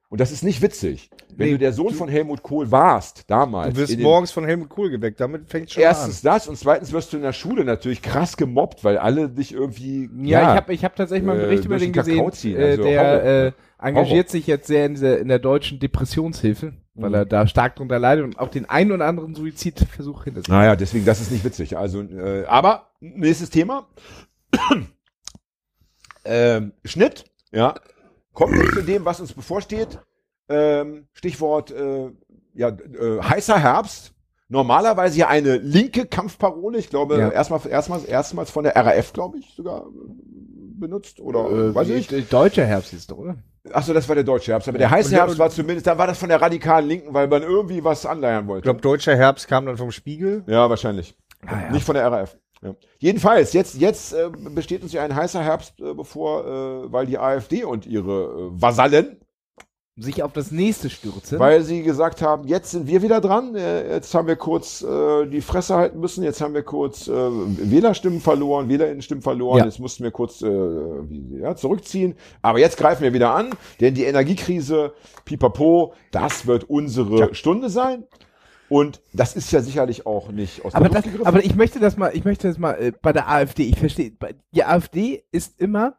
Und 0.10 0.22
das 0.22 0.32
ist 0.32 0.44
nicht 0.44 0.62
witzig. 0.62 1.10
Wenn 1.36 1.48
Nee. 1.48 1.54
du 1.54 1.58
der 1.60 1.74
Sohn 1.74 1.94
von 1.94 2.08
Helmut 2.08 2.44
Kohl 2.44 2.72
warst, 2.72 3.30
damals. 3.30 3.74
Du 3.74 3.80
wirst 3.82 4.00
morgens 4.00 4.32
von 4.32 4.46
Helmut 4.46 4.70
Kohl 4.70 4.90
geweckt. 4.90 5.20
Damit 5.20 5.50
fängt 5.50 5.72
schon 5.72 5.82
Erstens 5.84 6.22
das 6.22 6.48
und 6.48 6.58
zweitens 6.58 6.94
wirst 6.94 7.12
du 7.12 7.18
in 7.18 7.24
der 7.24 7.34
Schule 7.34 7.66
natürlich 7.66 8.02
krass 8.02 8.38
gemobbt, 8.38 8.84
weil 8.84 8.98
alle 8.98 9.30
dich 9.30 9.52
irgendwie. 9.54 10.10
Ja, 10.24 10.42
ich 10.52 10.58
habe 10.58 10.74
ich 10.74 10.86
hab 10.86 10.96
tatsächlich 10.96 11.26
mal 11.26 11.34
einen 11.34 11.42
äh, 11.42 11.46
Bericht 11.46 11.66
über 11.66 11.78
den 11.80 11.92
gesehen. 11.92 12.32
ziehen, 12.32 12.58
äh, 12.58 12.64
also 12.66 12.84
der 12.84 13.02
Horror. 13.02 13.24
äh, 13.24 13.52
engagiert 13.80 14.28
Horror. 14.28 14.32
sich 14.32 14.48
jetzt 14.48 14.68
sehr 14.68 14.86
in, 14.86 14.94
dieser, 14.94 15.18
in 15.20 15.28
der 15.28 15.40
deutschen 15.40 15.80
Depressionshilfe, 15.80 16.74
weil 16.94 17.10
Mhm. 17.10 17.16
er 17.16 17.26
da 17.26 17.48
stark 17.48 17.76
drunter 17.76 18.00
leidet 18.00 18.24
und 18.26 18.40
auch 18.40 18.50
den 18.50 18.70
einen 18.70 18.92
oder 18.92 19.06
anderen 19.08 19.34
Suizidversuch 19.36 20.24
hinter 20.26 20.42
sich. 20.42 20.48
Naja, 20.50 20.76
deswegen, 20.76 21.04
das 21.06 21.20
ist 21.20 21.32
nicht 21.32 21.44
witzig. 21.44 21.78
Also, 21.78 22.02
äh, 22.02 22.46
aber 22.46 22.92
nächstes 23.02 23.50
Thema. 23.50 23.88
ähm, 26.26 26.74
Schnitt, 26.84 27.26
ja. 27.52 27.76
Kommt 28.36 28.56
jetzt 28.56 28.74
zu 28.74 28.82
dem, 28.84 29.04
was 29.06 29.20
uns 29.20 29.34
bevorsteht. 29.34 29.98
Ähm, 30.48 31.08
Stichwort 31.14 31.72
äh, 31.72 32.12
ja, 32.54 32.68
äh, 32.70 33.20
heißer 33.22 33.58
Herbst. 33.60 34.12
Normalerweise 34.48 35.18
ja 35.18 35.28
eine 35.28 35.58
linke 35.58 36.06
Kampfparole. 36.06 36.78
Ich 36.78 36.90
glaube, 36.92 37.18
Ja. 37.18 37.30
erstmal, 37.30 37.60
erstmals, 37.68 38.06
erstmals 38.06 38.52
von 38.52 38.64
der 38.64 38.76
RAF, 38.76 39.12
glaube 39.14 39.40
ich, 39.40 39.54
sogar 39.56 39.88
äh, 39.88 39.90
benutzt. 40.80 41.20
Oder 41.20 41.50
äh, 41.50 41.74
weiß 41.74 41.90
ich. 41.90 42.08
Deutscher 42.30 42.66
Herbst 42.66 42.94
ist 42.94 43.10
doch, 43.10 43.18
oder? 43.18 43.38
Achso, 43.74 43.92
das 43.94 44.08
war 44.08 44.14
der 44.14 44.24
deutsche 44.24 44.52
Herbst. 44.52 44.70
Aber 44.70 44.78
der 44.78 44.92
heiße 44.92 45.10
der- 45.10 45.20
Herbst 45.22 45.40
war 45.40 45.50
zumindest, 45.50 45.88
da 45.88 45.98
war 45.98 46.06
das 46.06 46.20
von 46.20 46.30
der 46.30 46.40
radikalen 46.40 46.88
Linken, 46.88 47.14
weil 47.16 47.28
man 47.28 47.42
irgendwie 47.42 47.84
was 47.84 48.06
anleiern 48.06 48.46
wollte. 48.48 48.60
Ich 48.60 48.64
glaube, 48.66 48.82
Deutscher 48.82 49.16
Herbst 49.16 49.48
kam 49.48 49.66
dann 49.66 49.78
vom 49.78 49.90
Spiegel. 49.92 50.44
Ja, 50.46 50.70
wahrscheinlich. 50.70 51.16
Ah, 51.48 51.62
ja. 51.64 51.72
Nicht 51.72 51.84
von 51.86 51.96
der 51.96 52.12
RAF. 52.12 52.38
Ja. 52.66 52.76
Jedenfalls, 53.00 53.54
jetzt, 53.54 53.76
jetzt 53.76 54.14
äh, 54.14 54.30
besteht 54.50 54.82
uns 54.84 54.92
ja 54.92 55.04
ein 55.04 55.16
heißer 55.16 55.42
Herbst 55.44 55.80
äh, 55.80 55.94
bevor, 55.94 56.46
äh, 56.46 56.92
weil 56.92 57.06
die 57.06 57.18
AfD 57.20 57.64
und 57.64 57.86
ihre 57.86 58.50
äh, 58.56 58.62
Vasallen, 58.62 59.18
Sich 59.98 60.24
auf 60.24 60.34
das 60.34 60.52
nächste 60.52 60.90
stürzen. 60.90 61.40
weil 61.40 61.62
sie 61.64 61.82
gesagt 61.84 62.22
haben, 62.22 62.48
jetzt 62.48 62.72
sind 62.72 62.88
wir 62.88 63.02
wieder 63.02 63.22
dran, 63.22 63.56
äh, 63.56 63.94
jetzt 63.94 64.14
haben 64.14 64.28
wir 64.28 64.36
kurz 64.36 64.82
äh, 64.82 65.26
die 65.28 65.40
Fresse 65.42 65.76
halten 65.76 66.00
müssen, 66.00 66.24
jetzt 66.24 66.42
haben 66.42 66.54
wir 66.54 66.64
kurz 66.64 67.08
äh, 67.08 67.12
Wählerstimmen 67.14 68.20
verloren, 68.20 68.68
Wählerinnenstimmen 68.68 69.22
verloren, 69.22 69.60
Ja. 69.60 69.66
jetzt 69.66 69.80
mussten 69.80 70.04
wir 70.04 70.12
kurz 70.12 70.42
äh, 70.42 70.50
ja, 71.40 71.56
zurückziehen, 71.56 72.16
aber 72.42 72.60
jetzt 72.60 72.76
greifen 72.78 73.04
wir 73.04 73.14
wieder 73.14 73.34
an, 73.34 73.52
denn 73.80 73.94
die 73.94 74.04
Energiekrise, 74.04 74.92
pipapo, 75.24 75.94
das 76.12 76.46
wird 76.48 76.66
unsere 76.70 77.34
Stunde 77.36 77.70
sein. 77.70 78.04
Und 78.70 79.02
das 79.14 79.36
ist 79.36 79.52
ja 79.52 79.62
sicherlich 79.62 80.06
auch 80.06 80.32
nicht 80.32 80.66
aus 80.66 80.74
aber, 80.74 80.90
der 80.90 81.02
das, 81.02 81.26
aber 81.26 81.44
ich 81.44 81.56
möchte 81.56 81.80
das 81.80 81.98
mal, 81.98 82.16
ich 82.16 82.26
möchte 82.26 82.48
das 82.48 82.58
mal 82.58 82.74
äh, 82.74 82.92
bei 83.00 83.14
der 83.14 83.30
AfD, 83.30 83.64
ich 83.64 83.78
verstehe, 83.78 84.12
die 84.54 84.64
AfD 84.64 85.24
ist 85.32 85.60
immer, 85.60 85.98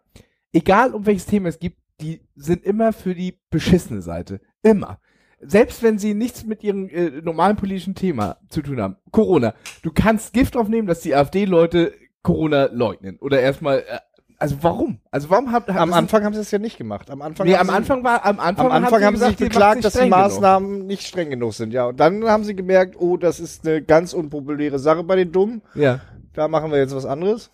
egal 0.52 0.94
um 0.94 1.06
welches 1.06 1.26
Thema 1.26 1.48
es 1.48 1.58
gibt, 1.58 1.78
die 2.00 2.20
sind 2.34 2.64
immer 2.64 2.92
für 2.92 3.14
die 3.14 3.38
beschissene 3.50 4.02
Seite. 4.02 4.40
Immer. 4.62 4.98
Selbst 5.40 5.82
wenn 5.82 5.98
sie 5.98 6.14
nichts 6.14 6.44
mit 6.44 6.62
ihrem 6.64 6.88
äh, 6.88 7.10
normalen 7.22 7.56
politischen 7.56 7.94
Thema 7.94 8.38
zu 8.48 8.62
tun 8.62 8.80
haben. 8.80 8.96
Corona. 9.10 9.54
Du 9.82 9.92
kannst 9.92 10.32
Gift 10.32 10.56
aufnehmen, 10.56 10.88
dass 10.88 11.00
die 11.00 11.14
AfD-Leute 11.14 11.92
Corona 12.22 12.68
leugnen. 12.72 13.18
Oder 13.20 13.40
erstmal, 13.40 13.80
äh, 13.80 13.98
also 14.38 14.56
warum? 14.62 15.00
Also 15.10 15.30
warum 15.30 15.52
haben, 15.52 15.76
Am 15.76 15.92
Anfang 15.92 16.24
haben 16.24 16.34
sie 16.34 16.40
es 16.40 16.50
ja 16.50 16.58
nicht 16.58 16.76
gemacht. 16.78 17.10
Am 17.10 17.22
Anfang, 17.22 17.46
Nee, 17.46 17.54
haben 17.54 17.60
am 17.62 17.66
sie, 17.68 17.76
Anfang 17.76 18.04
war, 18.04 18.24
am 18.24 18.38
Anfang, 18.40 18.66
am 18.66 18.72
Anfang 18.72 19.02
haben 19.02 19.16
sie 19.16 19.24
sich 19.26 19.36
gesagt, 19.36 19.40
macht 19.40 19.52
beklagt, 19.52 19.84
dass 19.84 19.92
die 19.94 19.98
streng 19.98 20.10
genug. 20.10 20.24
Maßnahmen 20.24 20.86
nicht 20.86 21.06
streng 21.06 21.30
genug 21.30 21.54
sind. 21.54 21.72
Ja, 21.72 21.86
und 21.86 21.98
dann 22.00 22.24
haben 22.28 22.44
sie 22.44 22.54
gemerkt, 22.54 22.96
oh, 22.98 23.16
das 23.16 23.40
ist 23.40 23.66
eine 23.66 23.82
ganz 23.82 24.12
unpopuläre 24.12 24.78
Sache 24.78 25.04
bei 25.04 25.16
den 25.16 25.32
Dummen. 25.32 25.62
Ja. 25.74 26.00
Da 26.34 26.48
machen 26.48 26.70
wir 26.70 26.78
jetzt 26.78 26.94
was 26.94 27.06
anderes. 27.06 27.50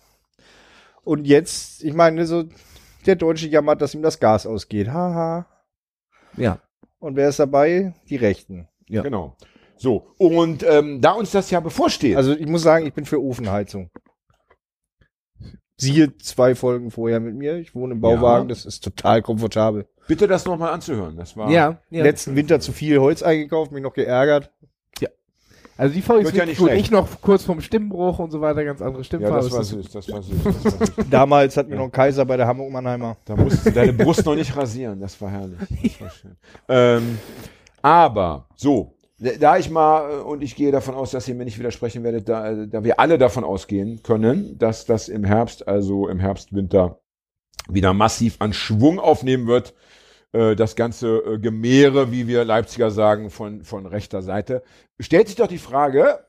Und 1.03 1.25
jetzt, 1.25 1.83
ich 1.83 1.93
meine, 1.93 2.25
so 2.25 2.43
der 3.05 3.15
Deutsche 3.15 3.47
jammert, 3.47 3.81
dass 3.81 3.93
ihm 3.93 4.01
das 4.01 4.19
Gas 4.19 4.45
ausgeht. 4.45 4.89
Haha. 4.89 5.45
Ja. 6.37 6.59
Und 6.99 7.15
wer 7.15 7.29
ist 7.29 7.39
dabei? 7.39 7.93
Die 8.09 8.15
Rechten. 8.15 8.67
Ja. 8.87 9.01
Genau. 9.01 9.35
So, 9.77 10.07
und 10.17 10.63
ähm, 10.63 11.01
da 11.01 11.11
uns 11.11 11.31
das 11.31 11.49
ja 11.51 11.59
bevorsteht, 11.59 12.15
Also 12.15 12.33
ich 12.33 12.47
muss 12.47 12.61
sagen, 12.61 12.85
ich 12.85 12.93
bin 12.93 13.05
für 13.05 13.21
Ofenheizung. 13.21 13.89
Siehe 15.77 16.15
zwei 16.17 16.55
Folgen 16.55 16.91
vorher 16.91 17.19
mit 17.19 17.35
mir. 17.35 17.57
Ich 17.57 17.73
wohne 17.75 17.93
im 17.93 18.01
Bauwagen, 18.01 18.47
Ja. 18.49 18.55
das 18.55 18.65
ist 18.65 18.83
total 18.83 19.21
komfortabel. 19.21 19.87
bitte 20.07 20.27
das 20.27 20.45
nochmal 20.45 20.71
anzuhören. 20.73 21.15
Das 21.17 21.35
war 21.35 21.49
Ja, 21.49 21.79
ja. 21.89 22.03
Letzten 22.03 22.35
Winter 22.35 22.59
zu 22.59 22.71
viel 22.71 22.99
Holz 22.99 23.23
eingekauft, 23.23 23.71
mich 23.71 23.81
noch 23.83 23.93
geärgert. 23.93 24.51
Also 25.75 25.95
die 25.95 26.03
Folge 26.03 26.27
ist 26.27 26.35
ja 26.35 26.35
wirklich 26.35 26.49
nicht 26.49 26.57
gut. 26.59 26.67
schlecht. 26.69 26.85
Ich 26.85 26.91
noch 26.91 27.19
kurz 27.21 27.43
vom 27.45 27.59
Stimmbruch 27.59 28.19
und 28.19 28.29
so 28.29 28.41
weiter, 28.41 28.63
ganz 28.63 28.79
andere 28.79 28.99
ja, 28.99 29.03
Stimmfarbe. 29.05 29.37
das 29.37 29.51
war 29.51 29.63
süß, 29.63 29.89
das 29.89 30.07
war 30.11 30.21
süß. 30.21 30.35
Das 30.43 30.65
war 30.79 30.85
süß. 30.87 30.91
Damals 31.09 31.57
hatten 31.57 31.71
wir 31.71 31.77
noch 31.77 31.85
einen 31.85 31.91
Kaiser 31.91 32.25
bei 32.25 32.37
der 32.37 32.45
Hamburg 32.45 32.71
Mannheimer. 32.71 33.17
Da 33.25 33.35
musst 33.35 33.65
du 33.65 33.71
deine 33.71 33.91
Brust 33.91 34.23
noch 34.23 34.35
nicht 34.35 34.55
rasieren, 34.55 34.99
das 34.99 35.19
war 35.19 35.31
herrlich. 35.31 35.57
Das 35.97 35.99
war 36.01 36.09
schön. 36.11 36.35
ähm, 36.69 37.17
aber, 37.81 38.47
so, 38.55 38.92
da 39.23 39.57
ich 39.57 39.69
mal, 39.69 40.11
äh, 40.11 40.15
und 40.21 40.43
ich 40.43 40.55
gehe 40.55 40.71
davon 40.71 40.95
aus, 40.95 41.11
dass 41.11 41.27
ihr 41.27 41.35
mir 41.35 41.45
nicht 41.45 41.59
widersprechen 41.59 42.03
werdet, 42.03 42.27
da, 42.29 42.51
äh, 42.51 42.67
da 42.67 42.83
wir 42.83 42.99
alle 42.99 43.17
davon 43.17 43.43
ausgehen 43.43 44.03
können, 44.03 44.57
dass 44.57 44.85
das 44.85 45.09
im 45.09 45.23
Herbst, 45.23 45.67
also 45.67 46.07
im 46.09 46.19
Herbst, 46.19 46.53
Winter, 46.53 46.99
wieder 47.69 47.93
massiv 47.93 48.35
an 48.39 48.53
Schwung 48.53 48.99
aufnehmen 48.99 49.47
wird, 49.47 49.73
äh, 50.33 50.55
das 50.55 50.75
ganze 50.75 51.39
Gemehre, 51.39 52.11
wie 52.11 52.27
wir 52.27 52.43
Leipziger 52.43 52.91
sagen, 52.91 53.29
von, 53.29 53.63
von 53.63 53.85
rechter 53.85 54.21
Seite, 54.21 54.63
stellt 54.99 55.27
sich 55.27 55.37
doch 55.37 55.47
die 55.47 55.57
Frage, 55.57 56.25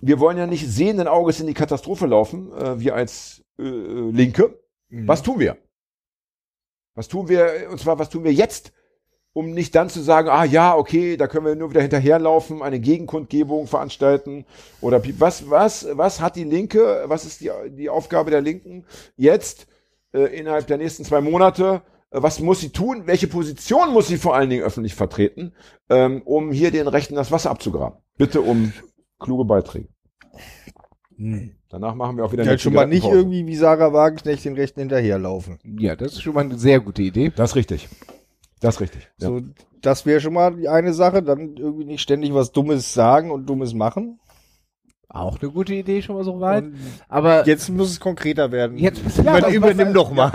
wir 0.00 0.18
wollen 0.18 0.36
ja 0.36 0.46
nicht 0.46 0.68
sehenden 0.68 1.06
Auges 1.06 1.40
in 1.40 1.46
die 1.46 1.54
Katastrophe 1.54 2.06
laufen, 2.06 2.50
wir 2.50 2.96
als 2.96 3.44
Linke. 3.56 4.58
Was 4.90 5.22
tun 5.22 5.38
wir? 5.38 5.56
Was 6.96 7.06
tun 7.06 7.28
wir, 7.28 7.68
und 7.70 7.78
zwar, 7.78 7.98
was 8.00 8.10
tun 8.10 8.24
wir 8.24 8.32
jetzt, 8.32 8.72
um 9.34 9.50
nicht 9.50 9.74
dann 9.74 9.90
zu 9.90 10.00
sagen, 10.00 10.30
ah 10.30 10.44
ja, 10.44 10.74
okay, 10.74 11.18
da 11.18 11.26
können 11.26 11.44
wir 11.44 11.56
nur 11.56 11.70
wieder 11.70 11.82
hinterherlaufen, 11.82 12.62
eine 12.62 12.80
Gegenkundgebung 12.80 13.66
veranstalten 13.66 14.46
oder 14.80 15.02
was, 15.18 15.50
was, 15.50 15.86
was 15.92 16.22
hat 16.22 16.36
die 16.36 16.44
Linke, 16.44 17.04
was 17.06 17.26
ist 17.26 17.42
die, 17.42 17.50
die 17.70 17.90
Aufgabe 17.90 18.30
der 18.30 18.40
Linken 18.40 18.86
jetzt 19.16 19.66
äh, 20.12 20.38
innerhalb 20.38 20.66
der 20.68 20.78
nächsten 20.78 21.04
zwei 21.04 21.20
Monate? 21.20 21.82
Äh, 22.10 22.22
Was 22.22 22.40
muss 22.40 22.60
sie 22.60 22.70
tun? 22.70 23.02
Welche 23.06 23.26
Position 23.26 23.92
muss 23.92 24.06
sie 24.06 24.18
vor 24.18 24.36
allen 24.36 24.48
Dingen 24.48 24.62
öffentlich 24.62 24.94
vertreten, 24.94 25.52
ähm, 25.90 26.22
um 26.24 26.52
hier 26.52 26.70
den 26.70 26.86
Rechten 26.86 27.16
das 27.16 27.32
Wasser 27.32 27.50
abzugraben? 27.50 27.98
Bitte 28.16 28.40
um 28.40 28.72
kluge 29.18 29.44
Beiträge. 29.44 29.88
Danach 31.68 31.94
machen 31.94 32.16
wir 32.16 32.24
auch 32.24 32.32
wieder 32.32 32.44
Ja, 32.44 32.58
schon 32.58 32.72
mal 32.72 32.86
nicht 32.86 33.06
irgendwie 33.06 33.46
wie 33.46 33.56
Sarah 33.56 33.92
Wagenknecht 33.92 34.44
den 34.44 34.54
Rechten 34.54 34.80
hinterherlaufen. 34.80 35.58
Ja, 35.78 35.96
das 35.96 36.12
ist 36.12 36.22
schon 36.22 36.34
mal 36.34 36.44
eine 36.44 36.58
sehr 36.58 36.80
gute 36.80 37.02
Idee. 37.02 37.32
Das 37.34 37.50
ist 37.50 37.56
richtig. 37.56 37.88
Das 38.64 38.76
ist 38.76 38.80
richtig. 38.80 39.08
Ja. 39.20 39.28
So, 39.28 39.40
das 39.80 40.06
wäre 40.06 40.20
schon 40.20 40.32
mal 40.34 40.54
die 40.56 40.68
eine 40.68 40.92
Sache. 40.94 41.22
Dann 41.22 41.56
irgendwie 41.56 41.84
nicht 41.84 42.00
ständig 42.00 42.32
was 42.34 42.52
Dummes 42.52 42.94
sagen 42.94 43.30
und 43.30 43.46
Dummes 43.46 43.74
machen. 43.74 44.18
Auch 45.10 45.40
eine 45.40 45.52
gute 45.52 45.74
Idee 45.74 46.02
schon 46.02 46.16
mal 46.16 46.24
so 46.24 46.40
weit. 46.40 46.64
Und 46.64 46.74
Aber 47.08 47.46
jetzt 47.46 47.68
muss 47.68 47.90
es 47.90 48.00
konkreter 48.00 48.50
werden. 48.50 48.78
jetzt 48.78 49.00
Man 49.22 49.42
was- 49.42 49.52
übernimm 49.52 49.88
was- 49.88 49.94
doch 49.94 50.10
mal. 50.12 50.30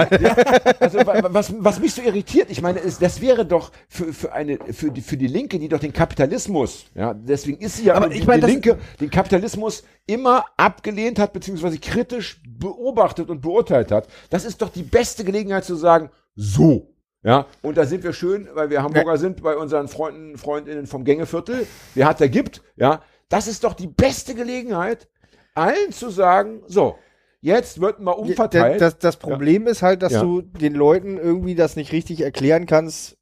Also 0.79 0.99
wa- 0.99 1.21
was, 1.33 1.53
was 1.57 1.79
mich 1.81 1.93
so 1.93 2.01
irritiert, 2.01 2.49
ich 2.49 2.61
meine, 2.61 2.79
ist, 2.79 3.01
das 3.01 3.19
wäre 3.19 3.45
doch 3.45 3.71
für, 3.89 4.13
für 4.13 4.31
eine 4.31 4.57
für 4.71 4.89
die 4.89 5.01
für 5.01 5.17
die 5.17 5.27
Linke, 5.27 5.59
die 5.59 5.67
doch 5.67 5.79
den 5.81 5.91
Kapitalismus, 5.91 6.85
ja, 6.95 7.13
deswegen 7.13 7.57
ist 7.59 7.75
sie 7.77 7.85
ja 7.85 7.95
Aber 7.95 8.07
die, 8.07 8.19
ich 8.19 8.27
meine, 8.27 8.45
die 8.45 8.51
Linke 8.53 8.77
den 9.01 9.09
Kapitalismus 9.09 9.83
immer 10.05 10.45
abgelehnt 10.55 11.19
hat 11.19 11.33
beziehungsweise 11.33 11.77
kritisch 11.79 12.41
beobachtet 12.47 13.29
und 13.29 13.41
beurteilt 13.41 13.91
hat. 13.91 14.07
Das 14.29 14.45
ist 14.45 14.61
doch 14.61 14.69
die 14.69 14.83
beste 14.83 15.25
Gelegenheit 15.25 15.65
zu 15.65 15.75
sagen, 15.75 16.09
so. 16.35 16.93
Ja, 17.21 17.47
und 17.61 17.77
da 17.77 17.85
sind 17.85 18.03
wir 18.03 18.13
schön, 18.13 18.47
weil 18.53 18.69
wir 18.69 18.81
Hamburger 18.81 19.17
sind, 19.17 19.41
bei 19.43 19.57
unseren 19.57 19.87
Freunden, 19.89 20.37
Freundinnen 20.37 20.87
vom 20.87 21.03
Gängeviertel. 21.03 21.67
Wer 21.93 22.07
hat, 22.07 22.19
der 22.21 22.29
gibt. 22.29 22.61
Ja, 22.77 23.01
das 23.27 23.47
ist 23.47 23.63
doch 23.65 23.73
die 23.73 23.87
beste 23.87 24.35
Gelegenheit, 24.35 25.09
allen 25.53 25.91
zu 25.91 26.09
sagen, 26.09 26.61
so, 26.67 26.97
jetzt 27.41 27.81
wird 27.81 27.99
mal 27.99 28.11
umverteilt. 28.13 28.79
Das, 28.79 28.97
das 28.99 29.17
Problem 29.17 29.67
ist 29.67 29.81
halt, 29.81 30.01
dass 30.01 30.13
Ja. 30.13 30.21
du 30.21 30.41
den 30.41 30.73
Leuten 30.73 31.17
irgendwie 31.17 31.55
das 31.55 31.75
nicht 31.75 31.91
richtig 31.91 32.21
erklären 32.21 32.65
kannst, 32.65 33.17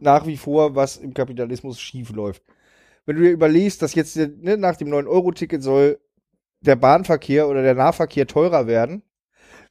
nach 0.00 0.26
wie 0.26 0.36
vor, 0.36 0.74
was 0.74 0.96
im 0.96 1.14
Kapitalismus 1.14 1.80
schief 1.80 2.10
läuft. 2.10 2.42
Wenn 3.06 3.16
du 3.16 3.22
dir 3.22 3.30
überlegst, 3.30 3.80
dass 3.80 3.94
jetzt 3.94 4.16
ne, 4.16 4.56
nach 4.56 4.76
dem 4.76 4.88
9-Euro-Ticket 4.88 5.62
soll 5.62 6.00
der 6.60 6.74
Bahnverkehr 6.76 7.48
oder 7.48 7.62
der 7.62 7.74
Nahverkehr 7.76 8.26
teurer 8.26 8.66
werden, 8.66 9.02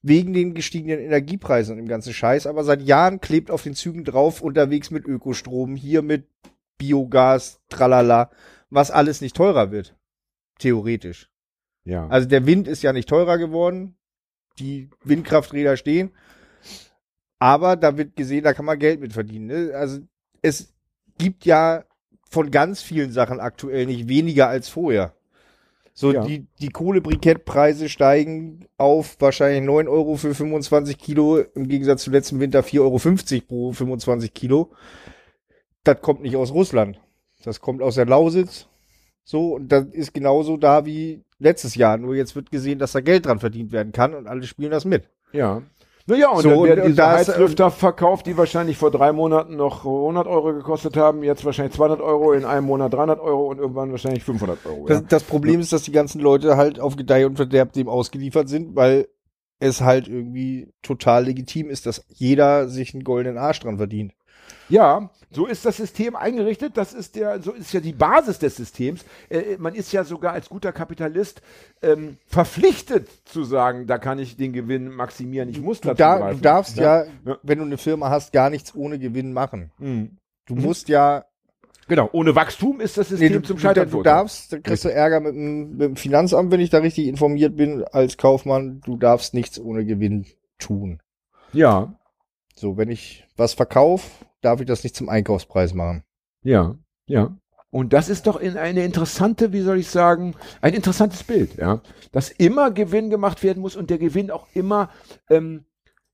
wegen 0.07 0.33
den 0.33 0.53
gestiegenen 0.53 0.99
Energiepreisen 0.99 1.71
und 1.71 1.77
dem 1.77 1.87
ganzen 1.87 2.13
Scheiß, 2.13 2.45
aber 2.45 2.63
seit 2.63 2.83
Jahren 2.83 3.21
klebt 3.21 3.49
auf 3.49 3.63
den 3.63 3.73
Zügen 3.73 4.03
drauf, 4.03 4.39
unterwegs 4.39 4.91
mit 4.91 5.07
Ökostrom, 5.07 5.75
hier 5.75 6.03
mit 6.03 6.27
Biogas, 6.77 7.59
tralala, 7.69 8.29
was 8.69 8.91
alles 8.91 9.21
nicht 9.21 9.35
teurer 9.35 9.71
wird. 9.71 9.95
Theoretisch. 10.59 11.31
ja. 11.85 12.07
Also 12.07 12.27
der 12.27 12.45
Wind 12.45 12.67
ist 12.67 12.83
ja 12.83 12.93
nicht 12.93 13.09
teurer 13.09 13.39
geworden. 13.39 13.95
Die 14.59 14.89
Windkrafträder 15.03 15.75
stehen. 15.75 16.11
Aber 17.39 17.75
da 17.75 17.97
wird 17.97 18.15
gesehen, 18.15 18.43
da 18.43 18.53
kann 18.53 18.65
man 18.65 18.77
Geld 18.77 18.99
mit 18.99 19.11
verdienen. 19.11 19.47
Ne? 19.47 19.71
Also 19.73 20.01
es 20.43 20.71
gibt 21.17 21.45
ja 21.45 21.83
von 22.29 22.51
ganz 22.51 22.81
vielen 22.83 23.11
Sachen 23.11 23.39
aktuell 23.39 23.87
nicht 23.87 24.07
weniger 24.07 24.47
als 24.49 24.69
vorher. 24.69 25.15
So, 25.97 26.11
Ja. 26.11 26.25
die, 26.25 26.45
die 26.59 26.69
Kohlebrikettpreise 26.69 27.87
steigen 27.87 28.67
auf 28.77 29.15
wahrscheinlich 29.19 29.63
9 29.63 29.87
Euro 29.87 30.17
für 30.17 30.35
25 30.35 30.97
Kilo, 30.97 31.39
im 31.39 31.69
Gegensatz 31.69 32.03
zu 32.03 32.11
letzten 32.11 32.41
Winter 32.41 32.59
4,50 32.59 32.81
Euro 32.81 33.45
pro 33.47 33.71
25 33.71 34.33
Kilo. 34.33 34.71
Das 35.85 36.01
kommt 36.01 36.21
nicht 36.21 36.35
aus 36.35 36.51
Russland. 36.51 36.99
Das 37.43 37.61
kommt 37.61 37.81
aus 37.81 37.95
der 37.95 38.05
Lausitz. 38.07 38.67
So, 39.23 39.55
und 39.55 39.69
das 39.69 39.85
ist 39.85 40.13
genauso 40.13 40.57
da 40.57 40.85
wie 40.85 41.23
letztes 41.39 41.75
Jahr. 41.75 41.97
Nur 41.97 42.15
jetzt 42.15 42.35
wird 42.35 42.51
gesehen, 42.51 42.77
dass 42.77 42.91
da 42.91 42.99
Geld 42.99 43.25
dran 43.25 43.39
verdient 43.39 43.71
werden 43.71 43.93
kann 43.93 44.13
und 44.13 44.27
alle 44.27 44.43
spielen 44.43 44.71
das 44.71 44.83
mit. 44.83 45.09
Ja. 45.31 45.61
Naja, 46.07 46.29
und 46.29 46.43
So, 46.43 46.49
dann 46.49 46.63
werden 46.63 46.79
und 46.81 46.87
diese 46.89 46.97
da 46.97 47.17
ist, 47.19 47.29
Heizlüfter 47.29 47.71
verkauft, 47.71 48.27
die 48.27 48.37
wahrscheinlich 48.37 48.77
vor 48.77 48.91
drei 48.91 49.11
Monaten 49.11 49.55
noch 49.55 49.85
100 49.85 50.27
Euro 50.27 50.53
gekostet 50.53 50.95
haben, 50.97 51.23
jetzt 51.23 51.43
wahrscheinlich 51.45 51.73
200 51.75 51.99
Euro, 51.99 52.33
in 52.33 52.45
einem 52.45 52.67
Monat 52.67 52.93
300 52.93 53.19
Euro 53.19 53.47
und 53.47 53.57
irgendwann 53.57 53.89
wahrscheinlich 53.91 54.23
500 54.23 54.63
Euro. 54.67 54.85
Das, 54.85 54.99
Ja. 54.99 55.05
das 55.09 55.23
Problem 55.23 55.59
ist, 55.59 55.73
dass 55.73 55.81
die 55.81 55.91
ganzen 55.91 56.21
Leute 56.21 56.57
halt 56.57 56.79
auf 56.79 56.95
Gedeih 56.95 57.25
und 57.25 57.37
Verderb 57.37 57.73
dem 57.73 57.89
ausgeliefert 57.89 58.49
sind, 58.49 58.75
weil 58.75 59.07
es 59.59 59.81
halt 59.81 60.07
irgendwie 60.07 60.71
total 60.83 61.25
legitim 61.25 61.69
ist, 61.69 61.87
dass 61.87 62.05
jeder 62.09 62.67
sich 62.67 62.93
einen 62.93 63.03
goldenen 63.03 63.39
Arsch 63.39 63.61
dran 63.61 63.77
verdient. 63.77 64.13
Ja, 64.69 65.09
so 65.31 65.45
ist 65.45 65.65
das 65.65 65.77
System 65.77 66.15
eingerichtet. 66.15 66.77
Das 66.77 66.93
ist 66.93 67.15
der, 67.15 67.41
so 67.41 67.51
ist 67.51 67.73
ja 67.73 67.79
die 67.81 67.91
Basis 67.93 68.39
des 68.39 68.55
Systems. 68.55 69.03
Äh, 69.29 69.57
man 69.59 69.75
ist 69.75 69.91
ja 69.91 70.03
sogar 70.03 70.33
als 70.33 70.49
guter 70.49 70.71
Kapitalist 70.71 71.41
ähm, 71.81 72.17
verpflichtet 72.27 73.09
zu 73.25 73.43
sagen, 73.43 73.85
da 73.87 73.97
kann 73.97 74.17
ich 74.19 74.37
den 74.37 74.53
Gewinn 74.53 74.89
maximieren. 74.89 75.49
Ich 75.49 75.61
muss 75.61 75.81
Du, 75.81 75.89
dazu 75.89 75.97
da, 75.97 76.31
du 76.33 76.39
darfst 76.39 76.77
ja, 76.77 77.03
Ja. 77.25 77.37
wenn 77.43 77.59
du 77.59 77.65
eine 77.65 77.77
Firma 77.77 78.09
hast, 78.09 78.31
gar 78.33 78.49
nichts 78.49 78.73
ohne 78.75 78.97
Gewinn 78.99 79.33
machen. 79.33 79.71
Mhm. 79.77 80.17
Du 80.45 80.55
musst 80.55 80.89
ja, 80.89 81.25
Genau. 81.87 82.09
Ohne 82.13 82.33
Wachstum 82.35 82.81
ist 82.81 82.97
das 82.97 83.11
nee, 83.11 83.17
System 83.17 83.41
du, 83.43 83.47
zum 83.47 83.57
du, 83.57 83.61
Scheitern 83.61 83.83
du 83.85 83.89
verurteilt. 83.91 84.15
darfst, 84.15 84.51
dann 84.53 84.63
kriegst 84.63 84.85
du 84.85 84.91
Ärger 84.91 85.19
mit 85.19 85.35
dem, 85.35 85.69
mit 85.77 85.81
dem 85.81 85.95
Finanzamt, 85.97 86.51
wenn 86.51 86.59
ich 86.59 86.71
da 86.71 86.79
richtig 86.79 87.05
informiert 87.07 87.55
bin, 87.55 87.83
als 87.83 88.17
Kaufmann. 88.17 88.81
Du 88.83 88.97
darfst 88.97 89.35
nichts 89.35 89.59
ohne 89.59 89.85
Gewinn 89.85 90.25
tun. 90.57 90.99
Ja, 91.53 91.93
So, 92.55 92.75
wenn 92.77 92.89
ich 92.89 93.27
was 93.37 93.53
verkaufe, 93.53 94.09
darf 94.45 94.61
ich 94.61 94.67
das 94.67 94.83
nicht 94.83 94.95
zum 94.95 95.09
Einkaufspreis 95.09 95.73
machen. 95.73 96.03
Ja, 96.43 96.75
ja. 97.07 97.35
Und 97.71 97.91
das 97.91 98.07
ist 98.07 98.27
doch 98.27 98.39
in 98.39 98.55
eine 98.57 98.85
interessante, 98.85 99.51
wie 99.51 99.59
soll 99.59 99.79
ich 99.79 99.89
sagen, 99.89 100.35
ein 100.61 100.73
interessantes 100.73 101.23
Bild, 101.23 101.57
ja. 101.57 101.81
Dass 102.13 102.29
immer 102.29 102.71
Gewinn 102.71 103.09
gemacht 103.09 103.43
werden 103.43 103.59
muss 103.61 103.75
und 103.75 103.89
der 103.89 103.97
Gewinn 103.97 104.31
auch 104.31 104.47
immer 104.53 104.89
ähm, 105.29 105.65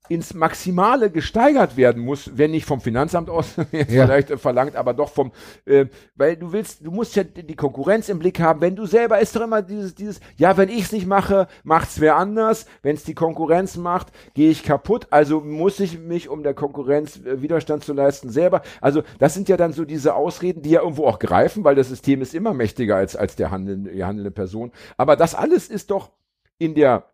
ins 0.08 0.34
Maximale 0.34 1.10
gesteigert 1.10 1.76
werden 1.76 2.02
muss, 2.04 2.36
wenn 2.36 2.50
nicht 2.50 2.66
vom 2.66 2.80
Finanzamt 2.80 3.30
aus 3.30 3.54
jetzt 3.72 3.92
Ja. 3.92 4.04
vielleicht 4.06 4.30
äh, 4.30 4.36
verlangt, 4.36 4.74
aber 4.76 4.94
doch 4.94 5.08
vom, 5.10 5.30
äh, 5.64 5.86
weil 6.16 6.36
du 6.36 6.52
willst, 6.52 6.84
du 6.84 6.90
musst 6.90 7.14
ja 7.14 7.22
die 7.22 7.54
Konkurrenz 7.54 8.08
im 8.08 8.18
Blick 8.18 8.40
haben. 8.40 8.60
Wenn 8.60 8.74
du 8.74 8.84
selber 8.84 9.20
ist 9.20 9.36
doch 9.36 9.42
immer 9.42 9.62
dieses, 9.62 9.94
dieses, 9.94 10.20
ja, 10.36 10.56
wenn 10.56 10.68
ich 10.68 10.82
es 10.82 10.92
nicht 10.92 11.06
mache, 11.06 11.46
macht's 11.62 12.00
wer 12.00 12.16
anders. 12.16 12.66
Wenn 12.82 12.96
es 12.96 13.04
die 13.04 13.14
Konkurrenz 13.14 13.76
macht, 13.76 14.08
gehe 14.34 14.50
ich 14.50 14.64
kaputt. 14.64 15.06
Also 15.10 15.40
muss 15.40 15.78
ich 15.78 15.98
mich, 15.98 16.28
um 16.28 16.42
der 16.42 16.54
Konkurrenz 16.54 17.18
äh, 17.24 17.40
Widerstand 17.40 17.84
zu 17.84 17.92
leisten, 17.92 18.28
selber. 18.30 18.62
Also 18.80 19.02
das 19.20 19.34
sind 19.34 19.48
ja 19.48 19.56
dann 19.56 19.72
so 19.72 19.84
diese 19.84 20.14
Ausreden, 20.14 20.62
die 20.62 20.70
ja 20.70 20.82
irgendwo 20.82 21.06
auch 21.06 21.20
greifen, 21.20 21.62
weil 21.64 21.76
das 21.76 21.88
System 21.88 22.22
ist 22.22 22.34
immer 22.34 22.52
mächtiger 22.54 22.96
als 22.96 23.14
als 23.14 23.36
der 23.36 23.50
handelnde, 23.52 23.92
die 23.92 24.04
handelnde 24.04 24.32
Person. 24.32 24.72
Aber 24.96 25.14
das 25.16 25.34
alles 25.36 25.68
ist 25.68 25.90
doch 25.92 26.10
in 26.58 26.74
der 26.74 27.06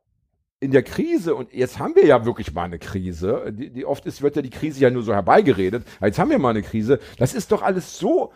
in 0.61 0.71
der 0.73 0.83
Krise, 0.83 1.35
und 1.35 1.53
jetzt 1.53 1.79
haben 1.79 1.95
wir 1.95 2.05
ja 2.05 2.25
wirklich 2.25 2.53
mal 2.53 2.65
eine 2.65 2.79
Krise, 2.79 3.53
die, 3.53 3.71
die 3.71 3.85
oft 3.85 4.07
ist, 4.07 4.23
wird 4.23 4.37
ja 4.37 4.43
die 4.43 4.51
Krise 4.51 4.81
ja 4.81 4.91
nur 4.91 5.03
so 5.03 5.13
herbeigeredet, 5.13 5.85
jetzt 6.01 6.19
haben 6.19 6.31
wir 6.31 6.39
mal 6.39 6.51
eine 6.51 6.63
Krise, 6.63 6.99
das 7.19 7.35
ist 7.35 7.53
doch 7.53 7.63
alles 7.63 7.99
so 7.99 8.33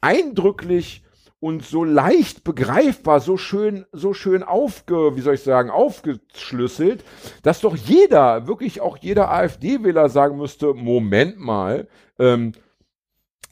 eindrücklich 0.00 1.02
und 1.40 1.64
so 1.64 1.84
leicht 1.84 2.42
begreifbar, 2.42 3.20
so 3.20 3.36
schön, 3.36 3.86
so 3.92 4.12
schön 4.12 4.42
aufge, 4.42 5.14
wie 5.16 5.20
soll 5.20 5.34
ich 5.34 5.42
sagen, 5.42 5.70
aufgeschlüsselt, 5.70 7.04
dass 7.42 7.60
doch 7.60 7.76
jeder, 7.76 8.46
wirklich 8.46 8.80
auch 8.80 8.96
jeder 8.96 9.30
AfD-Wähler 9.30 10.08
sagen 10.08 10.38
müsste, 10.38 10.74
Moment 10.74 11.38
mal, 11.38 11.86
ähm, 12.18 12.52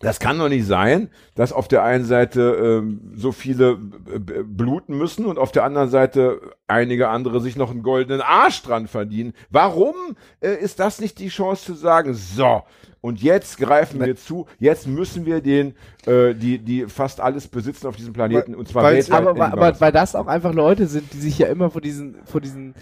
das 0.00 0.20
kann 0.20 0.38
doch 0.38 0.48
nicht 0.50 0.66
sein, 0.66 1.08
dass 1.34 1.52
auf 1.52 1.68
der 1.68 1.82
einen 1.82 2.04
Seite 2.04 2.82
ähm, 2.82 3.12
so 3.16 3.32
viele 3.32 3.76
b- 3.76 4.42
bluten 4.44 4.98
müssen 4.98 5.24
und 5.24 5.38
auf 5.38 5.52
der 5.52 5.64
anderen 5.64 5.88
Seite 5.88 6.40
einige 6.66 7.08
andere 7.08 7.40
sich 7.40 7.56
noch 7.56 7.70
einen 7.70 7.82
goldenen 7.82 8.20
Arsch 8.20 8.62
dran 8.62 8.88
verdienen. 8.88 9.32
Warum 9.50 9.94
äh, 10.40 10.54
ist 10.54 10.80
das 10.80 11.00
nicht 11.00 11.18
die 11.18 11.28
Chance 11.28 11.64
zu 11.64 11.74
sagen, 11.74 12.12
so, 12.12 12.62
und 13.00 13.22
jetzt 13.22 13.56
greifen 13.58 14.04
wir 14.04 14.16
zu, 14.16 14.46
jetzt 14.58 14.86
müssen 14.86 15.24
wir 15.24 15.40
den, 15.40 15.74
äh, 16.06 16.34
die, 16.34 16.58
die 16.58 16.86
fast 16.86 17.20
alles 17.20 17.48
besitzen 17.48 17.86
auf 17.86 17.96
diesem 17.96 18.12
Planeten, 18.12 18.54
und 18.54 18.68
zwar 18.68 18.82
weil's- 18.82 19.08
weltweit. 19.10 19.28
aber, 19.28 19.52
aber 19.70 19.80
weil 19.80 19.92
das 19.92 20.14
auch 20.14 20.26
einfach 20.26 20.52
Leute 20.52 20.88
sind, 20.88 21.12
die 21.14 21.18
sich 21.18 21.38
ja 21.38 21.46
immer 21.46 21.70
vor 21.70 21.80
diesen, 21.80 22.16
vor 22.26 22.40
diesen 22.40 22.74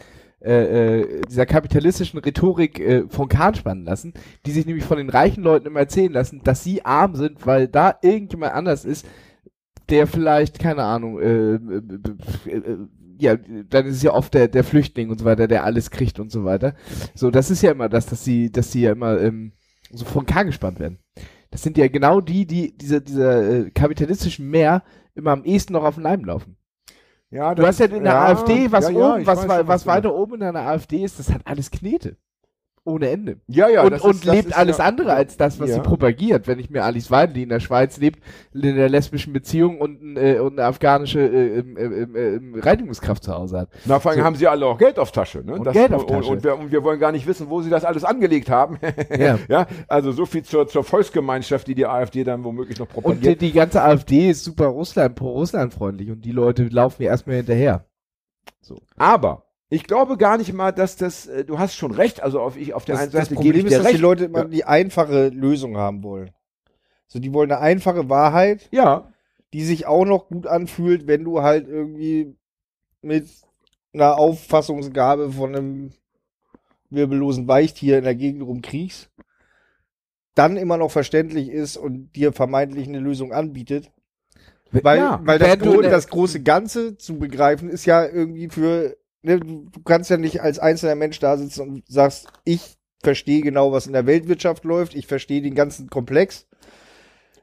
äh, 0.45 1.01
äh, 1.01 1.21
dieser 1.29 1.47
kapitalistischen 1.47 2.21
Rhetorik 2.21 2.79
äh, 2.79 3.05
von 3.09 3.29
Kahn 3.29 3.55
spannen 3.55 3.85
lassen, 3.85 4.13
die 4.45 4.51
sich 4.51 4.67
nämlich 4.67 4.85
von 4.85 4.99
den 4.99 5.09
reichen 5.09 5.43
Leuten 5.43 5.67
immer 5.67 5.81
erzählen 5.81 6.13
lassen, 6.13 6.43
dass 6.45 6.63
sie 6.63 6.85
arm 6.85 7.15
sind, 7.15 7.47
weil 7.47 7.67
da 7.67 7.99
irgendjemand 8.03 8.53
anders 8.53 8.85
ist, 8.85 9.07
der 9.89 10.07
vielleicht, 10.07 10.59
keine 10.59 10.83
Ahnung, 10.85 11.19
äh, 11.19 11.55
äh, 11.55 12.57
äh, 12.57 12.79
ja, 13.19 13.37
dann 13.37 13.87
ist 13.87 13.97
es 13.97 14.03
ja 14.03 14.13
oft 14.13 14.35
der, 14.35 14.49
der 14.49 14.65
Flüchtling 14.65 15.09
und 15.09 15.19
so 15.19 15.25
weiter, 15.25 15.49
der 15.49 15.65
alles 15.65 15.91
kriegt 15.91 16.21
und 16.21 16.31
so 16.31 16.45
weiter. 16.45 16.75
So, 17.15 17.31
das 17.31 17.51
ist 17.51 17.63
ja 17.63 17.71
immer 17.71 17.89
das, 17.89 18.07
dass 18.07 18.25
sie, 18.25 18.51
dass 18.51 18.71
sie 18.71 18.83
ja 18.83 18.93
immer 18.93 19.21
ähm, 19.21 19.53
so 19.93 20.05
von 20.05 20.27
Kahn 20.27 20.47
gespannt 20.47 20.79
werden. 20.79 20.99
Das 21.51 21.63
sind 21.63 21.79
ja 21.79 21.89
genau 21.89 22.21
die, 22.21 22.47
die 22.47 22.77
dieser, 22.77 23.01
dieser 23.01 23.67
äh, 23.67 23.71
kapitalistischen 23.71 24.51
Meer 24.51 24.83
immer 25.15 25.31
am 25.31 25.45
ehesten 25.45 25.73
noch 25.73 25.85
auf 25.85 25.95
den 25.95 26.03
Leim 26.03 26.25
laufen. 26.25 26.57
Ja, 27.35 27.55
Du 27.55 27.67
hast 27.67 27.81
ja 27.81 27.87
in 27.87 28.05
der 28.05 28.21
AfD, 28.21 28.71
was 28.71 28.85
ja, 28.85 28.91
ja, 28.91 29.15
oben, 29.15 29.27
was, 29.27 29.49
was 29.49 29.87
weiter 29.87 30.15
oben 30.15 30.37
in 30.37 30.43
einer 30.45 30.61
AfD 30.61 31.03
ist, 31.03 31.19
das 31.19 31.33
hat 31.33 31.43
alles 31.45 31.71
Knete. 31.71 32.17
Ohne 32.87 33.09
Ende. 33.09 33.39
Ja, 33.47 33.67
ja, 33.71 33.83
und 33.83 33.93
das 33.93 34.03
und 34.03 34.11
ist- 34.11 34.27
das 34.27 34.35
lebt 34.35 34.49
ist 34.49 34.57
alles 34.57 34.77
ja- 34.77 34.85
andere 34.85 35.15
als 35.15 35.39
das, 35.39 35.59
was 35.59 35.71
ja. 35.71 35.77
sie 35.77 35.81
propagiert. 35.81 36.47
Wenn 36.47 36.59
ich 36.59 36.69
mir 36.69 36.85
Alice 36.85 37.11
Weidel, 37.11 37.33
die 37.33 37.43
in 37.45 37.49
der 37.49 37.61
Schweiz 37.61 37.97
lebt, 37.97 38.23
in 38.53 38.61
der 38.77 38.91
lesbischen 38.91 39.33
Beziehung 39.33 39.81
und, 39.81 40.19
äh, 40.19 40.39
und 40.39 40.59
eine 40.59 40.69
afghanische 40.69 41.21
äh, 41.21 41.59
ähm, 41.61 42.55
Reinigungskraft 42.61 43.25
zu 43.25 43.33
Hause 43.33 43.61
hat. 43.61 43.69
Na, 43.87 43.99
vor 44.01 44.11
allem 44.11 44.21
So. 44.21 44.27
haben 44.27 44.37
sie 44.37 44.47
alle 44.47 44.67
auch 44.67 44.77
Geld 44.77 44.99
auf 44.99 45.13
Tasche. 45.13 45.39
Ne? 45.43 45.55
Und 45.55 45.73
Geld 45.73 45.95
auf 45.95 46.05
Tasche. 46.05 46.29
Und, 46.29 46.37
und, 46.37 46.45
wir, 46.45 46.59
und 46.59 46.73
wir 46.73 46.85
wollen 46.85 47.01
gar 47.01 47.11
nicht 47.11 47.27
wissen, 47.27 47.49
wo 47.49 47.63
sie 47.63 47.71
das 47.71 47.87
alles 47.87 48.05
angelegt 48.05 48.51
haben. 48.51 48.79
Ja. 49.19 49.39
ja, 49.49 49.67
also 49.89 50.13
so 50.13 50.27
viel 50.27 50.43
zur, 50.43 50.67
zur 50.69 50.85
Volksgemeinschaft, 50.85 51.67
die 51.67 51.75
die 51.75 51.87
AfD 51.87 52.23
dann 52.25 52.45
womöglich 52.45 52.79
noch 52.79 52.87
Und 52.89 52.97
die, 52.97 53.01
propagiert. 53.01 53.41
die 53.41 53.53
ganze 53.53 53.83
AfD 53.83 54.29
ist 54.31 54.45
super 54.45 54.67
Russland, 54.67 55.15
pro-Russland 55.15 55.73
freundlich 55.73 56.11
und 56.11 56.23
die 56.23 56.33
Leute 56.33 56.65
laufen 56.65 57.03
mir 57.03 57.09
erstmal 57.09 57.37
hinterher. 57.37 57.87
Aber 58.97 59.45
ich 59.71 59.85
glaube 59.85 60.17
gar 60.17 60.39
nicht 60.39 60.53
mal, 60.53 60.73
dass 60.73 60.97
das, 60.97 61.27
äh, 61.27 61.45
du 61.45 61.59
hast 61.59 61.75
schon 61.75 61.91
recht, 61.93 62.23
also 62.23 62.41
auf, 62.41 62.57
ich, 62.57 62.75
auf 62.75 62.85
der 62.85 62.95
Das, 62.97 63.03
einen 63.05 63.13
das 63.13 63.21
Seite 63.29 63.35
gebe 63.35 63.37
Problem 63.37 63.67
ich 63.67 63.73
ist, 63.73 63.79
dass 63.79 63.87
recht. 63.87 63.97
die 63.97 64.03
Leute 64.03 64.25
immer 64.25 64.41
Ja. 64.41 64.45
die 64.45 64.65
einfache 64.65 65.29
Lösung 65.29 65.77
haben 65.77 66.03
wollen. 66.03 66.31
So, 67.09 67.19
die 67.19 67.33
wollen 67.33 67.51
eine 67.51 67.61
einfache 67.61 68.09
Wahrheit, 68.09 68.69
ja, 68.73 69.13
die 69.53 69.65
sich 69.65 69.87
auch 69.87 70.05
noch 70.05 70.29
gut 70.29 70.47
anfühlt, 70.47 71.07
wenn 71.07 71.25
du 71.25 71.43
halt 71.43 71.69
irgendwie 71.69 72.35
mit 73.03 73.29
einer 73.93 74.19
Auffassungsgabe 74.19 75.31
von 75.31 75.55
einem 75.55 75.93
wirbellosen 76.91 77.47
Weichtier 77.49 77.99
in 77.99 78.05
der 78.05 78.15
Gegend 78.15 78.43
rumkriegst, 78.43 79.11
dann 80.35 80.57
immer 80.57 80.77
noch 80.77 80.91
verständlich 80.91 81.49
ist 81.51 81.77
und 81.77 82.13
dir 82.17 82.33
vermeintlich 82.33 82.89
eine 82.89 82.99
Lösung 82.99 83.33
anbietet. 83.33 83.91
Weil, 84.73 84.99
Ja, 84.99 85.21
weil 85.25 85.39
das, 85.39 85.59
gro 85.61 85.81
ne- 85.81 85.89
das 85.91 86.09
große 86.09 86.43
Ganze 86.43 86.97
zu 86.97 87.19
begreifen 87.19 87.69
ist 87.69 87.85
ja 87.85 88.05
irgendwie 88.05 88.49
für, 88.49 88.97
ne, 89.25 89.41
du 89.41 89.71
kannst 89.85 90.11
ja 90.11 90.17
nicht 90.17 90.43
als 90.43 90.59
einzelner 90.59 90.95
Mensch 90.95 91.19
da 91.19 91.37
sitzen 91.37 91.63
und 91.63 91.83
sagst, 91.89 92.29
ich 92.45 92.77
verstehe 93.03 93.43
genau, 93.43 93.73
was 93.73 93.87
in 93.87 93.93
der 93.93 94.07
Weltwirtschaft 94.07 94.65
läuft, 94.65 94.95
ich 94.95 95.07
verstehe 95.07 95.43
den 95.43 95.55
ganzen 95.55 95.89
Komplex. 95.91 96.47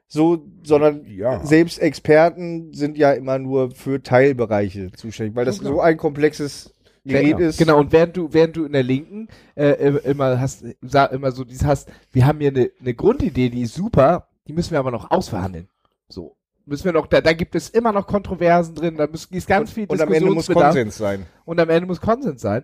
So, 0.07 0.45
sondern 0.63 1.05
Ja. 1.05 1.43
selbst 1.45 1.79
Experten 1.79 2.73
sind 2.73 2.97
ja 2.97 3.13
immer 3.13 3.39
nur 3.39 3.71
für 3.71 4.03
Teilbereiche 4.03 4.91
zuständig, 4.91 5.35
weil 5.35 5.45
das 5.45 5.59
Genau. 5.59 5.75
so 5.75 5.81
ein 5.81 5.95
komplexes 5.97 6.73
Gerät 7.05 7.39
ist. 7.39 7.57
Genau, 7.57 7.79
und 7.79 7.91
während 7.91 8.17
du, 8.17 8.27
während 8.31 8.55
du 8.57 8.65
in 8.65 8.73
der 8.73 8.83
Linken 8.83 9.27
äh, 9.55 9.71
immer 10.03 10.39
hast, 10.39 10.65
sag 10.81 11.11
immer 11.13 11.31
so 11.31 11.43
dieses 11.43 11.65
hast, 11.65 11.89
wir 12.11 12.27
haben 12.27 12.39
hier 12.39 12.49
eine, 12.49 12.71
eine 12.79 12.93
Grundidee, 12.93 13.49
die 13.49 13.61
ist 13.61 13.73
super, 13.73 14.27
die 14.47 14.53
müssen 14.53 14.71
wir 14.71 14.79
aber 14.79 14.91
noch 14.91 15.09
ausverhandeln. 15.09 15.67
So. 16.09 16.35
Müssen 16.65 16.85
wir 16.85 16.93
noch, 16.93 17.07
da, 17.07 17.21
da 17.21 17.33
gibt 17.33 17.55
es 17.55 17.69
immer 17.69 17.91
noch 17.91 18.07
Kontroversen 18.07 18.75
drin, 18.75 18.97
da 18.97 19.07
muss, 19.07 19.25
ist 19.25 19.47
ganz 19.47 19.71
viel 19.71 19.87
und 19.87 19.99
am 19.99 20.13
Ende 20.13 20.31
muss 20.31 20.47
Konsens 20.47 20.97
sein. 20.97 21.25
und 21.45 21.59
am 21.59 21.69
Ende 21.69 21.87
muss 21.87 21.99
Konsens 21.99 22.41
sein. 22.41 22.63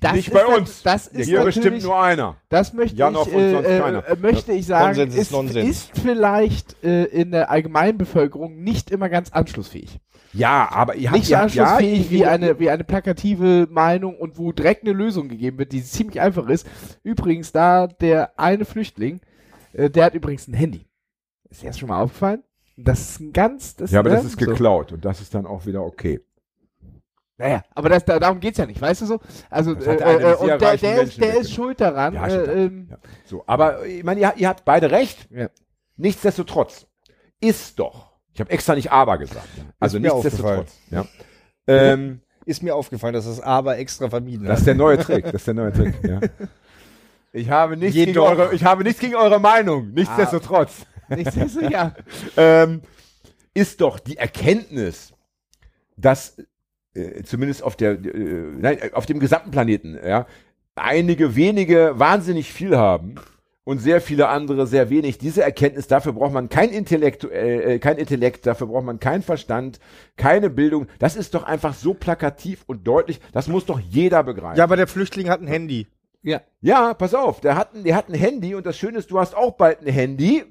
Das 0.00 0.14
Nicht 0.14 0.28
ist 0.28 0.34
bei 0.34 0.46
uns. 0.46 0.82
Das 0.82 1.06
ist 1.06 1.26
Hier 1.26 1.42
bestimmt 1.44 1.82
nur 1.82 2.00
einer. 2.00 2.36
das 2.48 2.72
möchte 2.72 2.96
Janov 2.96 3.28
ich, 3.28 3.34
und 3.34 3.40
äh, 3.40 3.50
sonst 3.52 3.66
äh, 3.66 3.78
keiner. 3.80 4.04
möchte 4.20 4.52
ich 4.52 4.66
sagen, 4.66 4.86
Konsens 4.86 5.14
ist 5.14 5.20
ist, 5.20 5.32
Nonsens. 5.32 5.68
ist 5.68 5.98
vielleicht 5.98 6.82
äh, 6.82 7.04
in 7.04 7.32
der 7.32 7.50
Allgemeinbevölkerung 7.50 8.62
nicht 8.62 8.90
immer 8.90 9.10
ganz 9.10 9.30
anschlussfähig. 9.30 10.00
Ja, 10.32 10.68
aber 10.70 10.94
ihr 10.94 11.10
habt 11.10 11.18
nicht 11.18 11.26
so 11.26 11.32
ja, 11.32 11.42
anschlussfähig 11.42 12.04
ja, 12.06 12.10
wie 12.10 12.26
eine, 12.26 12.58
wie 12.58 12.70
eine 12.70 12.84
plakative 12.84 13.66
Meinung 13.70 14.16
und 14.16 14.38
wo 14.38 14.52
direkt 14.52 14.84
eine 14.84 14.92
Lösung 14.92 15.28
gegeben 15.28 15.58
wird, 15.58 15.72
die 15.72 15.84
ziemlich 15.84 16.20
einfach 16.20 16.48
ist. 16.48 16.66
Übrigens, 17.02 17.52
da 17.52 17.86
der 17.86 18.38
eine 18.38 18.64
Flüchtling, 18.64 19.20
äh, 19.72 19.90
der 19.90 20.06
hat 20.06 20.14
übrigens 20.14 20.48
ein 20.48 20.54
Handy. 20.54 20.86
Ist 21.50 21.62
dir 21.62 21.66
das 21.66 21.78
schon 21.78 21.88
mal 21.88 22.00
aufgefallen? 22.00 22.42
Das 22.76 23.00
ist 23.00 23.20
ein 23.20 23.32
ganz, 23.32 23.76
das, 23.76 23.90
Ja, 23.90 24.00
aber 24.00 24.10
ne? 24.10 24.16
das 24.16 24.24
ist 24.24 24.36
geklaut 24.36 24.92
und 24.92 25.04
das 25.04 25.20
ist 25.20 25.34
dann 25.34 25.46
auch 25.46 25.66
wieder 25.66 25.82
okay. 25.82 26.20
So. 26.80 26.88
Naja, 27.36 27.62
aber 27.74 27.88
das, 27.88 28.04
da, 28.04 28.18
darum 28.18 28.40
geht's 28.40 28.58
ja 28.58 28.66
nicht, 28.66 28.80
weißt 28.80 29.02
du 29.02 29.06
so? 29.06 29.20
Also, 29.48 29.74
äh, 29.74 29.96
äh, 29.96 30.34
und 30.36 30.48
der, 30.48 30.76
der, 30.76 31.02
ist, 31.02 31.20
der 31.20 31.40
ist 31.40 31.52
schuld 31.52 31.80
daran. 31.80 32.14
Ja, 32.14 32.26
äh, 32.26 32.64
ähm, 32.64 32.88
Ja. 32.90 32.98
So, 33.24 33.44
aber 33.46 33.84
ich 33.86 34.04
meine, 34.04 34.20
ihr, 34.20 34.32
ihr 34.36 34.48
habt 34.48 34.64
beide 34.64 34.90
recht. 34.90 35.28
Ja. 35.30 35.48
Nichtsdestotrotz 35.96 36.86
ist 37.40 37.78
doch. 37.78 38.10
Ich 38.32 38.40
habe 38.40 38.50
extra 38.50 38.74
nicht 38.74 38.92
aber 38.92 39.18
gesagt. 39.18 39.48
Also 39.78 39.98
nichtsdestotrotz. 39.98 40.76
Ähm, 41.66 42.22
Ist 42.46 42.64
mir 42.64 42.74
aufgefallen, 42.74 43.14
dass 43.14 43.26
das 43.26 43.38
aber 43.38 43.78
extra 43.78 44.08
vermieden 44.08 44.46
das 44.46 44.60
ist 44.60 44.66
der 44.66 44.74
neue 44.74 44.98
Trick. 44.98 45.24
Das 45.26 45.34
ist 45.34 45.46
der 45.46 45.54
neue 45.54 45.72
Trick. 45.72 45.94
Ich 47.32 47.48
habe 47.48 47.76
nichts 47.76 47.94
gegen 47.94 48.18
eure, 48.18 48.52
ich 48.52 48.64
habe 48.64 48.82
nichts 48.82 49.00
gegen 49.00 49.14
eure 49.14 49.38
Meinung. 49.38 49.92
Nichtsdestotrotz. 49.92 50.84
Nicht 51.10 51.32
so, 51.32 51.46
so, 51.46 51.60
ja. 51.60 51.94
ähm, 52.36 52.82
ist 53.54 53.80
doch 53.80 53.98
die 53.98 54.16
Erkenntnis, 54.16 55.12
dass 55.96 56.36
äh, 56.94 57.22
zumindest 57.22 57.62
auf 57.62 57.76
der, 57.76 57.92
äh, 57.92 58.52
nein, 58.58 58.78
auf 58.92 59.06
dem 59.06 59.20
gesamten 59.20 59.50
Planeten, 59.50 59.98
ja, 60.04 60.26
einige 60.74 61.36
wenige 61.36 61.98
wahnsinnig 61.98 62.52
viel 62.52 62.76
haben 62.76 63.16
und 63.64 63.78
sehr 63.78 64.00
viele 64.00 64.28
andere 64.28 64.66
sehr 64.66 64.90
wenig. 64.90 65.18
Diese 65.18 65.42
Erkenntnis, 65.42 65.86
dafür 65.86 66.14
braucht 66.14 66.32
man 66.32 66.48
kein 66.48 66.70
Intellekt, 66.70 67.24
äh, 67.24 67.74
äh, 67.74 67.78
kein 67.78 67.98
Intellekt, 67.98 68.46
dafür 68.46 68.66
braucht 68.66 68.84
man 68.84 68.98
keinen 68.98 69.22
Verstand, 69.22 69.78
keine 70.16 70.50
Bildung. 70.50 70.86
Das 70.98 71.16
ist 71.16 71.34
doch 71.34 71.44
einfach 71.44 71.74
so 71.74 71.94
plakativ 71.94 72.64
und 72.66 72.86
deutlich. 72.86 73.20
Das 73.32 73.48
muss 73.48 73.66
doch 73.66 73.78
jeder 73.78 74.24
begreifen. 74.24 74.58
Ja, 74.58 74.64
aber 74.64 74.76
der 74.76 74.86
Flüchtling 74.86 75.28
hat 75.28 75.40
ein 75.40 75.46
Handy. 75.46 75.86
ja. 76.22 76.40
Ja, 76.62 76.94
pass 76.94 77.14
auf, 77.14 77.40
der 77.40 77.56
hat, 77.56 77.74
ein, 77.74 77.84
der 77.84 77.96
hat 77.96 78.08
ein 78.08 78.14
Handy 78.14 78.54
und 78.54 78.66
das 78.66 78.76
Schöne 78.76 78.98
ist, 78.98 79.10
du 79.10 79.18
hast 79.18 79.34
auch 79.36 79.52
bald 79.52 79.80
ein 79.80 79.92
Handy. 79.92 80.44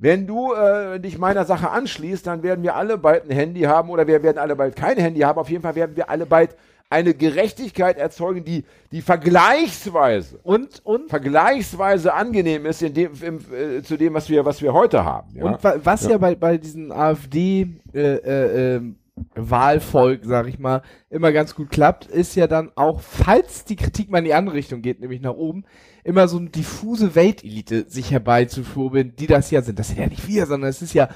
Wenn 0.00 0.28
du 0.28 0.54
äh, 0.54 1.00
dich 1.00 1.18
meiner 1.18 1.44
Sache 1.44 1.70
anschließt, 1.70 2.24
dann 2.26 2.44
werden 2.44 2.62
wir 2.62 2.76
alle 2.76 2.98
bald 2.98 3.24
ein 3.28 3.34
Handy 3.34 3.62
haben 3.62 3.90
oder 3.90 4.06
wir 4.06 4.22
werden 4.22 4.38
alle 4.38 4.54
bald 4.54 4.76
kein 4.76 4.96
Handy 4.96 5.20
haben. 5.20 5.38
Auf 5.40 5.50
jeden 5.50 5.62
Fall 5.62 5.74
werden 5.74 5.96
wir 5.96 6.08
alle 6.08 6.24
bald 6.24 6.54
eine 6.88 7.14
Gerechtigkeit 7.14 7.98
erzeugen, 7.98 8.44
die, 8.44 8.64
die 8.92 9.02
vergleichsweise, 9.02 10.38
Und, 10.42 10.80
und 10.86 11.10
vergleichsweise 11.10 12.14
angenehm 12.14 12.64
ist 12.66 12.80
in 12.80 12.94
dem, 12.94 13.10
im, 13.20 13.38
äh, 13.52 13.82
zu 13.82 13.96
dem, 13.96 14.14
was 14.14 14.30
wir, 14.30 14.44
was 14.44 14.62
wir 14.62 14.72
heute 14.72 15.04
haben. 15.04 15.34
Ja? 15.34 15.44
Und 15.44 15.64
wa 15.64 15.74
was 15.82 16.04
ja, 16.04 16.12
Ja. 16.12 16.18
bei, 16.18 16.34
bei 16.36 16.56
diesen 16.58 16.92
AfD 16.92 17.66
äh, 17.92 17.98
äh, 17.98 18.76
ähm, 18.76 18.96
Wahlvolk, 19.34 20.20
sag 20.24 20.48
ich 20.48 20.58
mal, 20.58 20.82
immer 21.10 21.32
ganz 21.32 21.54
gut 21.54 21.70
klappt, 21.70 22.06
ist 22.06 22.34
ja 22.34 22.46
dann 22.46 22.70
auch, 22.76 23.00
falls 23.00 23.64
die 23.64 23.76
Kritik 23.76 24.10
mal 24.10 24.18
in 24.18 24.24
die 24.24 24.34
andere 24.34 24.56
Richtung 24.56 24.82
geht, 24.82 25.00
nämlich 25.00 25.20
nach 25.20 25.34
oben, 25.34 25.64
immer 26.04 26.28
so 26.28 26.38
eine 26.38 26.50
diffuse 26.50 27.14
Weltelite 27.14 27.88
sich 27.88 28.10
herbeizuschwurbeln, 28.10 29.14
die 29.16 29.26
das 29.26 29.50
ja 29.50 29.62
sind. 29.62 29.78
Das 29.78 29.88
sind 29.88 29.98
ja 29.98 30.06
nicht 30.06 30.26
wir, 30.26 30.46
sondern 30.46 30.70
es 30.70 30.82
ist 30.82 30.94
ja 30.94 31.08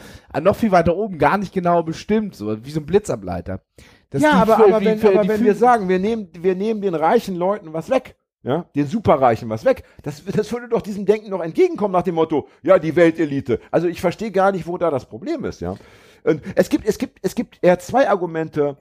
noch 0.42 0.56
viel 0.56 0.70
weiter 0.72 0.96
oben 0.96 1.18
gar 1.18 1.38
nicht 1.38 1.52
genau 1.52 1.82
bestimmt, 1.82 2.34
so 2.34 2.64
wie 2.64 2.70
so 2.70 2.80
ein 2.80 2.86
Blitzableiter. 2.86 3.62
Dass 4.10 4.22
ja, 4.22 4.32
aber, 4.32 4.56
für- 4.56 4.64
aber 4.66 4.84
wenn, 4.84 5.00
aber 5.06 5.28
wenn 5.28 5.44
wir 5.44 5.54
sagen, 5.54 5.88
wir 5.88 5.98
nehmen, 5.98 6.28
wir 6.38 6.54
nehmen 6.54 6.82
den 6.82 6.94
reichen 6.94 7.34
Leuten 7.36 7.72
was 7.72 7.88
weg, 7.88 8.16
ja, 8.42 8.66
den 8.74 8.86
Superreichen 8.86 9.48
was 9.48 9.64
weg, 9.64 9.84
das, 10.02 10.24
das 10.24 10.50
würde 10.52 10.68
doch 10.68 10.82
diesem 10.82 11.06
Denken 11.06 11.30
noch 11.30 11.40
entgegenkommen 11.40 11.92
nach 11.92 12.02
dem 12.02 12.16
Motto, 12.16 12.48
ja, 12.62 12.78
die 12.78 12.96
Weltelite. 12.96 13.60
Also 13.70 13.88
ich 13.88 14.00
verstehe 14.00 14.32
gar 14.32 14.52
nicht, 14.52 14.66
wo 14.66 14.78
da 14.78 14.90
das 14.90 15.06
Problem 15.06 15.44
ist, 15.44 15.60
ja. 15.60 15.76
Und 16.24 16.42
es 16.54 16.68
gibt, 16.68 16.86
es 16.86 16.98
gibt, 16.98 17.18
es 17.22 17.34
gibt 17.34 17.58
eher 17.62 17.78
zwei 17.78 18.08
Argumente, 18.08 18.76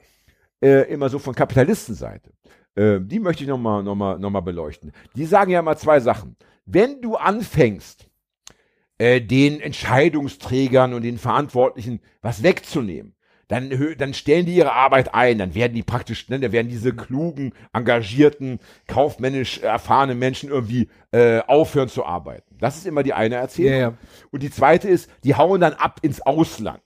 äh, 0.62 0.92
immer 0.92 1.10
so 1.10 1.20
von 1.20 1.34
Kapitalistenseite. 1.34 2.32
Äh, 2.76 3.00
die 3.02 3.20
möchte 3.20 3.44
ich 3.44 3.50
nochmal, 3.50 3.84
noch 3.84 3.96
mal, 3.96 4.20
noch 4.20 4.30
mal 4.30 4.42
beleuchten. 4.42 4.92
Die 5.16 5.26
sagen 5.26 5.52
ja 5.52 5.62
mal 5.62 5.78
zwei 5.78 6.00
Sachen. 6.00 6.36
Wenn 6.66 7.02
du 7.02 7.16
anfängst, 7.16 8.08
äh, 8.98 9.22
den 9.22 9.60
Entscheidungsträgern 9.60 10.94
und 10.94 11.02
den 11.02 11.18
Verantwortlichen 11.18 12.02
was 12.22 12.44
wegzunehmen, 12.44 13.16
dann, 13.52 13.70
dann 13.98 14.14
stellen 14.14 14.46
die 14.46 14.56
ihre 14.56 14.72
Arbeit 14.72 15.14
ein, 15.14 15.38
dann 15.38 15.54
werden 15.54 15.74
die 15.74 15.84
praktisch, 15.84 16.30
ne, 16.30 16.40
dann 16.40 16.54
werden 16.54 16.70
diese 16.70 16.96
klugen, 16.96 17.52
engagierten, 17.74 18.60
kaufmännisch 18.88 19.60
erfahrenen 19.60 20.18
Menschen 20.18 20.50
irgendwie 20.50 20.88
äh, 21.12 21.42
aufhören 21.42 21.90
zu 21.90 22.06
arbeiten. 22.06 22.56
Das 22.60 22.78
ist 22.78 22.88
immer 22.88 23.04
die 23.04 23.12
eine 23.12 23.36
Erzählung. 23.36 23.80
Ja. 23.80 23.94
Und 24.32 24.42
die 24.42 24.52
zweite 24.52 24.88
ist, 24.88 25.10
die 25.26 25.36
hauen 25.36 25.60
dann 25.60 25.74
ab 25.74 26.00
ins 26.02 26.22
Ausland. 26.22 26.82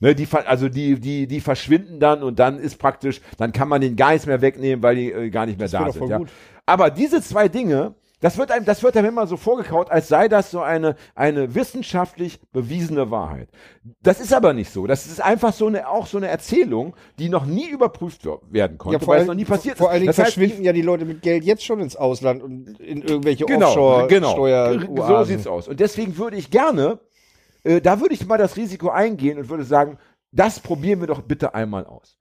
Ne, 0.00 0.16
die, 0.16 0.26
also 0.32 0.68
die, 0.68 0.98
die, 0.98 1.28
die 1.28 1.40
verschwinden 1.40 2.00
dann 2.00 2.24
und 2.24 2.40
dann 2.40 2.58
ist 2.58 2.78
praktisch, 2.78 3.20
dann 3.36 3.52
kann 3.52 3.68
man 3.68 3.80
den 3.80 3.94
gar 3.94 4.10
nichts 4.10 4.26
mehr 4.26 4.40
wegnehmen, 4.40 4.82
weil 4.82 4.96
die 4.96 5.12
äh, 5.12 5.30
gar 5.30 5.46
nicht 5.46 5.60
mehr 5.60 5.70
wär 5.70 5.80
da 5.80 5.92
sind. 5.92 6.08
Ja. 6.08 6.18
gut. 6.18 6.30
Aber 6.66 6.90
diese 6.90 7.22
zwei 7.22 7.48
Dinge, 7.48 7.94
das 8.20 8.36
wird 8.36 8.50
einem, 8.50 8.64
das 8.64 8.82
wird 8.82 8.96
einem 8.96 9.08
immer 9.08 9.26
so 9.26 9.36
vorgekaut, 9.36 9.90
als 9.90 10.08
sei 10.08 10.28
das 10.28 10.50
so 10.50 10.60
eine, 10.60 10.96
eine 11.14 11.54
wissenschaftlich 11.54 12.40
bewiesene 12.52 13.10
Wahrheit. 13.10 13.48
Das 14.02 14.20
ist 14.20 14.32
aber 14.32 14.52
nicht 14.52 14.72
so. 14.72 14.86
Das 14.88 15.06
ist 15.06 15.20
einfach 15.20 15.52
so 15.52 15.66
eine, 15.68 15.88
auch 15.88 16.06
so 16.06 16.16
eine 16.16 16.26
Erzählung, 16.28 16.96
die 17.18 17.28
noch 17.28 17.46
nie 17.46 17.68
überprüft 17.70 18.24
wer- 18.24 18.40
werden 18.50 18.76
konnte, 18.78 18.98
vor, 18.98 19.08
weil 19.08 19.16
es 19.16 19.20
allen- 19.20 19.26
noch 19.28 19.34
nie 19.34 19.44
passiert 19.44 19.78
vor 19.78 19.86
ist. 19.88 19.92
allen 19.92 20.00
Dingen 20.00 20.08
Das 20.08 20.18
heißt, 20.18 20.34
verschwinden 20.34 20.64
ja 20.64 20.72
die 20.72 20.82
Leute 20.82 21.04
mit 21.04 21.22
Geld 21.22 21.44
jetzt 21.44 21.64
schon 21.64 21.80
ins 21.80 21.94
Ausland 21.94 22.42
und 22.42 22.80
in 22.80 23.02
irgendwelche 23.02 23.44
Genau, 23.44 24.06
genau. 24.08 24.30
Offshore-Steuer. 24.32 24.80
So 25.06 25.24
sieht's 25.24 25.46
aus. 25.46 25.68
Und 25.68 25.78
deswegen 25.78 26.16
würde 26.18 26.36
ich 26.36 26.50
gerne, 26.50 26.98
äh, 27.62 27.80
da 27.80 28.00
würde 28.00 28.14
ich 28.14 28.26
mal 28.26 28.38
das 28.38 28.56
Risiko 28.56 28.88
eingehen 28.90 29.38
und 29.38 29.48
würde 29.48 29.64
sagen, 29.64 29.98
das 30.32 30.58
probieren 30.60 31.00
wir 31.00 31.06
doch 31.06 31.22
bitte 31.22 31.54
einmal 31.54 31.86
aus. 31.86 32.18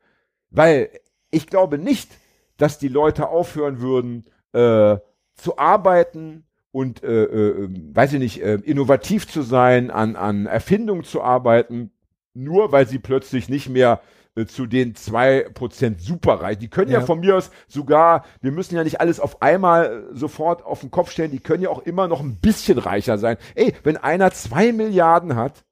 Weil 0.51 0.89
ich 1.31 1.47
glaube 1.47 1.77
nicht, 1.77 2.09
dass 2.57 2.77
die 2.79 2.87
Leute 2.87 3.29
aufhören 3.29 3.81
würden, 3.81 4.25
äh, 4.53 4.97
zu 5.37 5.57
arbeiten 5.57 6.43
und, 6.71 7.03
äh, 7.03 7.23
äh, 7.23 7.69
weiß 7.93 8.13
ich 8.13 8.19
nicht, 8.19 8.41
äh, 8.43 8.55
innovativ 8.55 9.27
zu 9.27 9.41
sein, 9.41 9.89
an, 9.89 10.15
an 10.15 10.45
Erfindungen 10.45 11.03
zu 11.03 11.21
arbeiten, 11.21 11.91
nur 12.33 12.71
weil 12.71 12.87
sie 12.87 12.99
plötzlich 12.99 13.49
nicht 13.49 13.69
mehr 13.69 14.01
äh, 14.35 14.45
zu 14.45 14.67
den 14.67 14.93
2% 14.93 15.99
superreich. 15.99 16.59
Die 16.59 16.67
können 16.67 16.91
ja. 16.91 16.99
Ja. 16.99 17.05
von 17.05 17.19
mir 17.19 17.35
aus 17.35 17.49
sogar, 17.67 18.25
wir 18.41 18.51
müssen 18.51 18.75
ja 18.75 18.83
nicht 18.83 19.01
alles 19.01 19.19
auf 19.19 19.41
einmal 19.41 20.09
äh, 20.11 20.15
sofort 20.15 20.63
auf 20.63 20.81
den 20.81 20.91
Kopf 20.91 21.11
stellen, 21.11 21.31
die 21.31 21.39
können 21.39 21.63
ja 21.63 21.69
auch 21.69 21.83
immer 21.83 22.07
noch 22.07 22.21
ein 22.21 22.35
bisschen 22.39 22.77
reicher 22.77 23.17
sein. 23.17 23.37
Ey, 23.55 23.73
wenn 23.83 23.97
einer 23.97 24.31
2 24.31 24.73
Milliarden 24.73 25.35
hat 25.35 25.65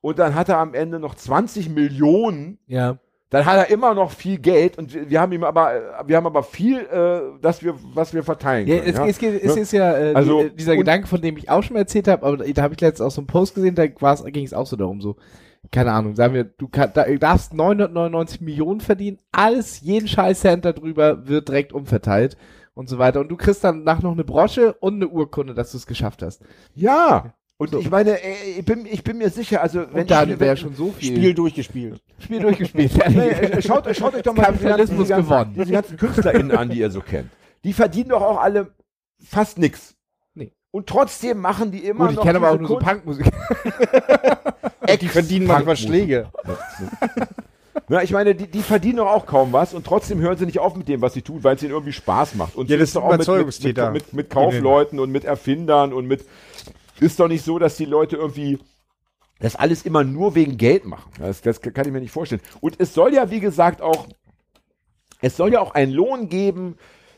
und 0.00 0.18
dann 0.20 0.34
hat 0.36 0.48
er 0.48 0.58
am 0.58 0.74
Ende 0.74 1.00
noch 1.00 1.16
20 1.16 1.70
Millionen, 1.70 2.58
Ja. 2.66 2.98
Dann 3.32 3.46
hat 3.46 3.56
er 3.56 3.70
immer 3.70 3.94
noch 3.94 4.10
viel 4.10 4.38
Geld 4.38 4.76
und 4.78 4.94
wir 5.10 5.20
haben 5.20 5.32
ihm 5.32 5.42
aber, 5.42 5.72
wir 6.06 6.16
haben 6.16 6.26
aber 6.26 6.42
viel, 6.42 6.80
äh, 6.80 7.40
dass 7.40 7.62
wir, 7.62 7.74
was 7.94 8.12
wir 8.12 8.22
verteilen 8.22 8.68
Ja, 8.68 8.76
können. 8.76 8.90
es, 8.90 8.96
ja? 8.98 9.06
es, 9.06 9.18
geht, 9.18 9.42
es 9.42 9.54
Ne? 9.56 9.62
ist 9.62 9.72
ja 9.72 9.96
äh, 9.98 10.14
Also, 10.14 10.42
die, 10.42 10.46
äh, 10.48 10.50
dieser 10.50 10.76
Gedanke, 10.76 11.06
von 11.08 11.20
dem 11.20 11.38
ich 11.38 11.48
auch 11.48 11.62
schon 11.62 11.72
mal 11.74 11.80
erzählt 11.80 12.08
habe, 12.08 12.24
aber 12.26 12.36
da 12.36 12.62
habe 12.62 12.74
ich 12.74 12.80
letztens 12.80 13.06
auch 13.06 13.10
so 13.10 13.22
einen 13.22 13.26
Post 13.26 13.54
gesehen, 13.54 13.74
da 13.74 13.86
ging 13.86 14.44
es 14.44 14.52
auch 14.52 14.66
so 14.66 14.76
darum, 14.76 15.00
so, 15.00 15.16
keine 15.70 15.92
Ahnung, 15.92 16.14
sagen 16.14 16.34
wir, 16.34 16.44
du 16.44 16.68
kann, 16.68 16.90
da, 16.92 17.04
darfst 17.04 17.54
999 17.54 18.42
Millionen 18.42 18.80
verdienen, 18.80 19.18
alles, 19.32 19.80
jeden 19.80 20.08
scheiß 20.08 20.40
Cent 20.40 20.64
darüber 20.66 21.26
wird 21.26 21.48
direkt 21.48 21.72
umverteilt 21.72 22.36
und 22.74 22.88
so 22.88 22.98
weiter 22.98 23.20
und 23.20 23.28
du 23.30 23.36
kriegst 23.36 23.64
dann 23.64 23.82
nach 23.82 24.02
noch 24.02 24.12
eine 24.12 24.24
Brosche 24.24 24.74
und 24.74 24.94
eine 24.96 25.08
Urkunde, 25.08 25.54
dass 25.54 25.72
du 25.72 25.78
es 25.78 25.86
geschafft 25.86 26.22
hast. 26.22 26.42
Ja. 26.74 27.32
Und 27.62 27.74
ich 27.74 27.90
meine, 27.90 28.20
äh, 28.20 28.58
ich 28.58 28.64
bin, 28.64 28.86
ich 28.86 29.04
bin 29.04 29.18
mir 29.18 29.30
sicher, 29.30 29.62
also 29.62 29.84
wenn 29.92 30.02
Und 30.02 30.10
dann 30.10 30.30
ich, 30.30 30.40
wäre 30.40 30.56
schon 30.56 30.74
so 30.74 30.90
viel 30.90 31.16
Spiel 31.16 31.32
durchgespielt. 31.32 32.02
Spiel 32.18 32.40
durchgespielt. 32.40 32.90
Nee, 33.08 33.28
äh, 33.28 33.62
schaut, 33.62 33.84
schaut 33.96 34.14
euch 34.16 34.22
doch 34.22 34.34
mal 34.34 34.50
diese 34.52 34.64
ganzen, 34.64 34.64
Kapitalismus 34.64 34.98
diese 34.98 35.08
ganzen, 35.14 35.28
gewonnen. 35.28 35.54
diese 35.54 35.72
ganzen 35.72 35.96
KünstlerInnen 35.96 36.56
an, 36.56 36.70
die 36.70 36.80
ihr 36.80 36.90
so 36.90 37.00
kennt. 37.00 37.30
Die 37.62 37.72
verdienen 37.72 38.08
doch 38.08 38.22
auch 38.22 38.40
alle 38.40 38.72
fast 39.24 39.58
nix. 39.58 39.94
Nee. 40.34 40.50
Und 40.72 40.88
trotzdem 40.88 41.38
machen 41.38 41.70
die 41.70 41.86
immer 41.86 42.06
Gut, 42.06 42.10
ich 42.10 42.16
noch 42.16 42.24
kenne 42.24 42.38
aber 42.38 42.50
auch 42.50 42.58
nur 42.58 42.68
so 42.68 42.78
Punkmusik. 42.78 43.26
Die 45.00 45.08
verdienen 45.08 45.46
manchmal 45.46 45.76
Schläge. 45.76 46.26
Ja, 47.88 48.02
ich 48.02 48.10
meine, 48.10 48.34
die, 48.34 48.46
die 48.46 48.62
verdienen 48.62 48.96
doch 48.96 49.06
auch 49.06 49.26
kaum 49.26 49.52
was 49.52 49.74
und 49.74 49.86
trotzdem 49.86 50.20
hören 50.20 50.36
sie 50.36 50.44
nicht 50.44 50.58
auf 50.58 50.76
mit 50.76 50.88
dem, 50.88 51.00
was 51.00 51.14
sie 51.14 51.22
tun, 51.22 51.42
weil 51.44 51.56
es 51.56 51.62
ihnen 51.62 51.72
irgendwie 51.72 51.92
Spaß 51.92 52.34
macht. 52.34 52.56
Und 52.56 52.68
Ja, 52.68 52.76
so 52.76 52.80
das 52.80 52.88
ist 52.88 52.96
doch 52.96 53.10
sind 53.10 53.28
auch 53.28 53.44
mit, 53.46 53.64
mit, 53.64 53.92
mit, 53.92 54.12
mit 54.12 54.30
Kaufleuten 54.30 54.98
und 54.98 55.10
mit 55.10 55.24
Erfindern 55.24 55.92
und 55.92 56.06
mit. 56.06 56.24
Ist 57.02 57.20
doch 57.20 57.28
nicht 57.28 57.44
so, 57.44 57.58
dass 57.58 57.76
die 57.76 57.84
Leute 57.84 58.16
irgendwie 58.16 58.58
das 59.40 59.56
alles 59.56 59.84
immer 59.84 60.04
nur 60.04 60.34
wegen 60.34 60.56
Geld 60.56 60.84
machen. 60.84 61.10
Das, 61.18 61.42
das 61.42 61.60
kann 61.60 61.86
ich 61.86 61.92
mir 61.92 62.00
nicht 62.00 62.12
vorstellen. 62.12 62.42
Und 62.60 62.76
es 62.78 62.94
soll 62.94 63.12
ja, 63.12 63.30
wie 63.30 63.40
gesagt, 63.40 63.82
auch, 63.82 64.06
es 65.20 65.36
soll 65.36 65.52
ja 65.52 65.60
auch 65.60 65.74
einen 65.74 65.92
Lohn 65.92 66.28
geben, 66.28 66.76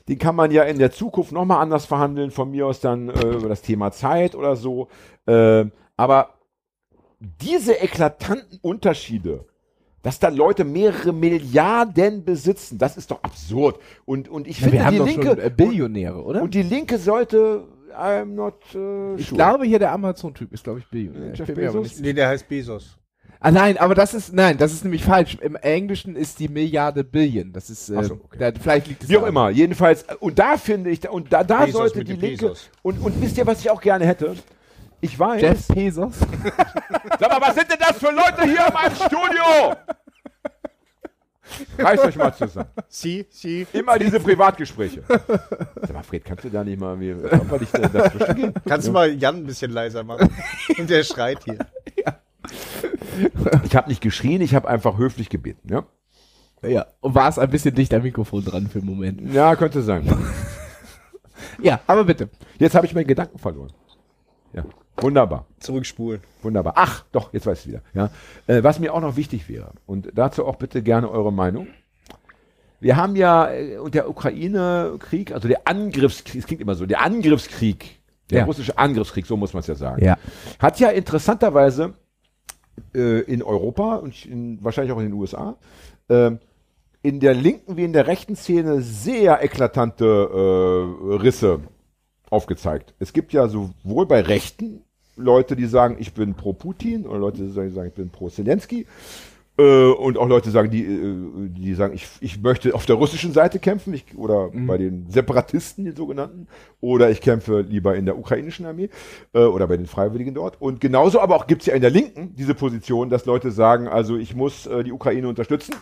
den 0.09 0.19
kann 0.19 0.35
man 0.35 0.51
ja 0.51 0.63
in 0.65 0.79
der 0.79 0.91
Zukunft 0.91 1.33
nochmal 1.33 1.61
anders 1.61 1.87
verhandeln, 1.87 2.31
von 2.31 2.51
mir 2.51 2.67
aus 2.67 2.81
dann 2.81 3.09
äh, 3.11 3.29
über 3.29 3.49
das 3.49 3.63
Thema 3.63 3.91
Zeit 3.93 4.35
oder 4.35 4.57
so. 4.57 4.89
Äh, 5.27 5.67
aber 5.97 6.35
diese 7.21 7.75
eklatanten 7.75 8.59
Unterschiede, 8.63 9.47
dass 10.03 10.19
da 10.19 10.29
Leute 10.29 10.65
mehrere 10.65 11.13
Milliarden 11.13 12.25
besitzen, 12.25 12.79
das 12.79 12.97
ist 12.97 13.11
doch 13.11 13.23
absurd. 13.23 13.81
Und, 14.05 14.29
und 14.29 14.47
ich 14.47 14.61
Ja, 14.61 14.65
finde, 14.65 14.79
wir 14.79 14.85
haben 14.85 14.93
die 14.93 14.99
doch 14.99 15.07
Linke, 15.07 15.27
schon 15.29 15.39
äh, 15.39 15.51
Billionäre, 15.51 16.23
oder? 16.23 16.43
und 16.43 16.55
die 16.55 16.63
Linke 16.63 16.99
sollte, 16.99 17.67
I'm 17.95 18.35
not 18.35 18.55
äh, 18.75 19.15
ich 19.17 19.29
sure. 19.29 19.37
glaube 19.37 19.65
hier 19.67 19.79
der 19.79 19.93
Amazon-Typ 19.93 20.53
ist, 20.53 20.65
glaube 20.65 20.81
ich, 20.81 20.87
Billionär. 20.89 21.35
Jeff 21.35 21.47
bin 21.47 21.57
mir 21.57 21.69
aber 21.69 21.81
Bezos? 21.81 21.93
nicht 21.99 22.05
Nee, 22.05 22.13
der 22.13 22.29
heißt 22.29 22.49
Bezos. 22.49 22.99
Ah 23.41 23.51
nein, 23.51 23.77
aber 23.77 23.95
das 23.95 24.15
ist, 24.15 24.33
nein, 24.33 24.57
das 24.57 24.73
ist 24.73 24.85
nämlich 24.85 25.05
falsch. 25.05 25.37
Im 25.41 25.55
Englischen 25.57 26.17
ist 26.17 26.39
die 26.39 26.49
Milliarde 26.49 27.05
Billion. 27.05 27.53
Das 27.53 27.69
ist, 27.69 27.91
äh, 27.91 27.97
Ach 27.99 28.05
so, 28.05 28.15
okay. 28.15 28.39
da, 28.39 28.53
vielleicht 28.59 28.87
liegt 28.89 29.03
es 29.03 29.09
Wie 29.11 29.17
auch 29.17 29.21
daran. 29.21 29.35
immer, 29.35 29.51
jedenfalls, 29.51 30.03
äh, 30.05 30.15
und 30.19 30.39
da 30.39 30.57
finde 30.57 30.91
ich, 30.91 31.07
und 31.09 31.31
da, 31.33 31.45
da 31.45 31.61
Bezos 31.67 31.73
sollte 31.79 31.99
mit 31.99 32.09
die 32.09 32.13
dem 32.15 32.21
Linke, 32.23 32.47
Bezos. 32.47 32.71
und, 32.83 32.99
und 33.05 33.21
wisst 33.21 33.37
ihr, 33.37 33.47
was 33.47 33.61
ich 33.61 33.71
auch 33.71 33.81
gerne 33.83 34.07
hätte? 34.07 34.35
Ich 35.03 35.19
weiß, 35.19 35.43
Jeff 35.43 35.69
Bezos. 35.69 36.15
sag 37.21 37.31
mal, 37.31 37.41
was 37.41 37.55
sind 37.55 37.71
denn 37.71 37.79
das 37.79 37.99
für 37.99 38.11
Leute 38.13 38.45
hier 38.45 38.67
in 38.67 38.73
meinem 38.73 38.95
Studio? 38.95 39.75
Reißt 41.79 42.05
euch 42.05 42.17
mal 42.17 42.35
zusammen. 42.35 42.69
Sie, 42.89 43.27
sie. 43.31 43.67
Immer 43.73 43.99
diese 43.99 44.21
Privatgespräche. 44.21 45.03
Sag 45.09 45.93
mal, 45.93 46.03
Fred, 46.03 46.25
kannst 46.25 46.45
du 46.45 46.51
da 46.51 46.65
nicht 46.65 46.79
mal 46.81 46.97
mir 46.97 47.17
körperlich 47.23 47.71
da- 47.71 47.89
dazwischen 47.89 48.35
gehen? 48.37 48.55
Kannst 48.67 48.89
du 48.89 48.93
mal 48.93 49.11
Jan 49.13 49.37
ein 49.37 49.47
bisschen 49.47 49.71
leiser 49.71 50.03
machen? 50.05 50.31
Und 50.79 50.91
der 50.91 51.03
schreit 51.05 51.45
hier. 51.45 51.59
Ich 53.65 53.77
habe 53.77 53.89
nicht 53.89 54.01
geschrien, 54.01 54.41
ich 54.41 54.55
habe 54.55 54.69
einfach 54.69 54.99
höflich 54.99 55.29
gebeten. 55.31 55.69
Ja, 55.71 55.85
ja, 56.67 56.87
und 57.01 57.15
war 57.15 57.29
es 57.29 57.39
ein 57.39 57.51
bisschen 57.51 57.75
dicht 57.75 57.93
am 57.93 58.03
Mikrofon 58.03 58.43
dran 58.45 58.67
für 58.69 58.81
den 58.81 58.87
Moment. 58.87 59.33
ja 59.33 59.55
könnte 59.55 59.83
sein. 59.83 60.11
Ja, 61.63 61.81
aber 61.87 62.05
bitte. 62.05 62.31
Jetzt 62.59 62.75
habe 62.75 62.87
ich 62.87 62.95
meinen 62.95 63.07
Gedanken 63.07 63.39
verloren. 63.39 63.73
Ja, 64.55 64.65
wunderbar. 64.97 65.47
Zurückspulen. 65.61 66.21
Wunderbar. 66.43 66.75
Ach, 66.77 67.05
doch, 67.13 67.33
jetzt 67.33 67.47
weiß 67.47 67.61
ich 67.61 67.69
wieder. 67.69 67.83
Ja. 67.95 68.11
Äh, 68.47 68.63
was 68.63 68.79
mir 68.79 68.93
auch 68.95 69.01
noch 69.01 69.17
wichtig 69.17 69.49
wäre, 69.49 69.73
und 69.87 70.11
dazu 70.15 70.47
auch 70.47 70.57
bitte 70.57 70.83
gerne 70.83 71.11
eure 71.11 71.33
Meinung. 71.33 71.67
Wir 72.81 72.97
haben 72.97 73.17
ja 73.17 73.49
äh, 73.51 73.91
der 73.91 74.09
Ukraine-Krieg, 74.11 75.33
also 75.33 75.49
der 75.49 75.67
Angriffskrieg, 75.67 76.41
es 76.41 76.47
klingt 76.47 76.61
immer 76.61 76.75
so, 76.75 76.87
der 76.87 77.03
Angriffskrieg, 77.03 78.01
der 78.31 78.41
Ja. 78.41 78.45
russische 78.45 78.77
Angriffskrieg, 78.79 79.27
so 79.27 79.37
muss 79.37 79.53
man 79.55 79.61
es 79.61 79.67
ja 79.67 79.75
sagen, 79.75 80.05
Ja. 80.05 80.19
hat 80.59 80.79
ja 80.81 80.91
interessanterweise 80.91 81.95
äh, 82.95 83.21
in 83.21 83.43
Europa 83.43 83.97
und 83.97 84.27
in, 84.27 84.63
wahrscheinlich 84.63 84.93
auch 84.93 84.99
in 84.99 85.05
den 85.07 85.13
USA 85.15 85.57
äh, 86.09 86.33
in 87.03 87.21
der 87.21 87.35
linken 87.35 87.77
wie 87.77 87.85
in 87.85 87.93
der 87.93 88.07
rechten 88.07 88.35
Szene 88.37 88.81
sehr 88.81 89.43
eklatante 89.43 90.05
äh, 90.05 91.15
Risse 91.17 91.61
aufgezeigt. 92.31 92.95
Es 92.99 93.13
gibt 93.13 93.33
ja 93.33 93.47
sowohl 93.49 94.07
bei 94.07 94.23
Rechten 94.23 94.84
Leute, 95.17 95.57
die 95.57 95.67
sagen, 95.67 95.97
ich 95.99 96.13
bin 96.15 96.35
pro 96.35 96.53
Putin, 96.53 97.07
oder 97.07 97.19
Leute, 97.19 97.43
die 97.43 97.51
sagen, 97.51 97.89
ich 97.89 97.95
bin 97.95 98.11
pro 98.11 98.29
Zelensky. 98.29 98.87
Äh, 99.57 99.87
und 99.87 100.19
auch 100.19 100.29
Leute 100.29 100.51
sagen, 100.51 100.69
die, 100.71 100.83
äh, 100.83 101.49
die 101.49 101.75
sagen, 101.75 101.95
ich, 101.95 102.09
ich 102.21 102.43
möchte 102.43 102.75
auf 102.75 102.87
der 102.87 102.97
russischen 102.97 103.33
Seite 103.33 103.61
kämpfen, 103.61 103.95
ich, 103.95 104.05
oder 104.17 104.51
bei 104.53 104.79
den 104.79 105.09
Separatisten, 105.09 105.85
den 105.85 105.95
sogenannten, 105.95 106.49
oder 106.81 107.11
ich 107.11 107.21
kämpfe 107.21 107.61
lieber 107.61 107.95
in 107.95 108.05
der 108.05 108.19
ukrainischen 108.19 108.67
Armee 108.67 108.89
äh, 109.33 109.45
oder 109.45 109.69
bei 109.69 109.77
den 109.77 109.87
Freiwilligen 109.87 110.35
dort. 110.35 110.61
Und 110.61 110.81
genauso 110.81 111.21
aber 111.21 111.37
auch 111.37 111.47
gibt 111.47 111.63
es 111.63 111.67
ja 111.67 111.75
in 111.75 111.83
der 111.83 111.91
Linken 111.91 112.35
diese 112.35 112.55
Position, 112.55 113.11
dass 113.11 113.27
Leute 113.27 113.53
sagen, 113.53 113.87
also 113.87 114.17
ich 114.17 114.35
muss 114.35 114.67
äh, 114.67 114.83
die 114.83 114.93
Ukraine 114.93 115.29
unterstützen 115.29 115.77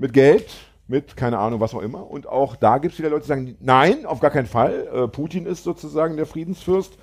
mit 0.00 0.14
Geld, 0.14 0.46
mit 0.88 1.18
keine 1.18 1.38
Ahnung, 1.38 1.60
was 1.60 1.74
auch 1.74 1.82
immer. 1.82 2.10
Und 2.10 2.26
auch 2.26 2.56
da 2.56 2.78
gibt 2.78 2.94
es 2.94 2.98
wieder 2.98 3.10
Leute, 3.10 3.22
die 3.22 3.28
sagen, 3.28 3.56
nein, 3.60 4.06
auf 4.06 4.20
gar 4.20 4.30
keinen 4.30 4.46
Fall. 4.46 5.08
Putin 5.10 5.44
ist 5.44 5.64
sozusagen 5.64 6.16
der 6.16 6.26
Friedensfürst 6.26 6.96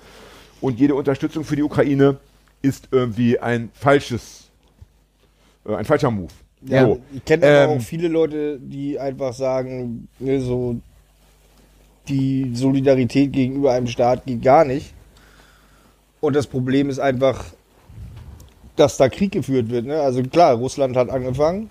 und 0.64 0.80
jede 0.80 0.94
Unterstützung 0.94 1.44
für 1.44 1.56
die 1.56 1.62
Ukraine 1.62 2.16
ist 2.62 2.88
irgendwie 2.90 3.38
ein 3.38 3.68
falsches, 3.74 4.50
äh, 5.68 5.74
ein 5.74 5.84
falscher 5.84 6.10
Move. 6.10 6.32
Ja, 6.62 6.86
So. 6.86 7.02
ich 7.14 7.22
kenne 7.26 7.46
aber 7.46 7.72
Ähm, 7.72 7.78
auch 7.78 7.82
viele 7.82 8.08
Leute, 8.08 8.58
die 8.58 8.98
einfach 8.98 9.34
sagen, 9.34 10.08
ne, 10.18 10.40
so 10.40 10.76
die 12.08 12.50
Solidarität 12.54 13.30
gegenüber 13.32 13.72
einem 13.72 13.88
Staat 13.88 14.24
geht 14.24 14.40
gar 14.42 14.64
nicht. 14.64 14.94
Und 16.22 16.34
das 16.34 16.46
Problem 16.46 16.88
ist 16.88 16.98
einfach, 16.98 17.44
dass 18.76 18.96
da 18.96 19.10
Krieg 19.10 19.32
geführt 19.32 19.68
wird. 19.68 19.84
Ne? 19.84 20.00
Also 20.00 20.22
klar, 20.22 20.54
Russland 20.54 20.96
hat 20.96 21.10
angefangen. 21.10 21.68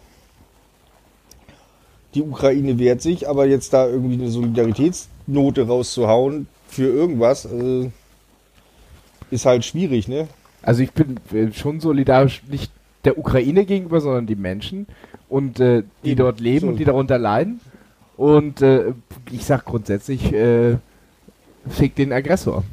Die 2.13 2.21
Ukraine 2.21 2.77
wehrt 2.77 3.01
sich, 3.01 3.27
aber 3.27 3.47
jetzt 3.47 3.73
da 3.73 3.87
irgendwie 3.87 4.21
eine 4.21 4.29
Solidaritätsnote 4.29 5.65
rauszuhauen 5.65 6.45
für 6.67 6.87
irgendwas, 6.87 7.47
also, 7.47 7.91
ist 9.33 9.45
halt 9.45 9.65
schwierig, 9.65 10.07
ne? 10.07 10.27
Also 10.61 10.81
ich 10.83 10.91
bin 10.91 11.17
äh, 11.33 11.51
schon 11.51 11.79
solidarisch 11.79 12.41
nicht 12.49 12.71
der 13.03 13.17
Ukraine 13.17 13.65
gegenüber, 13.65 13.99
sondern 13.99 14.27
die 14.27 14.35
Menschen 14.35 14.87
und 15.27 15.59
äh, 15.59 15.83
die 16.03 16.11
Eben. 16.11 16.19
dort 16.19 16.39
leben 16.39 16.61
So. 16.61 16.67
und 16.67 16.77
die 16.77 16.85
darunter 16.85 17.17
leiden. 17.17 17.59
Und 18.15 18.61
äh, 18.61 18.93
ich 19.31 19.43
sag 19.43 19.65
grundsätzlich, 19.65 20.31
äh, 20.31 20.77
fick 21.67 21.95
den 21.95 22.13
Aggressor. 22.13 22.63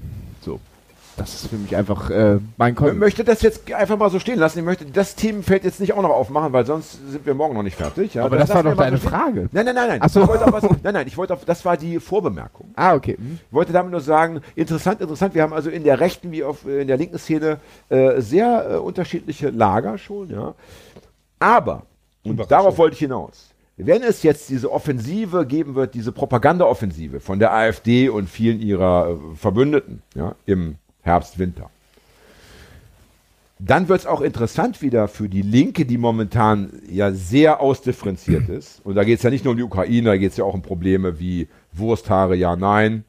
Das 1.17 1.35
ist 1.35 1.49
für 1.49 1.57
mich 1.57 1.77
einfach 1.77 2.09
äh, 2.11 2.39
mein 2.57 2.73
Ich 2.73 2.79
Kon 2.79 2.99
möchte 2.99 3.25
das 3.25 3.43
jetzt 3.43 3.71
einfach 3.73 3.99
mal 3.99 4.11
so 4.11 4.19
stehen 4.19 4.39
lassen. 4.39 4.59
Ich 4.61 4.65
möchte 4.65 4.87
das 4.87 5.17
Themenfeld 5.17 5.65
jetzt 5.65 5.81
nicht 5.81 5.93
auch 5.93 6.03
noch 6.03 6.11
aufmachen, 6.11 6.53
weil 6.53 6.65
sonst 6.65 6.99
sind 7.11 7.27
wir 7.27 7.35
morgen 7.35 7.55
noch 7.55 7.63
nicht 7.63 7.77
fertig. 7.77 8.15
Ja, 8.15 8.25
Aber 8.25 8.39
das, 8.39 8.49
war 8.49 8.57
lassen 8.57 8.67
wir 8.67 8.71
doch 8.73 8.79
deine 8.79 8.97
so. 8.97 9.09
Frage. 9.09 9.49
Nein, 9.53 9.67
nein, 9.67 9.75
nein, 9.75 9.89
nein. 9.89 9.99
Ach 10.03 10.09
so. 10.09 10.23
Ich 10.23 10.29
wollte 10.29 10.47
auf 10.47 10.53
was, 10.53 10.63
nein, 10.83 10.95
nein, 10.95 11.07
ich 11.07 11.17
wollte 11.19 11.35
auf, 11.35 11.45
das 11.45 11.65
war 11.65 11.77
die 11.77 12.01
Vorbemerkung. 12.01 12.71
Ah, 12.77 12.95
okay. 12.95 13.17
Hm. 13.17 13.39
Ich 13.47 13.53
wollte 13.53 13.73
damit 13.73 13.91
nur 13.91 14.01
sagen, 14.01 14.41
interessant, 14.55 15.01
interessant. 15.01 15.35
Wir 15.35 15.43
haben 15.43 15.53
also 15.53 15.69
in 15.69 15.85
der 15.85 16.01
rechten 16.01 16.33
wie 16.33 16.43
auf, 16.43 16.67
in 16.67 16.87
der 16.87 16.97
linken 16.97 17.19
Szene 17.19 17.59
äh, 17.89 18.21
sehr 18.21 18.71
äh, 18.71 18.77
unterschiedliche 18.77 19.51
Lager 19.51 19.99
schon, 19.99 20.31
ja. 20.31 20.55
Aber, 21.39 21.83
und 22.25 22.51
darauf 22.51 22.79
wollte 22.79 22.95
ich 22.95 23.01
hinaus, 23.01 23.51
wenn 23.77 24.03
es 24.03 24.23
jetzt 24.23 24.51
diese 24.51 24.71
Offensive 24.71 25.47
geben 25.47 25.75
wird, 25.75 25.95
diese 25.95 26.13
Propagandaoffensive 26.13 27.21
von 27.21 27.39
der 27.39 27.53
AfD 27.55 28.11
und 28.11 28.29
vielen 28.29 28.61
ihrer 28.61 29.11
äh, 29.11 29.37
Verbündeten, 29.37 30.03
ja, 30.15 30.35
im 30.45 30.77
Herbst, 31.03 31.39
Winter, 31.39 31.71
dann 33.59 33.89
wird 33.89 34.01
es 34.01 34.07
auch 34.07 34.23
interessant 34.23 34.81
wieder 34.81 35.07
für 35.07 35.29
die 35.29 35.43
Linke, 35.43 35.85
die 35.85 35.99
momentan 35.99 36.73
ja 36.89 37.13
sehr 37.13 37.61
ausdifferenziert 37.61 38.49
ist. 38.49 38.81
Und 38.85 38.95
da 38.95 39.05
geht 39.05 39.19
es 39.19 39.23
ja 39.23 39.31
nicht 39.31 39.45
nur 39.45 39.53
um 39.53 39.59
die 39.59 39.65
Ukraine, 39.65 40.11
da 40.11 40.17
geht 40.17 40.33
es 40.33 40.37
ja 40.39 40.45
auch 40.45 40.55
um 40.55 40.63
Probleme 40.63 41.21
wie 41.21 41.49
Wursthaare, 41.73 42.37
ja, 42.37 42.57
nein. 42.57 43.05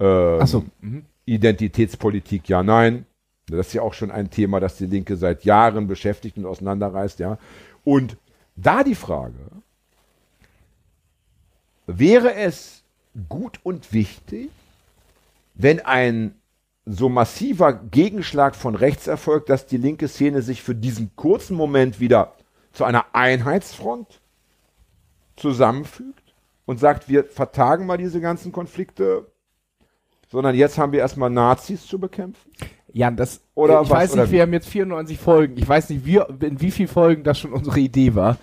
Ähm, 0.00 0.40
Achso. 0.40 0.64
Mhm. 0.80 1.04
Identitätspolitik, 1.26 2.48
ja, 2.48 2.62
nein. 2.62 3.06
Das 3.48 3.68
ist 3.68 3.72
ja 3.74 3.82
auch 3.82 3.94
schon 3.94 4.10
ein 4.10 4.30
Thema, 4.30 4.60
das 4.60 4.76
die 4.76 4.86
Linke 4.86 5.16
seit 5.16 5.44
Jahren 5.44 5.86
beschäftigt 5.86 6.36
und 6.36 6.46
auseinanderreißt, 6.46 7.18
ja. 7.20 7.38
Und 7.84 8.16
da 8.56 8.82
die 8.82 8.94
Frage, 8.94 9.34
wäre 11.86 12.34
es 12.34 12.82
gut 13.28 13.60
und 13.62 13.92
wichtig, 13.92 14.50
wenn 15.54 15.80
ein 15.80 16.34
so 16.86 17.08
massiver 17.08 17.72
Gegenschlag 17.72 18.54
von 18.54 18.76
rechts 18.76 19.08
erfolgt, 19.08 19.50
dass 19.50 19.66
die 19.66 19.76
linke 19.76 20.06
Szene 20.06 20.40
sich 20.40 20.62
für 20.62 20.74
diesen 20.74 21.14
kurzen 21.16 21.56
Moment 21.56 21.98
wieder 21.98 22.34
zu 22.72 22.84
einer 22.84 23.06
Einheitsfront 23.12 24.20
zusammenfügt 25.34 26.34
und 26.64 26.78
sagt, 26.78 27.08
wir 27.08 27.24
vertagen 27.24 27.86
mal 27.86 27.98
diese 27.98 28.20
ganzen 28.20 28.52
Konflikte, 28.52 29.26
sondern 30.28 30.54
jetzt 30.54 30.78
haben 30.78 30.92
wir 30.92 31.00
erstmal 31.00 31.30
Nazis 31.30 31.86
zu 31.86 31.98
bekämpfen. 31.98 32.50
Jan, 32.92 33.16
das, 33.16 33.42
Oder 33.54 33.82
ich 33.82 33.90
was, 33.90 33.98
weiß 33.98 34.14
nicht, 34.14 34.30
wir 34.30 34.42
haben 34.42 34.52
jetzt 34.52 34.68
94 34.68 35.18
Folgen. 35.18 35.58
Ich 35.58 35.68
weiß 35.68 35.90
nicht, 35.90 36.06
wie, 36.06 36.20
in 36.40 36.60
wie 36.60 36.70
vielen 36.70 36.88
Folgen 36.88 37.24
das 37.24 37.38
schon 37.38 37.52
unsere 37.52 37.78
Idee 37.80 38.14
war. 38.14 38.38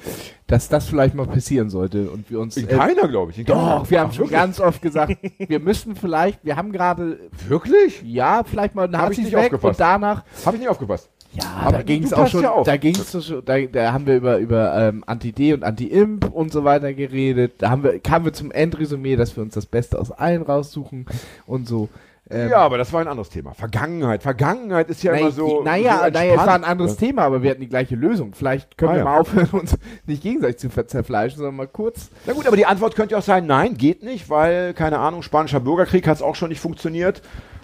Dass 0.47 0.69
das 0.69 0.85
vielleicht 0.87 1.15
mal 1.15 1.25
passieren 1.25 1.69
sollte 1.69 2.09
und 2.09 2.29
wir 2.29 2.39
uns. 2.39 2.57
In 2.57 2.67
äh, 2.67 2.75
keiner, 2.75 3.07
glaube 3.07 3.31
ich. 3.31 3.39
In 3.39 3.45
keiner. 3.45 3.79
doch, 3.79 3.89
wir 3.89 3.99
haben 3.99 4.09
Ach, 4.09 4.13
schon 4.13 4.25
wirklich? 4.25 4.39
ganz 4.39 4.59
oft 4.59 4.81
gesagt, 4.81 5.17
wir 5.37 5.59
müssen 5.59 5.95
vielleicht, 5.95 6.43
wir 6.43 6.55
haben 6.55 6.71
gerade, 6.71 7.19
Wirklich? 7.47 8.01
ja, 8.03 8.43
vielleicht 8.43 8.75
mal 8.75 8.91
Hab 8.91 9.11
ich 9.11 9.17
nicht 9.19 9.31
weg 9.31 9.45
aufgepasst. 9.45 9.79
und 9.79 9.85
danach 9.85 10.23
Habe 10.45 10.57
ich 10.57 10.61
nicht 10.61 10.69
aufgepasst. 10.69 11.09
Ja, 11.33 11.45
Aber 11.63 11.77
da 11.77 11.81
ging 11.83 12.03
es 12.03 12.13
auch 12.13 12.27
schon, 12.27 12.43
ja 12.43 12.61
da 12.63 12.77
ging 12.77 12.95
es 12.95 13.25
schon, 13.25 13.43
da, 13.43 13.59
da 13.61 13.91
haben 13.91 14.05
wir 14.05 14.17
über, 14.17 14.37
über 14.37 14.75
ähm, 14.77 15.03
Anti-D 15.07 15.53
und 15.53 15.63
Anti-Imp 15.63 16.29
und 16.31 16.51
so 16.51 16.63
weiter 16.63 16.93
geredet. 16.93 17.53
Da 17.57 17.71
haben 17.71 17.83
wir, 17.83 17.99
kamen 17.99 18.25
wir 18.25 18.33
zum 18.33 18.51
Endresümee, 18.51 19.15
dass 19.15 19.35
wir 19.35 19.41
uns 19.41 19.55
das 19.55 19.65
Beste 19.65 19.99
aus 19.99 20.11
allen 20.11 20.43
raussuchen 20.43 21.07
und 21.47 21.67
so. 21.67 21.89
Ähm, 22.29 22.49
ja, 22.49 22.57
aber 22.57 22.77
das 22.77 22.93
war 22.93 23.01
ein 23.01 23.07
anderes 23.07 23.29
Thema. 23.29 23.53
Vergangenheit. 23.53 24.23
Vergangenheit 24.23 24.89
ist 24.89 25.03
ja 25.03 25.11
na- 25.11 25.19
immer 25.19 25.31
so. 25.31 25.61
naja, 25.61 26.03
so 26.05 26.09
naja, 26.11 26.11
es 26.11 26.13
war 26.13 26.23
ein 26.23 26.29
entspannt. 26.29 26.65
anderes 26.65 26.95
Thema, 26.97 27.23
aber 27.23 27.43
wir 27.43 27.51
hatten 27.51 27.61
die 27.61 27.67
gleiche 27.69 27.95
Lösung. 27.95 28.33
Vielleicht 28.33 28.77
können 28.77 28.91
Ah, 28.91 28.95
wir 28.95 28.99
ja. 28.99 29.03
mal 29.05 29.19
aufhören, 29.19 29.49
uns 29.51 29.77
nicht 30.05 30.23
gegenseitig 30.23 30.57
zu 30.57 30.69
zerfleischen, 30.87 31.37
sondern 31.39 31.55
mal 31.57 31.67
kurz. 31.67 32.09
Na 32.25 32.33
gut, 32.33 32.47
aber 32.47 32.55
die 32.55 32.65
Antwort 32.65 32.95
könnte 32.95 33.11
ja 33.13 33.19
auch 33.19 33.23
sein, 33.23 33.45
nein, 33.45 33.75
geht 33.75 34.03
nicht, 34.03 34.29
weil, 34.29 34.73
keine 34.73 34.99
Ahnung, 34.99 35.21
spanischer 35.21 35.59
Bürgerkrieg 35.59 36.07
hat 36.07 36.15
es 36.15 36.21
auch 36.21 36.35
schon 36.35 36.49
nicht 36.49 36.61
funktioniert. 36.61 37.21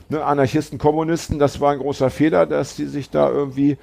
Ne, 0.09 0.23
Anarchisten, 0.25 0.77
Kommunisten, 0.79 1.37
das 1.39 1.61
war 1.61 1.71
ein 1.71 1.79
großer 1.79 2.09
Fehler, 2.09 2.45
dass 2.47 2.75
sie 2.75 2.87
sich 2.87 3.09
da 3.11 3.29
irgendwie 3.29 3.77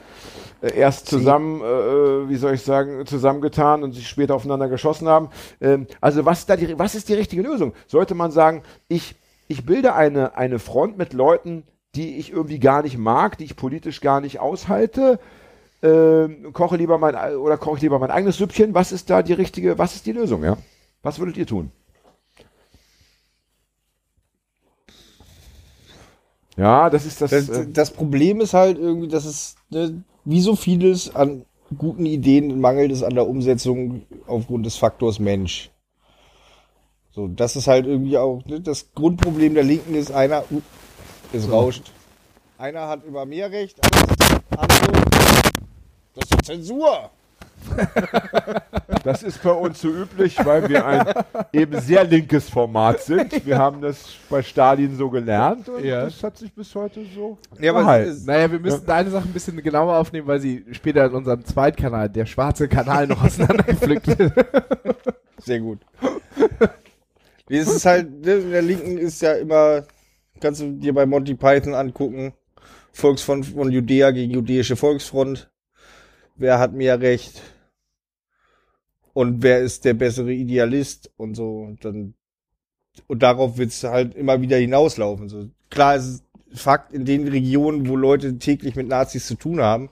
äh, 0.61 0.77
erst 0.77 1.07
zusammen, 1.07 1.61
äh, 1.61 2.29
wie 2.29 2.35
soll 2.37 2.55
ich 2.55 2.63
sagen, 2.63 3.07
zusammengetan 3.07 3.83
und 3.85 3.93
sich 3.93 4.09
später 4.09 4.35
aufeinander 4.35 4.69
geschossen 4.69 5.07
haben. 5.09 5.29
Ähm, 5.61 5.87
also 6.01 6.25
was, 6.27 6.41
ist 6.41 6.51
da 6.51 6.57
die, 6.57 6.77
was 6.79 6.95
ist 6.97 7.09
die 7.09 7.15
richtige 7.15 7.43
Lösung? 7.43 7.75
Sollte 7.87 8.15
man 8.17 8.33
sagen, 8.33 8.63
ich, 8.89 9.15
ich 9.49 9.65
bilde 9.65 9.95
eine, 9.95 10.37
eine 10.37 10.59
Front 10.59 10.99
mit 10.99 11.13
Leuten, 11.13 11.65
die 11.95 12.17
ich 12.17 12.31
irgendwie 12.31 12.59
gar 12.59 12.83
nicht 12.83 12.99
mag, 12.99 13.39
die 13.39 13.45
ich 13.45 13.57
politisch 13.57 14.01
gar 14.01 14.21
nicht 14.21 14.39
aushalte, 14.41 15.19
ähm, 15.83 16.53
koche 16.53 16.77
lieber 16.77 16.99
mein 16.99 17.15
oder 17.37 17.57
koche 17.59 17.77
ich 17.77 17.83
lieber 17.83 17.99
mein 17.99 18.11
eigenes 18.11 18.39
Süppchen. 18.39 18.75
Was 18.75 18.93
ist 18.93 19.11
da 19.11 19.23
die 19.23 19.33
richtige, 19.33 19.79
was 19.79 19.95
ist 19.95 20.07
die 20.07 20.13
Lösung, 20.13 20.43
ja? 20.43 20.57
Was 21.03 21.19
würdet 21.19 21.37
ihr 21.37 21.47
tun? 21.47 21.71
Ja, 26.57 26.89
das 26.89 27.05
ist 27.05 27.21
das. 27.21 27.31
Das, 27.31 27.49
äh, 27.49 27.67
das 27.71 27.91
Problem 27.91 28.41
ist 28.41 28.55
halt 28.55 28.79
irgendwie, 28.79 29.09
dass 29.09 29.27
es, 29.27 29.57
ne, 29.71 30.03
wie 30.25 30.41
so 30.41 30.57
vieles 30.57 31.15
an 31.15 31.45
guten 31.77 32.07
Ideen 32.07 32.61
mangelt 32.61 32.93
es 32.93 33.03
an 33.03 33.15
der 33.15 33.29
Umsetzung 33.29 34.03
aufgrund 34.27 34.65
des 34.65 34.77
Faktors 34.77 35.19
Mensch. 35.19 35.71
So, 37.17 37.29
das 37.29 37.57
ist 37.57 37.67
halt 37.67 37.87
irgendwie 37.87 38.19
auch, 38.19 38.45
ne, 38.45 38.61
das 38.61 38.89
Grundproblem 38.95 39.55
der 39.55 39.65
Linken 39.65 39.95
ist 39.95 40.13
einer, 40.13 40.45
uh, 40.51 40.61
es 41.33 41.51
rauscht. 41.51 41.91
Einer 42.59 42.89
hat 42.89 43.07
immer 43.07 43.25
mehr 43.25 43.51
Recht 43.51 43.79
als 43.83 44.03
andere. 44.51 45.03
Das 46.15 46.31
ist 46.31 46.45
Zensur. 46.45 47.09
das 49.03 49.23
ist 49.23 49.43
bei 49.43 49.51
uns 49.51 49.81
so 49.81 49.89
üblich, 49.89 50.37
weil 50.45 50.69
wir 50.69 50.85
ein 50.85 51.07
eben 51.55 51.81
sehr 51.81 52.05
linkes 52.05 52.51
Format 52.51 53.01
sind. 53.01 53.47
Wir 53.47 53.57
haben 53.57 53.81
das 53.81 54.05
bei 54.29 54.43
Stalin 54.43 54.95
so 54.95 55.09
gelernt 55.09 55.71
und 55.71 55.83
Ja. 55.83 56.05
das 56.05 56.23
hat 56.23 56.37
sich 56.37 56.53
bis 56.53 56.75
heute 56.75 57.01
so 57.15 57.39
Ja, 57.59 57.73
gehalten. 57.73 58.25
Naja, 58.27 58.51
wir 58.51 58.61
müssen 58.61 58.85
deine 58.85 59.09
Sache 59.09 59.25
ein 59.27 59.33
bisschen 59.33 59.57
genauer 59.63 59.97
aufnehmen, 59.97 60.27
weil 60.27 60.39
sie 60.39 60.67
später 60.73 61.07
in 61.07 61.13
unserem 61.13 61.43
Zweitkanal, 61.47 62.11
der 62.11 62.27
schwarze 62.27 62.69
Kanal, 62.69 63.07
noch 63.07 63.23
auseinandergepflückt 63.25 64.19
wird. 64.19 64.35
Sehr 65.39 65.61
gut. 65.61 65.79
Nee, 67.49 67.59
Es 67.59 67.69
ist 67.69 67.87
halt, 67.87 68.25
ne, 68.25 68.35
in 68.35 68.51
der 68.51 68.63
Linken 68.63 68.99
ist 68.99 69.23
ja 69.23 69.35
immer, 69.35 69.85
kannst 70.41 70.61
du 70.61 70.73
dir 70.73 70.93
bei 70.93 71.07
Monty 71.07 71.35
Python 71.35 71.75
angucken, 71.75 72.33
Volksfront 72.93 73.47
von 73.47 73.71
Judäa 73.71 74.11
gegen 74.11 74.33
Judäische 74.33 74.77
Volksfront. 74.77 75.51
Wer 76.35 76.59
hat 76.59 76.73
mehr 76.73 77.01
Recht? 77.01 77.43
Und 79.13 79.43
wer 79.43 79.61
ist 79.61 79.85
der 79.85 79.95
bessere 79.95 80.33
Idealist? 80.33 81.11
Und 81.17 81.35
so, 81.35 81.61
und 81.61 81.85
dann, 81.85 82.15
und 83.07 83.23
darauf 83.23 83.59
wird's 83.59 83.85
halt 83.85 84.15
immer 84.15 84.41
wieder 84.41 84.57
hinauslaufen. 84.57 85.29
So, 85.29 85.49
klar, 85.71 85.97
es 85.97 86.07
ist 86.07 86.25
Fakt, 86.55 86.93
in 86.93 87.05
den 87.05 87.29
Regionen, 87.29 87.89
wo 87.89 87.97
Leute 87.97 88.39
täglich 88.39 88.77
mit 88.77 88.89
Nazis 88.89 89.27
zu 89.27 89.35
tun 89.35 89.61
haben, 89.61 89.91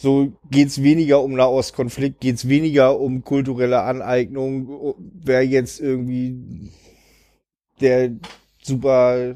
so 0.00 0.32
geht's 0.50 0.82
weniger 0.82 1.22
um 1.22 1.34
Nahostkonflikt, 1.34 2.20
geht's 2.20 2.48
weniger 2.48 2.98
um 2.98 3.22
kulturelle 3.22 3.82
Aneignung, 3.82 4.94
wer 4.98 5.46
jetzt 5.46 5.78
irgendwie 5.78 6.70
der 7.82 8.12
super 8.62 9.34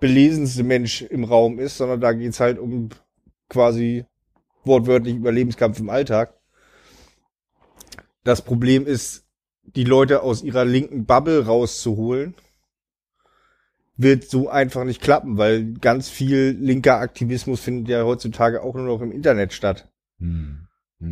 belesenste 0.00 0.64
Mensch 0.64 1.02
im 1.02 1.22
Raum 1.22 1.60
ist, 1.60 1.76
sondern 1.76 2.00
da 2.00 2.12
geht's 2.12 2.40
halt 2.40 2.58
um 2.58 2.88
quasi 3.48 4.04
wortwörtlich 4.64 5.14
Überlebenskampf 5.14 5.78
im 5.78 5.90
Alltag. 5.90 6.34
Das 8.24 8.42
Problem 8.42 8.84
ist, 8.84 9.26
die 9.62 9.84
Leute 9.84 10.24
aus 10.24 10.42
ihrer 10.42 10.64
linken 10.64 11.06
Bubble 11.06 11.46
rauszuholen, 11.46 12.34
wird 13.96 14.24
so 14.24 14.48
einfach 14.48 14.84
nicht 14.84 15.00
klappen, 15.00 15.38
weil 15.38 15.74
ganz 15.74 16.08
viel 16.08 16.56
linker 16.60 16.98
Aktivismus 16.98 17.60
findet 17.60 17.88
ja 17.88 18.04
heutzutage 18.04 18.62
auch 18.62 18.74
nur 18.74 18.86
noch 18.86 19.00
im 19.00 19.12
Internet 19.12 19.52
statt. 19.52 19.88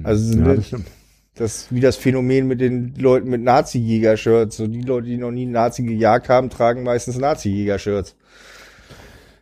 Also 0.03 0.39
ja, 0.39 0.55
das 0.55 0.73
das 1.35 1.69
wie 1.71 1.81
das 1.81 1.97
Phänomen 1.97 2.47
mit 2.47 2.61
den 2.61 2.95
Leuten 2.97 3.31
mit 3.31 3.43
Nazi-Jäger-Shirts. 3.43 4.57
So 4.57 4.67
die 4.67 4.83
Leute, 4.83 5.07
die 5.07 5.17
noch 5.17 5.31
nie 5.31 5.43
einen 5.43 5.53
Nazi 5.53 5.83
gejagt 5.83 6.29
haben, 6.29 6.51
tragen 6.51 6.83
meistens 6.83 7.19
Nazi-Jäger-Shirts. 7.19 8.17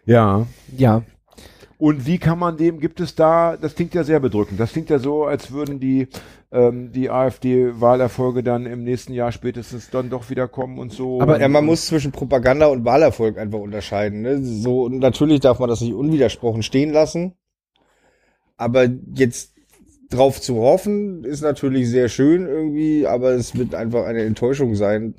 Ja. 0.05 0.47
Ja. 0.77 1.03
Und 1.81 2.05
wie 2.07 2.19
kann 2.19 2.39
man 2.39 2.59
dem, 2.59 2.79
gibt 2.79 3.01
es 3.01 3.15
da, 3.15 3.57
das 3.57 3.75
klingt 3.75 3.95
ja 3.95 4.05
sehr 4.05 4.21
bedrückend, 4.21 4.61
das 4.61 4.73
klingt 4.73 4.91
ja 4.91 4.99
so, 4.99 5.25
als 5.25 5.51
würden 5.51 5.81
die, 5.81 6.09
ähm, 6.53 6.93
die 6.93 7.09
AfD-Wahlerfolge 7.09 8.43
dann 8.43 8.67
im 8.67 8.85
nächsten 8.85 9.15
Jahr 9.15 9.33
spätestens 9.33 9.89
dann 9.89 10.11
doch 10.11 10.29
wieder 10.29 10.47
kommen 10.47 10.79
und 10.79 10.93
so. 10.93 11.23
Aber 11.23 11.41
Ja, 11.41 11.49
man 11.49 11.65
muss 11.65 11.87
zwischen 11.87 12.13
Propaganda 12.13 12.67
und 12.67 12.85
Wahlerfolg 12.85 13.39
einfach 13.39 13.61
unterscheiden. 13.61 14.21
Ne? 14.21 14.45
So 14.45 14.91
natürlich 14.91 15.41
darf 15.41 15.59
man 15.59 15.71
das 15.71 15.81
nicht 15.81 15.95
unwidersprochen 15.95 16.63
stehen 16.63 16.93
lassen. 16.93 17.33
Aber 18.59 18.87
jetzt 19.15 19.55
drauf 20.11 20.39
zu 20.39 20.57
hoffen, 20.57 21.25
ist 21.25 21.41
natürlich 21.41 21.89
sehr 21.89 22.11
schön 22.11 22.45
irgendwie, 22.45 23.07
aber 23.07 23.31
es 23.31 23.57
wird 23.57 23.75
einfach 23.75 24.05
eine 24.05 24.21
Enttäuschung 24.25 24.75
sein, 24.75 25.15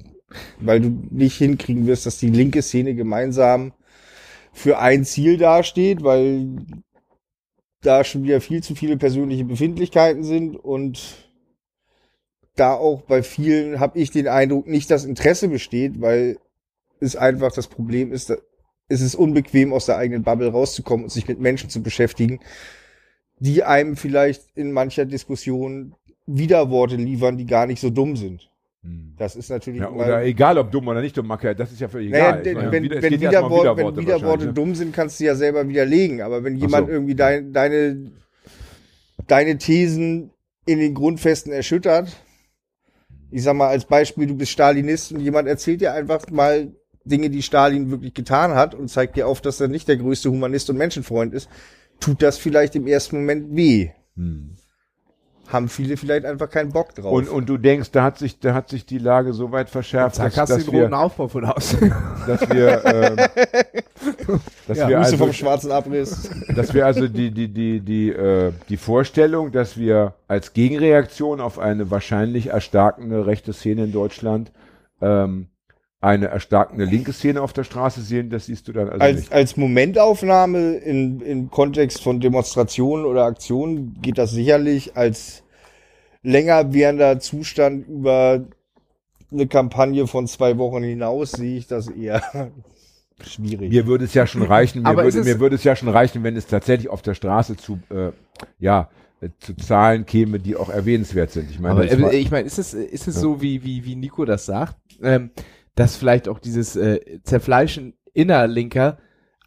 weil 0.60 0.80
du 0.80 0.96
nicht 1.10 1.40
hinkriegen 1.40 1.88
wirst, 1.88 2.06
dass 2.06 2.20
die 2.20 2.30
linke 2.30 2.62
Szene 2.62 2.94
gemeinsam 2.94 3.74
für 4.52 4.80
ein 4.80 5.06
Ziel 5.06 5.38
dasteht, 5.38 6.04
weil 6.04 6.50
da 7.82 8.04
schon 8.04 8.24
wieder 8.24 8.42
viel 8.42 8.62
zu 8.62 8.76
viele 8.76 8.98
persönliche 8.98 9.46
Befindlichkeiten 9.46 10.24
sind 10.24 10.56
und 10.56 11.30
da 12.56 12.74
auch 12.74 13.02
bei 13.02 13.24
vielen 13.24 13.80
habe 13.80 13.98
ich 13.98 14.12
den 14.12 14.28
Eindruck 14.28 14.68
nicht 14.68 14.92
das 14.92 15.06
Interesse 15.06 15.48
besteht, 15.48 16.02
weil 16.02 16.38
es 17.00 17.16
einfach 17.16 17.52
das 17.52 17.68
Problem 17.68 18.12
ist, 18.12 18.32
es 18.88 19.02
ist 19.02 19.16
unbequem 19.16 19.74
aus 19.74 19.86
der 19.86 19.98
eigenen 19.98 20.24
Bubble 20.24 20.52
rauszukommen 20.52 21.06
und 21.06 21.10
sich 21.10 21.28
mit 21.28 21.40
Menschen 21.40 21.70
zu 21.70 21.82
beschäftigen, 21.82 22.40
die 23.40 23.64
einem 23.64 23.96
vielleicht 23.96 24.44
in 24.56 24.72
mancher 24.72 25.06
Diskussion 25.06 25.96
Widerworte 26.28 26.98
liefern, 26.98 27.38
die 27.38 27.46
gar 27.46 27.66
nicht 27.66 27.80
so 27.80 27.90
dumm 27.90 28.16
sind. 28.16 28.51
Hm. 28.84 29.14
Das 29.18 29.36
ist 29.36 29.50
natürlich 29.50 29.82
Ja, 29.82 29.92
oder 29.92 30.24
egal, 30.24 30.58
ob 30.58 30.72
dumm 30.72 30.88
oder 30.88 31.02
nicht 31.02 31.16
dumm, 31.16 31.28
Marker, 31.28 31.54
das 31.54 31.72
ist 31.72 31.80
ja 31.80 31.88
völlig 31.88 32.12
naja, 32.12 32.40
egal. 32.40 32.56
Meine, 32.56 32.72
wenn, 32.72 32.84
wieder- 32.84 33.02
wenn, 33.02 33.10
geht 33.12 33.22
erstmal 33.22 33.44
um 33.44 33.52
Widerwort, 33.52 33.78
wenn 33.78 33.86
Widerworte 33.86 34.02
Widerworte 34.02 34.26
wahrscheinlich, 34.26 34.48
ne? 34.48 34.54
dumm 34.54 34.76
sind, 34.76 34.94
kannst 34.96 35.20
du 35.20 35.24
ja 35.26 35.36
selber 35.36 35.68
widerlegen. 35.68 36.22
Aber 36.22 36.44
wenn 36.44 36.56
jemand 36.56 36.88
so. 36.88 36.94
irgendwie 36.94 37.16
dein, 37.16 37.54
deine, 37.54 38.12
deine 39.28 39.58
Thesen 39.58 40.32
in 40.66 40.80
den 40.80 40.96
Grundfesten 40.96 41.54
erschüttert, 41.54 42.16
ich 43.30 43.44
sag 43.44 43.56
mal 43.56 43.68
als 43.68 43.86
Beispiel, 43.86 44.28
du 44.28 44.36
bist 44.36 44.52
Stalinist 44.52 45.12
und 45.12 45.22
jemand 45.22 45.48
erzählt 45.48 45.82
dir 45.82 45.94
einfach 45.94 46.30
mal 46.32 46.74
Dinge, 47.06 47.30
die 47.30 47.42
Stalin 47.42 47.90
wirklich 47.90 48.14
getan 48.14 48.56
hat 48.56 48.76
und 48.76 48.90
zeigt 48.90 49.16
dir 49.16 49.28
auf, 49.28 49.42
dass 49.42 49.62
er 49.62 49.68
nicht 49.68 49.88
der 49.88 49.98
größte 49.98 50.30
Humanist 50.30 50.70
und 50.70 50.78
Menschenfreund 50.78 51.34
ist, 51.34 51.50
tut 52.00 52.22
das 52.22 52.38
vielleicht 52.38 52.76
im 52.76 52.88
ersten 52.88 53.18
Moment 53.18 53.56
weh. 53.56 53.90
Hm. 54.16 54.56
Haben 55.52 55.68
viele 55.68 55.98
vielleicht 55.98 56.26
einfach 56.26 56.50
keinen 56.50 56.72
Bock 56.72 56.96
drauf. 56.96 57.12
Und, 57.12 57.28
und 57.28 57.50
du 57.50 57.58
denkst, 57.58 57.92
da 57.92 58.04
hat 58.04 58.18
sich, 58.18 58.40
da 58.40 58.54
hat 58.54 58.70
sich 58.70 58.86
die 58.86 58.98
Lage 58.98 59.34
so 59.34 59.52
weit 59.52 59.70
verschärft, 59.70 60.16
Zack, 60.16 60.34
dass, 60.34 60.50
dass, 60.50 60.66
den 60.66 60.74
roten 60.76 60.92
wir, 60.92 61.00
Aufbau 61.00 61.28
von 61.28 61.48
Haus. 61.48 61.76
dass 62.28 62.50
wir, 62.50 62.86
ähm, 62.86 63.18
dass 64.68 64.78
Ja, 64.78 64.88
wir 64.88 65.00
also, 65.00 65.18
vom 65.18 65.34
schwarzen 65.34 65.72
Abriss. 65.72 66.30
dass 66.56 66.74
wir 66.74 66.86
also 66.86 67.08
die, 67.08 67.32
die, 67.32 67.50
die, 67.50 67.80
die, 67.82 68.10
äh, 68.10 68.54
die 68.70 68.78
Vorstellung, 68.78 69.52
dass 69.52 69.78
wir 69.78 70.14
als 70.28 70.54
Gegenreaktion 70.54 71.42
auf 71.42 71.60
eine 71.60 71.92
wahrscheinlich 71.92 72.48
erstarkende 72.48 73.26
rechte 73.26 73.52
Szene 73.54 73.84
in 73.86 73.92
Deutschland 73.92 74.52
ähm, 75.02 75.48
eine 76.02 76.28
erstarkende 76.28 76.86
linke 76.86 77.14
Szene 77.14 77.42
auf 77.42 77.54
der 77.54 77.64
Straße 77.64 78.02
sehen, 78.02 78.30
das 78.32 78.48
siehst 78.48 78.68
du 78.68 78.74
dann 78.74 78.90
also 78.90 79.00
als, 79.04 79.20
nicht. 79.20 79.32
als 79.34 79.56
Momentaufnahme 79.56 80.74
in, 80.78 81.22
im 81.22 81.52
Kontext 81.52 82.02
von 82.02 82.20
Demonstrationen 82.20 83.06
oder 83.06 83.26
Aktionen 83.26 84.02
geht 84.02 84.18
das 84.18 84.32
sicherlich 84.32 84.98
als 84.98 85.44
länger 86.24 86.74
währender 86.74 87.20
Zustand 87.20 87.88
über 87.88 88.44
eine 89.32 89.48
Kampagne 89.48 90.08
von 90.08 90.28
zwei 90.28 90.58
Wochen 90.58 90.84
hinaus 90.84 91.32
sehe 91.32 91.58
ich 91.58 91.68
das 91.68 91.88
eher 91.88 92.22
schwierig. 93.26 93.70
Mir 93.72 93.86
würde 93.88 94.06
es 94.06 94.14
ja 94.16 94.26
schon 94.26 94.42
reichen, 94.44 94.82
mir, 94.82 94.96
würde, 94.98 95.20
es- 95.20 95.26
mir 95.26 95.40
würde 95.40 95.56
es 95.56 95.64
ja 95.64 95.76
schon 95.76 95.90
reichen, 95.90 96.24
wenn 96.24 96.36
es 96.36 96.48
tatsächlich 96.48 96.90
auf 96.90 97.02
der 97.04 97.14
Straße 97.14 97.58
zu, 97.58 97.80
äh, 97.92 98.12
ja, 98.60 98.90
äh, 99.22 99.30
zu 99.40 99.56
Zahlen 99.56 100.06
käme, 100.08 100.40
die 100.40 100.56
auch 100.56 100.70
erwähnenswert 100.70 101.30
sind. 101.32 101.50
Ich 101.52 101.60
meine, 101.60 101.74
Aber 101.76 101.84
äh, 102.12 102.18
ich 102.18 102.32
meine, 102.32 102.48
ist 102.48 102.58
es, 102.58 102.74
ist 102.74 103.08
es 103.08 103.16
Ja. 103.16 103.22
so, 103.22 103.42
wie, 103.42 103.64
wie, 103.64 103.86
wie 103.86 103.96
Nico 103.96 104.26
das 104.26 104.46
sagt, 104.48 104.76
ähm, 105.04 105.30
dass 105.76 105.96
vielleicht 105.96 106.28
auch 106.28 106.40
dieses 106.40 106.76
äh, 106.76 107.00
Zerfleischen 107.24 107.94
innerlinker 108.14 108.98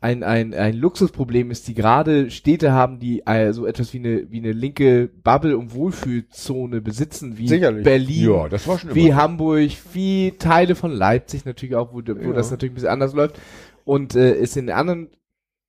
ein, 0.00 0.22
ein, 0.22 0.52
ein 0.52 0.74
Luxusproblem 0.76 1.50
ist, 1.50 1.66
die 1.66 1.72
gerade 1.72 2.30
Städte 2.30 2.72
haben, 2.72 2.98
die 2.98 3.22
äh, 3.26 3.52
so 3.54 3.64
etwas 3.66 3.94
wie 3.94 3.98
eine, 4.00 4.30
wie 4.30 4.38
eine 4.38 4.52
linke 4.52 5.08
Bubble- 5.08 5.56
und 5.56 5.72
Wohlfühlzone 5.74 6.82
besitzen, 6.82 7.38
wie 7.38 7.48
Sicherlich. 7.48 7.84
Berlin, 7.84 8.30
ja, 8.30 8.48
das 8.50 8.68
war 8.68 8.78
schon 8.78 8.94
wie 8.94 9.06
immer. 9.08 9.16
Hamburg, 9.16 9.70
wie 9.94 10.32
Teile 10.38 10.74
von 10.74 10.92
Leipzig 10.92 11.46
natürlich 11.46 11.74
auch, 11.74 11.94
wo, 11.94 12.02
wo 12.04 12.12
Ja. 12.28 12.32
das 12.34 12.50
natürlich 12.50 12.72
ein 12.72 12.74
bisschen 12.74 12.90
anders 12.90 13.14
läuft. 13.14 13.40
Und 13.84 14.14
äh, 14.14 14.34
es 14.34 14.56
in 14.56 14.68
anderen 14.70 15.08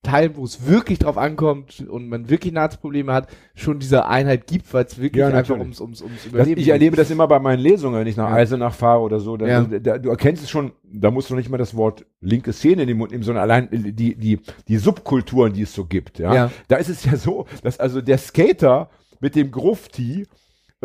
Teilen, 0.06 0.38
wo 0.38 0.46
es 0.46 0.66
wirklich 0.68 1.00
drauf 1.00 1.18
ankommt 1.18 1.86
und 1.90 2.08
man 2.08 2.30
wirklich 2.30 2.54
Nahtprobleme 2.54 3.12
hat, 3.12 3.28
schon 3.56 3.80
diese 3.80 4.06
Einheit 4.08 4.48
gibt, 4.48 4.74
weil 4.74 4.86
es 4.86 4.98
wirklich 5.00 5.20
Ja, 5.20 5.28
einfach 5.28 5.58
ums, 5.60 5.82
ums, 5.82 6.02
ums 6.02 6.26
Überleben 6.26 6.62
ich 6.62 6.70
erlebe 6.70 6.96
das 6.96 7.12
immer 7.12 7.28
bei 7.28 7.40
meinen 7.40 7.60
Lesungen, 7.60 8.00
wenn 8.00 8.08
ich 8.08 8.16
nach 8.16 8.30
Ja. 8.30 8.36
Eisenach 8.36 8.74
fahre 8.74 9.02
oder 9.02 9.20
so. 9.20 9.36
Da, 9.36 9.48
Ja. 9.48 9.62
da, 9.64 9.98
du 9.98 10.10
erkennst 10.10 10.44
es 10.44 10.50
schon, 10.50 10.72
da 10.84 11.12
musst 11.12 11.30
du 11.30 11.36
nicht 11.36 11.50
mal 11.50 11.58
das 11.58 11.76
Wort 11.76 12.06
linke 12.22 12.54
Szene 12.54 12.84
in 12.84 12.88
den 12.88 12.98
Mund 12.98 13.12
nehmen, 13.12 13.24
sondern 13.24 13.42
allein 13.44 13.68
die, 13.72 14.16
die, 14.16 14.40
die 14.68 14.78
Subkulturen, 14.78 15.54
die 15.54 15.64
es 15.64 15.74
so 15.74 15.86
gibt. 15.86 16.20
Ja. 16.20 16.52
Da 16.68 16.76
ist 16.78 16.90
es 16.90 17.04
ja 17.04 17.18
so, 17.18 17.46
dass 17.64 17.80
also 17.80 18.02
der 18.02 18.18
Skater 18.18 18.90
mit 19.20 19.36
dem 19.36 19.52
Grufti, 19.52 20.28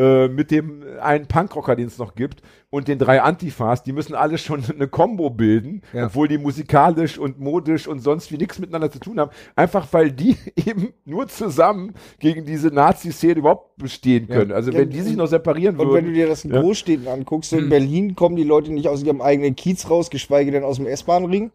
äh, 0.00 0.28
mit 0.28 0.50
dem 0.50 0.82
einen 1.00 1.26
Punkrocker, 1.26 1.76
den 1.76 1.86
es 1.88 1.98
noch 1.98 2.14
gibt, 2.14 2.40
und 2.70 2.88
den 2.88 2.98
drei 2.98 3.20
Antifas, 3.20 3.82
die 3.82 3.92
müssen 3.92 4.14
alle 4.14 4.38
schon 4.38 4.64
eine 4.74 4.88
Combo 4.88 5.28
bilden, 5.28 5.82
Ja. 5.92 6.06
obwohl 6.06 6.26
die 6.28 6.38
musikalisch 6.38 7.18
und 7.18 7.38
modisch 7.38 7.86
und 7.86 8.00
sonst 8.00 8.32
wie 8.32 8.38
nichts 8.38 8.58
miteinander 8.58 8.90
zu 8.90 8.98
tun 8.98 9.20
haben. 9.20 9.30
Einfach 9.56 9.86
weil 9.92 10.10
die 10.10 10.36
eben 10.56 10.94
nur 11.04 11.28
zusammen 11.28 11.92
gegen 12.18 12.46
diese 12.46 12.68
Nazi-Szene 12.68 13.34
überhaupt 13.40 13.76
bestehen 13.76 14.26
Ja. 14.28 14.36
können. 14.36 14.52
Also 14.52 14.70
Ja, 14.70 14.78
wenn 14.78 14.90
die 14.90 15.02
sich 15.02 15.16
noch 15.16 15.26
separieren 15.26 15.76
Und 15.76 15.88
wenn 15.88 15.92
würden. 15.94 16.06
du 16.06 16.12
dir 16.12 16.26
das 16.28 16.44
in 16.44 16.54
Ja. 16.54 16.60
Großstädten 16.62 17.06
anguckst, 17.08 17.50
so 17.50 17.58
in 17.58 17.68
Berlin 17.68 18.14
kommen 18.14 18.36
die 18.36 18.44
Leute 18.44 18.72
nicht 18.72 18.88
aus 18.88 19.02
ihrem 19.02 19.20
eigenen 19.20 19.54
Kiez 19.56 19.90
raus, 19.90 20.08
geschweige 20.08 20.50
denn 20.50 20.64
aus 20.64 20.76
dem 20.76 20.86
S-Bahn-Ring. 20.86 21.50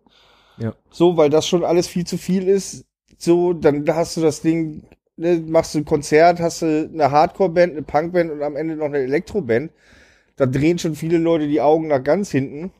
Ja. 0.59 0.73
So, 0.91 1.17
weil 1.17 1.29
das 1.29 1.47
schon 1.47 1.63
alles 1.63 1.87
viel 1.87 2.05
zu 2.05 2.17
viel 2.17 2.47
ist. 2.47 2.85
So, 3.17 3.53
dann 3.53 3.85
hast 3.89 4.17
du 4.17 4.21
das 4.21 4.41
Ding, 4.41 4.83
ne, 5.17 5.43
machst 5.45 5.75
du 5.75 5.79
ein 5.79 5.85
Konzert, 5.85 6.39
hast 6.39 6.61
du 6.61 6.89
eine 6.93 7.11
Hardcore-Band, 7.11 7.73
eine 7.73 7.83
Punk-Band 7.83 8.31
und 8.31 8.43
am 8.43 8.55
Ende 8.55 8.75
noch 8.75 8.85
eine 8.85 8.99
Elektro-Band. 8.99 9.71
Da 10.35 10.45
drehen 10.45 10.77
schon 10.79 10.95
viele 10.95 11.17
Leute 11.17 11.47
die 11.47 11.61
Augen 11.61 11.87
nach 11.87 12.03
ganz 12.03 12.31
hinten 12.31 12.71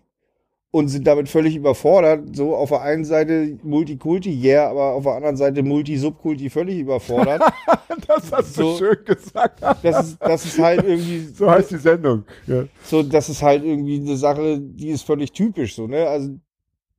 und 0.75 0.89
sind 0.89 1.07
damit 1.07 1.29
völlig 1.29 1.55
überfordert. 1.55 2.35
So, 2.35 2.53
auf 2.53 2.67
der 2.67 2.81
einen 2.81 3.05
Seite 3.05 3.57
Multikulti, 3.63 4.29
yeah, 4.29 4.69
aber 4.69 4.91
auf 4.91 5.03
der 5.03 5.13
anderen 5.13 5.37
Seite 5.37 5.63
Multi-Subkulti 5.63 6.49
völlig 6.49 6.79
überfordert. 6.79 7.41
das 8.07 8.29
hast 8.29 8.57
du 8.57 8.61
So. 8.63 8.77
schön 8.77 8.97
gesagt. 9.05 9.61
das 9.83 10.07
ist, 10.07 10.17
das 10.19 10.45
ist 10.45 10.59
halt 10.59 10.83
irgendwie 10.83 11.19
So 11.33 11.49
heißt 11.49 11.71
die 11.71 11.77
Sendung. 11.77 12.25
Ja. 12.45 12.65
so, 12.83 13.03
das 13.03 13.29
ist 13.29 13.41
halt 13.41 13.63
irgendwie 13.63 14.01
eine 14.01 14.17
Sache, 14.17 14.59
die 14.59 14.89
ist 14.89 15.03
völlig 15.03 15.31
typisch 15.31 15.75
so, 15.75 15.87
ne? 15.87 16.09
Also 16.09 16.31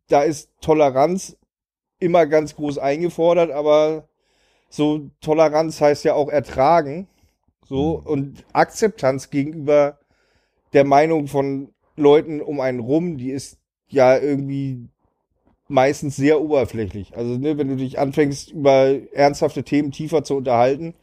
da 0.08 0.22
ist 0.22 0.48
Toleranz 0.62 1.36
immer 1.98 2.24
ganz 2.24 2.56
groß 2.56 2.78
eingefordert, 2.78 3.50
aber 3.50 4.08
so 4.68 5.10
Toleranz 5.20 5.80
heißt 5.80 6.05
ja 6.05 6.14
auch 6.14 6.28
ertragen, 6.28 7.09
so 7.64 8.01
und 8.05 8.44
Akzeptanz 8.52 9.30
gegenüber 9.30 9.98
der 10.72 10.84
Meinung 10.84 11.26
von 11.26 11.72
Leuten 11.97 12.40
um 12.40 12.60
einen 12.60 12.80
rum, 12.80 13.16
die 13.16 13.30
ist 13.30 13.59
ja 13.88 14.18
irgendwie 14.18 14.88
meistens 15.68 16.16
sehr 16.16 16.40
oberflächlich. 16.40 17.16
Also 17.16 17.38
ne, 17.38 17.59
wenn 17.59 17.68
du 17.68 17.76
dich 17.76 17.98
anfängst 17.98 18.52
über 18.52 18.97
ernsthafte 19.12 19.64
Themen 19.64 19.90
tiefer 19.90 20.22
zu 20.22 20.36
unterhalten, 20.36 20.94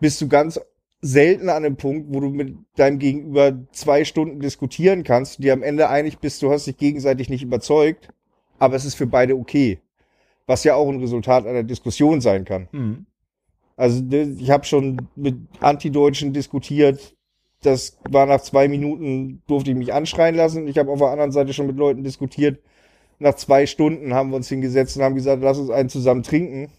bist 0.00 0.20
du 0.20 0.28
ganz 0.28 0.60
selten 1.00 1.48
an 1.48 1.64
einem 1.64 1.76
Punkt, 1.76 2.12
wo 2.12 2.20
du 2.20 2.28
mit 2.30 2.56
deinem 2.76 2.98
Gegenüber 2.98 3.58
zwei 3.72 4.04
Stunden 4.04 4.40
diskutieren 4.40 5.04
kannst, 5.04 5.42
die 5.42 5.50
am 5.50 5.62
Ende 5.62 5.88
einig 5.88 6.18
bist, 6.18 6.42
du 6.42 6.50
hast 6.50 6.66
dich 6.66 6.76
gegenseitig 6.76 7.28
nicht 7.28 7.42
überzeugt, 7.42 8.08
aber 8.58 8.74
es 8.76 8.84
ist 8.84 8.94
für 8.94 9.06
beide 9.06 9.36
okay. 9.36 9.80
Was 10.48 10.64
ja 10.64 10.74
auch 10.74 10.88
ein 10.88 10.98
Resultat 10.98 11.46
einer 11.46 11.62
Diskussion 11.62 12.22
sein 12.22 12.46
kann. 12.46 12.68
Mhm. 12.72 13.06
Also 13.76 14.02
ich 14.10 14.50
habe 14.50 14.64
schon 14.64 15.08
mit 15.14 15.36
Antideutschen 15.60 16.32
diskutiert. 16.32 17.14
Das 17.62 17.98
war 18.08 18.24
nach 18.26 18.40
zwei 18.40 18.66
Minuten, 18.66 19.42
durfte 19.46 19.70
ich 19.70 19.76
mich 19.76 19.92
anschreien 19.92 20.34
lassen. 20.34 20.66
Ich 20.66 20.78
habe 20.78 20.90
auf 20.90 20.98
der 20.98 21.08
anderen 21.08 21.32
Seite 21.32 21.52
schon 21.52 21.66
mit 21.66 21.76
Leuten 21.76 22.02
diskutiert. 22.02 22.60
Nach 23.18 23.34
zwei 23.34 23.66
Stunden 23.66 24.14
haben 24.14 24.30
wir 24.30 24.36
uns 24.36 24.48
hingesetzt 24.48 24.96
und 24.96 25.02
haben 25.02 25.14
gesagt, 25.14 25.42
lass 25.42 25.58
uns 25.58 25.70
einen 25.70 25.90
zusammen 25.90 26.22
trinken. 26.22 26.72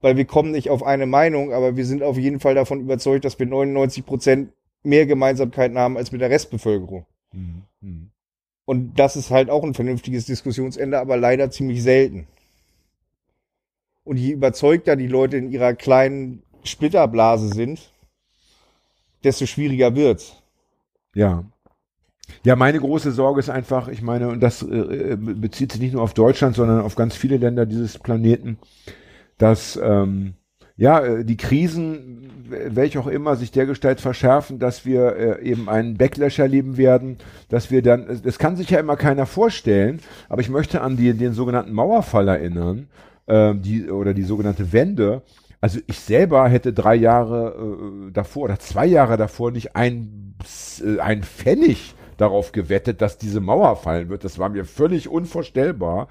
Weil 0.00 0.16
wir 0.16 0.26
kommen 0.26 0.50
nicht 0.50 0.68
auf 0.68 0.82
eine 0.82 1.06
Meinung, 1.06 1.52
aber 1.52 1.76
wir 1.76 1.86
sind 1.86 2.02
auf 2.02 2.18
jeden 2.18 2.40
Fall 2.40 2.54
davon 2.54 2.80
überzeugt, 2.80 3.24
dass 3.24 3.38
wir 3.38 3.46
99 3.46 4.04
Prozent 4.04 4.52
mehr 4.82 5.06
Gemeinsamkeiten 5.06 5.78
haben 5.78 5.96
als 5.96 6.12
mit 6.12 6.20
der 6.20 6.30
Restbevölkerung. 6.30 7.06
Mhm. 7.32 7.62
Mhm. 7.80 8.10
Und 8.64 8.98
das 8.98 9.16
ist 9.16 9.30
halt 9.30 9.48
auch 9.48 9.64
ein 9.64 9.74
vernünftiges 9.74 10.26
Diskussionsende, 10.26 10.98
aber 10.98 11.16
leider 11.16 11.50
ziemlich 11.50 11.82
selten. 11.82 12.26
Und 14.04 14.16
je 14.16 14.32
überzeugter 14.32 14.96
die 14.96 15.06
Leute 15.06 15.36
in 15.36 15.50
ihrer 15.50 15.74
kleinen 15.74 16.42
Splitterblase 16.64 17.48
sind, 17.48 17.92
desto 19.24 19.46
schwieriger 19.46 19.94
wird's. 19.94 20.42
Ja. 21.14 21.44
Ja, 22.44 22.56
meine 22.56 22.80
große 22.80 23.12
Sorge 23.12 23.40
ist 23.40 23.50
einfach, 23.50 23.88
ich 23.88 24.02
meine, 24.02 24.28
und 24.28 24.40
das 24.40 24.62
äh, 24.62 25.16
bezieht 25.18 25.72
sich 25.72 25.80
nicht 25.80 25.92
nur 25.92 26.02
auf 26.02 26.14
Deutschland, 26.14 26.56
sondern 26.56 26.80
auf 26.80 26.94
ganz 26.94 27.14
viele 27.14 27.36
Länder 27.36 27.66
dieses 27.66 27.98
Planeten, 27.98 28.58
dass 29.38 29.78
ähm, 29.82 30.34
ja 30.76 31.00
äh, 31.00 31.24
die 31.24 31.36
Krisen, 31.36 32.30
welche 32.48 33.00
auch 33.00 33.06
immer, 33.06 33.36
sich 33.36 33.50
dergestalt 33.50 34.00
verschärfen, 34.00 34.58
dass 34.58 34.86
wir 34.86 35.16
äh, 35.16 35.42
eben 35.42 35.68
einen 35.68 35.98
Backlash 35.98 36.38
erleben 36.38 36.76
werden, 36.76 37.18
dass 37.48 37.70
wir 37.70 37.82
dann, 37.82 38.20
das 38.22 38.38
kann 38.38 38.56
sich 38.56 38.70
ja 38.70 38.80
immer 38.80 38.96
keiner 38.96 39.26
vorstellen, 39.26 40.00
aber 40.28 40.40
ich 40.40 40.48
möchte 40.48 40.80
an 40.80 40.96
die, 40.96 41.12
den 41.12 41.34
sogenannten 41.34 41.72
Mauerfall 41.72 42.28
erinnern, 42.28 42.88
ähm, 43.26 43.62
die, 43.62 43.90
oder 43.90 44.14
die 44.14 44.24
sogenannte 44.24 44.72
Wende. 44.72 45.22
Also 45.60 45.78
ich 45.86 46.00
selber 46.00 46.48
hätte 46.48 46.72
drei 46.72 46.96
Jahre 46.96 48.08
äh, 48.08 48.12
davor 48.12 48.44
oder 48.44 48.58
zwei 48.58 48.86
Jahre 48.86 49.16
davor 49.16 49.50
nicht 49.52 49.76
ein, 49.76 50.34
äh, 50.84 50.98
ein 50.98 51.22
Pfennig 51.22 51.94
darauf 52.16 52.52
gewettet, 52.52 53.00
dass 53.00 53.18
diese 53.18 53.40
Mauer 53.40 53.76
fallen 53.76 54.08
wird. 54.08 54.24
Das 54.24 54.38
war 54.38 54.48
mir 54.48 54.64
völlig 54.64 55.08
unvorstellbar. 55.08 56.08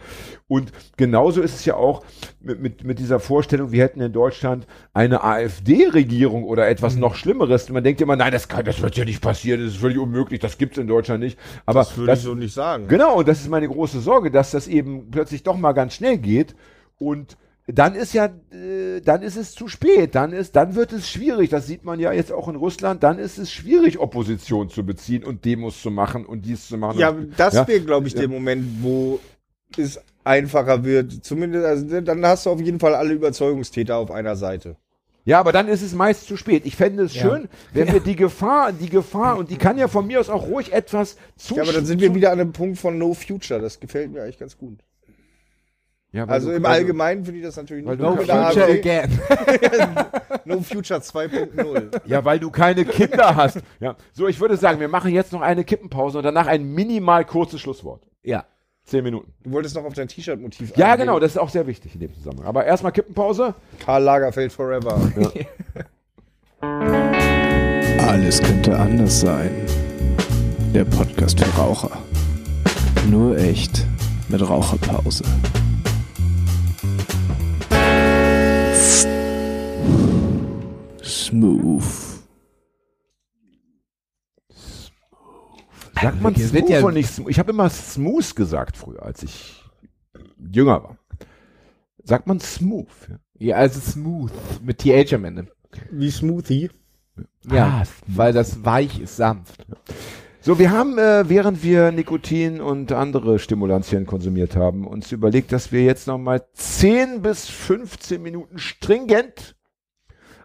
Und 0.47 0.71
genauso 0.97 1.41
ist 1.41 1.55
es 1.55 1.65
ja 1.65 1.75
auch 1.75 2.03
mit, 2.41 2.61
mit, 2.61 2.83
mit 2.83 2.99
dieser 2.99 3.19
Vorstellung, 3.19 3.71
wir 3.71 3.83
hätten 3.83 4.01
in 4.01 4.11
Deutschland 4.11 4.67
eine 4.93 5.23
AfD-Regierung 5.23 6.43
oder 6.43 6.67
etwas 6.67 6.95
Mhm. 6.95 7.01
noch 7.01 7.15
Schlimmeres. 7.15 7.67
Und 7.67 7.73
man 7.73 7.83
denkt 7.83 8.01
immer, 8.01 8.15
nein, 8.15 8.31
das, 8.31 8.47
kann, 8.47 8.65
das 8.65 8.81
wird 8.81 8.97
ja 8.97 9.05
nicht 9.05 9.21
passieren, 9.21 9.61
das 9.61 9.73
ist 9.73 9.79
völlig 9.79 9.97
unmöglich, 9.97 10.39
das 10.39 10.57
gibt 10.57 10.73
es 10.73 10.81
in 10.81 10.87
Deutschland 10.87 11.21
nicht. 11.21 11.37
Aber 11.65 11.87
das, 12.05 12.25
nicht 12.25 12.53
sagen. 12.53 12.87
Genau, 12.87 13.17
und 13.19 13.27
das 13.27 13.41
ist 13.41 13.49
meine 13.49 13.67
große 13.67 14.01
Sorge, 14.01 14.31
dass 14.31 14.51
das 14.51 14.67
eben 14.67 15.11
plötzlich 15.11 15.43
doch 15.43 15.57
mal 15.57 15.73
ganz 15.73 15.93
schnell 15.93 16.17
geht 16.17 16.55
und 17.01 17.35
dann 17.67 17.95
ist 17.95 18.13
ja, 18.13 18.25
äh, 18.51 19.01
dann 19.01 19.21
ist 19.21 19.37
es 19.37 19.53
zu 19.53 19.67
spät, 19.67 20.15
dann 20.15 20.33
ist, 20.33 20.55
dann 20.55 20.75
wird 20.75 20.91
es 20.93 21.09
schwierig, 21.09 21.49
das 21.49 21.67
sieht 21.67 21.83
man 21.85 21.99
ja 21.99 22.11
jetzt 22.11 22.31
auch 22.31 22.47
in 22.47 22.55
Russland, 22.55 23.01
dann 23.03 23.17
ist 23.19 23.37
es 23.37 23.51
schwierig, 23.51 23.99
Opposition 23.99 24.69
zu 24.69 24.85
beziehen 24.85 25.23
und 25.23 25.45
Demos 25.45 25.81
zu 25.81 25.89
machen 25.91 26.25
und 26.25 26.41
dies 26.45 26.67
zu 26.67 26.77
machen. 26.77 26.99
Ja, 26.99 27.09
und, 27.09 27.33
das 27.37 27.53
Ja. 27.53 27.67
wäre, 27.67 27.81
glaube 27.81 28.07
ich, 28.07 28.13
der 28.15 28.27
Moment, 28.27 28.65
wo 28.81 29.19
es 29.77 29.99
einfacher 30.23 30.83
wird. 30.83 31.23
Zumindest, 31.23 31.65
also 31.65 32.01
dann 32.01 32.25
hast 32.25 32.45
du 32.45 32.49
auf 32.49 32.59
jeden 32.61 32.79
Fall 32.79 32.93
alle 32.95 33.13
Überzeugungstäter 33.13 33.95
auf 33.97 34.11
einer 34.11 34.35
Seite. 34.35 34.75
ja, 35.23 35.39
aber 35.39 35.51
dann 35.51 35.67
ist 35.67 35.81
es 35.83 35.93
meist 35.93 36.25
zu 36.25 36.35
spät. 36.35 36.65
Ich 36.65 36.75
fände 36.75 37.03
es 37.03 37.13
Ja. 37.13 37.21
schön, 37.21 37.47
wenn 37.73 37.93
wir 37.93 37.99
die 38.01 38.15
Gefahr, 38.15 38.73
die 38.73 38.89
Gefahr, 38.89 39.37
und 39.37 39.49
die 39.51 39.57
kann 39.57 39.77
ja 39.77 39.87
von 39.87 40.07
mir 40.07 40.19
aus 40.19 40.29
auch 40.29 40.47
ruhig 40.47 40.73
etwas 40.73 41.15
zu. 41.37 41.55
Ja, 41.55 41.61
aber 41.63 41.73
dann 41.73 41.85
sind 41.85 42.01
wir 42.01 42.13
wieder 42.15 42.31
an 42.31 42.39
einem 42.39 42.53
Punkt 42.53 42.79
von 42.79 42.97
No 42.97 43.13
Future. 43.13 43.61
Das 43.61 43.79
gefällt 43.79 44.11
mir 44.11 44.23
eigentlich 44.23 44.39
ganz 44.39 44.57
gut. 44.57 44.79
Ja, 46.13 46.27
weil 46.27 46.33
Also 46.33 46.49
du- 46.49 46.55
im 46.57 46.63
du- 46.63 46.69
Allgemeinen 46.69 47.23
finde 47.23 47.39
ich 47.39 47.45
das 47.45 47.55
natürlich 47.55 47.85
nicht 47.85 47.99
No 47.99 48.15
future 48.17 48.47
AfD. 48.47 48.61
again. 48.79 49.09
No 50.45 50.59
Future 50.61 50.99
2.0. 50.99 52.01
Ja, 52.05 52.25
weil 52.25 52.39
du 52.39 52.49
keine 52.49 52.83
Kinder 52.83 53.35
hast. 53.35 53.59
Ja. 53.79 53.95
So, 54.11 54.27
ich 54.27 54.39
würde 54.41 54.57
sagen, 54.57 54.79
wir 54.79 54.87
machen 54.89 55.13
jetzt 55.13 55.31
noch 55.31 55.41
eine 55.41 55.63
Kippenpause 55.63 56.17
und 56.17 56.23
danach 56.25 56.47
ein 56.47 56.63
minimal 56.73 57.23
kurzes 57.25 57.61
Schlusswort. 57.61 58.07
Ja. 58.23 58.43
Zehn 58.83 59.03
Minuten. 59.03 59.31
Du 59.43 59.51
wolltest 59.51 59.75
noch 59.75 59.85
auf 59.85 59.93
dein 59.93 60.07
T-Shirt-Motiv 60.07 60.75
Ja, 60.75 60.87
eingehen. 60.87 61.05
genau, 61.05 61.19
das 61.19 61.31
ist 61.33 61.37
auch 61.37 61.49
sehr 61.49 61.67
wichtig 61.67 61.93
in 61.93 62.01
dem 62.01 62.13
Zusammenhang. 62.13 62.47
Aber 62.47 62.65
erstmal 62.65 62.91
Kippenpause. 62.91 63.53
Karl 63.85 64.03
Lagerfeld 64.03 64.51
Forever. 64.51 64.99
Alles 67.99 68.41
könnte 68.41 68.77
anders 68.77 69.21
sein. 69.21 69.51
Der 70.73 70.85
Podcast 70.85 71.39
für 71.39 71.49
Raucher. 71.61 71.91
Nur 73.09 73.37
echt 73.37 73.85
mit 74.29 74.47
Raucherpause. 74.47 75.23
Smooth. 81.31 81.83
Sagt 86.01 86.21
man 86.21 86.35
smooth 86.35 86.69
ja- 86.69 86.83
und 86.83 86.93
nicht 86.95 87.09
smooth? 87.09 87.29
Ich 87.29 87.39
habe 87.39 87.51
immer 87.51 87.69
smooth 87.69 88.35
gesagt 88.35 88.77
früher, 88.77 89.03
als 89.03 89.23
ich 89.23 89.63
jünger 90.53 90.83
war. 90.83 90.97
Sagt 92.03 92.27
man 92.27 92.39
smooth? 92.39 92.87
Ja. 93.09 93.15
Ja, 93.39 93.55
also 93.55 93.79
smooth. 93.79 94.31
Mit 94.63 94.79
TH 94.79 95.13
am 95.13 95.25
Ende. 95.25 95.47
Wie 95.89 96.11
Smoothie. 96.11 96.69
Ja, 97.51 97.81
Ah, 97.81 97.83
weil 98.07 98.33
das 98.33 98.63
weich 98.63 98.99
ist, 98.99 99.15
sanft. 99.15 99.65
So, 100.41 100.59
wir 100.59 100.71
haben, 100.71 100.97
äh, 100.97 101.27
während 101.29 101.63
wir 101.63 101.91
Nikotin 101.91 102.61
und 102.61 102.91
andere 102.91 103.39
Stimulantien 103.39 104.05
konsumiert 104.05 104.55
haben, 104.55 104.85
uns 104.85 105.11
überlegt, 105.11 105.51
dass 105.51 105.71
wir 105.71 105.83
jetzt 105.83 106.07
nochmal 106.07 106.45
10 106.53 107.21
bis 107.21 107.47
15 107.47 108.21
Minuten 108.21 108.57
stringent 108.59 109.55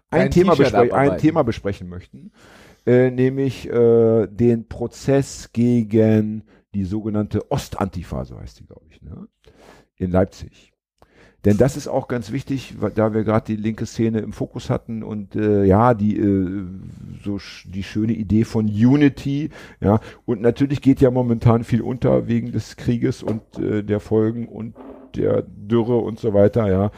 ein, 0.09 0.21
Ein 0.21 0.31
Thema, 0.31 0.55
bespre 0.55 0.93
ein. 0.93 1.17
Thema 1.17 1.43
besprechen 1.43 1.89
möchten, 1.89 2.31
äh, 2.85 3.11
nämlich 3.11 3.69
äh, 3.69 4.27
den 4.27 4.67
Prozess 4.67 5.51
gegen 5.51 6.43
die 6.73 6.85
sogenannte 6.85 7.51
Ostantifa, 7.51 8.25
so 8.25 8.39
heißt 8.39 8.59
die, 8.59 8.65
glaube 8.65 8.85
ich, 8.89 9.01
ne? 9.01 9.27
in 9.97 10.11
Leipzig. 10.11 10.73
Denn 11.45 11.57
das 11.57 11.77
ist 11.77 11.87
auch 11.87 12.07
ganz 12.07 12.31
wichtig, 12.31 12.75
da 12.95 13.13
wir 13.13 13.23
gerade 13.23 13.45
die 13.45 13.61
linke 13.61 13.85
Szene 13.85 14.19
im 14.19 14.33
Fokus 14.33 14.69
hatten 14.69 15.03
und 15.03 15.35
äh, 15.35 15.63
ja, 15.63 15.93
die 15.93 16.17
äh, 16.17 16.65
so 17.23 17.39
sch 17.39 17.67
die 17.69 17.83
schöne 17.83 18.13
Idee 18.13 18.43
von 18.43 18.65
Unity, 18.65 19.49
ja, 19.79 19.99
und 20.25 20.41
natürlich 20.41 20.81
geht 20.81 20.99
ja 20.99 21.11
momentan 21.11 21.63
viel 21.63 21.81
unter 21.81 22.27
wegen 22.27 22.51
des 22.51 22.75
Krieges 22.75 23.23
und 23.23 23.41
äh, 23.59 23.83
der 23.83 23.99
Folgen 23.99 24.47
und 24.47 24.75
der 25.15 25.43
Dürre 25.43 25.97
und 25.97 26.19
so 26.19 26.33
weiter, 26.33 26.69
ja. 26.69 26.91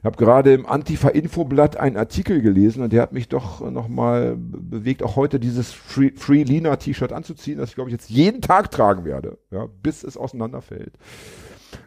Ich 0.00 0.04
habe 0.06 0.16
gerade 0.16 0.54
im 0.54 0.64
Antifa-Infoblatt 0.64 1.76
einen 1.76 1.98
Artikel 1.98 2.40
gelesen 2.40 2.82
und 2.82 2.90
der 2.90 3.02
hat 3.02 3.12
mich 3.12 3.28
doch 3.28 3.60
nochmal 3.70 4.34
bewegt, 4.34 5.02
auch 5.02 5.14
heute 5.14 5.38
dieses 5.38 5.72
Free, 5.72 6.12
Free 6.16 6.42
Lina 6.42 6.74
T-Shirt 6.76 7.12
anzuziehen, 7.12 7.58
das 7.58 7.68
ich 7.70 7.74
glaube 7.74 7.90
ich 7.90 7.92
jetzt 7.92 8.08
jeden 8.08 8.40
Tag 8.40 8.70
tragen 8.70 9.04
werde, 9.04 9.36
ja, 9.50 9.66
bis 9.82 10.02
es 10.02 10.16
auseinanderfällt. 10.16 10.94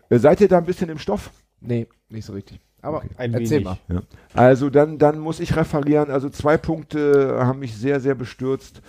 Äh, 0.10 0.19
seid 0.19 0.41
ihr 0.41 0.48
da 0.48 0.60
ein 0.60 0.65
bisschen 0.65 0.90
im 0.90 0.99
Stoff? 0.99 1.31
Nee, 1.60 1.88
nicht 2.10 2.26
so 2.26 2.34
richtig. 2.34 2.60
Aber 2.84 2.98
Okay. 2.98 3.10
Ein 3.18 3.34
erzähl 3.34 3.52
wenig. 3.52 3.65
mal. 3.65 3.77
Ja. 3.88 4.02
Also 4.35 4.69
dann, 4.69 4.99
dann 4.99 5.18
muss 5.18 5.40
ich 5.40 5.56
referieren. 5.56 6.11
Also 6.11 6.30
zwei 6.30 6.57
Punkte 6.57 7.40
haben 7.40 7.60
mich 7.60 7.76
sehr, 7.76 7.99
sehr 7.99 8.14
bestürzt. 8.14 8.81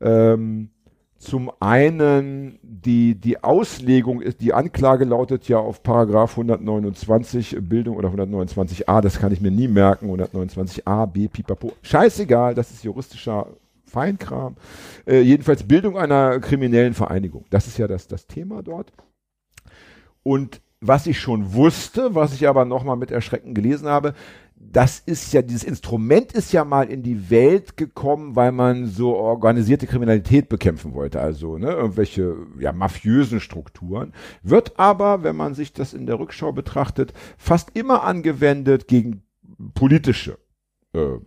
Ähm, 0.00 0.70
zum 1.18 1.50
einen 1.58 2.60
die, 2.62 3.16
die 3.16 3.42
Auslegung 3.42 4.22
ist, 4.22 4.40
die 4.40 4.54
Anklage 4.54 5.04
lautet 5.04 5.48
ja 5.48 5.58
auf 5.58 5.82
Paragraph 5.82 6.30
129 6.32 7.56
Bildung 7.60 7.96
oder 7.96 8.08
129a, 8.08 9.00
das 9.00 9.18
kann 9.18 9.32
ich 9.32 9.40
mir 9.40 9.50
nie 9.50 9.66
merken, 9.66 10.08
129a, 10.10 11.06
b, 11.06 11.26
pipapo. 11.26 11.72
Scheißegal, 11.82 12.54
das 12.54 12.70
ist 12.70 12.84
juristischer 12.84 13.48
Feinkram. 13.84 14.56
Äh, 15.06 15.20
jedenfalls 15.20 15.64
Bildung 15.64 15.98
einer 15.98 16.38
kriminellen 16.38 16.94
Vereinigung. 16.94 17.44
Das 17.50 17.66
ist 17.66 17.78
ja 17.78 17.88
das, 17.88 18.06
das 18.06 18.26
Thema 18.26 18.62
dort. 18.62 18.92
Und 20.22 20.60
was 20.80 21.08
ich 21.08 21.18
schon 21.18 21.52
wusste, 21.52 22.14
was 22.14 22.32
ich 22.32 22.46
aber 22.46 22.64
nochmal 22.64 22.96
mit 22.96 23.10
Erschrecken 23.10 23.54
gelesen 23.54 23.88
habe, 23.88 24.14
das 24.60 24.98
ist 24.98 25.32
ja, 25.32 25.42
dieses 25.42 25.64
Instrument 25.64 26.32
ist 26.32 26.52
ja 26.52 26.64
mal 26.64 26.90
in 26.90 27.02
die 27.02 27.30
Welt 27.30 27.76
gekommen, 27.76 28.36
weil 28.36 28.52
man 28.52 28.86
so 28.86 29.16
organisierte 29.16 29.86
Kriminalität 29.86 30.48
bekämpfen 30.48 30.94
wollte, 30.94 31.20
also 31.20 31.58
ne, 31.58 31.70
irgendwelche 31.70 32.36
ja, 32.58 32.72
mafiösen 32.72 33.40
Strukturen, 33.40 34.12
wird 34.42 34.78
aber, 34.78 35.22
wenn 35.22 35.36
man 35.36 35.54
sich 35.54 35.72
das 35.72 35.94
in 35.94 36.06
der 36.06 36.18
Rückschau 36.18 36.52
betrachtet, 36.52 37.12
fast 37.36 37.76
immer 37.76 38.02
angewendet 38.04 38.88
gegen 38.88 39.22
politische 39.74 40.38
äh, 40.92 41.18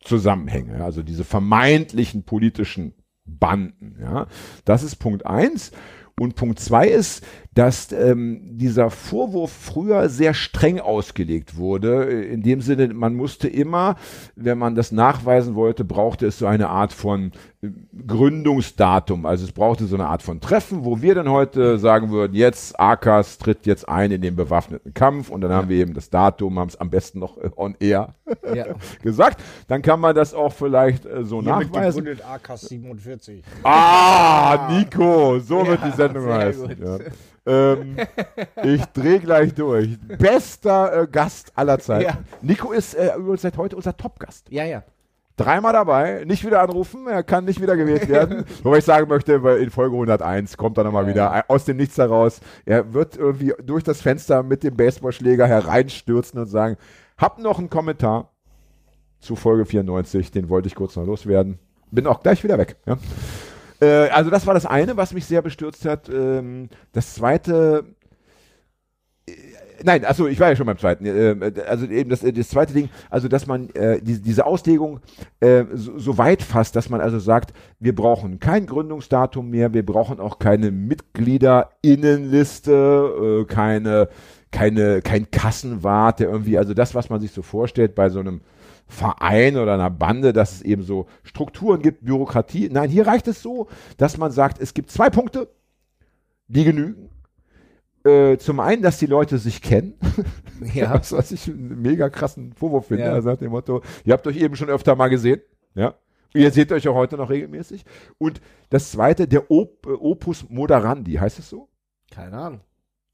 Zusammenhänge, 0.00 0.82
also 0.82 1.02
diese 1.02 1.24
vermeintlichen 1.24 2.22
politischen 2.22 2.94
Banden. 3.24 3.96
Ja, 4.00 4.26
das 4.64 4.82
ist 4.82 4.96
Punkt 4.96 5.26
eins. 5.26 5.72
Und 6.18 6.34
Punkt 6.34 6.58
zwei 6.58 6.88
ist, 6.88 7.24
dass 7.58 7.90
ähm, 7.90 8.40
dieser 8.56 8.88
Vorwurf 8.88 9.50
früher 9.50 10.08
sehr 10.08 10.32
streng 10.32 10.78
ausgelegt 10.78 11.56
wurde. 11.56 12.08
Äh, 12.08 12.32
In 12.32 12.42
dem 12.44 12.60
Sinne, 12.60 12.94
man 12.94 13.16
musste 13.16 13.48
immer, 13.48 13.96
wenn 14.36 14.58
man 14.58 14.76
das 14.76 14.92
nachweisen 14.92 15.56
wollte, 15.56 15.84
brauchte 15.84 16.28
es 16.28 16.38
so 16.38 16.46
eine 16.46 16.68
Art 16.68 16.92
von 16.92 17.32
äh, 17.60 17.68
Gründungsdatum. 18.06 19.26
Also 19.26 19.44
es 19.44 19.50
brauchte 19.50 19.86
so 19.86 19.96
eine 19.96 20.06
Art 20.06 20.22
von 20.22 20.40
Treffen, 20.40 20.84
wo 20.84 21.02
wir 21.02 21.16
dann 21.16 21.28
heute 21.28 21.80
sagen 21.80 22.10
würden, 22.12 22.34
jetzt 22.34 22.78
AKAS 22.78 23.38
tritt 23.38 23.66
jetzt 23.66 23.88
ein 23.88 24.12
in 24.12 24.22
den 24.22 24.36
bewaffneten 24.36 24.94
Kampf 24.94 25.28
und 25.28 25.40
dann 25.40 25.50
haben 25.50 25.68
wir 25.68 25.78
eben 25.78 25.94
das 25.94 26.10
Datum, 26.10 26.60
haben 26.60 26.68
es 26.68 26.76
am 26.80 26.90
besten 26.90 27.18
noch 27.18 27.38
äh, 27.38 27.50
on 27.56 27.74
air 27.80 28.14
Ja. 28.54 28.66
gesagt. 29.02 29.42
Dann 29.66 29.82
kann 29.82 29.98
man 29.98 30.14
das 30.14 30.32
auch 30.32 30.52
vielleicht 30.52 31.06
äh, 31.06 31.24
so 31.24 31.42
Hiermit 31.42 31.72
nachweisen. 31.72 32.04
gegründet 32.04 32.24
AKAS 32.24 32.60
47. 32.68 33.42
Ah, 33.64 34.68
Nico, 34.70 35.40
so 35.40 35.66
wird 35.66 35.80
die 35.84 35.96
Sendung 35.96 36.28
heißen. 36.28 36.76
Ja. 37.48 37.72
Ähm, 37.74 37.96
ich 38.62 38.84
drehe 38.86 39.20
gleich 39.20 39.54
durch. 39.54 39.98
Bester 40.18 41.02
äh, 41.02 41.06
Gast 41.06 41.52
aller 41.54 41.78
Zeiten. 41.78 42.04
Ja. 42.04 42.18
Nico 42.42 42.72
ist 42.72 42.94
äh, 42.94 43.14
übrigens 43.16 43.42
seit 43.42 43.56
heute 43.56 43.76
unser 43.76 43.96
Top-Gast. 43.96 44.46
Ja, 44.50 44.64
ja. 44.64 44.82
Dreimal 45.36 45.72
dabei, 45.72 46.24
nicht 46.24 46.44
wieder 46.44 46.60
anrufen, 46.60 47.06
er 47.06 47.22
kann 47.22 47.44
nicht 47.44 47.62
wieder 47.62 47.76
gewählt 47.76 48.08
werden. 48.08 48.44
Wobei 48.64 48.78
ich 48.78 48.84
sagen 48.84 49.08
möchte, 49.08 49.40
weil 49.44 49.58
in 49.58 49.70
Folge 49.70 49.94
101 49.94 50.56
kommt 50.56 50.76
er 50.78 50.84
nochmal 50.84 51.06
wieder 51.06 51.32
äh, 51.32 51.42
aus 51.46 51.64
dem 51.64 51.76
Nichts 51.76 51.96
heraus. 51.96 52.40
Er 52.66 52.92
wird 52.92 53.16
irgendwie 53.16 53.54
durch 53.62 53.84
das 53.84 54.00
Fenster 54.00 54.42
mit 54.42 54.64
dem 54.64 54.76
Baseballschläger 54.76 55.46
hereinstürzen 55.46 56.40
und 56.40 56.46
sagen, 56.46 56.76
hab 57.16 57.38
noch 57.38 57.60
einen 57.60 57.70
Kommentar 57.70 58.32
zu 59.20 59.36
Folge 59.36 59.64
94, 59.64 60.32
den 60.32 60.48
wollte 60.48 60.66
ich 60.66 60.74
kurz 60.74 60.96
noch 60.96 61.06
loswerden. 61.06 61.60
Bin 61.92 62.08
auch 62.08 62.20
gleich 62.20 62.42
wieder 62.42 62.58
weg. 62.58 62.76
Ja. 62.86 62.98
Äh, 63.80 64.08
also 64.08 64.30
das 64.30 64.46
war 64.46 64.54
das 64.54 64.64
eine, 64.66 64.96
was 64.96 65.12
mich 65.12 65.26
sehr 65.26 65.42
bestürzt 65.42 65.84
hat. 65.84 66.08
Ähm, 66.08 66.68
das 66.92 67.14
zweite, 67.14 67.84
äh, 69.26 69.32
nein, 69.84 70.04
also 70.04 70.26
ich 70.26 70.40
war 70.40 70.48
ja 70.48 70.56
schon 70.56 70.66
beim 70.66 70.78
zweiten. 70.78 71.06
Äh, 71.06 71.52
also 71.68 71.86
eben 71.86 72.10
das, 72.10 72.20
das 72.20 72.48
zweite 72.48 72.72
Ding, 72.72 72.88
also 73.10 73.28
dass 73.28 73.46
man 73.46 73.70
äh, 73.70 74.00
die, 74.02 74.20
diese 74.20 74.44
Auslegung 74.46 75.00
äh, 75.40 75.64
so, 75.72 75.98
so 75.98 76.18
weit 76.18 76.42
fasst, 76.42 76.76
dass 76.76 76.90
man 76.90 77.00
also 77.00 77.18
sagt, 77.18 77.52
wir 77.78 77.94
brauchen 77.94 78.40
kein 78.40 78.66
Gründungsdatum 78.66 79.48
mehr, 79.50 79.72
wir 79.74 79.86
brauchen 79.86 80.20
auch 80.20 80.38
keine 80.38 80.70
Mitgliederinnenliste, 80.70 82.72
äh, 82.72 83.44
keine, 83.44 84.08
keine, 84.50 85.02
kein 85.02 85.30
Kassenwart, 85.30 86.20
der 86.20 86.30
irgendwie, 86.30 86.56
also 86.58 86.74
das, 86.74 86.94
was 86.94 87.10
man 87.10 87.20
sich 87.20 87.32
so 87.32 87.42
vorstellt 87.42 87.94
bei 87.94 88.08
so 88.08 88.20
einem 88.20 88.40
Verein 88.88 89.56
oder 89.56 89.74
einer 89.74 89.90
Bande, 89.90 90.32
dass 90.32 90.52
es 90.52 90.62
eben 90.62 90.82
so 90.82 91.06
Strukturen 91.22 91.82
gibt, 91.82 92.04
Bürokratie. 92.04 92.68
Nein, 92.70 92.90
hier 92.90 93.06
reicht 93.06 93.28
es 93.28 93.42
so, 93.42 93.68
dass 93.98 94.16
man 94.16 94.32
sagt, 94.32 94.60
es 94.60 94.74
gibt 94.74 94.90
zwei 94.90 95.10
Punkte, 95.10 95.48
die 96.48 96.64
genügen. 96.64 97.10
Äh, 98.04 98.38
zum 98.38 98.60
einen, 98.60 98.82
dass 98.82 98.98
die 98.98 99.06
Leute 99.06 99.38
sich 99.38 99.62
kennen. 99.62 99.94
Ja. 100.74 100.92
Was, 100.92 101.12
was 101.12 101.30
ich 101.30 101.46
einen 101.46 101.80
mega 101.82 102.10
krassen 102.10 102.52
Vorwurf 102.52 102.88
finde. 102.88 103.04
Ja. 103.04 103.12
Also 103.12 103.28
nach 103.30 103.36
dem 103.36 103.52
Motto, 103.52 103.80
ihr 104.04 104.12
habt 104.12 104.26
euch 104.26 104.36
eben 104.36 104.56
schon 104.56 104.68
öfter 104.68 104.96
mal 104.96 105.06
gesehen. 105.06 105.40
Ja. 105.76 105.94
Ihr 106.34 106.50
seht 106.50 106.72
euch 106.72 106.88
auch 106.88 106.96
heute 106.96 107.16
noch 107.16 107.30
regelmäßig. 107.30 107.84
Und 108.18 108.40
das 108.68 108.90
zweite, 108.90 109.28
der 109.28 109.52
Op 109.52 109.86
Opus 109.86 110.46
Moderandi, 110.48 111.12
heißt 111.12 111.38
es 111.38 111.48
so? 111.48 111.68
Keine 112.10 112.36
Ahnung. 112.36 112.60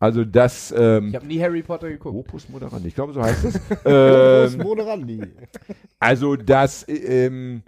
Also 0.05 0.25
das 0.27 0.73
ähm, 0.77 1.09
Ich 1.09 1.15
habe 1.15 1.27
nie 1.27 1.41
Harry 1.41 1.63
Potter 1.63 1.89
geguckt. 1.89 2.15
Opus 2.15 2.49
Moderandi, 2.51 2.89
ich 2.89 2.95
glaube, 2.95 3.15
so 3.15 3.23
heißt 3.23 3.45
es. 3.47 3.61
ähm, 4.55 4.63
Moderandi. 4.63 5.23
also, 5.99 6.37
dass, 6.37 6.85
ähm, 6.89 7.63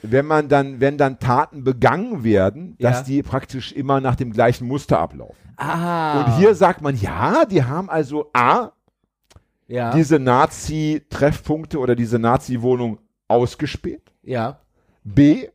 wenn 0.00 0.24
man 0.26 0.48
dann, 0.48 0.80
wenn 0.80 0.96
dann 0.96 1.18
Taten 1.18 1.64
begangen 1.64 2.24
werden, 2.24 2.76
dass 2.80 3.00
Ja. 3.00 3.04
die 3.04 3.22
praktisch 3.22 3.72
immer 3.72 4.00
nach 4.00 4.16
dem 4.16 4.32
gleichen 4.32 4.66
Muster 4.66 4.98
ablaufen. 5.00 5.36
Ah. 5.58 6.24
Und 6.24 6.38
hier 6.38 6.54
sagt 6.54 6.80
man, 6.80 6.96
ja, 6.96 7.44
die 7.44 7.62
haben 7.62 7.90
also 7.90 8.30
A, 8.32 8.72
ja. 9.68 9.92
diese 9.94 10.18
Nazi-Treffpunkte 10.18 11.78
oder 11.78 11.94
diese 11.94 12.18
Nazi-Wohnung 12.18 12.98
ausgespäht, 13.28 14.12
ja. 14.22 14.60
B, 15.04 15.48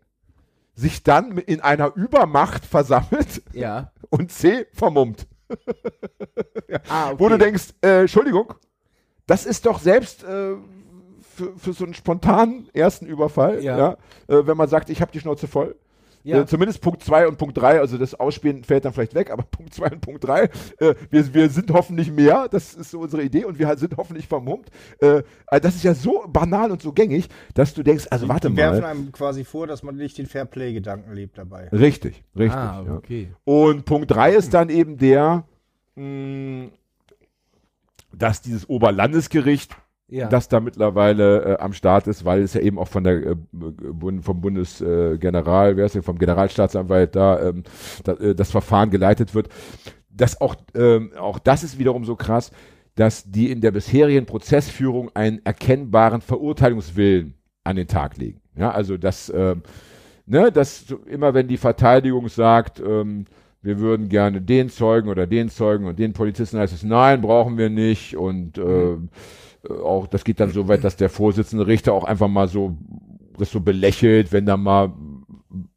sich 0.76 1.01
dann 1.01 1.39
in 1.39 1.61
einer 1.61 1.95
Übermacht 1.95 2.64
versammelt 2.65 3.41
Ja. 3.53 3.91
und 4.09 4.31
C, 4.31 4.68
vermummt. 4.72 5.26
Ah, 6.90 7.11
okay. 7.11 7.19
Wo 7.19 7.30
du 7.30 7.38
denkst, 7.38 7.69
äh, 7.82 8.02
Entschuldigung, 8.02 8.53
das 9.26 9.45
ist 9.45 9.65
doch 9.65 9.80
selbst 9.80 10.24
äh, 10.24 10.56
für, 11.22 11.57
für 11.57 11.74
so 11.74 11.86
einen 11.86 11.94
spontanen 11.94 12.69
ersten 12.74 13.06
Überfall, 13.06 13.64
ja. 13.64 13.78
Ja. 13.78 13.98
äh, 14.28 14.45
wenn 14.48 14.57
man 14.57 14.68
sagt, 14.68 14.90
ich 14.90 15.02
habe 15.02 15.11
die 15.11 15.19
Schnauze 15.19 15.48
voll. 15.48 15.76
Ja. 16.28 16.41
Äh, 16.41 16.45
zumindest 16.45 16.82
Punkt 16.82 17.04
2 17.04 17.28
und 17.28 17.38
Punkt 17.38 17.58
3, 17.58 17.80
also 17.80 17.98
das 17.98 18.14
Ausspielen 18.14 18.66
fällt 18.66 18.84
dann 18.84 18.91
vielleicht 18.91 19.16
weg, 19.16 19.32
aber 19.32 19.44
Punkt 19.52 19.74
2 19.74 19.91
und 19.91 20.02
Punkt 20.02 20.26
3, 20.26 20.44
äh, 20.44 20.95
wir, 21.10 21.34
wir 21.34 21.49
sind 21.49 21.72
hoffentlich 21.72 22.12
mehr, 22.12 22.49
das 22.49 22.74
ist 22.74 22.91
so 22.91 22.99
unsere 22.99 23.24
Idee 23.24 23.45
und 23.45 23.58
wir 23.60 23.78
sind 23.78 23.95
hoffentlich 23.95 24.28
vermummt. 24.28 24.70
Äh, 24.99 25.24
äh, 25.49 25.62
das 25.62 25.76
ist 25.76 25.84
ja 25.84 25.94
so 25.94 26.26
banal 26.28 26.72
und 26.72 26.82
so 26.82 26.91
gängig, 26.91 27.30
dass 27.54 27.74
du 27.74 27.82
denkst, 27.82 28.08
also 28.10 28.28
warte 28.28 28.49
Die 28.49 28.58
werfen 28.58 28.82
mal. 28.82 28.90
einem 28.91 29.12
quasi 29.14 29.45
vor, 29.45 29.68
dass 29.68 29.84
man 29.84 29.95
nicht 29.95 30.18
den 30.18 30.26
Fairplay-Gedanken 30.26 31.14
lebt 31.14 31.38
dabei. 31.38 31.70
Richtig, 31.70 32.24
richtig. 32.36 32.60
ah, 32.60 32.84
ja. 32.86 32.94
okay. 32.94 33.30
Und 33.45 33.86
Punkt 33.86 34.12
3 34.12 34.34
ist 34.34 34.54
dann 34.54 34.70
eben 34.70 34.98
der, 34.98 35.45
mh, 35.95 36.72
dass 38.12 38.41
dieses 38.41 38.68
Oberlandesgericht 38.68 39.78
Ja. 40.09 40.29
das 40.29 40.47
da 40.47 40.61
mittlerweile 40.61 41.43
äh, 41.43 41.57
am 41.59 41.73
Start 41.73 42.07
ist, 42.07 42.23
weil 42.23 42.41
es 42.41 42.53
ja 42.53 42.61
eben 42.61 42.79
auch 42.79 42.88
von 42.88 43.03
der 43.03 43.25
äh, 43.25 43.35
vom 44.21 44.41
Bundesgeneral, 44.41 45.15
äh, 45.15 45.17
General, 45.17 45.77
wer 45.77 45.85
ist 45.85 45.95
denn, 45.95 46.03
vom 46.03 46.17
Generalstaatsanwalt 46.17 47.15
da, 47.15 47.49
ähm, 47.49 47.63
da 48.05 48.13
äh, 48.13 48.34
das 48.34 48.51
Verfahren 48.51 48.89
geleitet 48.89 49.35
wird. 49.35 49.49
Das 50.09 50.39
auch, 50.39 50.55
ähm, 50.75 51.11
auch 51.19 51.39
das 51.39 51.63
ist 51.63 51.77
wiederum 51.77 52.05
so 52.05 52.15
krass, 52.15 52.51
dass 52.95 53.29
die 53.29 53.51
in 53.51 53.59
der 53.59 53.71
bisherigen 53.71 54.25
Prozessführung 54.25 55.11
einen 55.13 55.45
erkennbaren 55.45 56.21
Verurteilungswillen 56.21 57.35
an 57.65 57.75
den 57.75 57.88
Tag 57.88 58.17
legen. 58.17 58.39
Ja, 58.55 58.71
also 58.71 58.97
das, 58.97 59.31
ähm, 59.35 59.61
ne, 60.25 60.51
das 60.51 60.85
immer 61.05 61.34
wenn 61.34 61.47
die 61.47 61.57
Verteidigung 61.57 62.29
sagt, 62.29 62.79
ähm, 62.79 63.25
wir 63.61 63.79
würden 63.79 64.07
gerne 64.07 64.41
den 64.41 64.69
Zeugen 64.69 65.09
oder 65.09 65.27
den 65.27 65.49
Zeugen 65.49 65.85
und 65.85 65.99
den 65.99 66.13
Polizisten 66.13 66.57
heißt 66.57 66.73
es, 66.73 66.84
nein, 66.84 67.21
brauchen 67.21 67.57
wir 67.57 67.69
nicht. 67.69 68.15
Und 68.15 68.57
äh, 68.57 68.95
auch 69.84 70.07
das 70.07 70.23
geht 70.23 70.39
dann 70.39 70.51
so 70.51 70.67
weit, 70.67 70.84
dass 70.84 70.95
der 70.95 71.09
Vorsitzende 71.09 71.67
Richter 71.67 71.93
auch 71.93 72.03
einfach 72.03 72.27
mal 72.27 72.47
so 72.47 72.77
das 73.38 73.51
so 73.51 73.59
belächelt, 73.59 74.31
wenn 74.31 74.45
da 74.45 74.57
mal 74.57 74.93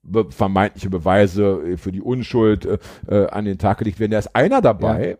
be 0.02 0.30
vermeintliche 0.30 0.90
Beweise 0.90 1.62
äh, 1.62 1.76
für 1.76 1.92
die 1.92 2.00
Unschuld 2.00 2.66
äh, 2.66 2.78
äh, 3.08 3.28
an 3.28 3.44
den 3.44 3.58
Tag 3.58 3.78
gelegt 3.78 4.00
werden. 4.00 4.12
Da 4.12 4.18
ist 4.18 4.34
einer 4.34 4.60
dabei, 4.60 5.18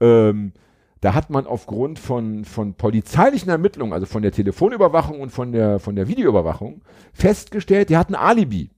ähm, 0.00 0.52
da 1.00 1.14
hat 1.14 1.30
man 1.30 1.46
aufgrund 1.46 1.98
von, 1.98 2.44
von 2.44 2.74
polizeilichen 2.74 3.50
Ermittlungen, 3.50 3.92
also 3.92 4.06
von 4.06 4.22
der 4.22 4.32
Telefonüberwachung 4.32 5.20
und 5.20 5.30
von 5.30 5.52
der, 5.52 5.78
von 5.78 5.94
der 5.94 6.08
Videoüberwachung, 6.08 6.82
festgestellt, 7.12 7.90
der 7.90 7.98
hat 7.98 8.08
ein 8.08 8.16
Alibi 8.16 8.70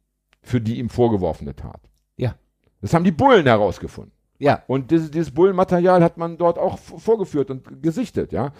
für 0.42 0.60
die 0.60 0.78
ihm 0.78 0.90
vorgeworfene 0.90 1.54
Tat. 1.56 1.80
Ja. 2.16 2.34
Das 2.80 2.92
haben 2.92 3.04
die 3.04 3.12
Bullen 3.12 3.46
herausgefunden. 3.46 4.12
Ja. 4.38 4.62
Und 4.66 4.90
dieses, 4.90 5.10
dieses 5.10 5.30
Bullenmaterial 5.32 6.02
hat 6.02 6.16
man 6.16 6.38
dort 6.38 6.58
auch 6.58 6.78
vorgeführt 6.78 7.50
und 7.50 7.82
gesichtet, 7.82 8.32
ja. 8.32 8.52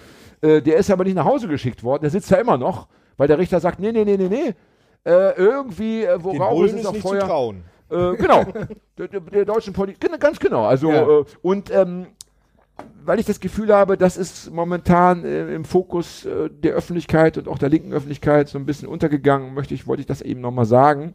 Äh, 0.43 0.63
der 0.63 0.77
ist 0.77 0.91
aber 0.91 1.05
nicht 1.05 1.15
nach 1.17 1.25
Hause 1.25 1.49
geschickt 1.49 1.83
worden, 1.83 2.03
der 2.03 2.11
sitzt 2.11 2.31
da 2.33 2.37
immer 2.37 2.57
noch, 2.57 2.89
weil 3.17 3.29
der 3.29 3.39
Richter 3.39 3.61
sagt, 3.61 3.79
nee, 3.81 3.93
nee, 3.93 4.05
nee, 4.05 4.17
nee, 4.17 4.29
nee, 4.29 4.55
äh, 5.05 5.35
irgendwie, 5.37 6.05
äh, 6.05 6.23
worauf 6.23 6.65
ist 6.65 6.75
es 6.75 6.87
auch 6.87 6.93
nicht 6.93 7.07
zu 7.07 7.19
trauen. 7.19 7.65
äh, 7.91 8.15
genau, 8.17 8.45
der, 8.99 9.09
der, 9.09 9.21
der 9.21 9.45
deutschen 9.45 9.73
Politik, 9.75 10.19
ganz 10.21 10.39
genau, 10.39 10.65
also, 10.65 10.91
Ja. 10.91 11.21
äh, 11.21 11.25
und, 11.43 11.71
ähm, 11.71 12.07
weil 13.05 13.19
ich 13.19 13.27
das 13.27 13.41
Gefühl 13.41 13.75
habe, 13.75 13.99
das 13.99 14.17
ist 14.17 14.51
momentan 14.53 15.25
äh, 15.25 15.55
im 15.55 15.67
Fokus 15.67 16.25
äh, 16.25 16.49
der 16.51 16.73
Öffentlichkeit 16.75 17.37
und 17.37 17.49
auch 17.49 17.59
der 17.59 17.69
linken 17.69 17.93
Öffentlichkeit 17.93 18.49
so 18.49 18.59
ein 18.59 18.65
bisschen 18.65 18.89
untergegangen, 18.89 19.53
möchte 19.53 19.75
ich, 19.75 19.87
wollte 19.87 20.01
ich 20.01 20.07
das 20.07 20.23
eben 20.23 20.41
nochmal 20.41 20.65
sagen, 20.65 21.15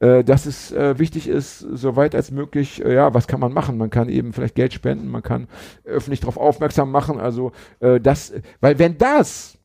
äh, 0.00 0.24
dass 0.24 0.46
es 0.46 0.72
äh, 0.72 0.98
wichtig 0.98 1.28
ist, 1.28 1.60
soweit 1.60 2.14
als 2.14 2.30
möglich, 2.30 2.84
äh, 2.84 2.94
ja, 2.94 3.14
was 3.14 3.26
kann 3.26 3.40
man 3.40 3.52
machen? 3.52 3.78
Man 3.78 3.90
kann 3.90 4.08
eben 4.08 4.32
vielleicht 4.32 4.54
Geld 4.54 4.72
spenden, 4.72 5.08
man 5.08 5.22
kann 5.22 5.48
öffentlich 5.84 6.20
darauf 6.20 6.36
aufmerksam 6.36 6.90
machen, 6.90 7.18
also 7.18 7.52
äh, 7.80 8.00
das, 8.00 8.34
weil 8.60 8.78
wenn 8.78 8.98
das, 8.98 9.58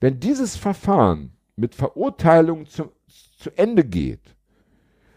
wenn 0.00 0.20
dieses 0.20 0.56
Verfahren 0.56 1.32
mit 1.56 1.74
Verurteilung 1.74 2.66
zu, 2.66 2.92
zu 3.38 3.50
Ende 3.56 3.84
geht, 3.84 4.36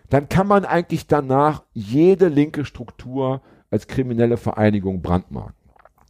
dann 0.10 0.30
kann 0.30 0.48
man 0.48 0.66
eigentlich 0.66 1.08
danach 1.08 1.64
jede 1.74 2.28
linke 2.28 2.66
Struktur 2.66 3.42
als 3.70 3.88
kriminelle 3.88 4.38
Vereinigung 4.38 5.02
brandmarken. 5.02 5.54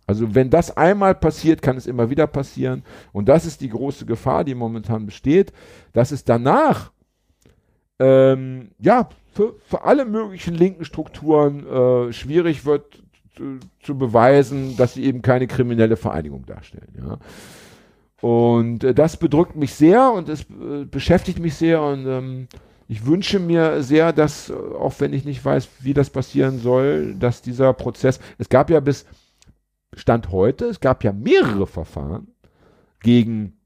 Also 0.08 0.36
wenn 0.36 0.50
das 0.50 0.76
einmal 0.78 1.16
passiert, 1.16 1.62
kann 1.62 1.78
es 1.78 1.88
immer 1.88 2.10
wieder 2.10 2.28
passieren. 2.28 2.84
Und 3.12 3.28
das 3.28 3.46
ist 3.46 3.62
die 3.62 3.70
große 3.70 4.06
Gefahr, 4.06 4.44
die 4.44 4.54
momentan 4.54 5.06
besteht, 5.06 5.52
dass 5.94 6.12
es 6.12 6.24
danach 6.24 6.92
ähm, 8.00 8.72
ja 8.80 9.10
für, 9.34 9.56
für 9.66 9.84
alle 9.84 10.06
möglichen 10.06 10.56
linken 10.56 10.86
Strukturen 10.86 11.68
äh, 11.68 12.14
schwierig 12.14 12.66
wird 12.66 13.04
zu, 13.36 13.60
zu 13.82 13.98
beweisen, 13.98 14.78
dass 14.78 14.94
sie 14.94 15.04
eben 15.04 15.22
keine 15.22 15.48
kriminelle 15.48 15.98
Vereinigung 15.98 16.46
darstellen. 16.46 16.94
Ja. 16.98 17.18
Und 18.22 18.84
äh, 18.84 18.94
das 18.94 19.18
bedrückt 19.18 19.56
mich 19.56 19.74
sehr 19.74 20.12
und 20.12 20.30
es 20.30 20.42
äh, 20.44 20.86
beschäftigt 20.86 21.40
mich 21.40 21.56
sehr 21.56 21.82
und 21.82 22.06
ähm, 22.08 22.48
ich 22.88 23.06
wünsche 23.06 23.40
mir 23.40 23.84
sehr, 23.84 24.14
dass, 24.14 24.50
äh, 24.50 24.54
auch 24.54 24.94
wenn 25.00 25.14
ich 25.14 25.26
nicht 25.26 25.44
weiß, 25.44 25.68
wie 25.82 25.94
das 25.94 26.10
passieren 26.10 26.60
soll, 26.60 27.16
dass 27.16 27.42
dieser 27.42 27.74
Prozess, 27.74 28.20
es 28.38 28.50
gab 28.50 28.70
ja 28.70 28.80
bis 28.80 29.06
Stand 29.94 30.32
heute, 30.32 30.66
es 30.66 30.80
gab 30.80 31.04
ja 31.04 31.12
mehrere 31.14 31.68
Verfahren 31.68 32.28
gegen 33.02 33.58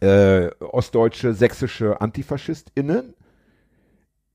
äh, 0.00 0.48
ostdeutsche, 0.60 1.34
sächsische 1.34 2.00
AntifaschistInnen 2.00 3.14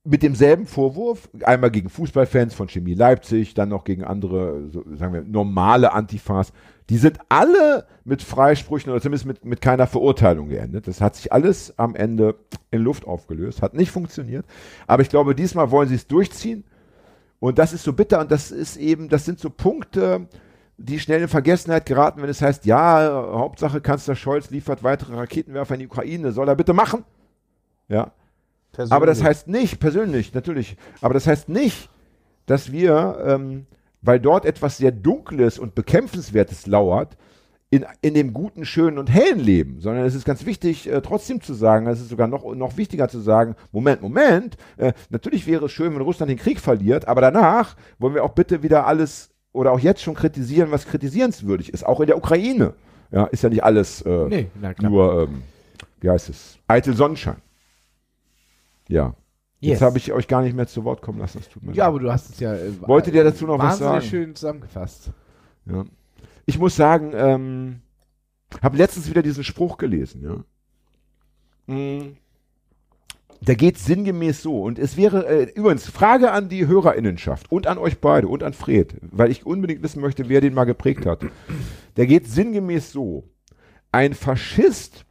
mit 0.06 0.22
demselben 0.22 0.66
Vorwurf, 0.66 1.30
einmal 1.44 1.72
gegen 1.72 1.90
Fußballfans 1.90 2.54
von 2.54 2.68
Chemie 2.68 2.94
Leipzig, 2.94 3.54
dann 3.54 3.70
noch 3.70 3.86
gegen 3.86 4.04
andere, 4.04 4.70
so, 4.70 4.84
sagen 4.96 5.14
wir, 5.14 5.22
normale 5.22 5.94
Antifas. 5.94 6.52
Die 6.90 6.98
sind 6.98 7.20
alle 7.30 7.86
mit 8.04 8.22
Freisprüchen 8.22 8.92
oder 8.92 9.02
zumindest 9.02 9.26
mit, 9.26 9.46
mit 9.46 9.62
keiner 9.62 9.88
Verurteilung 9.88 10.50
geendet. 10.50 10.88
Das 10.88 11.00
hat 11.00 11.16
sich 11.16 11.32
alles 11.32 11.78
am 11.80 11.96
Ende 11.96 12.36
in 12.72 12.82
Luft 12.82 13.08
aufgelöst, 13.08 13.62
hat 13.62 13.76
nicht 13.76 13.92
funktioniert. 13.92 14.46
Aber 14.88 15.02
ich 15.02 15.10
glaube, 15.10 15.36
diesmal 15.36 15.72
wollen 15.72 15.88
sie 15.88 15.96
es 15.96 16.08
durchziehen. 16.08 16.66
Und 17.40 17.58
das 17.58 17.72
ist 17.72 17.84
so 17.84 17.94
bitter 17.94 18.20
und 18.20 18.32
das 18.32 18.52
ist 18.52 18.76
eben, 18.76 19.08
das 19.08 19.24
sind 19.24 19.40
so 19.40 19.50
Punkte, 19.50 20.28
die 20.78 21.00
schnell 21.00 21.22
in 21.22 21.28
Vergessenheit 21.30 21.86
geraten, 21.86 22.22
wenn 22.22 22.30
es 22.30 22.42
heißt, 22.42 22.66
ja, 22.66 23.30
Hauptsache 23.34 23.80
Kanzler 23.80 24.16
Scholz 24.16 24.50
liefert 24.50 24.84
weitere 24.84 25.16
Raketenwerfer 25.16 25.76
in 25.76 25.82
die 25.82 25.88
Ukraine, 25.88 26.32
soll 26.34 26.50
er 26.50 26.56
bitte 26.56 26.74
machen. 26.74 27.06
Ja, 27.88 28.12
aber 28.90 29.06
das 29.06 29.24
heißt 29.24 29.48
nicht, 29.48 29.80
persönlich, 29.80 30.34
natürlich, 30.34 30.78
aber 31.02 31.14
das 31.14 31.28
heißt 31.28 31.50
nicht, 31.50 31.90
dass 32.45 32.72
wir, 32.72 33.24
ähm, 33.26 33.66
weil 34.02 34.20
dort 34.20 34.45
etwas 34.45 34.78
sehr 34.78 34.91
Dunkles 34.91 35.60
und 35.60 35.76
Bekämpfenswertes 35.76 36.68
lauert, 36.68 37.18
in, 37.70 37.86
in 38.02 38.14
dem 38.14 38.34
guten, 38.34 38.66
schönen 38.66 39.00
und 39.00 39.12
hellen 39.12 39.40
Leben, 39.40 39.80
sondern 39.80 40.06
es 40.06 40.14
ist 40.14 40.26
ganz 40.26 40.45
wichtig, 40.45 40.88
äh, 40.88 41.02
trotzdem 41.02 41.41
zu 41.41 41.56
sagen, 41.56 41.88
es 41.88 42.00
ist 42.00 42.10
sogar 42.10 42.28
noch, 42.28 42.54
noch 42.54 42.78
wichtiger 42.78 43.10
zu 43.10 43.20
sagen, 43.20 43.56
Moment, 43.72 44.04
Moment, 44.04 44.58
äh, 44.78 44.94
natürlich 45.10 45.48
wäre 45.48 45.66
es 45.66 45.72
schön, 45.72 45.94
wenn 45.95 46.02
Russland 46.02 46.30
den 46.30 46.38
Krieg 46.38 46.60
verliert, 46.60 47.08
aber 47.08 47.22
danach 47.22 47.76
wollen 47.98 48.14
wir 48.14 48.24
auch 48.24 48.34
bitte 48.34 48.62
wieder 48.62 48.86
alles 48.86 49.32
oder 49.54 49.72
auch 49.72 49.80
jetzt 49.80 50.04
schon 50.04 50.14
kritisieren, 50.14 50.70
was 50.70 50.86
kritisierenswürdig 50.86 51.74
ist, 51.74 51.84
auch 51.84 52.00
in 52.00 52.08
der 52.08 52.18
Ukraine. 52.18 52.74
Ja, 53.12 53.26
ist 53.26 53.44
ja 53.44 53.50
nicht 53.50 53.64
alles 53.64 54.02
äh, 54.04 54.28
Nee, 54.28 54.48
nur, 54.82 55.24
ähm, 55.24 55.41
wie 56.00 56.10
heißt 56.12 56.30
es, 56.30 56.58
eitel 56.68 56.95
Sonnenschein. 56.95 57.38
Ja. 58.88 59.15
Yes. 59.60 59.72
Jetzt 59.73 59.81
habe 59.81 59.97
ich 59.97 60.11
euch 60.11 60.27
gar 60.27 60.41
nicht 60.41 60.55
mehr 60.55 60.68
zu 60.68 60.84
Wort 60.84 61.01
kommen 61.01 61.19
lassen. 61.19 61.38
Das 61.39 61.47
tut 61.49 61.64
mir 61.64 61.72
Ja, 61.73 61.85
leid. 61.85 61.89
aber 61.89 61.99
du 61.99 62.11
hast 62.11 62.30
es 62.31 62.39
ja. 62.39 62.53
Äh, 62.53 62.72
Wolltet 62.81 63.14
ihr 63.15 63.23
dazu 63.23 63.45
noch 63.45 63.57
was 63.60 63.77
sagen? 63.77 64.05
schön 64.05 64.35
zusammengefasst. 64.35 65.11
Ja. 65.65 65.85
Ich 66.45 66.60
muss 66.60 66.76
sagen, 66.76 67.14
ähm, 67.15 67.81
habe 68.61 68.76
letztens 68.77 69.10
wieder 69.10 69.22
diesen 69.22 69.45
Spruch 69.45 69.77
gelesen. 69.77 70.22
Ja. 71.68 71.73
Mm. 71.73 72.18
Der 73.39 73.55
geht 73.55 73.77
sinngemäß 73.77 74.41
so. 74.41 74.61
Und 74.61 74.80
es 74.80 74.95
wäre, 74.97 75.26
äh, 75.27 75.43
übrigens, 75.53 75.89
Frage 75.89 76.31
an 76.31 76.49
die 76.49 76.68
Hörerinnenschaft 76.68 77.51
und 77.51 77.68
an 77.68 77.77
euch 77.77 77.99
beide 77.99 78.27
und 78.27 78.43
an 78.43 78.53
Fred, 78.53 78.95
weil 79.01 79.31
ich 79.31 79.45
unbedingt 79.45 79.81
wissen 79.84 80.01
möchte, 80.01 80.27
wer 80.30 80.41
den 80.41 80.53
mal 80.53 80.64
geprägt 80.65 81.05
hat. 81.05 81.26
Der 81.97 82.05
geht 82.07 82.27
sinngemäß 82.27 82.91
so. 82.91 83.30
Ein 83.91 84.14
Faschist, 84.14 85.05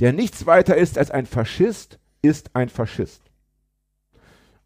der 0.00 0.12
nichts 0.12 0.46
weiter 0.46 0.76
ist 0.76 0.96
als 0.96 1.10
ein 1.10 1.26
Faschist, 1.26 1.98
ist 2.22 2.54
ein 2.54 2.68
Faschist. 2.68 3.22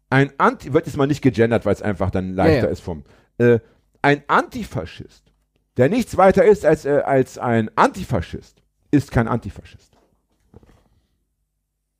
Ein 0.09 0.31
Anti, 0.37 0.73
wird 0.73 0.85
jetzt 0.85 0.97
mal 0.97 1.07
nicht 1.07 1.21
gegendert, 1.21 1.65
weil 1.65 1.73
es 1.73 1.81
einfach 1.81 2.11
dann 2.11 2.33
leichter 2.33 2.67
ja. 2.67 2.71
ist 2.71 2.81
vom, 2.81 3.03
äh, 3.37 3.59
ein 4.01 4.23
Antifaschist, 4.27 5.31
der 5.77 5.89
nichts 5.89 6.15
weiter 6.15 6.45
ist 6.45 6.65
als, 6.65 6.85
äh, 6.85 7.01
als 7.03 7.37
ein 7.37 7.69
Antifaschist, 7.75 8.61
ist 8.91 9.11
kein 9.11 9.27
Antifaschist. 9.27 9.97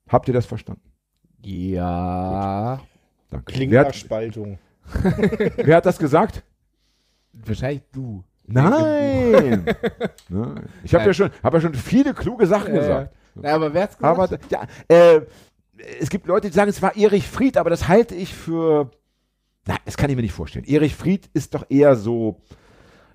Habt 0.07 0.27
ihr 0.27 0.33
das 0.33 0.45
verstanden? 0.45 0.91
Ja. 1.41 2.81
Danke. 3.29 3.53
Klingt 3.53 3.71
wer, 3.71 3.81
nach 3.81 3.87
hat, 3.89 3.95
Spaltung. 3.95 4.59
wer 5.03 5.77
hat 5.77 5.85
das 5.85 5.97
gesagt? 5.97 6.43
Wahrscheinlich 7.33 7.83
du. 7.91 8.23
Nein. 8.47 9.65
Nein. 10.29 10.69
Ich 10.83 10.93
habe 10.93 11.05
ja 11.05 11.13
schon, 11.13 11.31
habe 11.43 11.57
ja 11.57 11.61
schon 11.61 11.73
viele 11.73 12.13
kluge 12.13 12.45
Sachen 12.45 12.75
Äh, 12.75 12.79
gesagt. 12.79 13.15
Na, 13.35 13.53
aber 13.53 13.73
wer 13.73 13.83
hat's 13.83 13.97
gesagt? 13.97 14.19
Aber 14.19 14.39
ja, 14.49 14.65
äh, 14.87 15.21
es 15.99 16.09
gibt 16.09 16.25
Leute, 16.27 16.49
die 16.49 16.53
sagen, 16.55 16.69
es 16.69 16.81
war 16.81 16.95
Erich 16.95 17.27
Fried, 17.27 17.57
aber 17.57 17.69
das 17.69 17.87
halte 17.87 18.15
ich 18.15 18.33
für. 18.33 18.91
Na, 19.67 19.75
das 19.85 19.97
kann 19.97 20.09
ich 20.09 20.15
mir 20.15 20.21
nicht 20.21 20.33
vorstellen. 20.33 20.65
Erich 20.65 20.95
Fried 20.95 21.29
ist 21.33 21.53
doch 21.53 21.65
eher 21.69 21.95
so. 21.95 22.39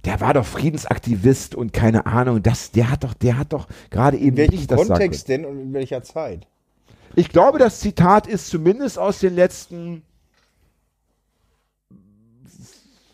Der 0.05 0.21
war 0.21 0.33
doch 0.35 0.47
Friedensaktivist 0.47 1.55
und 1.55 1.73
keine 1.75 2.07
Ahnung, 2.07 2.43
das, 2.43 2.71
der 2.71 2.91
hat 2.91 3.05
doch, 3.05 3.13
der 3.15 3.37
hat 3.39 3.53
doch 3.53 3.67
gerade 3.91 4.17
eben 4.17 4.29
In 4.29 4.37
welchem 4.39 4.55
nicht 4.57 4.71
das 4.71 4.79
sagen 4.81 4.89
Kontext 4.91 5.29
denn 5.29 5.45
und 5.45 5.61
in 5.61 5.73
welcher 5.75 6.03
Zeit? 6.03 6.47
Ich 7.17 7.29
glaube, 7.29 7.59
das 7.59 7.81
Zitat 7.81 8.27
ist 8.27 8.49
zumindest 8.49 8.99
aus 8.99 9.19
den 9.21 9.35
letzten 9.35 10.03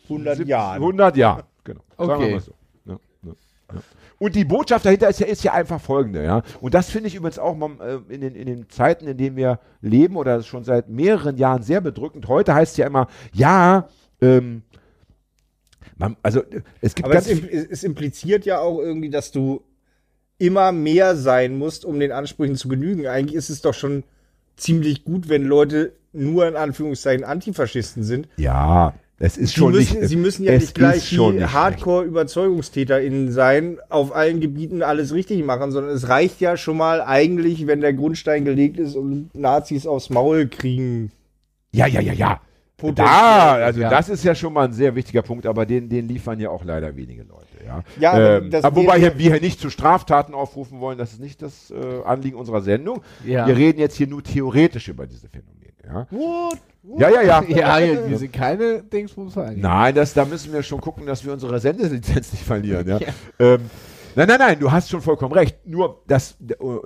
100 0.09 0.37
sieb- 0.39 0.49
Jahren. 0.49 0.77
100 0.77 1.17
Jahren, 1.17 1.43
genau. 1.65 1.81
Sagen 1.97 2.09
wir 2.09 2.17
Okay. 2.17 2.33
mal 2.35 2.41
so. 2.41 2.53
Ja, 2.85 2.99
ja, 3.25 3.33
ja. 3.75 3.81
Und 4.19 4.35
die 4.35 4.45
Botschaft 4.45 4.87
dahinter 4.87 5.09
ist 5.09 5.21
ja, 5.21 5.27
ist 5.27 5.45
ja 5.45 5.53
einfach 5.53 5.81
folgende, 5.81 6.25
ja. 6.25 6.43
Und 6.61 6.75
das 6.75 6.89
finde 6.89 7.09
ich 7.09 7.15
übrigens 7.15 7.39
auch 7.39 7.57
äh, 7.81 7.99
in 8.09 8.23
den, 8.23 8.35
in 8.35 8.47
den 8.47 8.69
Zeiten, 8.71 9.07
in 9.07 9.19
denen 9.19 9.37
wir 9.37 9.61
leben 9.83 10.17
oder 10.17 10.43
schon 10.43 10.65
seit 10.65 10.89
mehreren 10.89 11.37
Jahren 11.37 11.63
sehr 11.63 11.81
bedrückend. 11.81 12.27
Heute 12.29 12.55
heißt 12.55 12.73
es 12.73 12.77
ja 12.79 12.87
immer, 12.87 13.09
ja, 13.35 13.89
ähm, 14.23 14.63
man, 15.97 16.17
also 16.23 16.43
es 16.81 16.95
gibt 16.95 17.07
Aber 17.07 17.15
ganz 17.15 17.29
es, 17.29 17.41
es 17.43 17.85
impliziert 17.85 18.47
ja 18.47 18.59
auch 18.59 18.79
irgendwie, 18.79 19.11
dass 19.11 19.33
du 19.33 19.63
immer 20.39 20.73
mehr 20.73 21.17
sein 21.17 21.57
musst, 21.57 21.85
um 21.85 21.99
den 22.01 22.13
Ansprüchen 22.13 22.57
zu 22.57 22.69
genügen. 22.69 23.07
Eigentlich 23.07 23.37
ist 23.37 23.51
es 23.51 23.63
doch 23.63 23.75
schon 23.75 24.05
ziemlich 24.57 25.05
gut, 25.05 25.29
wenn 25.29 25.45
Leute 25.45 25.93
nur 26.13 26.49
in 26.49 26.57
Anführungszeichen 26.57 27.25
Antifaschisten 27.25 28.03
sind. 28.03 28.29
ja, 28.37 28.95
Es 29.19 29.39
ist 29.39 29.55
Sie 29.55 29.61
schon 29.61 29.73
müssen, 29.73 30.01
nicht. 30.01 30.11
Sie 30.11 30.17
müssen 30.17 30.45
ja 30.45 30.53
nicht 30.53 30.75
gleich 30.75 31.09
die 31.09 31.19
Hardcore-ÜberzeugungstäterInnen 31.19 33.33
sein, 33.33 33.79
auf 33.89 34.15
allen 34.15 34.41
Gebieten 34.41 34.83
alles 34.83 35.15
richtig 35.15 35.43
machen, 35.43 35.73
sondern 35.73 35.95
es 35.95 36.09
reicht 36.09 36.39
ja 36.41 36.59
schon 36.59 36.77
mal 36.77 37.01
eigentlich, 37.01 37.67
wenn 37.67 37.81
der 37.81 37.95
Grundstein 37.95 38.45
gelegt 38.45 38.79
ist 38.79 38.95
und 38.95 39.35
Nazis 39.35 39.87
aufs 39.87 40.11
Maul 40.11 40.49
kriegen. 40.49 41.13
Ja, 41.73 41.87
ja, 41.87 42.01
ja, 42.01 42.13
ja. 42.13 42.43
Potenziell. 42.77 43.07
Da, 43.09 43.53
also 43.55 43.81
Ja. 43.81 43.89
das 43.89 44.09
ist 44.11 44.23
ja 44.23 44.35
schon 44.35 44.53
mal 44.53 44.67
ein 44.67 44.73
sehr 44.73 44.95
wichtiger 44.95 45.23
Punkt, 45.23 45.47
aber 45.47 45.65
den, 45.65 45.89
den 45.89 46.07
liefern 46.09 46.39
ja 46.41 46.51
auch 46.51 46.65
leider 46.65 46.95
wenige 46.95 47.23
Leute. 47.23 47.47
Ja, 47.65 47.83
Ja, 47.99 48.13
aber 48.13 48.37
ähm, 48.39 48.51
das 48.51 48.65
aber 48.65 48.77
wobei 48.77 48.99
hier, 48.99 49.19
wir 49.19 49.33
hier 49.33 49.41
nicht 49.41 49.61
zu 49.61 49.71
Straftaten 49.71 50.35
aufrufen 50.35 50.79
wollen, 50.81 50.99
das 50.99 51.13
ist 51.15 51.21
nicht 51.21 51.41
das 51.41 51.71
äh, 51.71 52.03
Anliegen 52.05 52.37
unserer 52.37 52.61
Sendung. 52.61 53.03
Ja. 53.25 53.47
Wir 53.47 53.57
reden 53.57 53.79
jetzt 53.81 53.97
hier 53.97 54.07
nur 54.07 54.23
theoretisch 54.23 54.89
über 54.89 55.07
diese 55.07 55.29
Phänomene. 55.29 55.57
Ja, 55.87 56.07
What? 56.11 56.59
ja, 56.99 57.09
ja. 57.23 57.23
ja. 57.23 57.43
Ja, 57.49 57.79
ja, 57.79 58.09
wir 58.09 58.19
sind 58.19 58.33
keine 58.33 58.83
Dingsbumsvereine. 58.83 59.59
Nein, 59.59 59.95
das, 59.95 60.13
da 60.15 60.25
müssen 60.25 60.53
wir 60.53 60.63
schon 60.63 60.81
gucken, 60.81 61.07
dass 61.07 61.25
wir 61.25 61.33
unsere 61.33 61.59
Sendelizenz 61.61 62.33
nicht 62.33 62.45
verlieren. 62.45 62.87
Ja. 62.89 62.99
Ähm, 63.39 63.71
nein, 64.17 64.29
nein, 64.29 64.39
nein, 64.39 64.59
du 64.59 64.71
hast 64.71 64.91
schon 64.91 65.01
vollkommen 65.01 65.33
recht. 65.33 65.67
Nur 65.67 66.03
das, 66.07 66.37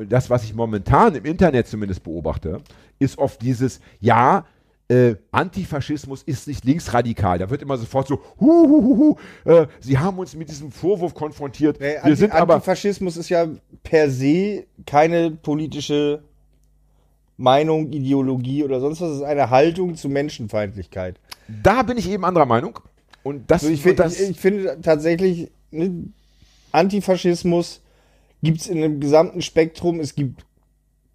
das, 0.08 0.30
was 0.30 0.44
ich 0.44 0.54
momentan 0.54 1.14
im 1.16 1.24
Internet 1.24 1.66
zumindest 1.66 2.04
beobachte, 2.04 2.60
ist 2.98 3.18
oft 3.18 3.42
dieses, 3.42 3.80
ja, 4.00 4.44
äh, 4.90 5.14
Antifaschismus 5.30 6.24
ist 6.24 6.48
nicht 6.48 6.64
linksradikal. 6.64 7.38
Da 7.38 7.48
wird 7.48 7.62
immer 7.62 7.78
sofort 7.78 8.08
so, 8.08 8.20
hu, 8.40 8.68
hu, 8.68 9.16
hu, 9.44 9.50
äh, 9.50 9.66
sie 9.78 9.96
haben 9.96 10.18
uns 10.18 10.34
mit 10.34 10.48
diesem 10.48 10.72
Vorwurf 10.72 11.14
konfrontiert. 11.14 11.78
Nee, 11.78 11.92
wir 11.92 12.04
Anti 12.04 12.16
sind 12.16 12.32
aber, 12.32 12.54
Antifaschismus 12.54 13.16
ist 13.16 13.28
ja 13.28 13.46
per 13.84 14.10
se 14.10 14.64
keine 14.86 15.30
politische 15.30 16.24
Meinung, 17.36 17.92
Ideologie 17.92 18.64
oder 18.64 18.80
sonst 18.80 19.00
was. 19.00 19.10
Es 19.10 19.16
ist 19.18 19.22
eine 19.22 19.48
Haltung 19.50 19.94
zu 19.94 20.08
Menschenfeindlichkeit. 20.08 21.20
da 21.62 21.82
bin 21.82 21.96
ich 21.96 22.10
eben 22.10 22.24
anderer 22.24 22.46
Meinung. 22.46 22.80
Und 23.22 23.48
das, 23.48 23.62
Also 23.62 23.72
ich, 23.72 23.82
find, 23.82 24.00
das 24.00 24.18
ich, 24.18 24.30
ich 24.30 24.40
finde 24.40 24.80
tatsächlich, 24.82 25.52
ne, 25.70 26.06
Antifaschismus 26.72 27.80
gibt 28.42 28.62
es 28.62 28.66
in 28.66 28.78
einem 28.78 28.98
gesamten 28.98 29.40
Spektrum. 29.40 30.00
Es 30.00 30.16
gibt 30.16 30.44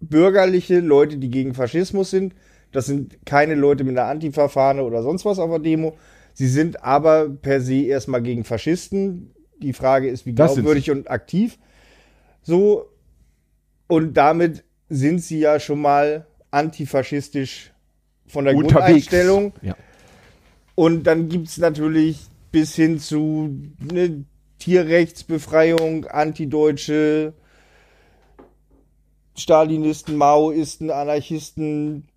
bürgerliche 0.00 0.80
Leute, 0.80 1.18
die 1.18 1.28
gegen 1.28 1.52
Faschismus 1.52 2.10
sind. 2.10 2.34
Das 2.72 2.86
sind 2.86 3.24
keine 3.24 3.54
Leute 3.54 3.84
mit 3.84 3.96
einer 3.96 4.08
Antifa-Fahne 4.08 4.82
oder 4.82 5.02
sonst 5.02 5.24
was 5.24 5.38
auf 5.38 5.50
der 5.50 5.58
Demo. 5.60 5.96
Sie 6.34 6.48
sind 6.48 6.84
aber 6.84 7.28
per 7.30 7.60
se 7.60 7.82
erstmal 7.84 8.22
gegen 8.22 8.44
Faschisten. 8.44 9.34
Die 9.58 9.72
Frage 9.72 10.08
ist, 10.08 10.26
wie 10.26 10.34
Das 10.34 10.54
glaubwürdig 10.54 10.90
und 10.90 11.10
aktiv. 11.10 11.58
So. 12.42 12.90
Und 13.86 14.14
damit 14.14 14.64
sind 14.88 15.20
sie 15.20 15.38
ja 15.38 15.58
schon 15.58 15.80
mal 15.80 16.26
antifaschistisch 16.50 17.72
von 18.26 18.44
der 18.44 18.54
Unterwegs. 18.54 18.74
Grundeinstellung. 19.06 19.52
Ja. 19.62 19.76
Und 20.74 21.04
dann 21.04 21.28
gibt 21.28 21.48
es 21.48 21.58
natürlich 21.58 22.26
bis 22.52 22.74
hin 22.74 22.98
zu 22.98 23.50
ne, 23.80 24.24
Tierrechtsbefreiung, 24.58 26.06
Antideutsche, 26.06 27.32
Stalinisten, 29.36 30.16
Maoisten, 30.16 30.90
Anarchisten, 30.90 32.08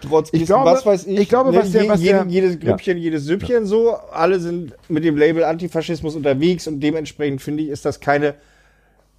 Trotzkisten, 0.00 0.40
Ich 0.42 0.46
glaube- 0.46 0.70
was 0.70 0.84
weiß 0.86 1.06
ich. 1.06 1.18
ich 1.18 1.28
glaube, 1.28 1.54
was 1.54 1.72
der- 1.72 1.88
was 1.88 2.00
der- 2.00 2.24
jedes 2.28 2.58
Grüppchen, 2.60 2.98
jedes 2.98 3.24
Süppchen 3.24 3.66
so. 3.66 3.94
Alle 4.12 4.38
sind 4.40 4.72
mit 4.88 5.04
dem 5.04 5.16
Label 5.16 5.44
Antifaschismus 5.44 6.14
unterwegs 6.16 6.66
und 6.66 6.80
dementsprechend 6.80 7.40
finde 7.42 7.62
ich, 7.64 7.68
ist 7.70 7.84
das 7.84 8.00
keine 8.00 8.34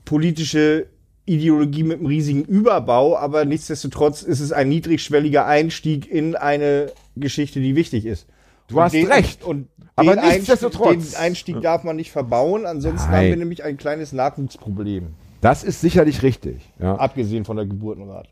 politische 0.06 0.88
Ideologie 1.26 1.84
mit 1.84 1.98
einem 1.98 2.06
riesigen 2.08 2.46
Überbau, 2.46 3.18
aber 3.18 3.44
nichtsdestotrotz 3.44 4.22
ist 4.22 4.40
es 4.40 4.54
ein 4.54 4.70
niedrigschwelliger 4.70 5.46
Einstieg 5.46 6.10
in 6.10 6.36
eine 6.36 6.92
Geschichte, 7.18 7.60
die 7.60 7.76
wichtig 7.76 8.06
ist. 8.06 8.28
Du 8.70 8.78
Und 8.78 8.84
hast 8.84 8.94
den, 8.94 9.08
recht. 9.08 9.44
Und 9.44 9.68
Aber 9.98 10.12
den 10.12 10.20
Einstieg, 10.20 10.38
nichtsdestotrotz. 10.40 11.12
den 11.12 11.20
Einstieg 11.20 11.62
darf 11.62 11.84
man 11.84 11.96
nicht 11.98 12.12
verbauen, 12.12 12.66
ansonsten 12.66 13.12
Nein. 13.12 13.18
haben 13.24 13.30
wir 13.30 13.38
nämlich 13.38 13.64
ein 13.64 13.76
kleines 13.78 14.14
Nachwuchsproblem, 14.14 15.08
das 15.42 15.64
ist 15.66 15.82
sicherlich 15.82 16.24
richtig. 16.24 16.62
Ja. 16.80 16.96
abgesehen 16.96 17.44
von 17.46 17.58
der 17.58 17.66
Geburtenrate. 17.66 18.30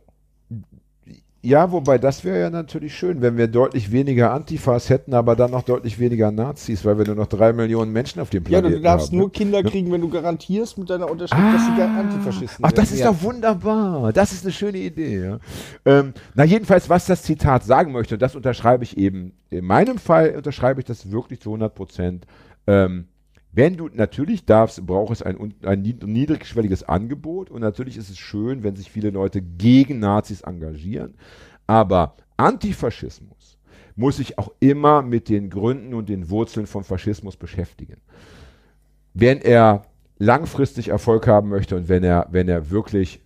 Ja, 1.45 1.71
wobei 1.71 1.99
das 1.99 2.23
wäre 2.23 2.39
ja 2.39 2.49
natürlich 2.49 2.95
schön, 2.95 3.21
wenn 3.21 3.37
wir 3.37 3.47
deutlich 3.47 3.91
weniger 3.91 4.33
Antifas 4.33 4.89
hätten, 4.89 5.13
aber 5.13 5.35
dann 5.35 5.51
noch 5.51 5.61
deutlich 5.61 5.99
weniger 5.99 6.31
Nazis, 6.31 6.83
weil 6.83 6.97
wir 6.97 7.05
nur 7.05 7.13
noch 7.13 7.27
drei 7.27 7.53
Millionen 7.53 7.93
Menschen 7.93 8.19
auf 8.19 8.31
dem 8.31 8.43
Ja, 8.45 8.61
Planeten 8.61 8.75
du 8.77 8.81
darfst 8.81 9.09
haben. 9.09 9.17
nur 9.17 9.27
ne? 9.27 9.31
Kinder 9.31 9.61
kriegen, 9.61 9.91
wenn 9.91 10.01
du 10.01 10.09
garantierst 10.09 10.79
mit 10.79 10.89
deiner 10.89 11.09
Unterschrift, 11.09 11.43
dass 11.53 11.65
sie 11.67 11.81
Antifaschisten 11.83 12.65
Ach, 12.65 12.71
das 12.71 12.89
sind. 12.89 12.97
ist 12.97 13.05
doch 13.05 13.21
wunderbar. 13.21 14.11
Das 14.11 14.31
ist 14.33 14.43
eine 14.43 14.53
schöne 14.53 14.79
Idee. 14.79 15.23
Ja. 15.23 15.39
Ähm, 15.85 16.13
na, 16.33 16.45
jedenfalls, 16.45 16.89
was 16.89 17.05
das 17.05 17.21
Zitat 17.21 17.63
sagen 17.63 17.91
möchte, 17.91 18.15
und 18.15 18.21
das 18.23 18.35
unterschreibe 18.35 18.83
ich 18.83 18.97
eben. 18.97 19.33
In 19.51 19.65
meinem 19.65 19.99
Fall 19.99 20.33
unterschreibe 20.35 20.81
ich 20.81 20.85
das 20.85 21.11
wirklich 21.11 21.41
zu 21.41 21.49
100 21.49 21.75
Prozent. 21.75 22.25
Ähm, 22.65 23.05
wenn 23.55 23.77
du 23.77 23.89
natürlich 23.91 24.45
darfst, 24.45 24.85
braucht 24.85 25.13
es 25.13 25.21
ein, 25.21 25.53
ein 25.63 25.81
nied- 25.81 26.05
niedrigschwelliges 26.05 26.83
Angebot 26.83 27.49
und 27.49 27.61
natürlich 27.61 27.95
ist 27.95 28.09
es 28.09 28.17
schön, 28.17 28.63
wenn 28.63 28.75
sich 28.75 28.91
viele 28.91 29.11
Leute 29.11 29.41
gegen 29.41 29.99
Nazis 29.99 30.41
engagieren. 30.41 31.15
Aber 31.65 32.17
Antifaschismus 32.35 33.57
muss 33.95 34.17
sich 34.17 34.37
auch 34.37 34.51
immer 34.59 35.01
mit 35.01 35.29
den 35.29 35.49
Gründen 35.49 35.93
und 35.93 36.09
den 36.09 36.29
Wurzeln 36.29 36.67
von 36.67 36.83
Faschismus 36.83 37.37
beschäftigen. 37.37 38.01
Wenn 39.13 39.39
er 39.39 39.85
langfristig 40.17 40.89
Erfolg 40.89 41.25
haben 41.25 41.47
möchte 41.47 41.77
und 41.77 41.87
wenn 41.87 42.03
er, 42.03 42.27
wenn 42.31 42.49
er 42.49 42.69
wirklich, 42.69 43.21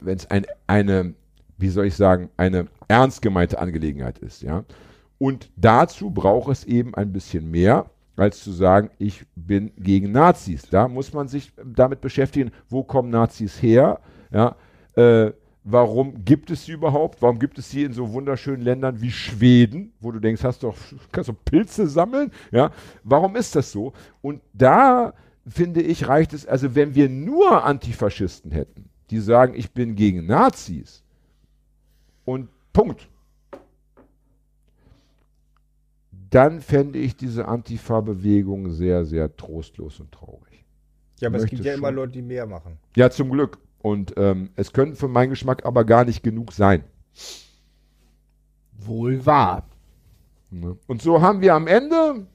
wenn 0.00 0.16
es 0.18 0.30
ein, 0.30 0.44
eine, 0.66 1.14
wie 1.56 1.70
soll 1.70 1.86
ich 1.86 1.94
sagen, 1.94 2.28
eine 2.36 2.66
ernst 2.88 3.22
gemeinte 3.22 3.58
Angelegenheit 3.58 4.18
ist, 4.18 4.42
ja. 4.42 4.64
Und 5.16 5.50
dazu 5.56 6.10
braucht 6.10 6.50
es 6.52 6.64
eben 6.64 6.94
ein 6.94 7.12
bisschen 7.12 7.50
mehr, 7.50 7.90
als 8.20 8.42
zu 8.42 8.52
sagen, 8.52 8.90
ich 8.98 9.24
bin 9.34 9.72
gegen 9.76 10.12
Nazis. 10.12 10.62
Da 10.70 10.88
muss 10.88 11.12
man 11.12 11.28
sich 11.28 11.52
damit 11.64 12.00
beschäftigen, 12.00 12.50
wo 12.68 12.82
kommen 12.82 13.10
Nazis 13.10 13.60
her, 13.62 14.00
ja. 14.32 14.56
Äh, 14.94 15.32
Warum 15.62 16.24
gibt 16.24 16.50
es 16.50 16.64
sie 16.64 16.72
überhaupt? 16.72 17.20
Warum 17.20 17.38
gibt 17.38 17.58
es 17.58 17.70
sie 17.70 17.84
in 17.84 17.92
so 17.92 18.12
wunderschönen 18.12 18.62
Ländern 18.62 19.00
wie 19.02 19.10
Schweden, 19.10 19.92
wo 20.00 20.10
du 20.10 20.18
denkst, 20.18 20.42
hast 20.42 20.62
doch, 20.62 20.74
kannst 21.12 21.28
du 21.28 21.34
Pilze 21.34 21.86
sammeln? 21.86 22.32
Ja, 22.50 22.70
warum 23.04 23.36
ist 23.36 23.54
das 23.56 23.70
so? 23.70 23.92
Und 24.22 24.40
da 24.54 25.12
finde 25.46 25.82
ich, 25.82 26.08
reicht 26.08 26.32
es, 26.32 26.46
also 26.46 26.74
wenn 26.74 26.94
wir 26.94 27.08
nur 27.08 27.64
Antifaschisten 27.64 28.52
hätten, 28.52 28.88
die 29.10 29.18
sagen, 29.18 29.54
ich 29.54 29.72
bin 29.72 29.96
gegen 29.96 30.26
Nazis 30.26 31.02
und 32.24 32.48
Punkt. 32.72 33.08
Dann 36.30 36.60
fände 36.60 36.98
ich 36.98 37.16
diese 37.16 37.48
Antifa-Bewegung 37.48 38.70
sehr, 38.70 39.04
sehr 39.04 39.36
trostlos 39.36 39.98
und 40.00 40.12
traurig. 40.12 40.64
Ja, 41.18 41.28
aber 41.28 41.38
es 41.38 41.46
gibt 41.46 41.64
ja 41.64 41.74
immer. 41.74 41.90
Leute, 41.90 42.12
die 42.12 42.22
mehr 42.22 42.46
machen. 42.46 42.78
Ja, 42.96 43.10
zum 43.10 43.30
Glück. 43.30 43.58
Und 43.82 44.14
ähm, 44.16 44.50
es 44.56 44.72
können 44.72 44.94
für 44.94 45.08
meinen 45.08 45.30
Geschmack 45.30 45.66
aber 45.66 45.84
gar 45.84 46.04
nicht 46.04 46.22
genug 46.22 46.52
sein. 46.52 46.84
Wohl 48.72 49.24
wahr. 49.26 49.66
Ne? 50.50 50.76
Und 50.86 51.02
so 51.02 51.20
haben 51.20 51.40
wir 51.40 51.54
am 51.54 51.66
Ende 51.66 52.26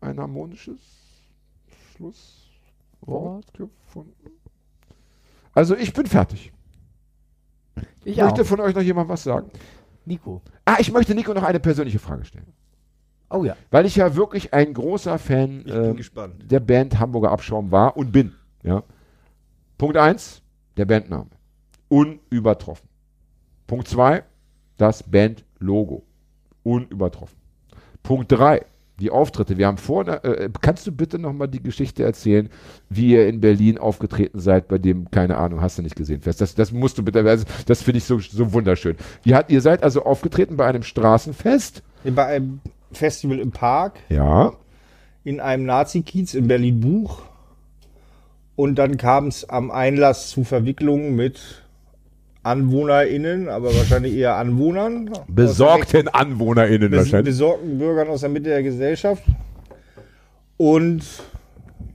ein 0.00 0.20
harmonisches 0.20 0.80
Schlusswort 1.96 3.52
gefunden. 3.54 4.30
Also 5.52 5.76
ich 5.76 5.92
bin 5.92 6.06
fertig. 6.06 6.52
Ich 8.04 8.18
Möchte 8.18 8.42
auch. 8.42 8.46
von 8.46 8.60
euch 8.60 8.74
noch 8.74 8.82
jemand 8.82 9.08
was 9.08 9.22
sagen? 9.22 9.50
Nico. 10.06 10.42
Ah, 10.64 10.76
ich 10.78 10.92
möchte 10.92 11.14
Nico 11.14 11.32
noch 11.34 11.42
eine 11.42 11.60
persönliche 11.60 11.98
Frage 11.98 12.24
stellen. 12.24 12.52
Oh 13.30 13.44
ja. 13.44 13.56
Weil 13.70 13.86
ich 13.86 13.96
ja 13.96 14.14
wirklich 14.14 14.52
ein 14.54 14.72
großer 14.74 15.18
Fan 15.18 15.64
gespannt. 15.96 16.50
der 16.50 16.60
Band 16.60 16.98
Hamburger 16.98 17.30
Abschaum 17.30 17.70
war 17.70 17.96
und 17.96 18.12
bin. 18.12 18.34
Ja. 18.62 18.82
Punkt 19.78 19.96
1, 19.96 20.42
der 20.76 20.84
Bandname. 20.84 21.30
Unübertroffen. 21.88 22.88
Punkt 23.66 23.88
2, 23.88 24.22
das 24.76 25.02
Bandlogo. 25.02 26.04
Unübertroffen. 26.62 27.36
Punkt 28.02 28.30
3, 28.30 28.64
die 29.00 29.10
Auftritte. 29.10 29.58
Wir 29.58 29.66
haben 29.66 29.76
vorne, 29.78 30.22
äh, 30.24 30.48
kannst 30.60 30.86
du 30.86 30.92
bitte 30.92 31.18
nochmal 31.18 31.48
die 31.48 31.62
Geschichte 31.62 32.04
erzählen, 32.04 32.48
wie 32.88 33.12
ihr 33.12 33.26
in 33.28 33.40
Berlin 33.40 33.76
aufgetreten 33.78 34.38
seid, 34.38 34.68
bei 34.68 34.78
dem, 34.78 35.10
keine 35.10 35.36
Ahnung, 35.36 35.60
hast 35.60 35.78
du 35.78 35.82
nicht 35.82 35.96
gesehen, 35.96 36.20
Fest. 36.20 36.40
Das, 36.40 36.54
das 36.54 36.70
musst 36.72 36.98
du 36.98 37.02
bitte, 37.02 37.20
also, 37.28 37.44
das 37.66 37.82
finde 37.82 37.98
ich 37.98 38.04
so, 38.04 38.18
so 38.20 38.52
wunderschön. 38.52 38.96
Ihr, 39.24 39.36
hat, 39.36 39.50
ihr 39.50 39.60
seid 39.60 39.82
also 39.82 40.04
aufgetreten 40.04 40.56
bei 40.56 40.66
einem 40.66 40.82
Straßenfest. 40.84 41.82
Bei 42.04 42.26
einem 42.26 42.60
Festival 42.92 43.38
im 43.40 43.50
Park, 43.50 43.94
Ja. 44.08 44.52
in 45.24 45.40
einem 45.40 45.64
Nazi-Kiez 45.64 46.34
in 46.34 46.46
Berlin-Buch. 46.46 47.22
Und 48.56 48.76
dann 48.76 48.96
kam 48.98 49.26
es 49.26 49.48
am 49.48 49.72
Einlass 49.72 50.30
zu 50.30 50.44
Verwicklungen 50.44 51.16
mit 51.16 51.63
AnwohnerInnen, 52.44 53.48
aber 53.48 53.74
wahrscheinlich 53.74 54.14
eher 54.14 54.36
Anwohnern. 54.36 55.10
Besorgten 55.28 56.08
AnwohnerInnen 56.08 56.90
Bes 56.90 57.00
wahrscheinlich. 57.00 57.34
besorgten 57.34 57.78
Bürgern 57.78 58.08
aus 58.08 58.20
der 58.20 58.28
Mitte 58.28 58.50
der 58.50 58.62
Gesellschaft. 58.62 59.24
Und 60.56 61.04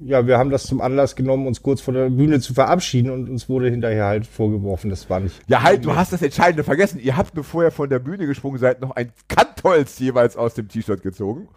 ja, 0.02 0.26
wir 0.26 0.38
haben 0.38 0.50
das 0.50 0.64
zum 0.64 0.82
Anlass 0.82 1.16
genommen, 1.16 1.48
uns 1.48 1.62
kurz 1.62 1.82
vor 1.82 1.94
der 1.94 2.10
Bühne 2.10 2.40
zu 2.40 2.54
verabschieden 2.54 3.12
und 3.12 3.30
uns 3.30 3.50
wurde 3.50 3.70
hinterher 3.70 4.06
halt 4.06 4.26
vorgeworfen, 4.26 4.90
das 4.90 5.10
war 5.10 5.20
nicht. 5.20 5.40
Ja, 5.48 5.62
halt, 5.62 5.86
du 5.86 5.96
hast 5.96 6.14
das 6.14 6.22
Entscheidende 6.22 6.64
vergessen. 6.64 7.00
Ihr 7.00 7.18
habt, 7.18 7.34
bevor 7.34 7.64
ihr 7.64 7.72
von 7.72 7.90
der 7.90 8.00
Bühne 8.00 8.26
gesprungen 8.26 8.58
seid, 8.60 8.82
noch 8.82 8.92
ein 8.92 9.12
Kantholz 9.28 10.00
jeweils 10.00 10.38
aus 10.38 10.54
dem 10.54 10.68
T-Shirt 10.68 11.02
gezogen. 11.02 11.50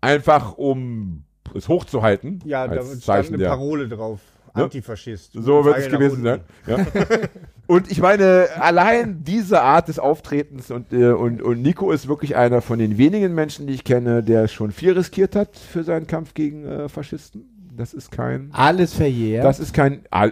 Einfach, 0.00 0.58
um 0.58 1.24
es 1.54 1.68
hochzuhalten. 1.68 2.40
Ja, 2.44 2.66
da 2.66 2.82
stand 2.82 3.28
eine 3.28 3.44
Parole 3.44 3.88
drauf. 3.88 4.20
Ja. 4.56 4.64
Antifaschist. 4.64 5.32
So 5.32 5.64
wird 5.64 5.78
es 5.78 5.88
gewesen 5.88 6.22
sein. 6.22 6.40
Ja. 6.66 6.76
und 7.66 7.90
ich 7.90 8.00
meine, 8.00 8.48
allein 8.60 9.24
diese 9.24 9.62
Art 9.62 9.88
des 9.88 9.98
Auftretens 9.98 10.70
und, 10.70 10.92
äh, 10.92 11.10
und, 11.10 11.42
und 11.42 11.60
Nico 11.60 11.90
ist 11.90 12.06
wirklich 12.06 12.36
einer 12.36 12.62
von 12.62 12.78
den 12.78 12.96
wenigen 12.96 13.34
Menschen, 13.34 13.66
die 13.66 13.74
ich 13.74 13.82
kenne, 13.84 14.22
der 14.22 14.46
schon 14.46 14.70
viel 14.70 14.92
riskiert 14.92 15.34
hat 15.34 15.56
für 15.56 15.82
seinen 15.82 16.06
Kampf 16.06 16.34
gegen 16.34 16.64
äh, 16.66 16.88
Faschisten. 16.88 17.72
Das 17.76 17.92
ist 17.92 18.12
kein, 18.12 18.50
Alles 18.52 18.94
verjährt. 18.94 19.44
das 19.44 19.58
ist 19.58 19.74
kein, 19.74 20.02
ah, 20.12 20.28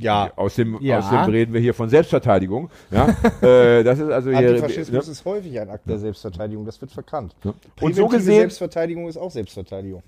Ja, 0.00 0.32
aus 0.34 0.56
dem, 0.56 0.78
Ja. 0.80 0.98
aus 0.98 1.10
dem 1.10 1.30
reden 1.30 1.52
wir 1.52 1.60
hier 1.60 1.74
von 1.74 1.88
Selbstverteidigung. 1.88 2.68
Ja, 2.90 3.08
äh, 3.42 3.84
das 3.84 4.00
ist 4.00 4.10
also 4.10 4.30
hier. 4.30 4.38
Antifaschismus 4.38 5.06
ne? 5.06 5.12
ist 5.12 5.24
häufig 5.24 5.60
ein 5.60 5.70
Akt 5.70 5.88
der 5.88 5.98
Selbstverteidigung, 5.98 6.66
das 6.66 6.80
wird 6.80 6.90
verkannt. 6.90 7.36
Ja. 7.44 7.54
Und 7.80 7.94
so 7.94 8.08
gesehen, 8.08 8.40
Selbstverteidigung 8.40 9.08
ist 9.08 9.18
auch 9.18 9.30
Selbstverteidigung. 9.30 10.02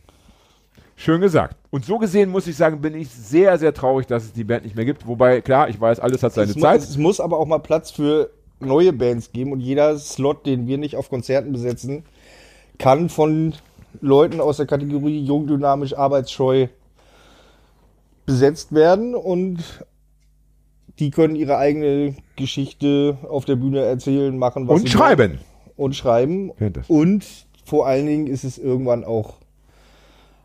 Schön 1.03 1.21
gesagt. 1.21 1.57
Und 1.71 1.85
so 1.85 1.99
gesehen 1.99 2.31
muss 2.31 2.47
ich 2.47 2.57
sagen, 2.57 2.81
bin 2.81 2.95
ich 2.95 3.09
sehr, 3.11 3.59
sehr 3.59 3.75
traurig, 3.75 4.07
dass 4.07 4.25
es 4.25 4.33
die 4.33 4.45
Band 4.45 4.65
nicht 4.65 4.77
mehr 4.77 4.85
gibt. 4.85 5.07
Wobei, 5.07 5.41
klar, 5.41 5.69
ich 5.69 5.81
weiß, 5.81 6.01
alles 6.01 6.23
hat 6.23 6.33
seine 6.33 6.51
es, 6.53 6.57
Zeit. 6.59 6.81
es 6.81 6.97
muss 6.97 7.21
aber 7.21 7.39
auch 7.39 7.47
mal 7.47 7.59
Platz 7.59 7.91
für 7.91 8.31
neue 8.61 8.93
Bands 8.93 9.33
geben 9.33 9.53
und 9.53 9.61
jeder 9.61 9.99
Slot, 9.99 10.47
den 10.47 10.67
wir 10.67 10.79
nicht 10.79 10.97
auf 10.97 11.11
Konzerten 11.11 11.53
besetzen, 11.53 12.05
kann 12.79 13.09
von 13.09 13.55
Leuten 14.01 14.41
aus 14.41 14.57
der 14.59 14.67
Kategorie 14.67 15.21
jung, 15.21 15.47
dynamisch, 15.47 15.97
arbeitsscheu 15.97 16.69
besetzt 18.25 18.73
werden 18.73 19.15
und 19.15 19.85
die 20.99 21.11
können 21.11 21.35
ihre 21.35 21.59
eigene 21.59 22.15
Geschichte 22.37 23.19
auf 23.29 23.45
der 23.45 23.57
Bühne 23.57 23.81
erzählen, 23.81 24.37
machen, 24.39 24.69
was 24.69 24.77
Und 24.81 24.87
sie 24.87 24.93
schreiben. 24.93 25.33
wollen. 25.33 25.41
Und 25.77 25.97
schreiben. 25.97 26.53
Und 26.87 27.25
vor 27.65 27.87
allen 27.87 28.07
Dingen 28.07 28.27
ist 28.29 28.45
es 28.45 28.59
irgendwann 28.59 29.05
auch 29.05 29.35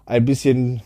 ein 0.07 0.25
bisschen 0.25 0.81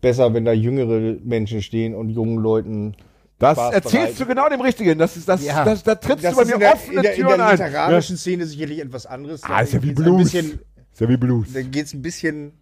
besser, 0.00 0.34
wenn 0.34 0.44
da 0.44 0.52
jüngere 0.52 1.16
Menschen 1.22 1.62
stehen 1.62 1.94
und 1.94 2.08
jungen 2.10 2.36
Leuten 2.38 2.94
Das 3.38 3.56
Spaß 3.58 3.74
erzählst 3.74 3.92
bereiten. 3.94 4.18
du 4.18 4.26
genau 4.26 4.48
dem 4.48 4.60
Richtigen. 4.60 4.98
Das 4.98 5.16
ist, 5.16 5.28
das, 5.28 5.44
Ja. 5.44 5.64
das, 5.64 5.82
da 5.82 5.94
trittst 5.94 6.24
Das 6.24 6.32
du 6.34 6.40
bei 6.40 6.44
mir 6.46 6.54
in 6.54 6.60
der, 6.60 6.72
offene 6.74 6.96
in 6.96 7.02
der, 7.02 7.14
in 7.14 7.20
Türen 7.22 7.38
der 7.38 7.46
ein. 7.46 7.58
literarischen 7.58 8.16
Szene 8.16 8.46
sicherlich 8.46 8.80
etwas 8.80 9.06
anderes. 9.06 9.42
Ah, 9.44 9.60
ist 9.60 9.72
ja 9.72 9.82
wie 9.82 9.88
geht's 9.88 10.00
Ein 10.00 10.04
Blues. 10.04 10.22
bisschen, 10.32 10.60
Ist 10.92 11.00
ja 11.00 11.08
wie 11.08 11.16
Blues. 11.16 11.52
da 11.52 11.62
geht 11.62 11.86
es 11.86 11.94
ein 11.94 12.02
bisschen 12.02 12.52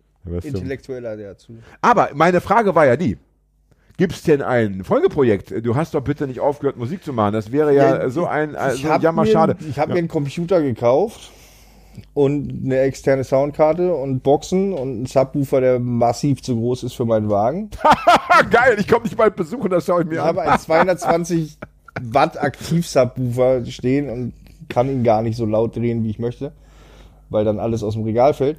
intellektueller 0.42 1.16
dazu. 1.16 1.54
Aber 1.80 2.10
meine 2.14 2.40
Frage 2.40 2.74
war 2.74 2.86
ja 2.86 2.96
die. 2.96 3.18
Gibt 3.98 4.14
es 4.14 4.22
denn 4.22 4.40
ein 4.40 4.84
Folgeprojekt? 4.84 5.52
Du 5.66 5.76
hast 5.76 5.94
doch 5.94 6.00
bitte 6.02 6.26
nicht 6.26 6.40
aufgehört, 6.40 6.76
Musik 6.76 7.04
zu 7.04 7.12
machen. 7.12 7.34
Das 7.34 7.52
wäre 7.52 7.74
ja, 7.74 7.98
Ja, 8.04 8.08
so 8.10 8.26
ein 8.26 8.56
ich 8.74 8.82
so 8.82 8.88
habe 8.88 9.02
jammer 9.04 9.22
mir, 9.24 9.30
schade. 9.30 9.56
ich 9.68 9.78
hab 9.78 9.88
ja. 9.88 9.94
mir 9.94 9.98
einen 9.98 10.08
Computer 10.08 10.62
gekauft 10.62 11.30
und 12.14 12.64
eine 12.64 12.80
externe 12.80 13.24
Soundkarte 13.24 13.94
und 13.94 14.22
Boxen 14.22 14.72
und 14.72 14.88
einen 14.88 15.06
Subwoofer, 15.06 15.60
der 15.60 15.78
massiv 15.78 16.42
zu 16.42 16.56
groß 16.56 16.84
ist 16.84 16.94
für 16.94 17.04
meinen 17.04 17.30
Wagen. 17.30 17.70
Geil, 18.50 18.76
ich 18.78 18.88
komme 18.88 19.04
dich 19.04 19.16
bald 19.16 19.36
besuchen, 19.36 19.70
das 19.70 19.86
schaue 19.86 20.02
ich 20.02 20.08
mir 20.08 20.14
Ich 20.16 20.20
an. 20.20 20.26
habe 20.28 20.42
einen 20.42 20.58
220 20.58 21.58
Watt 22.02 22.40
Aktiv-Subwoofer 22.42 23.64
stehen 23.66 24.08
und 24.10 24.32
kann 24.68 24.88
ihn 24.88 25.04
gar 25.04 25.22
nicht 25.22 25.36
so 25.36 25.44
laut 25.46 25.76
drehen, 25.76 26.04
wie 26.04 26.10
ich 26.10 26.18
möchte, 26.18 26.52
weil 27.30 27.44
dann 27.44 27.58
alles 27.58 27.82
aus 27.82 27.94
dem 27.94 28.04
Regal 28.04 28.34
fällt. 28.34 28.58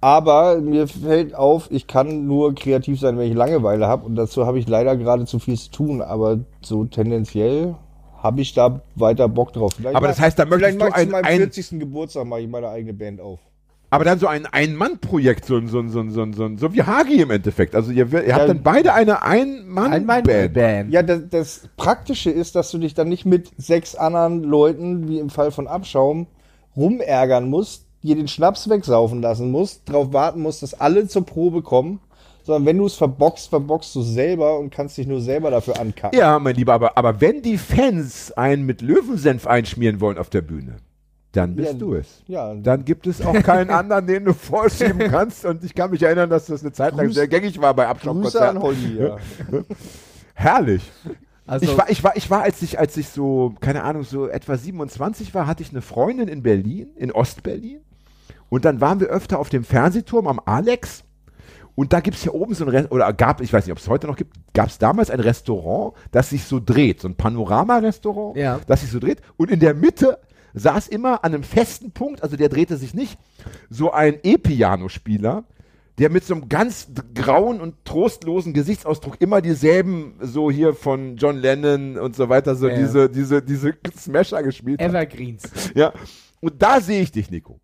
Aber 0.00 0.60
mir 0.60 0.86
fällt 0.86 1.34
auf, 1.34 1.68
ich 1.72 1.88
kann 1.88 2.26
nur 2.26 2.54
kreativ 2.54 3.00
sein, 3.00 3.18
wenn 3.18 3.28
ich 3.28 3.36
Langeweile 3.36 3.88
habe 3.88 4.06
und 4.06 4.14
dazu 4.14 4.46
habe 4.46 4.60
ich 4.60 4.68
leider 4.68 4.96
gerade 4.96 5.26
zu 5.26 5.40
viel 5.40 5.58
zu 5.58 5.70
tun, 5.72 6.02
aber 6.02 6.38
so 6.62 6.84
tendenziell 6.84 7.74
habe 8.22 8.40
ich 8.40 8.52
da 8.54 8.80
weiter 8.96 9.28
Bock 9.28 9.52
drauf. 9.52 9.72
Vielleicht 9.76 9.96
Aber 9.96 10.08
das 10.08 10.20
heißt, 10.20 10.38
da 10.38 10.44
möchtest 10.44 10.76
vielleicht 10.76 10.80
du 10.80 10.84
mach 10.84 10.90
ich 10.90 11.02
ein- 11.02 11.06
zu 11.08 11.12
meinem 11.12 11.24
ein- 11.24 11.36
40. 11.38 11.78
Geburtstag 11.80 12.26
mache 12.26 12.40
ich 12.40 12.48
meine 12.48 12.68
eigene 12.68 12.92
Band 12.94 13.20
auf. 13.20 13.38
Aber 13.90 14.04
dann 14.04 14.18
so 14.18 14.26
ein 14.26 14.44
Ein-Mann-Projekt, 14.44 15.46
so, 15.46 15.56
ein- 15.56 15.68
so, 15.68 15.78
ein- 15.78 15.88
so, 15.88 16.00
ein- 16.00 16.10
so, 16.10 16.20
ein- 16.20 16.34
so, 16.34 16.44
ein- 16.44 16.58
so 16.58 16.74
wie 16.74 16.82
Hagi 16.82 17.22
im 17.22 17.30
Endeffekt. 17.30 17.74
Also 17.74 17.90
ihr, 17.90 18.06
ihr 18.12 18.34
habt 18.34 18.42
Ja. 18.42 18.46
dann 18.48 18.62
beide 18.62 18.92
eine 18.92 19.22
Ein 19.22 19.64
Ein-Mann-Band. 19.76 20.52
Band. 20.52 20.92
Ja, 20.92 21.02
das, 21.02 21.22
das 21.30 21.68
Praktische 21.78 22.30
ist, 22.30 22.54
dass 22.54 22.70
du 22.70 22.76
dich 22.78 22.92
dann 22.92 23.08
nicht 23.08 23.24
mit 23.24 23.50
sechs 23.56 23.94
anderen 23.94 24.42
Leuten, 24.44 25.08
wie 25.08 25.18
im 25.18 25.30
Fall 25.30 25.50
von 25.52 25.66
Abschaum, 25.66 26.26
rumärgern 26.76 27.48
musst, 27.48 27.86
dir 28.02 28.14
den 28.14 28.28
Schnaps 28.28 28.68
wegsaufen 28.68 29.22
lassen 29.22 29.50
musst, 29.50 29.88
darauf 29.88 30.12
warten 30.12 30.40
musst, 30.42 30.62
dass 30.62 30.78
alle 30.78 31.08
zur 31.08 31.24
Probe 31.24 31.62
kommen, 31.62 32.00
sondern 32.48 32.64
wenn 32.66 32.78
du 32.78 32.86
es 32.86 32.94
verboxt, 32.94 33.50
verboxt 33.50 33.94
du 33.94 34.00
selber 34.02 34.58
und 34.58 34.70
kannst 34.70 34.96
dich 34.96 35.06
nur 35.06 35.20
selber 35.20 35.50
dafür 35.50 35.78
ankacken. 35.78 36.18
Ja, 36.18 36.38
mein 36.38 36.56
Lieber, 36.56 36.72
aber, 36.72 36.96
aber 36.96 37.20
wenn 37.20 37.42
die 37.42 37.58
Fans 37.58 38.32
einen 38.32 38.64
mit 38.64 38.80
Löwensenf 38.80 39.46
einschmieren 39.46 40.00
wollen 40.00 40.16
auf 40.16 40.30
der 40.30 40.40
Bühne, 40.40 40.76
dann 41.32 41.54
bist 41.54 41.72
Ja, 41.74 41.78
du 41.78 41.94
es. 41.94 42.22
Ja, 42.26 42.54
Dann 42.54 42.86
gibt 42.86 43.06
es 43.06 43.20
auch 43.20 43.34
keinen 43.42 43.68
anderen, 43.68 44.06
den 44.06 44.24
du 44.24 44.32
vorschieben 44.32 44.98
kannst. 45.10 45.44
Und 45.44 45.62
ich 45.62 45.74
kann 45.74 45.90
mich 45.90 46.02
erinnern, 46.02 46.30
dass 46.30 46.46
das 46.46 46.62
eine 46.62 46.72
Zeit 46.72 46.96
lang 46.96 47.08
Grüß- 47.08 47.12
sehr 47.12 47.28
gängig 47.28 47.60
war 47.60 47.74
bei. 47.74 47.86
Holly, 47.86 48.98
ja. 48.98 49.18
Herrlich. 50.34 50.90
Also, 51.46 51.66
ich 51.66 51.76
war, 51.78 51.90
ich 51.90 52.02
war, 52.02 52.16
ich 52.16 52.30
war, 52.30 52.42
als 52.42 52.62
ich, 52.62 52.78
als 52.78 52.96
ich 52.96 53.08
so, 53.10 53.54
keine 53.60 53.82
Ahnung, 53.84 54.04
so 54.04 54.26
etwa 54.26 54.56
27 54.56 55.34
war, 55.34 55.46
hatte 55.46 55.62
ich 55.62 55.70
eine 55.70 55.82
Freundin 55.82 56.28
in 56.28 56.42
Berlin, 56.42 56.88
in 56.96 57.12
Ostberlin. 57.12 57.80
Und 58.48 58.64
dann 58.64 58.80
waren 58.80 58.98
wir 59.00 59.08
öfter 59.08 59.38
auf 59.38 59.50
dem 59.50 59.64
Fernsehturm 59.64 60.26
am 60.26 60.40
Alex. 60.44 61.04
Und 61.78 61.92
da 61.92 62.00
gibt 62.00 62.16
es 62.16 62.24
ja 62.24 62.32
oben 62.32 62.54
so 62.54 62.64
ein, 62.64 62.70
Rest 62.70 62.90
oder 62.90 63.12
gab, 63.12 63.40
ich 63.40 63.52
weiß 63.52 63.64
nicht, 63.64 63.70
ob 63.70 63.78
es 63.78 63.86
heute 63.86 64.08
noch 64.08 64.16
gibt, 64.16 64.34
gab 64.52 64.66
es 64.66 64.78
damals 64.78 65.10
ein 65.10 65.20
Restaurant, 65.20 65.94
das 66.10 66.30
sich 66.30 66.42
so 66.42 66.58
dreht, 66.58 67.00
so 67.00 67.06
ein 67.06 67.14
Panorama-Restaurant, 67.14 68.36
Ja. 68.36 68.58
das 68.66 68.80
sich 68.80 68.90
so 68.90 68.98
dreht. 68.98 69.20
Und 69.36 69.48
in 69.52 69.60
der 69.60 69.74
Mitte 69.74 70.18
saß 70.54 70.88
immer 70.88 71.22
an 71.24 71.34
einem 71.34 71.44
festen 71.44 71.92
Punkt, 71.92 72.24
also 72.24 72.36
der 72.36 72.48
drehte 72.48 72.76
sich 72.78 72.94
nicht, 72.94 73.16
so 73.70 73.92
ein 73.92 74.18
E-Piano-Spieler, 74.24 75.44
der 75.98 76.10
mit 76.10 76.24
so 76.24 76.34
einem 76.34 76.48
ganz 76.48 76.88
grauen 77.14 77.60
und 77.60 77.84
trostlosen 77.84 78.54
Gesichtsausdruck 78.54 79.20
immer 79.20 79.40
dieselben, 79.40 80.14
so 80.20 80.50
hier 80.50 80.74
von 80.74 81.16
John 81.16 81.36
Lennon 81.36 81.96
und 81.96 82.16
so 82.16 82.28
weiter, 82.28 82.56
so 82.56 82.66
Ja. 82.68 82.76
diese, 82.76 83.08
diese, 83.08 83.40
diese 83.40 83.72
Smasher 83.96 84.42
gespielt 84.42 84.80
hat. 84.82 84.88
Evergreens. 84.90 85.44
Ja. 85.76 85.92
Und 86.40 86.60
da 86.60 86.80
sehe 86.80 87.02
ich 87.02 87.12
dich, 87.12 87.30
Nico. 87.30 87.60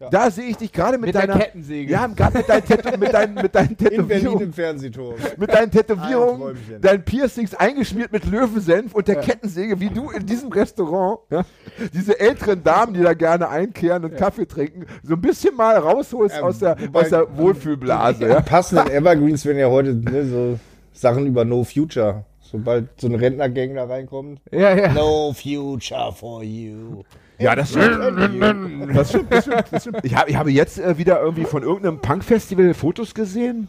Ja. 0.00 0.08
Da 0.08 0.30
sehe 0.30 0.46
ich 0.46 0.56
dich 0.56 0.72
gerade 0.72 0.96
mit, 0.96 1.08
Mit 1.08 1.14
deiner 1.14 1.38
Kettensäge. 1.38 1.92
Ja, 1.92 2.06
gerade 2.06 2.38
mit 2.38 2.48
deinen, 2.48 2.64
Tätow 2.64 2.96
mit 2.96 3.12
deinen, 3.12 3.34
mit 3.34 3.54
deinen 3.54 3.68
In 3.70 3.76
Berlin 3.76 4.08
Tätowierungen. 4.08 4.40
im 4.46 4.52
Fernsehturm. 4.54 5.14
Mit 5.36 5.50
deinen 5.52 5.64
Ein 5.64 5.70
Tätowierungen, 5.70 6.56
deinen 6.80 7.04
Piercings 7.04 7.54
eingeschmiert 7.54 8.10
mit 8.10 8.24
Löwensenf 8.24 8.94
und 8.94 9.06
der 9.08 9.16
Kettensäge, 9.16 9.78
wie 9.78 9.90
du 9.90 10.08
in 10.10 10.24
diesem 10.24 10.50
Restaurant, 10.50 11.18
ja, 11.30 11.44
diese 11.92 12.18
älteren 12.18 12.62
Damen, 12.64 12.94
die 12.94 13.02
da 13.02 13.12
gerne 13.12 13.48
einkehren 13.50 14.04
und 14.04 14.16
Kaffee 14.16 14.46
trinken, 14.46 14.86
so 15.02 15.14
ein 15.14 15.20
bisschen 15.20 15.54
mal 15.54 15.76
rausholst 15.76 16.36
Ähm, 16.38 16.44
aus, 16.44 16.58
der, 16.60 16.78
wobei- 16.80 17.00
aus 17.02 17.08
der 17.10 17.36
Wohlfühlblase. 17.36 18.26
Ja. 18.28 18.40
passenden 18.40 18.88
Evergreens 18.90 19.44
werden 19.44 19.58
ja 19.58 19.68
heute 19.68 19.94
ne, 19.94 20.24
so 20.24 20.58
Sachen 20.94 21.26
über 21.26 21.44
No 21.44 21.62
Future. 21.64 22.24
Sobald 22.40 22.88
so 23.00 23.06
ein 23.06 23.14
Rentnergang 23.14 23.74
da 23.74 23.84
reinkommt. 23.84 24.40
Ja, 24.50 24.74
ja. 24.74 24.92
No 24.92 25.32
future 25.32 26.10
for 26.12 26.42
you. 26.42 27.02
Ja, 27.40 27.54
das 27.56 27.70
stimmt. 27.70 28.94
Das 28.94 29.08
stimmt, 29.08 29.32
das 29.32 29.44
stimmt, 29.44 29.64
das 29.70 29.82
stimmt. 29.82 29.98
Ich, 30.04 30.14
hab, 30.14 30.28
ich 30.28 30.36
habe 30.36 30.50
jetzt 30.50 30.78
äh, 30.78 30.98
wieder 30.98 31.20
irgendwie 31.20 31.44
von 31.44 31.62
irgendeinem 31.62 31.98
Punk-Festival 32.00 32.74
Fotos 32.74 33.14
gesehen. 33.14 33.68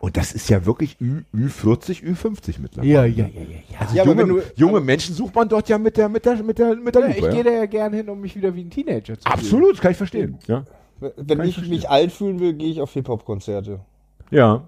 Und 0.00 0.16
das 0.16 0.32
ist 0.32 0.48
ja 0.48 0.64
wirklich 0.64 0.96
Ü, 1.00 1.22
Ü40, 1.34 2.02
Ü50 2.04 2.54
mittlerweile. 2.60 2.90
Ja, 2.90 3.04
ja, 3.04 3.26
ja, 3.26 3.42
ja, 3.42 3.42
ja. 3.70 3.78
Also 3.80 3.96
Ja, 3.96 4.04
junge, 4.04 4.26
du- 4.26 4.42
junge 4.56 4.80
Menschen 4.80 5.14
sucht 5.14 5.34
man 5.34 5.46
dort 5.46 5.68
ja 5.68 5.76
mit 5.76 5.96
der, 5.98 6.08
mit 6.08 6.24
der, 6.24 6.42
mit 6.42 6.58
der, 6.58 6.74
mit 6.76 6.94
der 6.94 7.02
ja 7.02 7.06
Lupe. 7.08 7.18
ich 7.18 7.24
ja. 7.24 7.30
gehe 7.32 7.44
da 7.44 7.50
ja 7.50 7.66
gern 7.66 7.92
hin, 7.92 8.08
um 8.08 8.18
mich 8.20 8.34
wieder 8.34 8.54
wie 8.54 8.62
ein 8.62 8.70
Teenager 8.70 9.18
zu 9.18 9.20
fühlen. 9.20 9.24
Absolut, 9.26 9.72
das 9.74 9.80
kann 9.80 9.90
ich 9.90 9.98
verstehen. 9.98 10.38
Ja. 10.46 10.64
Wenn 11.00 11.38
Kann 11.38 11.48
ich 11.48 11.58
ich 11.58 11.68
mich 11.68 11.88
alt 11.90 12.12
fühlen 12.12 12.40
will, 12.40 12.54
gehe 12.54 12.70
ich 12.70 12.80
auf 12.80 12.92
Hip-Hop-Konzerte. 12.94 13.80
Ja. 14.30 14.66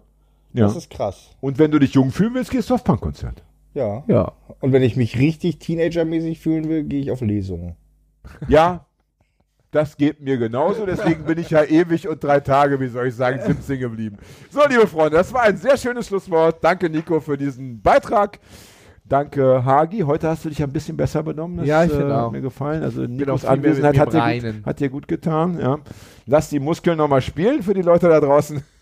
ja. 0.52 0.64
Das 0.66 0.76
ist 0.76 0.90
krass. 0.90 1.30
Und 1.40 1.58
wenn 1.58 1.70
du 1.70 1.78
dich 1.78 1.94
jung 1.94 2.10
fühlen 2.10 2.34
willst, 2.34 2.50
gehst 2.50 2.68
du 2.68 2.74
auf 2.74 2.84
Punkkonzert. 2.84 3.42
Ja. 3.74 4.04
Ja. 4.08 4.32
Und 4.60 4.72
wenn 4.72 4.82
ich 4.82 4.96
mich 4.96 5.18
richtig 5.18 5.58
Teenager-mäßig 5.60 6.40
fühlen 6.40 6.68
will, 6.68 6.84
gehe 6.84 7.00
ich 7.00 7.10
auf 7.10 7.20
Lesungen. 7.22 7.76
Ja, 8.48 8.86
das 9.70 9.96
geht 9.96 10.20
mir 10.20 10.36
genauso. 10.36 10.84
Deswegen 10.84 11.24
bin 11.24 11.38
ich 11.38 11.50
ja 11.50 11.64
ewig 11.64 12.06
und 12.06 12.22
drei 12.22 12.40
Tage, 12.40 12.78
wie 12.78 12.88
soll 12.88 13.06
ich 13.08 13.14
sagen, 13.14 13.40
17 13.44 13.80
geblieben. 13.80 14.18
So, 14.50 14.60
liebe 14.68 14.86
Freunde, 14.86 15.16
das 15.16 15.32
war 15.32 15.42
ein 15.42 15.56
sehr 15.56 15.76
schönes 15.76 16.08
Schlusswort. 16.08 16.62
Danke, 16.62 16.90
Nico, 16.90 17.20
für 17.20 17.38
diesen 17.38 17.80
Beitrag. 17.80 18.38
Danke, 19.04 19.64
Hagi. 19.64 20.00
Heute 20.00 20.28
hast 20.28 20.44
du 20.44 20.48
dich 20.48 20.62
ein 20.62 20.72
bisschen 20.72 20.96
besser 20.96 21.22
benommen. 21.22 21.58
Das 21.58 21.66
Ja, 21.66 21.84
ich 21.84 21.92
äh, 21.92 21.96
finde 21.96 22.14
hat 22.14 22.24
auch. 22.24 22.32
mir 22.32 22.40
gefallen. 22.40 22.82
Also 22.82 23.02
Nikos 23.02 23.44
Anwesenheit 23.44 23.98
hat 23.98 24.12
dir, 24.12 24.52
gut, 24.52 24.66
hat 24.66 24.80
dir 24.80 24.88
gut 24.90 25.08
getan. 25.08 25.58
Ja. 25.58 25.78
Lass 26.26 26.50
die 26.50 26.60
Muskeln 26.60 26.98
nochmal 26.98 27.20
spielen 27.22 27.62
für 27.62 27.74
die 27.74 27.82
Leute 27.82 28.08
da 28.08 28.20
draußen. 28.20 28.62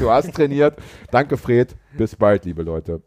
Du 0.00 0.10
hast 0.10 0.34
trainiert. 0.34 0.76
Danke, 1.10 1.38
Fred. 1.38 1.74
Bis 1.96 2.14
bald, 2.14 2.44
liebe 2.44 2.62
Leute. 2.62 3.00